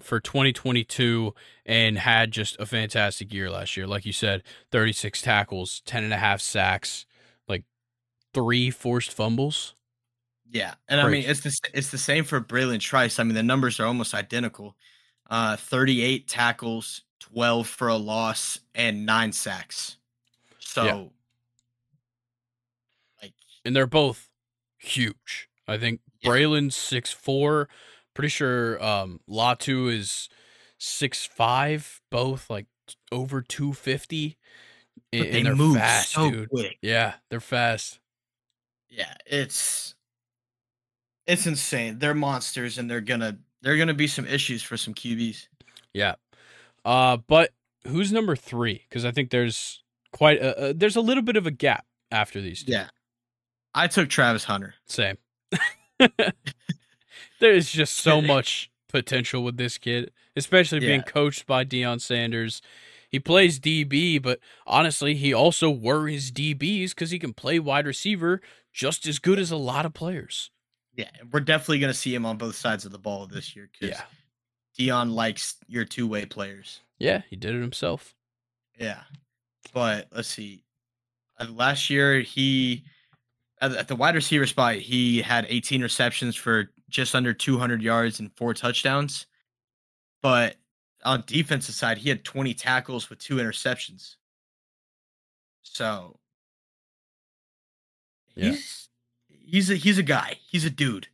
for 0.00 0.20
2022, 0.20 1.34
and 1.64 1.98
had 1.98 2.30
just 2.30 2.58
a 2.60 2.66
fantastic 2.66 3.32
year 3.32 3.50
last 3.50 3.76
year. 3.76 3.86
Like 3.86 4.06
you 4.06 4.12
said, 4.12 4.44
36 4.70 5.22
tackles, 5.22 5.82
10 5.86 6.04
and 6.04 6.12
a 6.12 6.18
half 6.18 6.40
sacks, 6.40 7.04
like 7.48 7.64
three 8.32 8.70
forced 8.70 9.12
fumbles. 9.12 9.74
Yeah, 10.48 10.74
and 10.88 11.00
I 11.00 11.08
mean 11.08 11.24
it's 11.26 11.40
the 11.40 11.58
it's 11.74 11.90
the 11.90 11.98
same 11.98 12.24
for 12.24 12.40
Bralen 12.40 12.80
Trice. 12.80 13.18
I 13.18 13.24
mean 13.24 13.34
the 13.34 13.42
numbers 13.42 13.80
are 13.80 13.86
almost 13.86 14.14
identical. 14.14 14.76
Uh, 15.28 15.56
38 15.56 16.28
tackles, 16.28 17.02
12 17.18 17.66
for 17.66 17.88
a 17.88 17.96
loss, 17.96 18.60
and 18.76 19.04
nine 19.04 19.32
sacks. 19.32 19.96
So, 20.60 20.84
like, 20.84 21.10
and 23.66 23.74
they're 23.76 23.86
both 23.86 24.30
huge. 24.78 25.48
I 25.68 25.76
think 25.78 26.00
Yeah. 26.20 26.30
Bralen's 26.30 26.76
six 26.76 27.10
four. 27.12 27.68
Pretty 28.14 28.28
sure 28.28 28.82
um, 28.82 29.20
Latu 29.28 29.92
is 29.92 30.28
six 30.78 31.26
five. 31.26 32.00
Both 32.10 32.48
like 32.48 32.66
over 33.12 33.42
two 33.42 33.72
fifty. 33.72 34.38
And, 35.12 35.24
they 35.24 35.38
and 35.38 35.46
they're 35.46 35.56
move 35.56 35.76
fast, 35.76 36.10
so 36.12 36.30
dude. 36.30 36.48
quick. 36.50 36.78
Yeah, 36.82 37.14
they're 37.30 37.40
fast. 37.40 38.00
Yeah, 38.88 39.12
it's 39.26 39.94
it's 41.26 41.46
insane. 41.46 41.98
They're 41.98 42.14
monsters, 42.14 42.78
and 42.78 42.90
they're 42.90 43.00
gonna 43.00 43.38
they're 43.62 43.76
gonna 43.76 43.94
be 43.94 44.06
some 44.06 44.26
issues 44.26 44.62
for 44.62 44.76
some 44.76 44.94
QBs. 44.94 45.48
Yeah. 45.92 46.14
Uh, 46.84 47.16
but 47.16 47.52
who's 47.86 48.12
number 48.12 48.36
three? 48.36 48.84
Because 48.88 49.04
I 49.04 49.10
think 49.10 49.30
there's 49.30 49.82
quite 50.12 50.38
a, 50.40 50.70
uh, 50.70 50.72
there's 50.74 50.96
a 50.96 51.00
little 51.00 51.22
bit 51.22 51.36
of 51.36 51.46
a 51.46 51.50
gap 51.50 51.84
after 52.10 52.40
these 52.40 52.62
two. 52.64 52.72
Yeah, 52.72 52.88
I 53.76 53.88
took 53.88 54.08
Travis 54.08 54.44
Hunter. 54.44 54.74
Same. 54.86 55.18
There's 57.40 57.70
just 57.70 57.98
so 57.98 58.22
much 58.22 58.70
potential 58.88 59.44
with 59.44 59.58
this 59.58 59.76
kid, 59.76 60.12
especially 60.34 60.80
being 60.80 61.02
coached 61.02 61.46
by 61.46 61.64
Deion 61.66 62.00
Sanders. 62.00 62.62
He 63.10 63.20
plays 63.20 63.60
DB, 63.60 64.20
but 64.20 64.40
honestly, 64.66 65.14
he 65.14 65.34
also 65.34 65.70
worries 65.70 66.32
DBs 66.32 66.90
because 66.90 67.10
he 67.10 67.18
can 67.18 67.34
play 67.34 67.58
wide 67.58 67.86
receiver 67.86 68.40
just 68.72 69.06
as 69.06 69.18
good 69.18 69.38
as 69.38 69.50
a 69.50 69.56
lot 69.56 69.84
of 69.84 69.92
players. 69.92 70.50
Yeah, 70.94 71.10
we're 71.30 71.40
definitely 71.40 71.78
gonna 71.78 71.94
see 71.94 72.14
him 72.14 72.24
on 72.24 72.38
both 72.38 72.56
sides 72.56 72.86
of 72.86 72.92
the 72.92 72.98
ball 72.98 73.26
this 73.26 73.54
year 73.54 73.68
because 73.78 73.98
Deion 74.78 75.12
likes 75.12 75.56
your 75.68 75.84
two 75.84 76.06
way 76.06 76.24
players. 76.24 76.80
Yeah, 76.98 77.22
he 77.28 77.36
did 77.36 77.54
it 77.54 77.60
himself. 77.60 78.14
Yeah, 78.80 79.02
but 79.74 80.08
let's 80.12 80.28
see. 80.28 80.64
Uh, 81.38 81.46
last 81.50 81.90
year, 81.90 82.20
he 82.20 82.84
at, 83.60 83.88
the- 83.88 83.96
wide 83.96 84.14
receiver 84.14 84.46
spot, 84.46 84.76
he 84.76 85.22
had 85.22 85.46
18 85.48 85.82
receptions 85.82 86.36
for 86.36 86.70
just 86.88 87.14
under 87.14 87.32
200 87.32 87.82
yards 87.82 88.20
and 88.20 88.30
four 88.36 88.54
touchdowns. 88.54 89.26
But 90.22 90.56
on 91.04 91.24
defensive 91.26 91.74
side, 91.74 91.98
he 91.98 92.08
had 92.08 92.24
20 92.24 92.54
tackles 92.54 93.08
with 93.10 93.18
two 93.18 93.36
interceptions. 93.36 94.16
So 95.62 96.18
Yeah. 98.34 98.50
he's 98.50 98.88
he's 99.28 99.70
a 99.70 99.74
he's 99.76 99.98
a 99.98 100.02
guy. 100.02 100.38
He's 100.48 100.64
a 100.64 100.70
dude. 100.70 101.08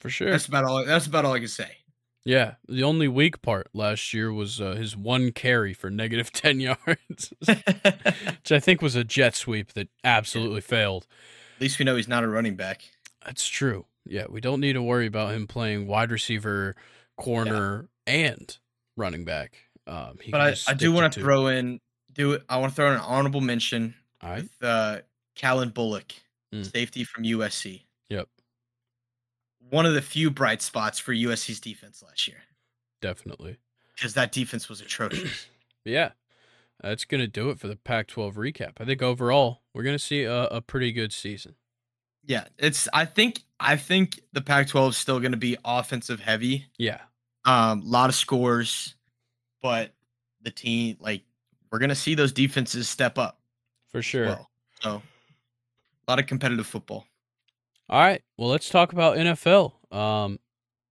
For 0.00 0.10
sure. 0.10 0.30
That's 0.30 0.46
about 0.46 0.64
all. 0.64 0.84
That's 0.84 1.06
about 1.06 1.24
all 1.24 1.32
I 1.34 1.38
can 1.40 1.48
say. 1.48 1.78
yeah. 2.24 2.54
The 2.68 2.84
only 2.84 3.08
weak 3.08 3.42
part 3.42 3.68
last 3.74 4.12
year 4.14 4.32
was 4.32 4.60
uh, 4.60 4.74
his 4.74 4.96
one 4.96 5.32
carry 5.32 5.74
for 5.74 5.90
negative 5.90 6.30
10 6.32 6.60
yards, 6.60 7.32
which 7.44 8.52
I 8.52 8.60
think 8.60 8.80
was 8.82 8.94
a 8.94 9.04
jet 9.04 9.34
sweep 9.34 9.72
that 9.72 9.88
absolutely 10.04 10.60
failed. 10.60 11.06
Least 11.60 11.78
we 11.78 11.84
know 11.84 11.96
he's 11.96 12.08
not 12.08 12.24
a 12.24 12.28
running 12.28 12.56
back. 12.56 12.82
That's 13.24 13.46
true. 13.46 13.86
Yeah, 14.06 14.24
we 14.28 14.40
don't 14.40 14.60
need 14.60 14.74
to 14.74 14.82
worry 14.82 15.06
about 15.06 15.34
him 15.34 15.46
playing 15.46 15.86
wide 15.86 16.10
receiver, 16.10 16.76
corner, 17.16 17.88
and 18.06 18.56
running 18.96 19.24
back. 19.24 19.56
Um, 19.86 20.18
he 20.22 20.30
But 20.30 20.40
I, 20.40 20.54
I 20.68 20.74
do 20.74 20.92
want 20.92 21.12
to 21.12 21.20
throw 21.20 21.48
in 21.48 21.80
do. 22.12 22.38
I 22.48 22.58
want 22.58 22.72
to 22.72 22.76
throw 22.76 22.88
in 22.88 22.94
an 22.94 23.00
honorable 23.00 23.40
mention 23.40 23.94
All 24.22 24.30
right. 24.30 24.42
with 24.42 24.62
uh, 24.62 24.98
Calen 25.36 25.74
Bullock, 25.74 26.12
Mm. 26.54 26.64
safety 26.72 27.04
from 27.04 27.24
USC. 27.24 27.82
Yep. 28.08 28.26
One 29.70 29.84
of 29.84 29.92
the 29.92 30.00
few 30.00 30.30
bright 30.30 30.62
spots 30.62 30.98
for 30.98 31.12
USC's 31.12 31.60
defense 31.60 32.02
last 32.02 32.26
year 32.26 32.38
Definitely. 33.02 33.58
because 33.94 34.14
that 34.14 34.32
defense 34.32 34.68
was 34.68 34.80
atrocious. 34.80 35.46
Yeah, 35.84 36.10
that's 36.80 37.04
gonna 37.04 37.26
do 37.26 37.50
it 37.50 37.58
for 37.58 37.68
the 37.68 37.76
Pac-12 37.76 38.34
recap. 38.34 38.72
I 38.78 38.84
think 38.84 39.02
overall 39.02 39.62
we're 39.74 39.82
gonna 39.82 39.98
see 39.98 40.24
a, 40.24 40.44
a 40.44 40.60
pretty 40.60 40.92
good 40.92 41.12
season. 41.12 41.54
yeah, 42.24 42.44
it's. 42.58 42.88
I 42.92 43.04
think. 43.04 43.42
I 43.60 43.76
think 43.76 44.20
the 44.32 44.40
Pac-12 44.40 44.90
is 44.90 44.96
still 44.96 45.18
going 45.18 45.32
to 45.32 45.36
be 45.38 45.56
offensive 45.64 46.20
heavy. 46.20 46.66
Yeah, 46.78 47.00
Um, 47.44 47.80
a 47.80 47.84
lot 47.84 48.08
of 48.08 48.14
scores, 48.14 48.94
but 49.60 49.92
the 50.42 50.50
team 50.52 50.96
like 51.00 51.22
we're 51.72 51.80
going 51.80 51.88
to 51.88 51.96
see 51.96 52.14
those 52.14 52.32
defenses 52.32 52.88
step 52.88 53.18
up. 53.18 53.40
for 53.90 54.00
sure. 54.00 54.26
Well. 54.26 54.50
So, 54.80 54.90
a 56.06 56.10
lot 56.10 56.20
of 56.20 56.26
competitive 56.26 56.66
football. 56.68 57.04
All 57.88 58.00
right. 58.00 58.22
Well, 58.36 58.48
let's 58.48 58.68
talk 58.68 58.92
about 58.92 59.16
NFL. 59.16 59.72
Um, 59.92 60.38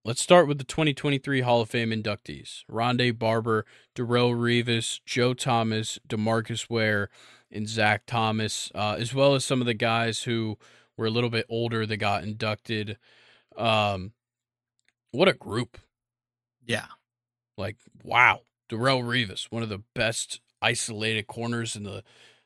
let's 0.07 0.21
start 0.21 0.47
with 0.47 0.57
the 0.57 0.63
2023 0.63 1.41
Hall 1.41 1.61
of 1.61 1.69
Fame 1.69 1.91
inductees: 1.91 2.63
Rondé 2.71 3.17
Barber, 3.17 3.65
Darrelle 3.93 4.33
Revis, 4.33 5.01
Joe 5.05 5.33
Thomas, 5.33 5.99
Demarcus 6.07 6.69
Ware, 6.69 7.09
and 7.51 7.67
Zach 7.67 8.05
Thomas, 8.07 8.71
uh, 8.73 8.95
as 8.97 9.13
well 9.13 9.35
as 9.35 9.43
some 9.43 9.59
of 9.59 9.67
the 9.67 9.73
guys 9.73 10.23
who 10.23 10.57
were 10.95 11.05
a 11.05 11.11
little 11.11 11.29
bit 11.29 11.45
older 11.49 11.85
that 11.85 11.97
got 11.97 12.23
inducted. 12.23 12.97
Um, 13.57 14.13
what 15.11 15.27
a 15.27 15.33
group! 15.33 15.77
Yeah. 16.65 16.87
Like, 17.57 17.75
wow, 18.03 18.41
Darrelle 18.69 19.03
Revis, 19.03 19.45
one 19.51 19.63
of 19.63 19.69
the 19.69 19.83
best 19.93 20.39
isolated 20.61 21.27
corners 21.27 21.75
in 21.75 21.83
the 21.83 22.03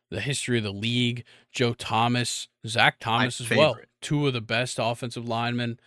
the 0.09 0.21
history 0.21 0.57
of 0.57 0.63
the 0.63 0.73
league. 0.73 1.23
Joe 1.51 1.73
Thomas, 1.73 2.47
Zach 2.65 2.99
Thomas 2.99 3.39
as 3.39 3.49
well, 3.49 3.77
two 4.01 4.25
of 4.25 4.33
the 4.33 4.41
best 4.41 4.79
offensive 4.81 5.27
linemen. 5.27 5.79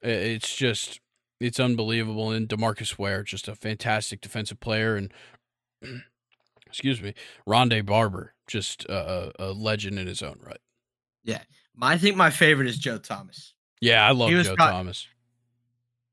It's 0.00 0.54
just, 0.54 1.00
it's 1.40 1.60
unbelievable. 1.60 2.30
And 2.30 2.48
Demarcus 2.48 2.98
Ware, 2.98 3.22
just 3.22 3.48
a 3.48 3.54
fantastic 3.54 4.20
defensive 4.20 4.60
player, 4.60 4.96
and 4.96 5.12
excuse 6.66 7.00
me, 7.00 7.14
Rondé 7.46 7.84
Barber, 7.84 8.34
just 8.46 8.84
a, 8.86 9.32
a 9.38 9.52
legend 9.52 9.98
in 9.98 10.06
his 10.06 10.22
own 10.22 10.38
right. 10.42 10.60
Yeah, 11.24 11.42
I 11.80 11.98
think 11.98 12.16
my 12.16 12.30
favorite 12.30 12.68
is 12.68 12.78
Joe 12.78 12.98
Thomas. 12.98 13.54
Yeah, 13.80 14.06
I 14.06 14.12
love 14.12 14.30
Joe 14.30 14.56
Thomas. 14.56 15.06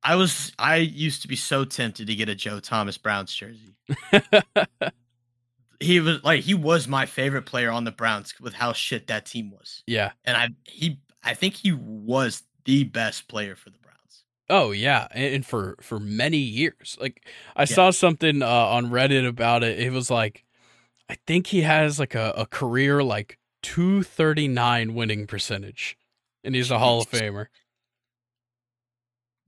I 0.03 0.15
was 0.15 0.51
I 0.59 0.75
used 0.77 1.23
to 1.23 1.27
be 1.27 1.35
so 1.35 1.65
tempted 1.65 2.07
to 2.07 2.15
get 2.15 2.29
a 2.29 2.35
Joe 2.35 2.59
Thomas 2.59 2.97
Browns 2.97 3.33
jersey. 3.33 3.75
he 5.79 5.99
was 5.99 6.23
like 6.23 6.43
he 6.43 6.53
was 6.53 6.87
my 6.87 7.07
favorite 7.07 7.47
player 7.47 7.71
on 7.71 7.85
the 7.85 7.91
Browns 7.91 8.35
with 8.39 8.53
how 8.53 8.73
shit 8.73 9.07
that 9.07 9.25
team 9.25 9.49
was. 9.49 9.83
Yeah. 9.87 10.11
And 10.23 10.37
I 10.37 10.49
he 10.65 10.99
I 11.23 11.33
think 11.33 11.55
he 11.55 11.71
was 11.71 12.43
the 12.65 12.83
best 12.83 13.27
player 13.27 13.55
for 13.55 13.71
the. 13.71 13.77
Oh 14.49 14.71
yeah, 14.71 15.07
and, 15.11 15.45
for 15.45 15.75
for 15.81 15.99
many 15.99 16.37
years. 16.37 16.97
Like 16.99 17.25
I 17.55 17.61
Yeah. 17.63 17.65
saw 17.65 17.91
something 17.91 18.41
uh, 18.43 18.47
on 18.47 18.87
Reddit 18.91 19.27
about 19.27 19.63
it. 19.63 19.79
It 19.79 19.91
was 19.91 20.09
like 20.11 20.43
I 21.09 21.15
think 21.27 21.47
he 21.47 21.61
has 21.61 21.99
like 21.99 22.15
a, 22.15 22.33
a 22.37 22.45
career 22.45 23.03
like 23.03 23.37
239 23.63 24.93
winning 24.93 25.27
percentage. 25.27 25.97
And 26.43 26.53
he's 26.53 26.69
a 26.69 26.77
Hall 26.77 27.01
of 27.01 27.09
Famer. 27.09 27.47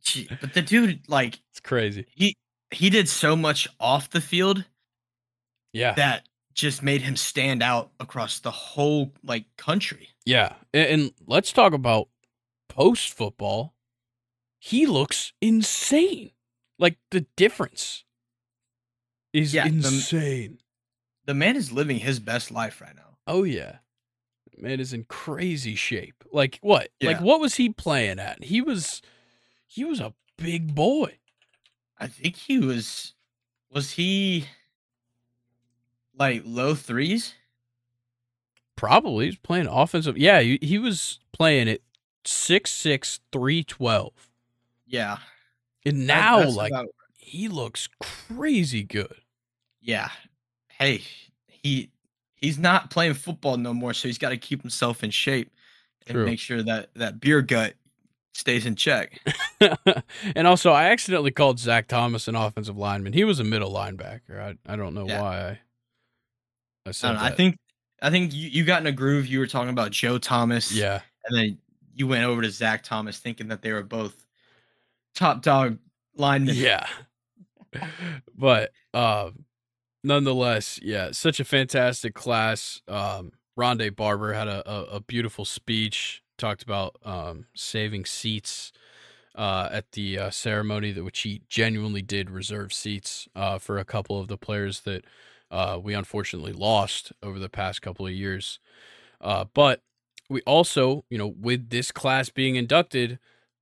Gee, 0.04 0.28
But 0.42 0.54
the 0.54 0.62
dude 0.62 1.02
like 1.08 1.40
It's 1.52 1.60
crazy. 1.60 2.06
he 2.16 2.36
he 2.72 2.90
did 2.90 3.08
so 3.10 3.36
much 3.36 3.68
off 3.80 4.10
the 4.10 4.22
field 4.22 4.66
Yeah. 5.74 5.94
that 5.94 6.28
just 6.54 6.82
made 6.82 7.02
him 7.02 7.16
stand 7.16 7.62
out 7.62 7.92
across 8.00 8.40
the 8.40 8.52
whole 8.52 9.14
like 9.24 9.46
country. 9.58 10.10
Yeah. 10.26 10.56
And, 10.74 10.88
and 11.02 11.12
let's 11.28 11.52
talk 11.52 11.74
about 11.74 12.10
post 12.68 13.14
football. 13.14 13.74
He 14.68 14.86
looks 14.86 15.32
insane. 15.40 16.32
Like 16.78 16.98
the 17.12 17.22
difference 17.38 18.04
is 19.32 19.54
Yeah, 19.54 19.66
insane. 19.66 20.58
The 21.26 21.34
man 21.34 21.56
is 21.56 21.72
living 21.72 22.00
his 22.00 22.20
best 22.20 22.52
life 22.52 22.82
right 22.82 22.94
now. 22.94 23.16
Oh 23.26 23.44
yeah. 23.44 23.78
Man 24.58 24.82
is 24.82 24.92
in 24.92 25.06
crazy 25.06 25.76
shape. 25.76 26.22
Like 26.34 26.60
what? 26.62 26.90
Like 27.02 27.22
what 27.22 27.40
was 27.40 27.56
he 27.56 27.70
playing 27.70 28.20
at? 28.20 28.44
He 28.44 28.60
was 28.60 29.02
he 29.68 29.86
was 29.86 30.02
a 30.02 30.14
big 30.38 30.76
boy. 30.76 31.18
I 31.98 32.08
think 32.08 32.36
he 32.36 32.60
was 32.60 33.14
was 33.72 33.92
he 33.92 34.48
like 36.14 36.42
low 36.46 36.76
threes? 36.76 37.36
Probably 38.76 39.28
he's 39.28 39.38
playing 39.38 39.68
offensive. 39.68 40.18
Yeah, 40.18 40.42
he, 40.42 40.60
he 40.62 40.78
was 40.78 41.20
playing 41.32 41.70
at 41.70 41.80
6'6", 42.26 43.20
312. 43.32 44.12
Yeah. 44.88 45.18
And 45.86 46.08
now 46.08 46.40
that's 46.40 46.56
like 46.56 46.74
he 47.18 47.48
looks 47.50 47.88
crazy 48.02 48.84
good. 48.84 49.14
yeah. 49.82 50.10
Hey, 50.70 51.02
he 51.48 51.90
he's 52.36 52.58
not 52.60 52.90
playing 52.92 53.16
football 53.16 53.58
no 53.58 53.74
more, 53.74 53.94
so 53.94 54.08
he's 54.08 54.18
got 54.18 54.30
to 54.30 54.38
keep 54.38 54.62
himself 54.62 55.04
in 55.04 55.10
shape 55.10 55.52
and 56.08 56.16
True. 56.16 56.26
make 56.26 56.40
sure 56.40 56.62
that 56.64 56.90
that 56.96 57.20
beer 57.20 57.42
gut 57.42 57.74
stays 58.34 58.66
in 58.68 58.76
check. 58.76 59.20
and 60.36 60.46
also, 60.48 60.72
I 60.72 60.90
accidentally 60.90 61.32
called 61.32 61.58
Zach 61.60 61.88
Thomas 61.88 62.28
an 62.28 62.36
offensive 62.36 62.78
lineman. 62.78 63.14
He 63.14 63.24
was 63.24 63.40
a 63.40 63.44
middle 63.44 63.74
linebacker. 63.74 64.40
I 64.40 64.72
I 64.72 64.76
don't 64.76 64.94
know 64.94 65.08
Yeah. 65.08 65.22
why 65.22 65.38
I 65.38 65.50
I 65.50 65.60
I, 66.88 66.92
said 66.92 67.08
don't 67.10 67.18
know, 67.18 67.24
I 67.24 67.32
think 67.32 67.58
I 68.02 68.10
think 68.12 68.34
you, 68.34 68.50
you 68.50 68.64
got 68.64 68.82
in 68.82 68.88
a 68.88 68.92
groove. 68.92 69.26
You 69.26 69.40
were 69.40 69.48
talking 69.48 69.70
about 69.72 69.92
Joe 69.92 70.18
Thomas, 70.20 70.72
yeah, 70.72 71.02
and 71.26 71.36
then 71.38 71.58
you 71.96 72.06
went 72.08 72.24
over 72.26 72.42
to 72.44 72.52
Zach 72.52 72.84
Thomas, 72.84 73.18
thinking 73.18 73.48
that 73.48 73.62
they 73.64 73.72
were 73.74 73.82
both 73.84 74.27
top 75.18 75.42
dog 75.42 75.80
linemen. 76.16 76.56
yeah. 76.58 76.88
but 78.38 78.72
um, 78.94 79.46
nonetheless, 80.04 80.80
yeah, 80.82 81.12
such 81.12 81.40
a 81.40 81.46
fantastic 81.46 82.14
class. 82.14 82.82
Um, 82.88 83.34
Rondé 83.58 83.94
Barber 83.94 84.34
had 84.34 84.48
a, 84.48 84.70
a, 84.70 84.84
a 84.96 85.00
beautiful 85.02 85.44
speech. 85.44 86.24
Talked 86.38 86.62
about 86.62 86.96
um, 87.04 87.48
saving 87.56 88.06
seats 88.06 88.72
uh, 89.34 89.70
at 89.72 89.92
the 89.94 90.20
uh, 90.20 90.30
ceremony, 90.30 90.92
that 90.92 91.04
which 91.04 91.22
he 91.22 91.42
genuinely 91.50 92.04
did 92.04 92.30
reserve 92.30 92.72
seats 92.72 93.28
uh, 93.36 93.58
for 93.58 93.80
a 93.80 93.86
couple 93.86 94.20
of 94.20 94.28
the 94.28 94.38
players 94.38 94.82
that 94.82 95.04
uh, 95.50 95.80
we 95.82 95.96
unfortunately 95.96 96.54
lost 96.54 97.12
over 97.24 97.40
the 97.40 97.50
past 97.50 97.82
couple 97.82 98.06
of 98.06 98.14
years. 98.14 98.60
Uh, 99.20 99.46
but 99.56 99.82
we 100.30 100.42
also, 100.42 101.06
you 101.10 101.18
know, 101.18 101.28
with 101.28 101.72
this 101.72 101.92
class 101.92 102.30
being 102.30 102.56
inducted, 102.56 103.18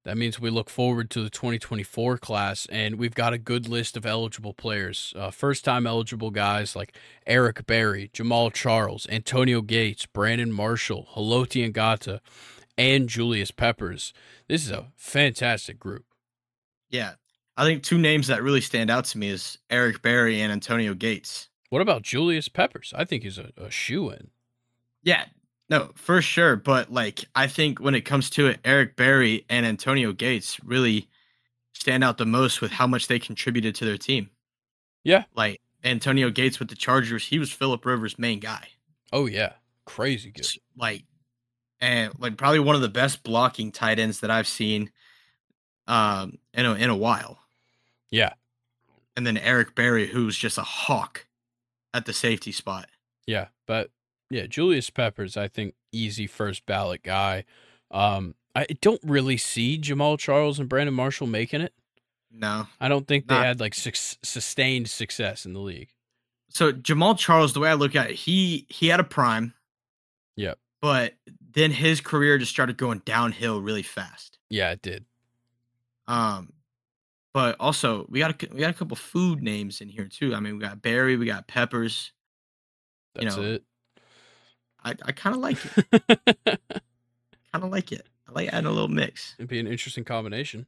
that 0.05 0.17
means 0.17 0.39
we 0.39 0.51
look 0.51 0.69
forward 0.69 1.09
to 1.09 1.23
the 1.23 1.31
2024 1.31 2.19
class, 2.19 2.67
and 2.67 2.95
we've 2.95 3.15
got 3.15 3.33
a 3.33 3.39
good 3.39 3.67
list 3.67 3.97
of 3.97 4.05
eligible 4.05 4.53
players. 4.53 5.13
Uh, 5.17 5.31
first 5.31 5.65
time 5.65 5.87
eligible 5.87 6.29
guys 6.29 6.75
like 6.75 6.95
Eric 7.25 7.65
Berry, 7.65 8.11
Jamaal 8.13 8.53
Charles, 8.53 9.07
Antonio 9.09 9.61
Gates, 9.61 10.05
Brandon 10.05 10.51
Marshall, 10.51 11.07
Haloti 11.15 11.71
Ngata, 11.71 12.19
and 12.77 13.09
Julius 13.09 13.49
Peppers. 13.49 14.13
This 14.47 14.63
is 14.63 14.71
a 14.71 14.91
fantastic 14.95 15.79
group. 15.79 16.05
Yeah. 16.89 17.13
I 17.57 17.63
think 17.63 17.81
two 17.81 17.97
names 17.97 18.27
that 18.27 18.43
really 18.43 18.61
stand 18.61 18.91
out 18.91 19.05
to 19.05 19.17
me 19.17 19.29
is 19.29 19.57
Eric 19.71 20.03
Berry 20.03 20.39
and 20.39 20.51
Antonio 20.51 20.93
Gates. 20.93 21.49
What 21.69 21.81
about 21.81 22.03
Julius 22.03 22.47
Peppers? 22.47 22.93
I 22.95 23.05
think 23.05 23.23
he's 23.23 23.39
a, 23.39 23.51
a 23.57 23.71
shoe 23.71 24.11
in. 24.11 24.29
Yeah, 25.01 25.25
no, 25.69 25.91
for 25.95 26.21
sure. 26.21 26.55
But 26.55 26.91
like, 26.91 27.25
I 27.35 27.47
think 27.47 27.79
when 27.79 27.95
it 27.95 28.01
comes 28.01 28.29
to 28.31 28.47
it, 28.47 28.59
Eric 28.63 28.95
Berry 28.95 29.45
and 29.49 29.65
Antonio 29.65 30.11
Gates 30.11 30.59
really 30.63 31.07
stand 31.73 32.03
out 32.03 32.17
the 32.17 32.25
most 32.25 32.61
with 32.61 32.71
how 32.71 32.87
much 32.87 33.07
they 33.07 33.19
contributed 33.19 33.75
to 33.75 33.85
their 33.85 33.97
team. 33.97 34.29
Yeah. 35.03 35.25
Like 35.35 35.61
Antonio 35.83 36.29
Gates 36.29 36.59
with 36.59 36.69
the 36.69 36.75
Chargers, 36.75 37.27
he 37.27 37.39
was 37.39 37.51
Philip 37.51 37.85
Rivers' 37.85 38.19
main 38.19 38.39
guy. 38.39 38.67
Oh, 39.11 39.25
yeah. 39.25 39.53
Crazy 39.85 40.31
good. 40.31 40.47
Like, 40.77 41.03
and 41.79 42.11
like 42.17 42.37
probably 42.37 42.59
one 42.59 42.75
of 42.75 42.81
the 42.81 42.89
best 42.89 43.23
blocking 43.23 43.71
tight 43.71 43.99
ends 43.99 44.21
that 44.21 44.31
I've 44.31 44.47
seen 44.47 44.91
um 45.87 46.39
in 46.53 46.65
a, 46.65 46.73
in 46.73 46.89
a 46.89 46.95
while. 46.95 47.39
Yeah. 48.09 48.33
And 49.15 49.27
then 49.27 49.37
Eric 49.37 49.75
Berry, 49.75 50.07
who's 50.07 50.37
just 50.37 50.57
a 50.57 50.63
hawk 50.63 51.27
at 51.93 52.05
the 52.05 52.13
safety 52.13 52.51
spot. 52.51 52.87
Yeah, 53.27 53.47
but 53.65 53.91
yeah, 54.29 54.47
Julius 54.47 54.89
Peppers, 54.89 55.37
I 55.37 55.47
think 55.47 55.75
easy 55.91 56.27
first 56.27 56.65
ballot 56.65 57.03
guy. 57.03 57.45
Um, 57.91 58.35
I 58.55 58.65
don't 58.81 59.01
really 59.03 59.37
see 59.37 59.77
Jamaal 59.77 60.17
Charles 60.17 60.59
and 60.59 60.69
Brandon 60.69 60.93
Marshall 60.93 61.27
making 61.27 61.61
it. 61.61 61.73
No. 62.31 62.67
I 62.79 62.87
don't 62.87 63.07
think 63.07 63.27
they 63.27 63.35
had 63.35 63.59
like 63.59 63.73
suc 63.73 63.95
sustained 63.95 64.89
success 64.89 65.45
in 65.45 65.53
the 65.53 65.59
league. 65.59 65.89
So 66.49 66.71
Jamaal 66.71 67.17
Charles, 67.17 67.53
the 67.53 67.59
way 67.59 67.69
I 67.69 67.73
look 67.73 67.95
at 67.95 68.11
it, 68.11 68.15
he 68.15 68.65
he 68.69 68.87
had 68.87 68.99
a 68.99 69.05
prime. 69.05 69.53
Yep. 70.35 70.57
But 70.81 71.13
then 71.53 71.71
his 71.71 72.01
career 72.01 72.37
just 72.37 72.51
started 72.51 72.77
going 72.77 73.01
downhill 73.05 73.61
really 73.61 73.83
fast. 73.83 74.37
Yeah, 74.49 74.71
it 74.71 74.81
did. 74.81 75.05
Um, 76.07 76.53
but 77.33 77.55
also 77.59 78.05
we 78.09 78.19
got 78.19 78.43
a, 78.43 78.53
we 78.53 78.59
got 78.59 78.69
a 78.69 78.73
couple 78.73 78.95
food 78.95 79.41
names 79.41 79.81
in 79.81 79.89
here 79.89 80.05
too. 80.05 80.33
I 80.35 80.39
mean, 80.39 80.55
we 80.55 80.59
got 80.61 80.81
Berry, 80.81 81.17
we 81.17 81.25
got 81.25 81.47
Peppers. 81.47 82.11
You 83.15 83.25
That's 83.25 83.37
know, 83.37 83.43
it. 83.43 83.63
I, 84.85 84.91
I 85.03 85.11
kind 85.11 85.35
of 85.35 85.41
like 85.41 85.57
it. 85.65 86.59
Kind 87.51 87.63
of 87.63 87.71
like 87.71 87.91
it. 87.91 88.05
I 88.27 88.31
like 88.33 88.49
adding 88.53 88.67
a 88.67 88.71
little 88.71 88.87
mix. 88.87 89.33
It'd 89.39 89.49
be 89.49 89.59
an 89.59 89.67
interesting 89.67 90.03
combination. 90.03 90.67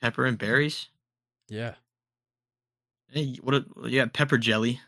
Pepper 0.00 0.24
and 0.26 0.38
berries. 0.38 0.88
Yeah, 1.48 1.74
Hey, 3.12 3.36
what? 3.42 3.54
A, 3.54 3.90
got 3.90 4.12
pepper 4.12 4.38
jelly. 4.38 4.80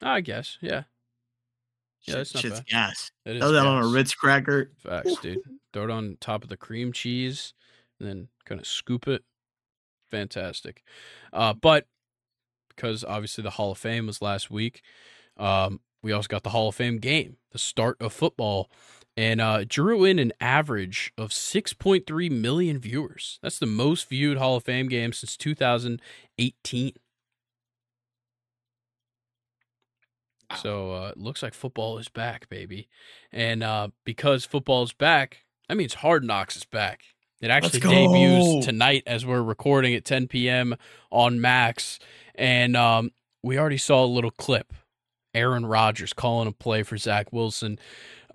I 0.00 0.20
guess. 0.20 0.58
Yeah, 0.60 0.84
Yeah, 2.04 2.16
that's 2.16 2.34
not 2.34 2.40
shit's 2.40 2.60
bad. 2.60 2.66
gas. 2.66 3.10
it. 3.24 3.38
Throw 3.38 3.52
that 3.52 3.66
on 3.66 3.82
a. 3.82 3.86
Ritz 3.88 4.14
cracker. 4.14 4.70
Facts, 4.78 5.16
dude. 5.22 5.38
Throw 5.72 5.84
it 5.84 5.90
on 5.90 6.16
top 6.20 6.42
of 6.44 6.48
the 6.48 6.56
cream 6.56 6.92
cheese, 6.92 7.52
and 7.98 8.08
then 8.08 8.28
kind 8.44 8.60
of 8.60 8.66
scoop 8.66 9.06
it. 9.08 9.22
Fantastic. 10.10 10.82
Uh, 11.32 11.52
but 11.52 11.86
because 12.68 13.04
obviously 13.04 13.42
the 13.42 13.50
Hall 13.50 13.72
of 13.72 13.78
Fame 13.78 14.06
was 14.06 14.22
last 14.22 14.50
week, 14.50 14.82
um, 15.36 15.80
we 16.02 16.12
also 16.12 16.28
got 16.28 16.42
the 16.42 16.50
Hall 16.50 16.68
of 16.68 16.74
Fame 16.74 16.98
game, 16.98 17.36
the 17.52 17.58
start 17.58 17.96
of 18.00 18.12
football, 18.12 18.70
and 19.16 19.40
uh, 19.40 19.64
drew 19.66 20.04
in 20.04 20.18
an 20.18 20.32
average 20.40 21.12
of 21.16 21.30
6.3 21.30 22.30
million 22.30 22.78
viewers. 22.78 23.38
That's 23.42 23.58
the 23.58 23.66
most 23.66 24.08
viewed 24.08 24.38
Hall 24.38 24.56
of 24.56 24.64
Fame 24.64 24.88
game 24.88 25.12
since 25.12 25.36
2018. 25.36 26.92
Wow. 30.50 30.56
So 30.56 30.92
uh, 30.92 31.08
it 31.08 31.18
looks 31.18 31.42
like 31.42 31.54
football 31.54 31.98
is 31.98 32.08
back, 32.08 32.48
baby. 32.48 32.88
And 33.32 33.62
uh, 33.62 33.88
because 34.04 34.44
football 34.44 34.82
is 34.84 34.92
back, 34.92 35.44
that 35.68 35.76
means 35.76 35.94
Hard 35.94 36.22
Knocks 36.24 36.56
is 36.56 36.64
back. 36.64 37.00
It 37.40 37.50
actually 37.50 37.80
debuts 37.80 38.64
tonight 38.64 39.02
as 39.06 39.26
we're 39.26 39.42
recording 39.42 39.94
at 39.94 40.04
10 40.04 40.28
p.m. 40.28 40.76
on 41.10 41.40
Max. 41.40 41.98
And 42.34 42.76
um, 42.76 43.10
we 43.42 43.58
already 43.58 43.76
saw 43.76 44.04
a 44.04 44.06
little 44.06 44.30
clip. 44.30 44.72
Aaron 45.36 45.66
Rodgers 45.66 46.12
calling 46.12 46.48
a 46.48 46.52
play 46.52 46.82
for 46.82 46.96
Zach 46.96 47.32
Wilson. 47.32 47.78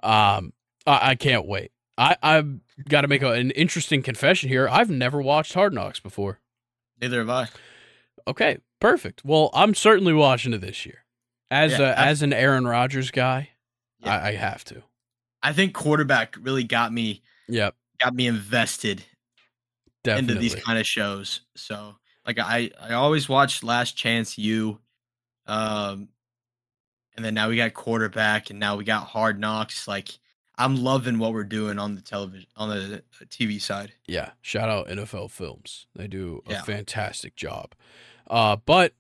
Um, 0.04 0.54
I, 0.86 1.12
I 1.12 1.16
can't 1.16 1.48
wait. 1.48 1.72
I, 1.98 2.16
I've 2.24 2.60
got 2.90 3.02
to 3.02 3.08
make 3.08 3.22
a, 3.22 3.32
an 3.34 3.52
interesting 3.52 4.02
confession 4.02 4.50
here. 4.50 4.68
I've 4.70 4.90
never 4.90 5.22
watched 5.22 5.54
Hard 5.54 5.74
Knocks 5.74 6.00
before. 6.00 6.40
Neither 7.02 7.20
have 7.20 7.30
I. 7.30 7.48
Okay, 8.28 8.58
perfect. 8.80 9.24
Well, 9.26 9.50
I'm 9.54 9.74
certainly 9.76 10.14
watching 10.14 10.54
it 10.54 10.62
this 10.62 10.86
year. 10.86 11.04
As 11.50 11.74
Yeah, 11.74 11.80
a, 11.80 11.90
I- 12.00 12.08
as 12.08 12.22
an 12.22 12.32
Aaron 12.34 12.66
Rodgers 12.66 13.12
guy, 13.12 13.50
Yeah. 14.00 14.16
I, 14.16 14.30
I 14.30 14.32
have 14.36 14.64
to. 14.66 14.84
I 15.44 15.54
think 15.54 15.74
quarterback 15.74 16.36
really 16.40 16.64
got 16.64 16.94
me 16.94 17.24
Yep, 17.50 17.76
got 18.00 18.14
me 18.14 18.28
invested 18.28 19.04
definitely. 20.04 20.34
into 20.36 20.40
these 20.42 20.56
kind 20.64 20.78
of 20.80 20.86
shows. 20.88 21.42
So 21.56 21.96
like 22.26 22.38
I 22.40 22.70
I 22.80 22.94
always 22.94 23.28
watch 23.28 23.64
Last 23.64 23.98
Chance 23.98 24.38
U. 24.38 24.80
Um, 25.48 26.10
and 27.16 27.26
then 27.26 27.34
now 27.34 27.50
we 27.50 27.58
got 27.58 27.74
quarterback, 27.74 28.50
and 28.50 28.60
now 28.60 28.76
we 28.76 28.84
got 28.84 29.08
hard 29.08 29.40
knocks. 29.40 29.88
Like 29.88 30.20
I'm 30.58 30.76
loving 30.76 31.18
what 31.18 31.34
we're 31.34 31.44
doing 31.44 31.80
on 31.80 31.96
the 31.96 32.02
television 32.02 32.48
on 32.56 32.70
the 32.70 33.04
TV 33.26 33.60
side. 33.62 33.94
Yeah, 34.08 34.32
shout 34.42 34.70
out 34.70 34.88
NFL 34.88 35.32
Films. 35.32 35.88
They 35.96 36.08
do 36.08 36.42
a 36.48 36.52
Yeah. 36.52 36.62
fantastic 36.62 37.36
job. 37.36 37.74
Uh, 38.30 38.56
but 38.58 38.94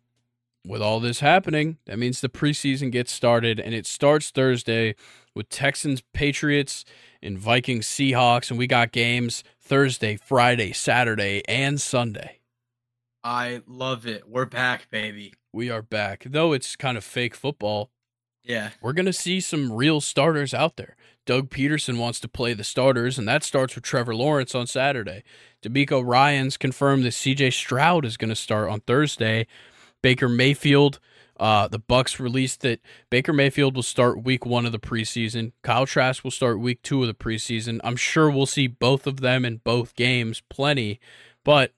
with 0.65 0.81
all 0.81 0.99
this 0.99 1.19
happening, 1.21 1.77
that 1.85 1.97
means 1.97 2.21
the 2.21 2.29
preseason 2.29 2.91
gets 2.91 3.11
started, 3.11 3.59
and 3.59 3.73
it 3.73 3.85
starts 3.87 4.29
Thursday 4.29 4.95
with 5.33 5.49
Texans, 5.49 6.01
Patriots, 6.13 6.83
and 7.21 7.37
Vikings, 7.37 7.87
Seahawks, 7.87 8.49
and 8.49 8.59
we 8.59 8.67
got 8.67 8.91
games 8.91 9.43
Thursday, 9.59 10.17
Friday, 10.17 10.71
Saturday, 10.73 11.41
and 11.47 11.79
Sunday. 11.79 12.39
I 13.23 13.61
love 13.67 14.05
it. 14.07 14.27
We're 14.27 14.45
back, 14.45 14.89
baby. 14.89 15.33
We 15.53 15.69
are 15.69 15.81
back, 15.81 16.23
though 16.27 16.53
it's 16.53 16.75
kind 16.75 16.97
of 16.97 17.03
fake 17.03 17.35
football. 17.35 17.91
Yeah, 18.43 18.71
we're 18.81 18.93
going 18.93 19.05
to 19.05 19.13
see 19.13 19.39
some 19.39 19.71
real 19.71 20.01
starters 20.01 20.53
out 20.53 20.75
there. 20.75 20.95
Doug 21.25 21.49
Pederson 21.49 21.97
wants 21.97 22.19
to 22.21 22.27
play 22.27 22.53
the 22.53 22.63
starters, 22.63 23.19
and 23.19 23.27
that 23.27 23.43
starts 23.43 23.75
with 23.75 23.83
Trevor 23.83 24.15
Lawrence 24.15 24.55
on 24.55 24.65
Saturday. 24.65 25.23
DeMeco 25.61 26.03
Ryans 26.03 26.57
confirmed 26.57 27.03
that 27.03 27.13
CJ 27.13 27.53
Stroud 27.53 28.05
is 28.05 28.17
going 28.17 28.29
to 28.29 28.35
start 28.35 28.69
on 28.69 28.79
Thursday. 28.81 29.45
Baker 30.01 30.27
Mayfield, 30.27 30.99
uh, 31.39 31.67
the 31.67 31.79
Bucs 31.79 32.19
released 32.19 32.61
that 32.61 32.81
Baker 33.11 33.33
Mayfield 33.33 33.75
will 33.75 33.83
start 33.83 34.23
week 34.23 34.45
one 34.45 34.65
of 34.65 34.71
the 34.71 34.79
preseason. 34.79 35.51
Kyle 35.61 35.85
Trask 35.85 36.23
will 36.23 36.31
start 36.31 36.59
week 36.59 36.81
two 36.81 37.01
of 37.01 37.07
the 37.07 37.13
preseason. 37.13 37.79
I'm 37.83 37.95
sure 37.95 38.31
we'll 38.31 38.47
see 38.47 38.65
both 38.65 39.05
of 39.05 39.21
them 39.21 39.45
in 39.45 39.57
both 39.57 39.95
games, 39.95 40.41
plenty. 40.49 40.99
But 41.45 41.73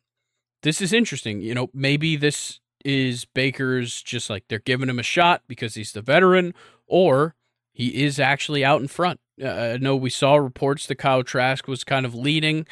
this 0.62 0.82
is 0.82 0.94
interesting. 0.94 1.42
You 1.42 1.54
know, 1.54 1.70
maybe 1.74 2.16
this 2.16 2.62
is 2.84 3.26
Baker's 3.26 4.02
just 4.02 4.30
like 4.30 4.46
they're 4.50 4.60
giving 4.60 4.90
him 4.90 5.00
a 5.00 5.04
shot 5.04 5.44
because 5.48 5.76
he's 5.76 5.92
the 5.94 6.02
veteran, 6.02 6.54
or 6.88 7.36
he 7.72 8.04
is 8.04 8.20
actually 8.20 8.64
out 8.66 8.82
in 8.82 8.88
front. 8.88 9.20
Uh, 9.42 9.48
I 9.48 9.78
know 9.78 9.96
we 9.96 10.10
saw 10.10 10.36
reports 10.36 10.86
that 10.88 10.96
Kyle 10.96 11.24
Trask 11.24 11.68
was 11.68 11.84
kind 11.84 12.06
of 12.06 12.14
leading, 12.14 12.68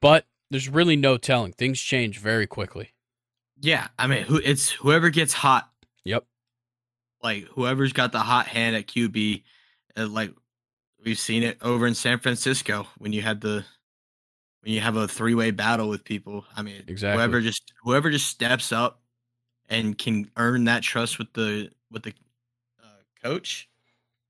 but 0.00 0.26
there's 0.50 0.68
really 0.68 0.96
no 0.96 1.16
telling. 1.16 1.52
Things 1.52 1.80
change 1.80 2.18
very 2.18 2.46
quickly. 2.46 2.90
yeah. 3.60 3.88
I 3.98 4.06
mean, 4.06 4.22
who 4.24 4.36
it's 4.44 4.70
whoever 4.70 5.10
gets 5.10 5.32
hot. 5.32 5.68
Yep. 6.04 6.24
Like 7.22 7.44
whoever's 7.54 7.92
got 7.92 8.12
the 8.12 8.20
hot 8.20 8.46
hand 8.46 8.76
at 8.76 8.86
QB. 8.86 9.42
uh, 9.96 10.06
like 10.06 10.32
we've 11.04 11.18
seen 11.18 11.42
it 11.42 11.58
over 11.62 11.86
in 11.86 11.94
San 11.94 12.18
Francisco 12.18 12.86
when 12.98 13.12
you 13.12 13.22
had 13.22 13.40
the 13.40 13.64
when 14.60 14.72
you 14.72 14.80
have 14.80 14.96
a 14.96 15.08
three 15.08 15.34
way 15.34 15.50
battle 15.50 15.88
with 15.88 16.04
people. 16.04 16.44
I 16.56 16.62
mean, 16.62 16.82
Exactly. 16.86 17.16
whoever 17.18 17.40
just 17.40 17.72
whoever 17.82 18.10
just 18.10 18.28
steps 18.28 18.70
up 18.72 19.00
and 19.68 19.96
can 19.98 20.30
earn 20.36 20.64
that 20.64 20.82
trust 20.82 21.18
with 21.18 21.32
the 21.34 21.70
with 21.90 22.02
the 22.02 22.14
uh, 22.82 23.02
coach 23.22 23.68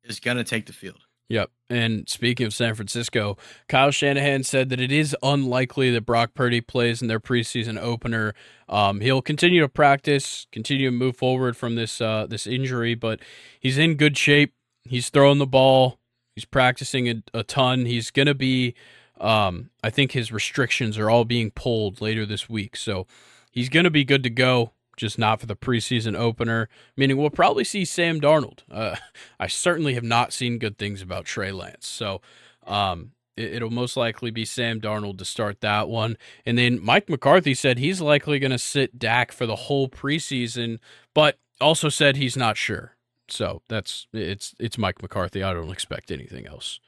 is 0.04 0.20
gonna 0.20 0.44
take 0.44 0.66
the 0.66 0.72
field. 0.72 1.00
Yep. 1.28 1.50
And 1.70 2.08
speaking 2.08 2.46
of 2.46 2.52
San 2.52 2.74
Francisco, 2.74 3.38
Kyle 3.68 3.90
Shanahan 3.90 4.42
said 4.42 4.68
that 4.68 4.80
it 4.80 4.92
is 4.92 5.16
unlikely 5.22 5.90
that 5.92 6.04
Brock 6.04 6.34
Purdy 6.34 6.60
plays 6.60 7.00
in 7.00 7.08
their 7.08 7.18
preseason 7.20 7.80
opener. 7.80 8.34
Um, 8.68 9.00
he'll 9.00 9.22
continue 9.22 9.62
to 9.62 9.68
practice, 9.68 10.46
continue 10.52 10.90
to 10.90 10.96
move 10.96 11.16
forward 11.16 11.56
from 11.56 11.76
this 11.76 12.00
uh, 12.00 12.26
this 12.28 12.46
injury, 12.46 12.94
but 12.94 13.20
he's 13.58 13.78
in 13.78 13.94
good 13.94 14.18
shape. 14.18 14.52
He's 14.82 15.08
throwing 15.08 15.38
the 15.38 15.46
ball. 15.46 15.98
He's 16.36 16.44
practicing 16.44 17.08
a, 17.08 17.22
a 17.32 17.42
ton. 17.42 17.86
He's 17.86 18.10
going 18.10 18.26
to 18.26 18.34
be, 18.34 18.74
um, 19.20 19.70
I 19.82 19.90
think 19.90 20.12
his 20.12 20.32
restrictions 20.32 20.98
are 20.98 21.08
all 21.08 21.24
being 21.24 21.50
pulled 21.50 22.00
later 22.00 22.26
this 22.26 22.50
week. 22.50 22.76
So 22.76 23.06
he's 23.50 23.68
going 23.68 23.84
to 23.84 23.90
be 23.90 24.04
good 24.04 24.22
to 24.24 24.30
go, 24.30 24.72
just 24.96 25.18
not 25.18 25.40
for 25.40 25.46
the 25.46 25.56
preseason 25.56 26.16
opener, 26.16 26.68
meaning 26.96 27.16
we'll 27.16 27.30
probably 27.30 27.64
see 27.64 27.84
Sam 27.84 28.20
Darnold. 28.20 28.60
Uh, 28.70 28.96
I 29.40 29.46
certainly 29.46 29.94
have 29.94 30.04
not 30.04 30.32
seen 30.32 30.58
good 30.58 30.78
things 30.78 31.02
about 31.02 31.24
Trey 31.24 31.52
Lance. 31.52 31.86
So 31.86 32.20
um, 32.66 33.12
it, 33.36 33.62
will 33.62 33.70
most 33.70 33.96
likely 33.96 34.30
be 34.30 34.44
Sam 34.44 34.80
Darnold 34.80 35.18
to 35.18 35.24
start 35.24 35.60
that 35.60 35.88
one. 35.88 36.16
And 36.46 36.56
then 36.56 36.78
Mike 36.82 37.08
McCarthy 37.08 37.54
said 37.54 37.78
he's 37.78 38.00
likely 38.00 38.38
going 38.38 38.52
to 38.52 38.58
sit 38.58 38.98
Dak 38.98 39.32
for 39.32 39.46
the 39.46 39.56
whole 39.56 39.88
preseason, 39.88 40.78
but 41.14 41.38
also 41.60 41.88
said 41.88 42.16
he's 42.16 42.36
not 42.36 42.56
sure. 42.56 42.96
So 43.28 43.62
that's 43.68 44.06
it's 44.12 44.54
it's 44.60 44.76
Mike 44.76 45.00
McCarthy. 45.00 45.42
I 45.42 45.54
don't 45.54 45.70
expect 45.70 46.10
anything 46.10 46.46
else. 46.46 46.78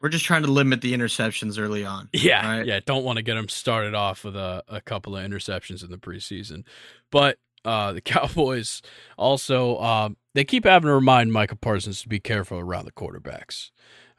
We're 0.00 0.10
just 0.10 0.24
trying 0.24 0.42
to 0.42 0.50
limit 0.50 0.82
the 0.82 0.92
interceptions 0.92 1.58
early 1.58 1.84
on. 1.84 2.08
Yeah, 2.12 2.58
Right. 2.58 2.66
yeah. 2.66 2.80
Don't 2.84 3.04
want 3.04 3.16
to 3.16 3.22
get 3.22 3.36
him 3.36 3.48
started 3.48 3.94
off 3.94 4.24
with 4.24 4.36
a, 4.36 4.62
a 4.68 4.80
couple 4.80 5.16
of 5.16 5.24
interceptions 5.24 5.82
in 5.82 5.90
the 5.90 5.96
preseason, 5.96 6.64
but 7.10 7.38
uh, 7.66 7.92
the 7.92 8.00
Cowboys 8.00 8.80
also 9.18 9.78
um, 9.80 10.16
they 10.34 10.44
keep 10.44 10.64
having 10.64 10.86
to 10.86 10.94
remind 10.94 11.32
Micah 11.32 11.56
Parsons 11.56 12.02
to 12.02 12.08
be 12.08 12.20
careful 12.20 12.58
around 12.58 12.86
the 12.86 12.92
quarterbacks. 12.92 13.70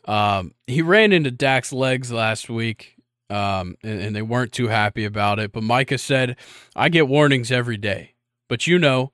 Um, 0.05 0.53
he 0.67 0.81
ran 0.81 1.11
into 1.11 1.31
Dak's 1.31 1.73
legs 1.73 2.11
last 2.11 2.49
week, 2.49 2.95
um, 3.29 3.75
and, 3.83 4.01
and 4.01 4.15
they 4.15 4.21
weren't 4.21 4.51
too 4.51 4.67
happy 4.67 5.05
about 5.05 5.39
it. 5.39 5.51
But 5.51 5.63
Micah 5.63 5.97
said, 5.97 6.35
"I 6.75 6.89
get 6.89 7.07
warnings 7.07 7.51
every 7.51 7.77
day, 7.77 8.13
but 8.47 8.67
you 8.67 8.77
know, 8.77 9.11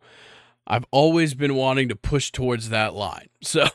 I've 0.67 0.85
always 0.91 1.33
been 1.33 1.55
wanting 1.55 1.89
to 1.89 1.95
push 1.95 2.31
towards 2.31 2.69
that 2.69 2.93
line." 2.93 3.29
So. 3.43 3.67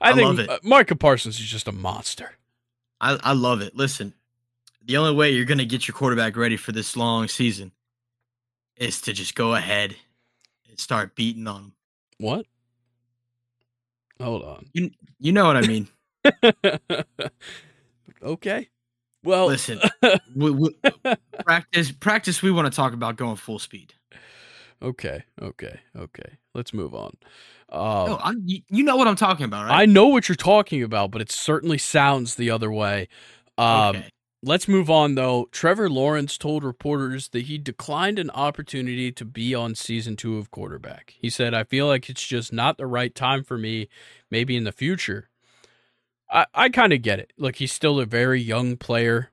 I, 0.00 0.10
I 0.10 0.14
think 0.14 0.26
love 0.26 0.38
it. 0.38 0.64
Micah 0.64 0.96
Parsons 0.96 1.38
is 1.38 1.46
just 1.46 1.68
a 1.68 1.72
monster. 1.72 2.32
I, 3.00 3.18
I 3.22 3.32
love 3.32 3.60
it. 3.60 3.76
Listen, 3.76 4.12
the 4.84 4.96
only 4.96 5.14
way 5.14 5.30
you're 5.30 5.44
gonna 5.44 5.64
get 5.64 5.86
your 5.86 5.94
quarterback 5.94 6.36
ready 6.36 6.56
for 6.56 6.72
this 6.72 6.96
long 6.96 7.28
season 7.28 7.72
is 8.76 9.00
to 9.02 9.12
just 9.12 9.34
go 9.34 9.54
ahead 9.54 9.96
and 10.68 10.78
start 10.78 11.14
beating 11.14 11.46
on 11.46 11.62
him. 11.62 11.72
What? 12.18 12.46
Hold 14.20 14.42
on. 14.42 14.66
You 14.72 14.90
you 15.18 15.32
know 15.32 15.46
what 15.46 15.56
I 15.56 15.62
mean? 15.62 15.88
okay. 18.22 18.68
Well, 19.24 19.46
Listen, 19.46 19.80
we, 20.34 20.50
we, 20.50 20.76
practice 21.44 21.92
practice. 21.92 22.42
We 22.42 22.50
want 22.50 22.72
to 22.72 22.76
talk 22.76 22.92
about 22.92 23.16
going 23.16 23.36
full 23.36 23.58
speed. 23.58 23.94
okay, 24.82 25.22
okay, 25.40 25.80
okay. 25.96 26.38
Let's 26.54 26.74
move 26.74 26.94
on. 26.94 27.16
Uh, 27.68 28.18
No, 28.32 28.34
you, 28.44 28.82
know 28.82 28.96
what 28.96 29.08
I'm 29.08 29.16
talking 29.16 29.44
about, 29.44 29.70
I 29.70 29.86
know 29.86 30.08
what 30.08 30.28
you're 30.28 30.36
talking 30.36 30.82
about, 30.82 31.10
but 31.10 31.22
it 31.22 31.30
certainly 31.30 31.78
sounds 31.78 32.34
the 32.34 32.50
other 32.50 32.70
way. 32.70 33.08
Um, 33.58 33.96
okay. 33.96 34.10
Let's 34.44 34.66
move 34.66 34.90
on, 34.90 35.14
though. 35.14 35.48
Trevor 35.52 35.88
Lawrence 35.88 36.36
told 36.36 36.64
reporters 36.64 37.28
that 37.28 37.44
he 37.44 37.58
declined 37.58 38.18
an 38.18 38.30
opportunity 38.30 39.12
to 39.12 39.24
be 39.24 39.54
on 39.54 39.76
season 39.76 40.16
two 40.16 40.36
of 40.36 40.50
quarterback. 40.50 41.14
He 41.16 41.30
said, 41.30 41.54
I 41.54 41.62
feel 41.62 41.86
like 41.86 42.10
it's 42.10 42.26
just 42.26 42.52
not 42.52 42.76
the 42.76 42.86
right 42.86 43.14
time 43.14 43.44
for 43.44 43.56
me, 43.56 43.88
maybe 44.32 44.56
in 44.56 44.64
the 44.64 44.72
future. 44.72 45.28
I, 46.28 46.46
I 46.54 46.68
kind 46.70 46.92
of 46.92 47.02
get 47.02 47.20
it. 47.20 47.32
Look, 47.38 47.56
he's 47.56 47.72
still 47.72 48.00
a 48.00 48.04
very 48.04 48.40
young 48.40 48.76
player. 48.76 49.30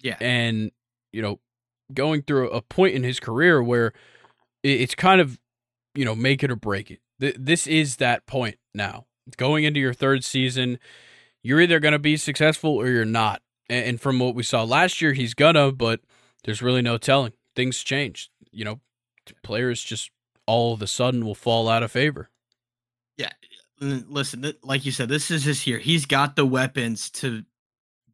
Yeah. 0.00 0.16
And, 0.20 0.70
you 1.12 1.20
know, 1.20 1.40
going 1.92 2.22
through 2.22 2.50
a 2.50 2.62
point 2.62 2.94
in 2.94 3.02
his 3.02 3.18
career 3.18 3.60
where 3.62 3.92
it's 4.62 4.94
kind 4.94 5.20
of, 5.20 5.40
you 5.94 6.04
know, 6.04 6.14
make 6.14 6.44
it 6.44 6.52
or 6.52 6.56
break 6.56 6.90
it. 6.90 7.00
Th- 7.20 7.36
This 7.36 7.66
is 7.66 7.96
that 7.96 8.26
point 8.26 8.58
now. 8.74 9.06
Going 9.36 9.64
into 9.64 9.80
your 9.80 9.94
third 9.94 10.22
season, 10.22 10.78
you're 11.42 11.60
either 11.60 11.80
going 11.80 11.92
to 11.92 11.98
be 11.98 12.16
successful 12.16 12.70
or 12.76 12.86
you're 12.86 13.04
not. 13.04 13.40
And 13.68 14.00
from 14.00 14.18
what 14.18 14.34
we 14.34 14.42
saw 14.42 14.62
last 14.62 15.00
year, 15.00 15.14
he's 15.14 15.34
gonna, 15.34 15.72
but 15.72 16.00
there's 16.44 16.62
really 16.62 16.82
no 16.82 16.98
telling. 16.98 17.32
Things 17.56 17.82
change. 17.82 18.30
You 18.50 18.64
know, 18.64 18.80
players 19.42 19.82
just 19.82 20.10
all 20.46 20.74
of 20.74 20.82
a 20.82 20.86
sudden 20.86 21.24
will 21.24 21.34
fall 21.34 21.68
out 21.68 21.82
of 21.82 21.90
favor. 21.90 22.28
Yeah. 23.16 23.30
Listen, 23.80 24.52
like 24.62 24.84
you 24.84 24.92
said, 24.92 25.08
this 25.08 25.30
is 25.30 25.44
his 25.44 25.66
year. 25.66 25.78
He's 25.78 26.06
got 26.06 26.36
the 26.36 26.46
weapons 26.46 27.10
to 27.10 27.44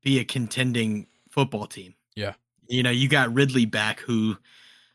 be 0.03 0.19
a 0.19 0.25
contending 0.25 1.07
football 1.31 1.67
team. 1.67 1.95
Yeah. 2.15 2.35
You 2.67 2.83
know, 2.83 2.91
you 2.91 3.09
got 3.09 3.33
Ridley 3.33 3.67
back, 3.67 4.01
who 4.01 4.37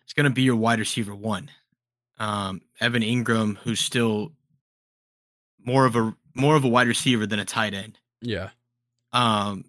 is 0.07 0.13
going 0.13 0.25
to 0.25 0.29
be 0.29 0.43
your 0.43 0.55
wide 0.55 0.79
receiver 0.79 1.13
one. 1.13 1.51
Um, 2.17 2.61
Evan 2.79 3.03
Engram, 3.03 3.57
who's 3.57 3.81
still 3.81 4.31
more 5.59 5.85
of 5.85 5.95
a 5.95 6.15
more 6.33 6.55
of 6.55 6.63
a 6.63 6.67
wide 6.67 6.87
receiver 6.87 7.25
than 7.25 7.39
a 7.39 7.45
tight 7.45 7.73
end. 7.73 7.99
Yeah. 8.21 8.49
Um, 9.11 9.65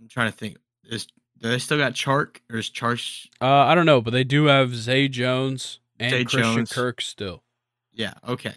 I'm 0.00 0.08
trying 0.08 0.30
to 0.30 0.36
think. 0.36 0.56
Is 0.84 1.06
do 1.40 1.48
they 1.48 1.58
still 1.58 1.78
got 1.78 1.92
Chark 1.94 2.38
or 2.50 2.58
is 2.58 2.70
Chark? 2.70 3.26
Uh, 3.40 3.46
I 3.46 3.74
don't 3.74 3.86
know, 3.86 4.00
but 4.00 4.10
they 4.12 4.24
do 4.24 4.46
have 4.46 4.74
Zay 4.74 5.08
Jones 5.08 5.80
and 6.00 6.10
Zay 6.10 6.24
Christian 6.24 6.54
Jones. 6.56 6.72
Kirk 6.72 7.00
still. 7.00 7.42
Yeah. 7.92 8.14
Okay. 8.26 8.54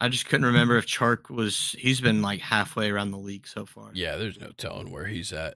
I 0.00 0.08
just 0.08 0.26
couldn't 0.26 0.46
remember 0.46 0.76
if 0.76 0.86
Chark 0.86 1.30
was. 1.30 1.76
He's 1.78 2.00
been 2.00 2.22
like 2.22 2.40
halfway 2.40 2.90
around 2.90 3.10
the 3.12 3.18
league 3.18 3.46
so 3.46 3.64
far. 3.66 3.90
Yeah, 3.94 4.16
there's 4.16 4.40
no 4.40 4.50
telling 4.56 4.90
where 4.90 5.06
he's 5.06 5.32
at. 5.32 5.54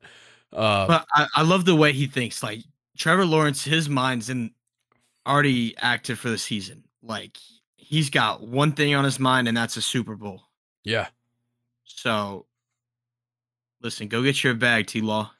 Uh, 0.53 0.87
But 0.87 1.07
I, 1.13 1.27
I 1.37 1.43
love 1.43 1.65
the 1.65 1.75
way 1.75 1.93
he 1.93 2.07
thinks. 2.07 2.43
Like 2.43 2.61
Trevor 2.97 3.25
Lawrence, 3.27 3.65
his 3.65 3.89
mind's 3.89 4.31
in 4.31 4.53
already 5.27 5.77
active 5.79 6.19
for 6.21 6.29
the 6.29 6.39
season. 6.39 6.85
Like 7.03 7.37
he's 7.77 8.09
got 8.11 8.47
one 8.47 8.73
thing 8.73 8.95
on 8.95 9.05
his 9.05 9.19
mind, 9.19 9.49
and 9.49 9.57
that's 9.57 9.77
a 9.77 9.83
Super 9.83 10.15
Bowl. 10.15 10.43
yeah, 10.85 11.09
So 11.85 12.47
listen, 13.87 14.09
go 14.09 14.21
get 14.21 14.43
your 14.43 14.53
bag, 14.53 14.89
T 14.89 15.01
Law. 15.01 15.31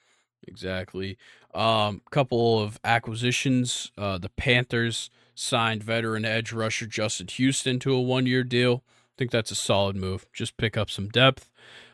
exactly. 0.47 1.19
Um, 1.53 2.01
couple 2.13 2.63
of 2.63 2.79
acquisitions. 2.85 3.91
Uh, 3.99 4.19
the 4.19 4.29
Panthers 4.29 5.11
signed 5.35 5.83
veteran 5.83 6.25
edge 6.25 6.53
rusher 6.53 6.87
Justin 6.87 7.27
Houston 7.27 7.81
to 7.81 7.93
a 7.93 8.01
one-year 8.01 8.45
deal. 8.45 8.85
I 8.87 9.15
think 9.19 9.33
that's 9.33 9.51
a 9.51 9.57
solid 9.57 9.97
move. 9.97 10.27
Just 10.33 10.57
pick 10.59 10.77
up 10.77 10.91
some 10.91 11.09
depth. 11.09 11.51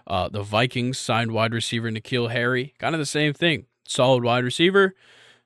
Uh, 0.06 0.28
the 0.28 0.42
Vikings 0.42 0.98
signed 0.98 1.32
wide 1.32 1.54
receiver 1.54 1.90
N'Keal 1.90 2.30
Harry. 2.32 2.74
Kind 2.78 2.94
of 2.94 2.98
the 2.98 3.06
same 3.06 3.32
thing. 3.32 3.64
Solid 3.88 4.22
wide 4.22 4.44
receiver, 4.44 4.94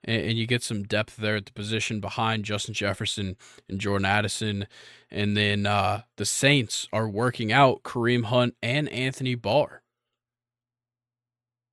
and, 0.03 0.23
and 0.23 0.39
you 0.39 0.49
get 0.49 0.65
some 0.65 0.83
depth 0.83 1.17
there 1.19 1.37
at 1.37 1.47
the 1.47 1.53
position 1.53 2.01
behind 2.01 2.45
Justin 2.45 2.75
Jefferson 2.75 3.37
and 3.69 3.81
Jordan 3.81 4.07
Addison. 4.07 4.67
And 5.09 5.37
then 5.37 5.67
uh, 5.67 6.03
the 6.17 6.27
Saints 6.27 6.89
are 6.93 7.09
working 7.09 7.53
out 7.53 7.85
Kareem 7.85 8.25
Hunt 8.25 8.57
and 8.61 8.89
Anthony 8.89 9.37
Barr. 9.37 9.83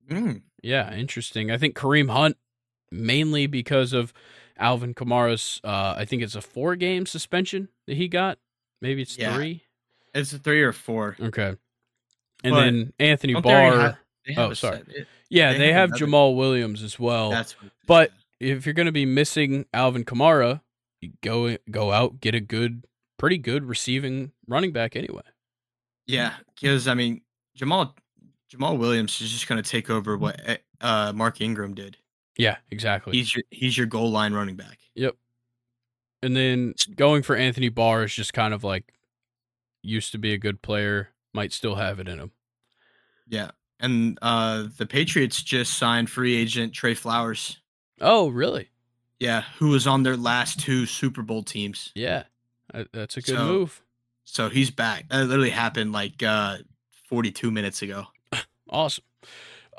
Mm. 0.08 0.42
Yeah, 0.62 0.92
interesting. 0.94 1.50
I 1.50 1.58
think 1.58 1.74
Kareem 1.76 2.10
Hunt 2.10 2.36
mainly 2.90 3.46
because 3.46 3.92
of 3.92 4.12
Alvin 4.58 4.94
Kamara's. 4.94 5.60
Uh, 5.64 5.94
I 5.96 6.04
think 6.04 6.22
it's 6.22 6.34
a 6.34 6.40
four 6.40 6.76
game 6.76 7.06
suspension 7.06 7.68
that 7.86 7.96
he 7.96 8.08
got. 8.08 8.38
Maybe 8.80 9.02
it's 9.02 9.16
Yeah. 9.18 9.34
three. 9.34 9.62
It's 10.14 10.32
a 10.32 10.38
three 10.38 10.62
or 10.62 10.72
four. 10.72 11.16
Okay. 11.20 11.56
And 12.44 12.52
But 12.54 12.60
then 12.60 12.92
Anthony 12.98 13.32
Don't 13.32 13.42
they 13.44 13.50
already 13.54 13.76
Barr. 13.76 13.98
have- 14.36 14.50
oh, 14.50 14.54
sorry. 14.54 14.82
it- 14.88 15.08
yeah, 15.30 15.52
they 15.52 15.58
they 15.58 15.72
have 15.72 15.90
have 15.90 15.98
Jamaal 15.98 16.36
Williams 16.36 16.82
as 16.82 16.98
well. 16.98 17.30
That's 17.30 17.52
what 17.60 17.72
but- 17.86 18.12
if 18.40 18.66
you're 18.66 18.74
going 18.74 18.86
to 18.86 18.92
be 18.92 19.06
missing 19.06 19.64
Alvin 19.72 20.04
Kamara, 20.04 20.60
you 21.00 21.12
go 21.22 21.56
go 21.70 21.92
out 21.92 22.20
get 22.20 22.34
a 22.34 22.40
good, 22.40 22.84
pretty 23.18 23.38
good 23.38 23.64
receiving 23.64 24.32
running 24.46 24.72
back 24.72 24.94
anyway. 24.96 25.22
yeah, 26.06 26.34
because 26.54 26.86
I 26.86 26.94
mean 26.94 27.22
Jamaal 27.58 27.94
Jamaal 28.54 28.78
Williams 28.78 29.20
is 29.20 29.30
just 29.30 29.48
going 29.48 29.62
to 29.62 29.68
take 29.68 29.90
over 29.90 30.16
what 30.16 30.40
eh, 30.44 30.56
uh, 30.80 31.12
Mark 31.14 31.40
Ingram 31.40 31.74
did. 31.74 31.96
Yeah, 32.36 32.56
exactly. 32.70 33.16
He's 33.16 33.34
your 33.34 33.44
he's 33.50 33.76
your 33.76 33.86
goal 33.86 34.10
line 34.10 34.32
running 34.32 34.56
back. 34.56 34.78
Yep. 34.94 35.14
And 36.22 36.36
then 36.36 36.74
going 36.96 37.22
for 37.22 37.36
Anthony 37.36 37.68
Barr 37.68 38.04
is 38.04 38.14
just 38.14 38.32
kind 38.32 38.54
of 38.54 38.64
like 38.64 38.92
used 39.82 40.12
to 40.12 40.18
be 40.18 40.32
a 40.32 40.38
good 40.38 40.62
player, 40.62 41.10
might 41.32 41.52
still 41.52 41.74
have 41.74 42.00
it 42.00 42.08
in 42.08 42.18
him. 42.18 42.30
Yeah, 43.28 43.50
and 43.80 44.18
uh, 44.22 44.64
the 44.76 44.86
Patriots 44.86 45.42
just 45.42 45.74
signed 45.78 46.10
free 46.10 46.36
agent 46.36 46.72
Trey 46.72 46.94
Flowers. 46.94 47.60
Oh, 48.00 48.28
really? 48.28 48.68
Yeah, 49.20 49.42
who 49.58 49.68
was 49.68 49.86
on 49.86 50.02
their 50.02 50.16
last 50.16 50.60
two 50.60 50.86
Super 50.86 51.22
Bowl 51.22 51.42
teams. 51.42 51.92
Yeah, 51.94 52.24
that's 52.92 53.16
a 53.16 53.20
good 53.22 53.36
So- 53.36 53.46
move. 53.46 53.80
So 54.26 54.48
he's 54.48 54.70
back. 54.70 55.08
That 55.10 55.24
literally 55.26 55.50
happened 55.50 55.92
like 55.92 56.22
uh, 56.22 56.56
42 57.10 57.50
minutes 57.50 57.82
ago. 57.82 58.06
Awesome. 58.74 59.04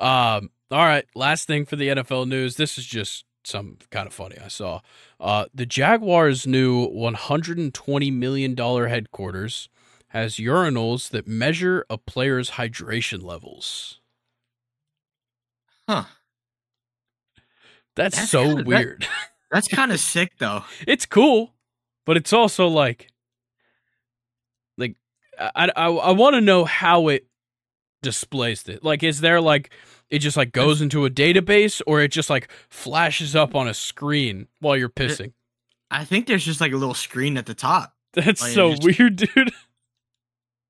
Um, 0.00 0.50
all 0.70 0.84
right, 0.84 1.04
last 1.14 1.46
thing 1.46 1.64
for 1.66 1.76
the 1.76 1.88
NFL 1.88 2.26
news. 2.26 2.56
This 2.56 2.78
is 2.78 2.86
just 2.86 3.24
some 3.44 3.76
kind 3.90 4.06
of 4.06 4.12
funny 4.14 4.36
I 4.42 4.48
saw. 4.48 4.80
Uh, 5.20 5.46
the 5.54 5.66
Jaguars' 5.66 6.46
new 6.46 6.88
$120 6.88 8.12
million 8.12 8.56
headquarters 8.56 9.68
has 10.08 10.36
urinals 10.36 11.10
that 11.10 11.26
measure 11.28 11.84
a 11.90 11.98
player's 11.98 12.52
hydration 12.52 13.22
levels. 13.22 14.00
Huh. 15.88 16.04
That's, 17.94 18.16
That's 18.16 18.30
so 18.30 18.42
kinda- 18.44 18.56
that- 18.56 18.66
weird. 18.66 19.06
That's 19.52 19.68
kind 19.68 19.92
of 19.92 20.00
sick 20.14 20.32
though. 20.38 20.64
it's 20.86 21.06
cool, 21.06 21.54
but 22.04 22.16
it's 22.16 22.32
also 22.32 22.66
like, 22.66 23.08
like 24.76 24.96
I 25.38 25.70
I, 25.76 25.86
I 25.86 26.10
want 26.10 26.34
to 26.34 26.40
know 26.40 26.64
how 26.64 27.08
it 27.08 27.26
displays 28.06 28.68
it. 28.68 28.82
Like, 28.84 29.02
is 29.02 29.20
there 29.20 29.40
like 29.40 29.70
it 30.10 30.20
just 30.20 30.36
like 30.36 30.52
goes 30.52 30.80
into 30.80 31.04
a 31.04 31.10
database, 31.10 31.82
or 31.86 32.00
it 32.00 32.12
just 32.12 32.30
like 32.30 32.48
flashes 32.70 33.34
up 33.36 33.54
on 33.54 33.66
a 33.68 33.74
screen 33.74 34.46
while 34.60 34.76
you're 34.76 34.88
pissing? 34.88 35.32
I 35.90 36.04
think 36.04 36.26
there's 36.26 36.44
just 36.44 36.60
like 36.60 36.72
a 36.72 36.76
little 36.76 36.94
screen 36.94 37.36
at 37.36 37.46
the 37.46 37.54
top. 37.54 37.94
That's 38.12 38.40
like, 38.42 38.52
so 38.52 38.74
just- 38.74 38.98
weird, 38.98 39.16
dude. 39.16 39.52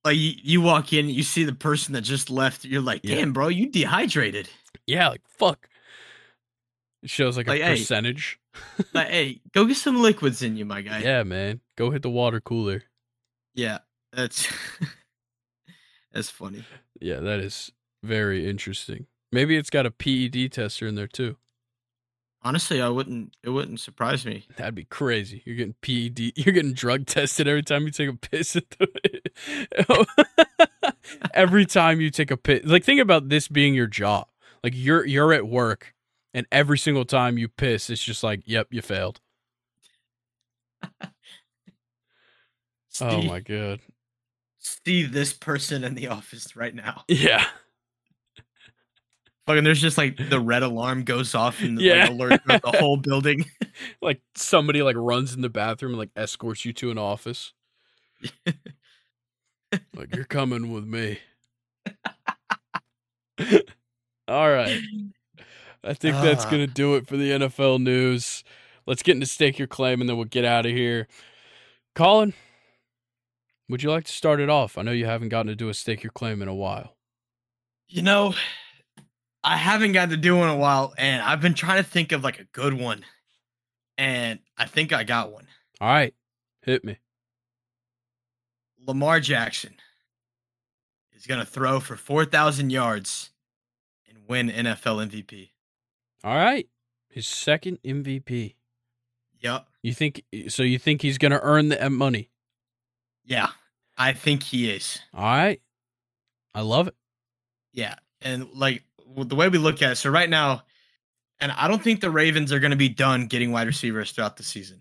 Like 0.04 0.16
you, 0.18 0.34
you 0.40 0.60
walk 0.60 0.92
in, 0.92 1.08
you 1.08 1.24
see 1.24 1.42
the 1.42 1.52
person 1.52 1.94
that 1.94 2.02
just 2.02 2.30
left. 2.30 2.64
You're 2.64 2.80
like, 2.80 3.00
Yeah. 3.02 3.16
damn, 3.16 3.32
bro, 3.32 3.48
you 3.48 3.68
dehydrated. 3.68 4.48
yeah, 4.86 5.08
like 5.08 5.22
fuck. 5.26 5.68
It 7.02 7.10
shows 7.10 7.36
like, 7.36 7.48
Like, 7.48 7.60
a 7.60 7.64
hey. 7.64 7.70
percentage. 7.76 8.38
like, 8.94 9.08
hey, 9.08 9.40
go 9.52 9.64
get 9.64 9.76
some 9.76 10.00
liquids 10.00 10.42
in 10.42 10.56
you, 10.56 10.64
my 10.64 10.80
guy. 10.82 11.00
Yeah, 11.00 11.24
man. 11.24 11.58
Go 11.76 11.90
hit 11.90 12.02
the 12.02 12.10
water 12.10 12.40
cooler. 12.40 12.84
Yeah, 13.56 13.78
that's 14.12 14.46
that's 16.12 16.30
funny. 16.30 16.64
Yeah, 17.00 17.20
that 17.20 17.40
is 17.40 17.72
very 18.02 18.48
interesting. 18.48 19.06
Maybe 19.32 19.56
it's 19.56 19.70
got 19.70 19.86
a 19.86 19.90
PED 19.90 20.52
tester 20.52 20.86
in 20.86 20.94
there 20.94 21.06
too. 21.06 21.36
Honestly, 22.42 22.80
I 22.80 22.88
wouldn't. 22.88 23.34
It 23.42 23.50
wouldn't 23.50 23.80
surprise 23.80 24.24
me. 24.24 24.46
That'd 24.56 24.74
be 24.74 24.84
crazy. 24.84 25.42
You're 25.44 25.56
getting 25.56 25.74
PED. 25.82 26.32
You're 26.36 26.54
getting 26.54 26.74
drug 26.74 27.06
tested 27.06 27.48
every 27.48 27.62
time 27.62 27.84
you 27.84 27.90
take 27.90 28.08
a 28.08 28.16
piss. 28.16 28.56
At 28.56 28.70
the, 28.70 30.06
every 31.34 31.66
time 31.66 32.00
you 32.00 32.10
take 32.10 32.30
a 32.30 32.36
piss. 32.36 32.64
Like 32.64 32.84
think 32.84 33.00
about 33.00 33.28
this 33.30 33.48
being 33.48 33.74
your 33.74 33.88
job. 33.88 34.28
Like 34.62 34.74
you're 34.76 35.04
you're 35.04 35.32
at 35.32 35.48
work, 35.48 35.94
and 36.34 36.46
every 36.52 36.78
single 36.78 37.04
time 37.04 37.36
you 37.36 37.48
piss, 37.48 37.90
it's 37.90 38.02
just 38.02 38.22
like, 38.22 38.42
yep, 38.44 38.68
you 38.70 38.80
failed. 38.82 39.20
Oh 43.00 43.22
my 43.22 43.40
god. 43.40 43.80
See 44.68 45.04
this 45.04 45.32
person 45.32 45.84
in 45.84 45.94
the 45.94 46.08
office 46.08 46.56
right 46.56 46.74
now. 46.74 47.04
Yeah. 47.08 47.44
Fucking, 49.46 49.62
there's 49.62 49.80
just 49.80 49.96
like 49.96 50.16
the 50.28 50.40
red 50.40 50.64
alarm 50.64 51.04
goes 51.04 51.36
off 51.36 51.62
and 51.62 51.80
Yeah. 51.80 52.06
like 52.06 52.10
alert 52.10 52.40
the 52.46 52.72
whole 52.80 52.96
building. 52.96 53.44
Like 54.00 54.22
somebody 54.34 54.80
like 54.82 54.96
runs 54.96 55.34
in 55.34 55.42
the 55.42 55.50
bathroom 55.50 55.92
and 55.92 55.98
like 55.98 56.08
escorts 56.16 56.64
you 56.64 56.72
to 56.74 56.90
an 56.90 56.96
office. 56.96 57.52
like 59.94 60.16
you're 60.16 60.24
coming 60.24 60.72
with 60.72 60.86
me. 60.86 61.18
All 64.26 64.50
right. 64.50 64.80
I 65.84 65.92
think 65.94 66.16
that's 66.16 66.46
Ah. 66.46 66.50
going 66.50 66.66
to 66.66 66.72
do 66.72 66.94
it 66.94 67.06
for 67.06 67.18
the 67.18 67.32
NFL 67.32 67.80
news. 67.82 68.42
Let's 68.86 69.02
get 69.02 69.12
into 69.16 69.26
stake 69.26 69.58
your 69.58 69.68
claim 69.68 70.00
and 70.00 70.08
then 70.08 70.16
we'll 70.16 70.24
get 70.24 70.46
out 70.46 70.64
of 70.64 70.72
here. 70.72 71.06
Colin, 71.94 72.32
would 73.68 73.82
you 73.82 73.90
like 73.90 74.04
to 74.04 74.12
start 74.12 74.40
it 74.40 74.48
off? 74.48 74.78
I 74.78 74.82
know 74.82 74.92
you 74.92 75.06
haven't 75.06 75.30
gotten 75.30 75.48
to 75.48 75.56
do 75.56 75.68
a 75.68 75.74
stake 75.74 76.02
your 76.02 76.12
claim 76.12 76.42
in 76.42 76.48
a 76.48 76.54
while. 76.54 76.96
You 77.88 78.02
know, 78.02 78.34
I 79.42 79.56
haven't 79.56 79.92
got 79.92 80.10
to 80.10 80.16
do 80.16 80.38
it 80.38 80.42
in 80.42 80.48
a 80.48 80.56
while, 80.56 80.94
and 80.98 81.22
I've 81.22 81.40
been 81.40 81.54
trying 81.54 81.82
to 81.82 81.88
think 81.88 82.12
of 82.12 82.24
like 82.24 82.40
a 82.40 82.44
good 82.44 82.74
one, 82.74 83.04
and 83.96 84.40
I 84.56 84.66
think 84.66 84.92
I 84.92 85.04
got 85.04 85.32
one. 85.32 85.46
All 85.80 85.88
right. 85.88 86.14
Hit 86.62 86.84
me. 86.84 86.98
Lamar 88.86 89.20
Jackson 89.20 89.74
is 91.12 91.26
going 91.26 91.40
to 91.40 91.46
throw 91.46 91.80
for 91.80 91.96
4,000 91.96 92.70
yards 92.70 93.30
and 94.08 94.18
win 94.28 94.48
NFL 94.48 95.08
MVP. 95.10 95.50
All 96.24 96.36
right. 96.36 96.68
His 97.08 97.26
second 97.28 97.78
MVP. 97.84 98.54
Yup. 99.40 99.68
You 99.82 99.92
think 99.92 100.22
so 100.48 100.62
you 100.62 100.78
think 100.78 101.02
he's 101.02 101.18
going 101.18 101.32
to 101.32 101.40
earn 101.40 101.68
the 101.68 101.90
money? 101.90 102.30
Yeah, 103.26 103.48
I 103.98 104.12
think 104.12 104.42
he 104.42 104.70
is. 104.70 105.00
All 105.12 105.22
right. 105.22 105.60
I 106.54 106.62
love 106.62 106.88
it. 106.88 106.94
Yeah, 107.72 107.96
and 108.22 108.48
like 108.54 108.82
the 109.16 109.36
way 109.36 109.48
we 109.48 109.58
look 109.58 109.82
at 109.82 109.92
it, 109.92 109.96
so 109.96 110.10
right 110.10 110.30
now, 110.30 110.62
and 111.40 111.52
I 111.52 111.68
don't 111.68 111.82
think 111.82 112.00
the 112.00 112.10
Ravens 112.10 112.52
are 112.52 112.60
going 112.60 112.70
to 112.70 112.76
be 112.76 112.88
done 112.88 113.26
getting 113.26 113.52
wide 113.52 113.66
receivers 113.66 114.12
throughout 114.12 114.36
the 114.36 114.42
season. 114.42 114.80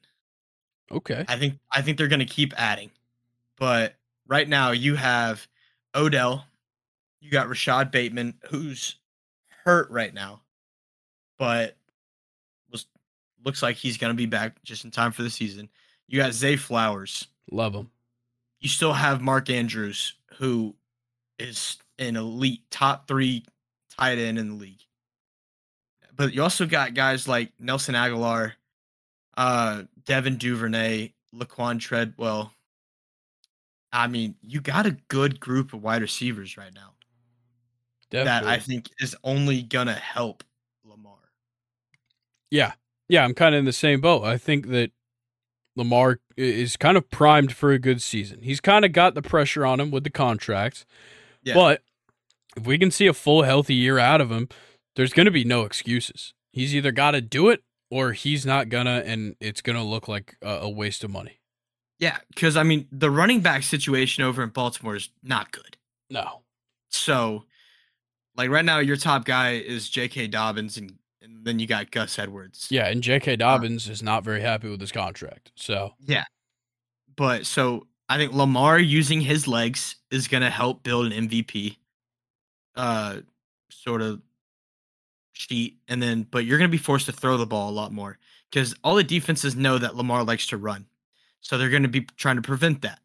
Okay. 0.91 1.25
I 1.27 1.37
think 1.37 1.55
I 1.71 1.81
think 1.81 1.97
they're 1.97 2.07
going 2.07 2.19
to 2.19 2.25
keep 2.25 2.53
adding, 2.55 2.91
but 3.57 3.95
right 4.27 4.47
now 4.47 4.71
you 4.71 4.95
have 4.95 5.47
Odell, 5.95 6.45
you 7.19 7.31
got 7.31 7.49
Rashod 7.49 7.91
Bateman, 7.91 8.35
who's 8.49 8.97
hurt 9.65 9.89
right 9.89 10.13
now, 10.13 10.41
but 11.37 11.75
was 12.71 12.85
looks 13.43 13.63
like 13.63 13.75
he's 13.75 13.97
going 13.97 14.11
to 14.11 14.17
be 14.17 14.27
back 14.27 14.61
just 14.63 14.85
in 14.85 14.91
time 14.91 15.11
for 15.11 15.23
the 15.23 15.29
season. 15.29 15.69
You 16.07 16.19
got 16.19 16.33
Zay 16.33 16.55
Flowers. 16.55 17.27
Love 17.51 17.73
him. 17.73 17.89
You 18.59 18.69
still 18.69 18.93
have 18.93 19.21
Mark 19.21 19.49
Andrews, 19.49 20.13
who 20.37 20.75
is 21.39 21.77
an 21.99 22.15
elite 22.15 22.61
top 22.71 23.07
three 23.07 23.45
tight 23.97 24.17
end 24.17 24.39
in 24.39 24.49
the 24.49 24.55
league. 24.55 24.81
But 26.15 26.33
you 26.33 26.41
also 26.41 26.65
got 26.65 26.93
guys 26.93 27.27
like 27.27 27.51
Nelson 27.59 27.95
Agholor, 27.95 28.53
uh, 29.37 29.83
Devin 30.05 30.37
Duvernay, 30.37 31.11
Laquon 31.33 31.79
Treadwell. 31.79 32.53
I 33.91 34.07
mean, 34.07 34.35
you 34.41 34.61
got 34.61 34.85
a 34.85 34.97
good 35.09 35.39
group 35.39 35.73
of 35.73 35.83
wide 35.83 36.01
receivers 36.01 36.57
right 36.57 36.73
now 36.73 36.93
Definitely. 38.09 38.47
that 38.47 38.53
I 38.53 38.59
think 38.59 38.89
is 38.99 39.15
only 39.23 39.61
gonna 39.61 39.93
help 39.93 40.43
Lamar. 40.83 41.17
Yeah. 42.49 42.73
Yeah, 43.07 43.23
I'm 43.23 43.33
kind 43.33 43.53
of 43.53 43.59
in 43.59 43.65
the 43.65 43.73
same 43.73 44.01
boat. 44.01 44.23
I 44.23 44.37
think 44.37 44.67
that 44.69 44.91
Lamar 45.75 46.19
is 46.37 46.77
kind 46.77 46.97
of 46.97 47.09
primed 47.09 47.53
for 47.53 47.71
a 47.71 47.79
good 47.79 48.01
season. 48.01 48.41
He's 48.41 48.61
kind 48.61 48.85
of 48.85 48.91
got 48.91 49.13
the 49.13 49.21
pressure 49.21 49.65
on 49.65 49.79
him 49.79 49.91
with 49.91 50.03
the 50.03 50.09
contract. 50.09 50.85
Yeah. 51.43 51.53
But 51.53 51.81
if 52.55 52.65
we 52.65 52.77
can 52.77 52.91
see 52.91 53.07
a 53.07 53.13
full 53.13 53.43
healthy 53.43 53.75
year 53.75 53.99
out 53.99 54.21
of 54.21 54.31
him, 54.31 54.49
there's 54.95 55.13
going 55.13 55.25
to 55.25 55.31
be 55.31 55.43
no 55.43 55.63
excuses. 55.63 56.33
He's 56.51 56.73
either 56.73 56.91
got 56.91 57.11
to 57.11 57.21
do 57.21 57.49
it 57.49 57.63
or 57.91 58.13
he's 58.13 58.45
not 58.45 58.69
gonna, 58.69 59.03
and 59.05 59.35
it's 59.39 59.61
gonna 59.61 59.83
look 59.83 60.07
like 60.07 60.35
a, 60.41 60.49
a 60.61 60.69
waste 60.69 61.03
of 61.03 61.11
money. 61.11 61.39
Yeah, 61.99 62.17
because 62.29 62.57
I 62.57 62.63
mean 62.63 62.87
the 62.91 63.11
running 63.11 63.41
back 63.41 63.63
situation 63.63 64.23
over 64.23 64.43
in 64.43 64.49
Baltimore 64.49 64.95
is 64.95 65.09
not 65.23 65.51
good. 65.51 65.77
No. 66.09 66.41
So, 66.89 67.45
like 68.35 68.49
right 68.49 68.65
now, 68.65 68.79
your 68.79 68.97
top 68.97 69.25
guy 69.25 69.53
is 69.53 69.89
J.K. 69.89 70.27
Dobbins, 70.27 70.77
and, 70.77 70.95
and 71.25 71.43
then 71.43 71.59
you 71.59 71.67
got 71.67 71.91
Gus 71.91 72.17
Edwards. 72.17 72.67
Yeah, 72.69 72.87
and 72.87 73.01
J.K. 73.01 73.37
Dobbins 73.37 73.89
is 73.89 74.01
not 74.01 74.23
very 74.23 74.41
happy 74.41 74.69
with 74.69 74.79
his 74.79 74.91
contract. 74.91 75.51
So 75.55 75.91
Yeah. 75.99 76.23
But 77.15 77.45
so 77.45 77.87
I 78.07 78.17
think 78.17 78.33
Lamar 78.33 78.79
using 78.79 79.21
his 79.21 79.47
legs 79.47 79.95
is 80.11 80.27
going 80.27 80.43
to 80.43 80.49
help 80.49 80.83
build 80.83 81.11
an 81.11 81.27
MVP 81.27 81.77
uh 82.75 83.21
sort 83.69 84.01
of 84.01 84.21
sheet 85.31 85.77
and 85.87 86.03
then 86.03 86.27
but 86.29 86.43
you're 86.43 86.57
going 86.57 86.69
to 86.69 86.77
be 86.77 86.81
forced 86.81 87.05
to 87.05 87.13
throw 87.13 87.37
the 87.37 87.45
ball 87.45 87.69
a 87.69 87.71
lot 87.71 87.93
more 87.93 88.17
cuz 88.51 88.75
all 88.83 88.95
the 88.95 89.03
defenses 89.03 89.55
know 89.55 89.77
that 89.77 89.95
Lamar 89.95 90.23
likes 90.23 90.47
to 90.47 90.57
run. 90.57 90.85
So 91.39 91.57
they're 91.57 91.69
going 91.69 91.83
to 91.83 91.89
be 91.89 92.01
trying 92.17 92.35
to 92.37 92.41
prevent 92.41 92.81
that, 92.81 92.99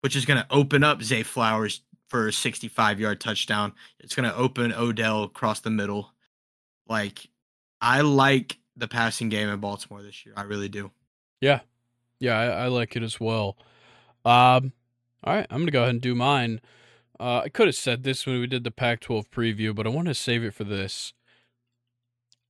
which 0.00 0.16
is 0.16 0.24
going 0.24 0.42
to 0.42 0.46
open 0.50 0.84
up 0.84 1.02
Zay 1.02 1.22
Flowers 1.22 1.82
for 2.08 2.28
a 2.28 2.30
65-yard 2.30 3.20
touchdown. 3.20 3.72
It's 4.00 4.14
going 4.14 4.28
to 4.28 4.36
open 4.36 4.72
Odell 4.72 5.24
across 5.24 5.60
the 5.60 5.70
middle. 5.70 6.12
Like 6.88 7.28
I 7.80 8.00
like 8.00 8.58
the 8.76 8.88
passing 8.88 9.28
game 9.28 9.48
in 9.48 9.60
Baltimore 9.60 10.02
this 10.02 10.24
year. 10.24 10.34
I 10.36 10.42
really 10.42 10.68
do. 10.68 10.90
yeah, 11.40 11.60
yeah, 12.18 12.38
I, 12.38 12.46
I 12.46 12.66
like 12.68 12.96
it 12.96 13.02
as 13.02 13.20
well. 13.20 13.56
Um, 14.24 14.72
all 15.24 15.34
right, 15.34 15.46
I'm 15.50 15.60
gonna 15.60 15.70
go 15.70 15.82
ahead 15.82 15.90
and 15.90 16.00
do 16.00 16.14
mine. 16.14 16.60
Uh, 17.18 17.42
I 17.44 17.48
could 17.48 17.66
have 17.66 17.76
said 17.76 18.02
this 18.02 18.26
when 18.26 18.40
we 18.40 18.46
did 18.46 18.64
the 18.64 18.70
Pac-12 18.70 19.28
preview, 19.28 19.74
but 19.74 19.86
I 19.86 19.90
want 19.90 20.08
to 20.08 20.14
save 20.14 20.44
it 20.44 20.52
for 20.52 20.64
this. 20.64 21.14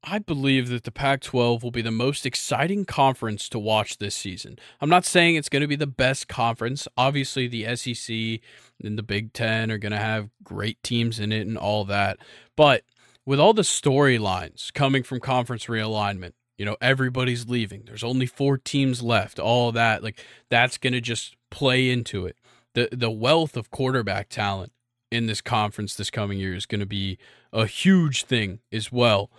I 0.09 0.20
believe 0.20 0.69
that 0.69 0.85
the 0.85 0.93
Pac 0.93 1.20
12 1.20 1.65
will 1.65 1.73
be 1.73 1.82
the 1.82 1.90
most 1.90 2.24
exciting 2.24 2.85
conference 2.85 3.48
to 3.48 3.59
watch 3.59 3.98
this 3.98 4.15
season. 4.15 4.57
I'm 4.81 4.89
not 4.89 5.05
saying 5.05 5.35
it's 5.35 5.48
going 5.48 5.62
to 5.62 5.66
be 5.66 5.74
the 5.74 5.86
best 5.86 6.28
conference. 6.28 6.86
Obviously, 6.97 7.48
the 7.48 7.74
SEC 7.74 8.40
and 8.85 8.97
the 8.97 9.03
Big 9.03 9.32
Ten 9.32 9.70
are 9.73 9.78
going 9.78 9.93
to 9.93 9.98
have 9.98 10.31
great 10.44 10.81
teams 10.85 11.19
in 11.19 11.32
it 11.32 11.47
and 11.47 11.59
all 11.59 11.85
that. 11.86 12.19
But 12.55 12.85
with 13.27 13.40
all 13.40 13.53
the 13.53 13.62
storylines 13.62 14.73
coming 14.73 15.03
from 15.03 15.20
conference 15.20 15.66
realignment, 15.66 16.32
you 16.57 16.65
know, 16.65 16.77
everybody's 16.81 17.48
leaving. 17.48 17.82
There's 17.85 18.05
only 18.05 18.27
four 18.27 18.57
teams 18.57 19.03
left, 19.03 19.39
all 19.39 19.73
that. 19.73 20.03
Like, 20.03 20.24
that's 20.48 20.78
going 20.78 20.94
to 20.94 21.03
just 21.03 21.36
play 21.51 21.90
into 21.90 22.24
it. 22.24 22.39
The, 22.74 22.89
the 22.93 23.11
wealth 23.11 23.57
of 23.57 23.70
quarterback 23.70 24.28
talent 24.28 24.73
in 25.11 25.27
this 25.27 25.40
conference 25.40 25.94
this 25.94 26.11
coming 26.11 26.39
year 26.39 26.55
is 26.55 26.66
going 26.66 26.81
to 26.81 26.86
be 26.86 27.19
a 27.53 27.66
huge 27.66 28.24
thing 28.24 28.61
as 28.73 28.90
well 28.90 29.31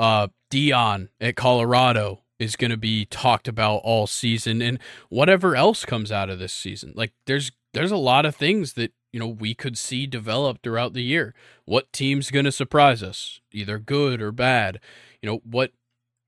uh, 0.00 0.28
Deion 0.50 1.08
at 1.20 1.36
Colorado 1.36 2.22
is 2.38 2.56
going 2.56 2.70
to 2.70 2.78
be 2.78 3.04
talked 3.04 3.46
about 3.46 3.76
all 3.84 4.06
season, 4.06 4.62
and 4.62 4.78
whatever 5.10 5.54
else 5.54 5.84
comes 5.84 6.10
out 6.10 6.30
of 6.30 6.38
this 6.38 6.54
season. 6.54 6.94
Like 6.96 7.12
there's 7.26 7.52
there's 7.74 7.90
a 7.90 7.98
lot 7.98 8.24
of 8.24 8.34
things 8.34 8.72
that 8.72 8.92
you 9.12 9.20
know 9.20 9.28
we 9.28 9.54
could 9.54 9.76
see 9.76 10.06
develop 10.06 10.62
throughout 10.62 10.92
the 10.92 11.02
year. 11.02 11.34
What 11.64 11.92
team's 11.92 12.30
going 12.30 12.44
to 12.44 12.52
surprise 12.52 13.02
us, 13.02 13.40
either 13.52 13.78
good 13.78 14.20
or 14.22 14.32
bad? 14.32 14.80
You 15.22 15.28
know 15.30 15.40
what 15.44 15.72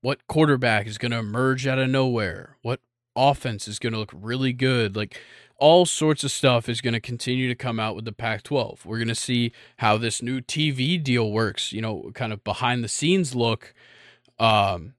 what 0.01 0.27
quarterback 0.27 0.85
is 0.85 0.97
going 0.97 1.11
to 1.13 1.17
emerge 1.19 1.65
out 1.65 1.79
of 1.79 1.89
nowhere? 1.89 2.57
What 2.61 2.81
offense 3.15 3.67
is 3.67 3.79
going 3.79 3.93
to 3.93 3.99
look 3.99 4.11
really 4.13 4.51
good? 4.51 4.95
Like 4.95 5.19
all 5.57 5.85
sorts 5.85 6.25
of 6.25 6.31
stuff 6.31 6.67
is 6.67 6.81
going 6.81 6.93
to 6.93 6.99
continue 6.99 7.47
to 7.47 7.55
come 7.55 7.79
out 7.79 7.95
with 7.95 8.03
the 8.03 8.11
Pac 8.11 8.43
12. 8.43 8.85
We're 8.85 8.97
going 8.97 9.07
to 9.07 9.15
see 9.15 9.53
how 9.77 9.97
this 9.97 10.21
new 10.21 10.41
TV 10.41 11.01
deal 11.01 11.31
works, 11.31 11.71
you 11.71 11.81
know, 11.81 12.11
kind 12.13 12.33
of 12.33 12.43
behind 12.43 12.83
the 12.83 12.89
scenes 12.89 13.33
look. 13.33 13.73
Um, 14.39 14.95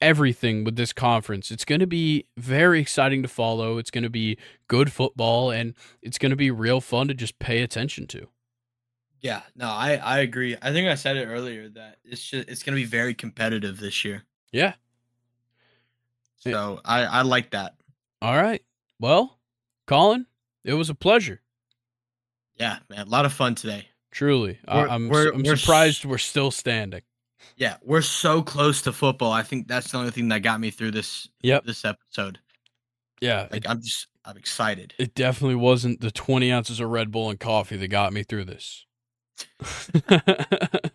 everything 0.00 0.64
with 0.64 0.76
this 0.76 0.92
conference, 0.92 1.50
it's 1.50 1.64
going 1.64 1.80
to 1.80 1.86
be 1.86 2.26
very 2.36 2.80
exciting 2.80 3.22
to 3.22 3.28
follow. 3.28 3.78
It's 3.78 3.90
going 3.90 4.04
to 4.04 4.10
be 4.10 4.38
good 4.68 4.92
football 4.92 5.50
and 5.50 5.74
it's 6.02 6.18
going 6.18 6.30
to 6.30 6.36
be 6.36 6.50
real 6.50 6.80
fun 6.80 7.08
to 7.08 7.14
just 7.14 7.38
pay 7.38 7.62
attention 7.62 8.06
to. 8.08 8.28
Yeah, 9.20 9.42
no, 9.56 9.66
I 9.66 9.94
I 9.96 10.18
agree. 10.20 10.56
I 10.62 10.70
think 10.72 10.88
I 10.88 10.94
said 10.94 11.16
it 11.16 11.26
earlier 11.26 11.68
that 11.70 11.96
it's 12.04 12.24
just 12.24 12.48
it's 12.48 12.62
going 12.62 12.76
to 12.76 12.80
be 12.80 12.86
very 12.88 13.14
competitive 13.14 13.80
this 13.80 14.04
year. 14.04 14.22
Yeah. 14.52 14.74
So 16.36 16.80
I 16.84 17.02
I 17.04 17.22
like 17.22 17.50
that. 17.50 17.74
All 18.22 18.36
right. 18.36 18.62
Well, 19.00 19.38
Colin, 19.86 20.26
it 20.64 20.74
was 20.74 20.88
a 20.90 20.94
pleasure. 20.94 21.40
Yeah, 22.56 22.78
man, 22.88 23.06
a 23.06 23.10
lot 23.10 23.24
of 23.24 23.32
fun 23.32 23.54
today. 23.54 23.88
Truly, 24.10 24.58
I, 24.66 24.76
We're- 24.78 24.90
I'm 24.90 25.08
we're- 25.08 25.30
I'm 25.34 25.42
we're 25.42 25.56
surprised 25.56 26.00
s- 26.00 26.04
we're 26.06 26.18
still 26.18 26.50
standing. 26.50 27.02
Yeah, 27.56 27.76
we're 27.82 28.02
so 28.02 28.42
close 28.42 28.82
to 28.82 28.92
football. 28.92 29.32
I 29.32 29.42
think 29.42 29.68
that's 29.68 29.90
the 29.92 29.98
only 29.98 30.10
thing 30.10 30.28
that 30.28 30.40
got 30.40 30.60
me 30.60 30.70
through 30.70 30.90
this 30.92 31.28
Yep. 31.42 31.64
this 31.64 31.84
episode. 31.84 32.38
Yeah, 33.20 33.48
it, 33.52 33.68
I'm 33.68 33.80
just 33.82 34.06
I'm 34.24 34.36
excited. 34.36 34.94
it 34.98 35.14
definitely 35.14 35.54
wasn't 35.56 36.00
the 36.00 36.10
20 36.10 36.52
ounces 36.52 36.80
of 36.80 36.88
Red 36.90 37.10
Bull 37.10 37.30
and 37.30 37.40
coffee 37.40 37.76
that 37.76 37.88
got 37.88 38.12
me 38.12 38.22
through 38.22 38.44
this. 38.44 38.84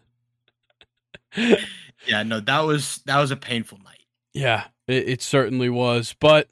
Yeah, 2.05 2.23
no, 2.23 2.39
that 2.41 2.59
was 2.61 3.01
that 3.05 3.17
was 3.19 3.31
a 3.31 3.35
painful 3.37 3.79
night. 3.79 4.01
yeah, 4.33 4.65
it, 4.87 5.07
it 5.09 5.21
certainly 5.21 5.69
was, 5.69 6.13
but 6.19 6.49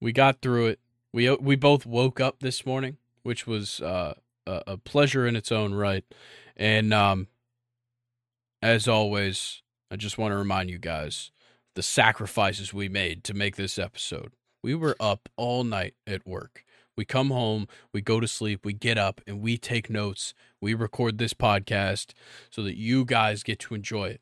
we 0.00 0.12
got 0.12 0.40
through 0.40 0.68
it. 0.68 0.80
We 1.12 1.28
we 1.36 1.56
both 1.56 1.84
woke 1.84 2.20
up 2.20 2.38
this 2.40 2.64
morning, 2.64 2.96
which 3.24 3.44
was 3.46 3.80
uh, 3.80 4.14
a, 4.46 4.62
a 4.68 4.76
pleasure 4.76 5.26
in 5.26 5.34
its 5.36 5.50
own 5.50 5.74
right. 5.74 6.04
And 6.56 6.94
um, 6.94 7.26
as 8.62 8.88
always, 8.88 9.62
I 9.90 9.96
just 9.96 10.18
want 10.18 10.32
to 10.32 10.36
remind 10.36 10.70
you 10.70 10.78
guys 10.78 11.30
the 11.74 11.82
sacrifices 11.82 12.74
we 12.74 12.88
made 12.88 13.22
to 13.24 13.34
make 13.34 13.56
this 13.56 13.78
episode. 13.78 14.32
We 14.62 14.74
were 14.74 14.96
up 14.98 15.28
all 15.36 15.64
night 15.64 15.94
at 16.06 16.26
work. 16.26 16.64
We 16.96 17.04
come 17.04 17.30
home, 17.30 17.68
we 17.92 18.00
go 18.00 18.18
to 18.18 18.26
sleep, 18.26 18.64
we 18.64 18.72
get 18.72 18.98
up, 18.98 19.20
and 19.24 19.40
we 19.40 19.56
take 19.56 19.88
notes. 19.88 20.34
We 20.60 20.74
record 20.74 21.18
this 21.18 21.32
podcast 21.32 22.12
so 22.50 22.64
that 22.64 22.76
you 22.76 23.04
guys 23.04 23.44
get 23.44 23.60
to 23.60 23.76
enjoy 23.76 24.06
it. 24.06 24.20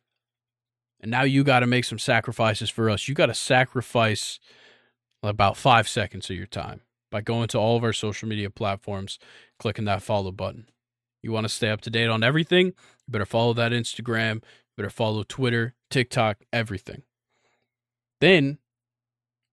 And 1.00 1.10
now 1.10 1.22
you 1.22 1.42
got 1.42 1.60
to 1.60 1.66
make 1.66 1.86
some 1.86 1.98
sacrifices 1.98 2.68
for 2.68 2.90
us. 2.90 3.08
You 3.08 3.14
got 3.14 3.26
to 3.26 3.34
sacrifice 3.34 4.38
about 5.22 5.56
five 5.56 5.88
seconds 5.88 6.28
of 6.28 6.36
your 6.36 6.46
time 6.46 6.82
by 7.10 7.22
going 7.22 7.48
to 7.48 7.58
all 7.58 7.78
of 7.78 7.84
our 7.84 7.94
social 7.94 8.28
media 8.28 8.50
platforms, 8.50 9.18
clicking 9.58 9.86
that 9.86 10.02
follow 10.02 10.30
button. 10.30 10.66
You 11.26 11.32
want 11.32 11.44
to 11.44 11.52
stay 11.52 11.70
up 11.70 11.80
to 11.80 11.90
date 11.90 12.06
on 12.06 12.22
everything? 12.22 12.66
You 12.66 13.10
better 13.10 13.26
follow 13.26 13.52
that 13.54 13.72
Instagram, 13.72 14.36
you 14.36 14.42
better 14.76 14.90
follow 14.90 15.24
Twitter, 15.24 15.74
TikTok, 15.90 16.44
everything. 16.52 17.02
Then, 18.20 18.58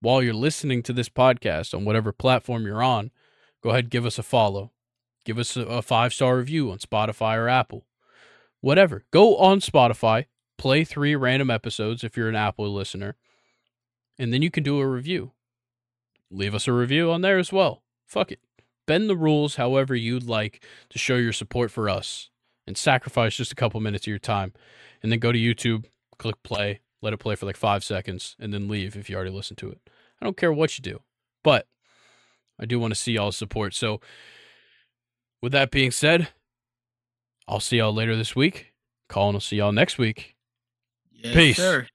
while 0.00 0.22
you're 0.22 0.34
listening 0.34 0.84
to 0.84 0.92
this 0.92 1.08
podcast 1.08 1.74
on 1.74 1.84
whatever 1.84 2.12
platform 2.12 2.64
you're 2.64 2.80
on, 2.80 3.10
go 3.60 3.70
ahead 3.70 3.90
give 3.90 4.06
us 4.06 4.20
a 4.20 4.22
follow. 4.22 4.70
Give 5.24 5.36
us 5.36 5.56
a, 5.56 5.62
a 5.62 5.82
five 5.82 6.14
star 6.14 6.36
review 6.36 6.70
on 6.70 6.78
Spotify 6.78 7.36
or 7.36 7.48
Apple. 7.48 7.86
Whatever. 8.60 9.02
Go 9.10 9.36
on 9.38 9.58
Spotify, 9.58 10.26
play 10.56 10.84
three 10.84 11.16
random 11.16 11.50
episodes 11.50 12.04
if 12.04 12.16
you're 12.16 12.28
an 12.28 12.36
Apple 12.36 12.72
listener, 12.72 13.16
and 14.16 14.32
then 14.32 14.42
you 14.42 14.50
can 14.52 14.62
do 14.62 14.78
a 14.78 14.86
review. 14.86 15.32
Leave 16.30 16.54
us 16.54 16.68
a 16.68 16.72
review 16.72 17.10
on 17.10 17.22
there 17.22 17.38
as 17.38 17.52
well. 17.52 17.82
Fuck 18.06 18.30
it. 18.30 18.38
Bend 18.86 19.08
the 19.08 19.16
rules 19.16 19.56
however 19.56 19.94
you'd 19.94 20.24
like 20.24 20.62
to 20.90 20.98
show 20.98 21.16
your 21.16 21.32
support 21.32 21.70
for 21.70 21.88
us 21.88 22.30
and 22.66 22.76
sacrifice 22.76 23.36
just 23.36 23.52
a 23.52 23.56
couple 23.56 23.80
minutes 23.80 24.04
of 24.04 24.08
your 24.08 24.18
time. 24.18 24.52
And 25.02 25.10
then 25.10 25.18
go 25.18 25.32
to 25.32 25.38
YouTube, 25.38 25.86
click 26.18 26.42
play, 26.42 26.80
let 27.02 27.12
it 27.12 27.18
play 27.18 27.34
for 27.34 27.46
like 27.46 27.56
five 27.56 27.84
seconds, 27.84 28.36
and 28.38 28.52
then 28.52 28.68
leave 28.68 28.96
if 28.96 29.08
you 29.10 29.16
already 29.16 29.30
listened 29.30 29.58
to 29.58 29.70
it. 29.70 29.80
I 30.20 30.24
don't 30.24 30.36
care 30.36 30.52
what 30.52 30.78
you 30.78 30.82
do, 30.82 31.00
but 31.42 31.66
I 32.58 32.66
do 32.66 32.78
want 32.78 32.92
to 32.92 32.98
see 32.98 33.12
y'all's 33.12 33.36
support. 33.36 33.74
So, 33.74 34.00
with 35.42 35.52
that 35.52 35.70
being 35.70 35.90
said, 35.90 36.28
I'll 37.46 37.60
see 37.60 37.76
y'all 37.76 37.92
later 37.92 38.16
this 38.16 38.34
week. 38.34 38.72
Colin 39.08 39.34
will 39.34 39.40
see 39.40 39.56
y'all 39.56 39.72
next 39.72 39.98
week. 39.98 40.36
Yes, 41.12 41.34
Peace. 41.34 41.56
sir. 41.56 41.86